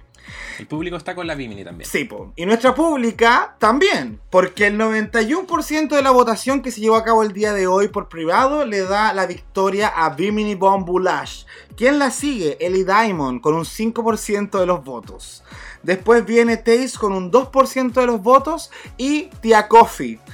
El 0.58 0.66
público 0.66 0.96
está 0.96 1.14
con 1.14 1.26
la 1.26 1.34
Bimini 1.34 1.62
también. 1.62 1.90
Sí, 1.90 2.04
po. 2.04 2.32
y 2.36 2.46
nuestra 2.46 2.74
pública 2.74 3.54
también, 3.58 4.18
porque 4.30 4.68
el 4.68 4.78
91% 4.78 5.88
de 5.94 6.02
la 6.02 6.10
votación 6.10 6.62
que 6.62 6.70
se 6.70 6.80
llevó 6.80 6.96
a 6.96 7.04
cabo 7.04 7.22
el 7.22 7.34
día 7.34 7.52
de 7.52 7.66
hoy 7.66 7.88
por 7.88 8.08
privado 8.08 8.64
le 8.64 8.80
da 8.80 9.12
la 9.12 9.26
victoria 9.26 9.88
a 9.88 10.08
Bimini 10.10 10.54
Bomb 10.54 10.86
Boulash. 10.86 11.44
¿Quién 11.76 11.98
la 11.98 12.10
sigue? 12.10 12.56
Ellie 12.60 12.84
Diamond 12.84 13.42
con 13.42 13.52
un 13.54 13.64
5% 13.64 14.58
de 14.58 14.64
los 14.66 14.82
votos. 14.82 15.44
Después 15.82 16.24
viene 16.24 16.56
Taze 16.56 16.96
con 16.98 17.12
un 17.12 17.30
2% 17.30 17.92
de 17.92 18.06
los 18.06 18.22
votos 18.22 18.70
y 18.96 19.24
Tia 19.42 19.68
Coffee. 19.68 20.18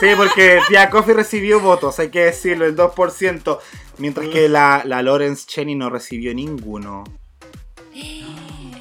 Sí, 0.00 0.08
porque 0.14 0.60
Tia 0.68 0.90
Coffee 0.90 1.14
recibió 1.14 1.58
votos, 1.60 1.98
hay 1.98 2.10
que 2.10 2.26
decirlo, 2.26 2.66
el 2.66 2.76
2%. 2.76 3.58
Mientras 3.98 4.28
que 4.28 4.48
la, 4.48 4.82
la 4.84 5.02
Lawrence 5.02 5.46
Cheney 5.46 5.74
no 5.74 5.90
recibió 5.90 6.34
ninguno. 6.34 7.04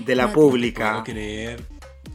De 0.06 0.16
la 0.16 0.28
No 0.28 0.34
pública. 0.34 0.92
Puedo 0.92 1.04
creer 1.06 1.64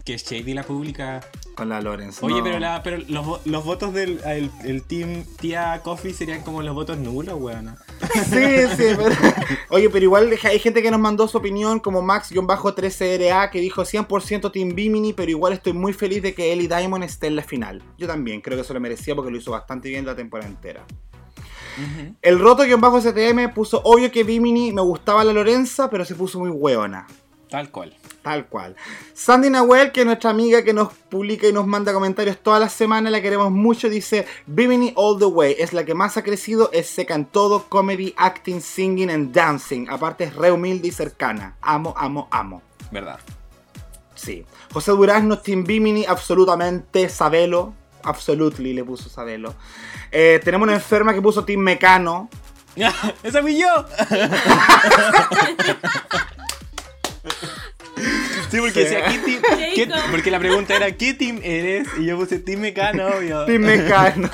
que 0.04 0.14
es 0.14 0.24
Shady 0.24 0.54
la 0.54 0.62
pública. 0.62 1.20
Con 1.56 1.68
la 1.68 1.80
Lawrence. 1.82 2.24
Oye, 2.24 2.38
no. 2.38 2.44
pero, 2.44 2.58
la, 2.58 2.82
pero 2.82 2.98
los, 3.08 3.26
vo- 3.26 3.40
los 3.44 3.64
votos 3.64 3.92
del 3.92 4.20
el, 4.24 4.50
el 4.64 4.82
team 4.82 5.24
Tía 5.40 5.80
Coffee 5.82 6.14
serían 6.14 6.42
como 6.42 6.62
los 6.62 6.74
votos 6.74 6.96
nulos, 6.98 7.34
weón. 7.38 7.76
Sí, 8.14 8.66
sí, 8.76 8.84
pero... 8.96 9.14
Oye, 9.68 9.90
pero 9.90 10.04
igual 10.04 10.30
hay 10.42 10.58
gente 10.58 10.82
que 10.82 10.90
nos 10.90 11.00
mandó 11.00 11.28
su 11.28 11.36
opinión, 11.36 11.80
como 11.80 12.00
Max-13RA, 12.00 13.50
que 13.50 13.60
dijo 13.60 13.82
100% 13.82 14.52
Team 14.52 14.74
Bimini, 14.74 15.12
pero 15.12 15.30
igual 15.30 15.52
estoy 15.52 15.72
muy 15.74 15.92
feliz 15.92 16.22
de 16.22 16.32
que 16.34 16.52
Ellie 16.52 16.68
Diamond 16.68 17.04
esté 17.04 17.26
en 17.26 17.36
la 17.36 17.42
final. 17.42 17.82
Yo 17.98 18.06
también, 18.06 18.40
creo 18.40 18.56
que 18.56 18.62
eso 18.62 18.72
lo 18.72 18.80
merecía 18.80 19.14
porque 19.14 19.30
lo 19.30 19.36
hizo 19.36 19.50
bastante 19.50 19.88
bien 19.90 20.06
la 20.06 20.16
temporada 20.16 20.48
entera. 20.48 20.86
El 22.22 22.38
roto-STM 22.38 23.52
puso, 23.54 23.80
obvio 23.84 24.10
que 24.10 24.24
Bimini 24.24 24.72
me 24.72 24.82
gustaba 24.82 25.24
la 25.24 25.32
Lorenza, 25.32 25.90
pero 25.90 26.04
se 26.04 26.14
puso 26.14 26.38
muy 26.38 26.50
hueona. 26.50 27.06
Tal 27.50 27.70
cual. 27.70 27.96
Tal 28.22 28.46
cual. 28.46 28.76
Sandy 29.12 29.50
Nahuel, 29.50 29.92
que 29.92 30.00
es 30.00 30.06
nuestra 30.06 30.30
amiga 30.30 30.62
que 30.62 30.72
nos 30.72 30.92
publica 30.92 31.48
y 31.48 31.52
nos 31.52 31.66
manda 31.66 31.92
comentarios 31.92 32.38
todas 32.38 32.60
las 32.60 32.72
semanas, 32.72 33.10
la 33.10 33.20
queremos 33.20 33.50
mucho, 33.50 33.88
dice, 33.88 34.26
Bimini 34.46 34.92
All 34.94 35.18
the 35.18 35.24
Way, 35.24 35.56
es 35.58 35.72
la 35.72 35.84
que 35.84 35.94
más 35.94 36.16
ha 36.16 36.22
crecido, 36.22 36.70
es 36.72 36.86
seca 36.86 37.14
en 37.14 37.24
todo, 37.24 37.64
comedy, 37.68 38.14
acting, 38.16 38.60
singing 38.60 39.10
and 39.10 39.32
dancing. 39.32 39.88
Aparte 39.88 40.24
es 40.24 40.36
re 40.36 40.52
humilde 40.52 40.88
y 40.88 40.92
cercana. 40.92 41.56
Amo, 41.60 41.94
amo, 41.96 42.28
amo. 42.30 42.62
¿Verdad? 42.92 43.18
Sí. 44.14 44.44
José 44.72 44.92
Durazno, 44.92 45.38
Team 45.38 45.64
Bimini, 45.64 46.04
absolutamente, 46.04 47.08
Sabelo. 47.08 47.74
Absolutely 48.02 48.72
le 48.74 48.84
puso 48.84 49.08
Sabelo. 49.08 49.54
Eh, 50.10 50.40
tenemos 50.44 50.66
una 50.66 50.74
enferma 50.74 51.12
que 51.14 51.20
puso 51.22 51.44
Team 51.44 51.60
Mecano. 51.60 52.28
¡Esa 53.22 53.42
fui 53.42 53.58
yo! 53.58 53.68
Sí, 58.50 58.58
porque 58.58 58.80
decía, 58.84 59.04
¿qué 59.06 59.18
team? 59.18 59.42
qué- 59.74 59.88
porque 60.10 60.30
la 60.30 60.38
pregunta 60.38 60.74
era, 60.74 60.90
¿qué 60.92 61.14
team 61.14 61.40
eres? 61.42 61.86
Y 61.98 62.06
yo 62.06 62.16
puse 62.18 62.38
Team 62.40 62.60
Mecano, 62.60 63.06
obvio. 63.08 63.44
Team 63.44 63.62
Mecano. 63.62 64.28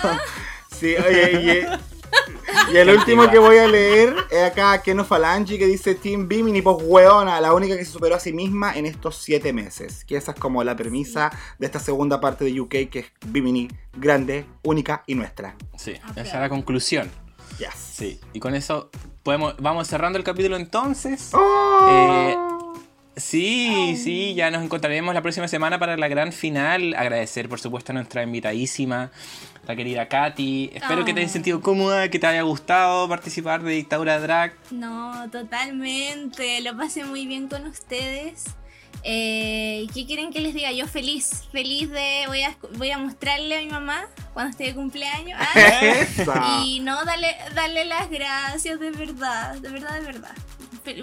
Sí, 0.79 0.95
oye, 0.97 1.33
y, 1.33 1.96
y 2.73 2.77
el 2.77 2.91
último 2.91 3.31
que 3.31 3.39
voy 3.39 3.59
a 3.59 3.67
leer 3.67 4.15
es 4.31 4.43
acá 4.43 4.83
Keno 4.83 5.05
Falangi 5.05 5.59
que 5.59 5.67
dice 5.67 5.95
Team 5.95 6.29
Bimini, 6.29 6.63
pues 6.63 6.77
weona, 6.81 7.41
la 7.41 7.53
única 7.53 7.77
que 7.77 7.85
se 7.85 7.93
superó 7.93 8.17
a 8.17 8.21
sí 8.21 8.33
misma 8.33 8.75
en 8.75 8.87
estos 8.87 9.17
siete 9.17 9.53
meses. 9.53 10.05
Que 10.05 10.17
esa 10.17 10.33
es 10.33 10.39
como 10.39 10.65
la 10.65 10.77
premisa 10.77 11.31
de 11.59 11.67
esta 11.67 11.81
segunda 11.81 12.21
parte 12.21 12.45
de 12.45 12.61
UK, 12.61 12.91
que 12.91 12.99
es 13.01 13.07
Bimini, 13.27 13.69
grande, 13.97 14.47
única 14.63 15.03
y 15.07 15.15
nuestra. 15.15 15.57
Sí, 15.77 15.95
esa 16.17 16.21
es 16.23 16.35
la 16.35 16.49
conclusión. 16.49 17.11
Yes. 17.59 17.75
Sí, 17.75 18.21
y 18.33 18.41
con 18.41 18.55
eso 18.55 18.91
podemos, 19.23 19.55
vamos 19.59 19.89
cerrando 19.89 20.19
el 20.19 20.25
capítulo 20.25 20.57
entonces. 20.57 21.31
Oh. 21.33 21.87
Eh, 21.89 22.37
sí, 23.17 23.97
sí, 23.97 24.35
ya 24.35 24.51
nos 24.51 24.63
encontraremos 24.63 25.15
la 25.15 25.23
próxima 25.23 25.49
semana 25.49 25.79
para 25.79 25.97
la 25.97 26.09
gran 26.09 26.33
final. 26.33 26.95
Agradecer, 26.95 27.49
por 27.49 27.59
supuesto, 27.59 27.93
a 27.93 27.95
nuestra 27.95 28.23
invitadísima, 28.23 29.11
la 29.67 29.77
querida 29.77 30.09
Katy. 30.09 30.71
Espero 30.75 31.05
que 31.05 31.13
te 31.13 31.21
hayas 31.21 31.31
Oh. 31.31 31.35
sentido 31.35 31.61
cómoda, 31.61 32.09
que 32.11 32.19
te 32.19 32.27
haya 32.27 32.43
gustado 32.43 33.09
participar 33.09 33.63
de 33.63 33.73
Dictadura 33.73 34.21
Drag. 34.21 34.55
No, 34.71 35.29
totalmente. 35.31 36.61
Lo 36.61 36.77
pasé 36.77 37.05
muy 37.05 37.27
bien 37.27 37.49
con 37.49 37.67
ustedes. 37.67 38.45
Eh, 39.09 39.87
¿Qué 39.95 40.05
quieren 40.07 40.33
que 40.33 40.41
les 40.41 40.53
diga? 40.55 40.73
Yo 40.73 40.87
feliz, 40.89 41.45
feliz 41.53 41.91
de... 41.91 42.25
Voy 42.27 42.43
a, 42.43 42.57
voy 42.77 42.91
a 42.91 42.99
mostrarle 42.99 43.57
a 43.57 43.61
mi 43.61 43.69
mamá 43.69 44.07
cuando 44.33 44.51
esté 44.51 44.65
de 44.65 44.75
cumpleaños. 44.75 45.39
Ah, 45.41 46.63
y 46.65 46.81
no, 46.81 47.05
darle, 47.05 47.37
darle 47.55 47.85
las 47.85 48.11
gracias 48.11 48.81
de 48.81 48.91
verdad, 48.91 49.55
de 49.57 49.69
verdad, 49.69 50.01
de 50.01 50.07
verdad. 50.07 50.33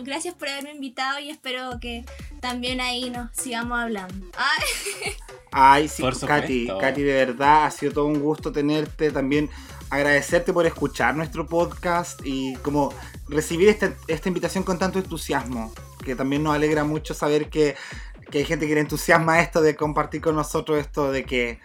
Gracias 0.03 0.35
por 0.35 0.47
haberme 0.49 0.71
invitado 0.73 1.19
y 1.19 1.29
espero 1.29 1.79
que 1.79 2.05
también 2.41 2.81
ahí 2.81 3.09
nos 3.09 3.29
sigamos 3.33 3.79
hablando. 3.79 4.27
Ay, 4.37 5.13
Ay, 5.51 5.87
sí, 5.87 6.01
Por 6.01 6.19
Katy, 6.19 6.61
supuesto. 6.67 6.77
Katy, 6.79 7.03
de 7.03 7.13
verdad 7.13 7.65
ha 7.65 7.71
sido 7.71 7.93
todo 7.93 8.05
un 8.05 8.19
gusto 8.19 8.51
tenerte. 8.51 9.11
También 9.11 9.49
agradecerte 9.89 10.51
por 10.53 10.65
escuchar 10.65 11.15
nuestro 11.15 11.47
podcast 11.47 12.19
y 12.25 12.55
como 12.57 12.93
recibir 13.27 13.69
esta, 13.69 13.93
esta 14.07 14.29
invitación 14.29 14.63
con 14.63 14.79
tanto 14.79 14.99
entusiasmo. 14.99 15.73
Que 16.03 16.15
también 16.15 16.43
nos 16.43 16.55
alegra 16.55 16.83
mucho 16.83 17.13
saber 17.13 17.49
que, 17.49 17.75
que 18.31 18.39
hay 18.39 18.45
gente 18.45 18.67
que 18.67 18.73
le 18.75 18.81
entusiasma 18.81 19.39
esto 19.41 19.61
de 19.61 19.75
compartir 19.75 20.21
con 20.21 20.35
nosotros 20.35 20.79
esto 20.79 21.11
de 21.11 21.23
que 21.23 21.59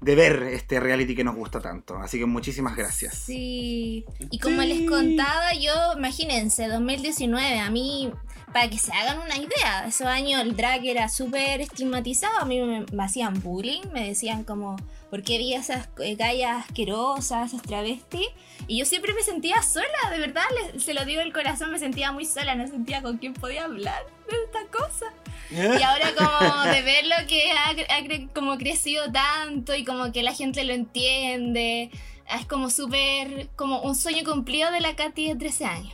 de 0.00 0.14
ver 0.14 0.42
este 0.44 0.80
reality 0.80 1.14
que 1.14 1.24
nos 1.24 1.36
gusta 1.36 1.60
tanto. 1.60 1.96
Así 1.96 2.18
que 2.18 2.26
muchísimas 2.26 2.76
gracias. 2.76 3.14
Sí, 3.14 4.04
y 4.30 4.38
como 4.38 4.62
les 4.62 4.88
contaba, 4.88 5.54
yo, 5.54 5.72
imagínense, 5.96 6.68
2019, 6.68 7.58
a 7.58 7.70
mí, 7.70 8.12
para 8.56 8.70
que 8.70 8.78
se 8.78 8.90
hagan 8.90 9.18
una 9.18 9.36
idea, 9.36 9.84
esos 9.86 10.06
años 10.06 10.40
el 10.40 10.56
drag 10.56 10.82
era 10.86 11.10
súper 11.10 11.60
estigmatizado, 11.60 12.38
a 12.38 12.46
mí 12.46 12.58
me, 12.62 12.86
me 12.90 13.04
hacían 13.04 13.42
bullying, 13.42 13.82
me 13.92 14.08
decían 14.08 14.44
como, 14.44 14.76
¿por 15.10 15.22
qué 15.22 15.36
vi 15.36 15.52
esas 15.52 15.90
eh, 15.98 16.14
gallas 16.14 16.64
asquerosas, 16.64 17.52
esas 17.52 17.60
travestis? 17.60 18.26
Y 18.66 18.78
yo 18.78 18.86
siempre 18.86 19.12
me 19.12 19.22
sentía 19.22 19.62
sola, 19.62 19.86
de 20.10 20.18
verdad, 20.20 20.44
les- 20.72 20.82
se 20.82 20.94
lo 20.94 21.04
digo 21.04 21.20
del 21.20 21.34
corazón, 21.34 21.70
me 21.70 21.78
sentía 21.78 22.12
muy 22.12 22.24
sola, 22.24 22.54
no 22.54 22.66
sentía 22.66 23.02
con 23.02 23.18
quién 23.18 23.34
podía 23.34 23.64
hablar 23.64 24.02
de 24.30 24.36
esta 24.46 24.66
cosa. 24.70 25.12
Y 25.50 25.82
ahora 25.82 26.14
como 26.16 26.62
de 26.72 26.80
ver 26.80 27.04
lo 27.06 27.26
que 27.28 27.52
ha, 27.52 27.72
ha 27.72 28.32
como 28.34 28.56
crecido 28.56 29.12
tanto 29.12 29.74
y 29.74 29.84
como 29.84 30.12
que 30.12 30.22
la 30.22 30.32
gente 30.32 30.64
lo 30.64 30.72
entiende, 30.72 31.90
es 32.34 32.46
como 32.46 32.70
súper, 32.70 33.50
como 33.54 33.82
un 33.82 33.94
sueño 33.94 34.24
cumplido 34.24 34.70
de 34.72 34.80
la 34.80 34.96
Katy 34.96 35.28
de 35.28 35.36
13 35.36 35.64
años. 35.66 35.92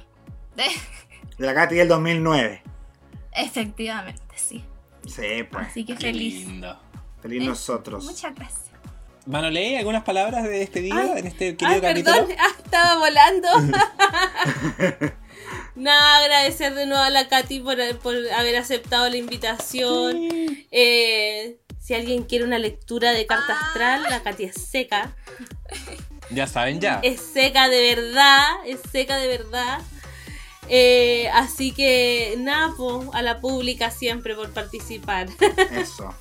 De 1.43 1.49
la 1.49 1.55
Katy 1.55 1.75
del 1.75 1.89
2009. 1.89 2.63
Efectivamente, 3.33 4.23
sí. 4.37 4.65
Sí, 5.09 5.43
pues. 5.51 5.67
Así 5.67 5.85
que 5.85 5.97
Qué 5.97 6.01
feliz. 6.13 6.47
lindo. 6.47 6.79
Feliz 7.21 7.43
Eh, 7.43 7.47
nosotros. 7.47 8.05
Muchas 8.05 8.33
gracias. 8.33 8.71
Manolé, 9.27 9.77
¿algunas 9.77 10.05
palabras 10.05 10.45
de 10.45 10.51
despedida 10.51 11.01
Ay, 11.15 11.19
en 11.19 11.27
este 11.27 11.57
querido 11.57 11.75
Ay, 11.75 11.81
capítulo? 11.81 12.17
perdón, 12.29 12.37
ah, 12.39 12.63
estaba 12.65 12.97
volando. 13.01 13.49
Nada, 15.75 16.19
agradecer 16.19 16.75
de 16.77 16.87
nuevo 16.87 17.03
a 17.03 17.11
la 17.11 17.27
Katy 17.27 17.59
por, 17.59 17.77
por 17.99 18.15
haber 18.37 18.55
aceptado 18.55 19.09
la 19.09 19.17
invitación. 19.17 20.17
Eh, 20.71 21.59
si 21.81 21.95
alguien 21.95 22.23
quiere 22.23 22.45
una 22.45 22.61
lectura 22.61 23.11
de 23.11 23.27
carta 23.27 23.59
astral, 23.59 24.05
la 24.09 24.23
Katy 24.23 24.45
es 24.45 24.55
seca. 24.55 25.17
Ya 26.31 26.47
saben, 26.47 26.81
ya. 26.81 27.01
Es 27.03 27.21
seca 27.21 27.69
de 27.69 27.97
verdad, 27.97 28.47
es 28.65 28.79
seca 28.93 29.17
de 29.17 29.27
verdad. 29.27 29.81
Eh, 30.69 31.29
así 31.35 31.73
que 31.73 32.35
nada, 32.39 32.73
po, 32.77 33.11
a 33.15 33.23
la 33.23 33.41
pública 33.41 33.91
siempre 33.91 34.35
por 34.35 34.51
participar. 34.51 35.29
Eso. 35.73 36.15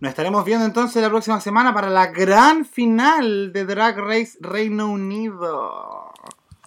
Nos 0.00 0.10
estaremos 0.10 0.44
viendo 0.44 0.64
entonces 0.64 1.02
la 1.02 1.08
próxima 1.08 1.40
semana 1.40 1.74
para 1.74 1.90
la 1.90 2.06
gran 2.06 2.64
final 2.64 3.52
de 3.52 3.64
Drag 3.64 3.98
Race 3.98 4.38
Reino 4.40 4.88
Unido. 4.88 6.12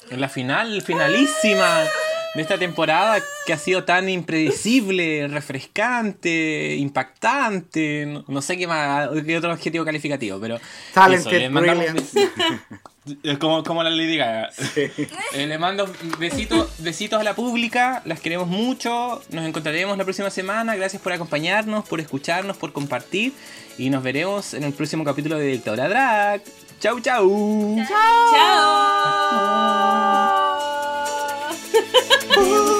En 0.10 0.20
la 0.20 0.28
final, 0.28 0.82
finalísima 0.82 1.86
de 2.34 2.42
esta 2.42 2.58
temporada 2.58 3.22
que 3.46 3.54
ha 3.54 3.58
sido 3.58 3.84
tan 3.84 4.10
impredecible, 4.10 5.28
refrescante, 5.28 6.76
impactante. 6.76 8.06
No, 8.06 8.24
no 8.28 8.42
sé 8.42 8.58
qué 8.58 8.68
más, 8.68 9.10
qué 9.26 9.38
otro 9.38 9.52
adjetivo 9.52 9.84
calificativo, 9.86 10.40
pero. 10.40 10.60
Talented, 10.94 11.40
le 11.40 11.50
mandamos 11.50 11.86
brilliant. 11.86 12.62
Es 13.24 13.40
como, 13.40 13.64
como 13.64 13.82
la 13.82 13.90
Lady 13.90 14.18
Gaga. 14.18 14.52
Eh, 15.34 15.48
le 15.48 15.58
mando 15.58 15.90
besitos, 16.20 16.70
besitos 16.80 17.20
a 17.20 17.24
la 17.24 17.36
pública, 17.36 18.02
las 18.06 18.20
queremos 18.20 18.48
mucho. 18.48 19.24
Nos 19.30 19.46
encontraremos 19.46 19.98
la 19.98 20.04
próxima 20.04 20.30
semana. 20.30 20.76
Gracias 20.76 21.02
por 21.02 21.14
acompañarnos, 21.14 21.88
por 21.88 22.00
escucharnos, 22.00 22.58
por 22.58 22.74
compartir. 22.74 23.34
Y 23.78 23.90
nos 23.90 24.04
veremos 24.04 24.54
en 24.54 24.66
el 24.66 24.74
próximo 24.74 25.06
capítulo 25.06 25.38
de 25.40 25.48
Dictadura 25.48 25.88
Drag. 25.88 26.44
Chau, 26.80 27.00
chau. 27.00 27.78
¡Chao! 27.88 29.02
Oh. 31.74 32.68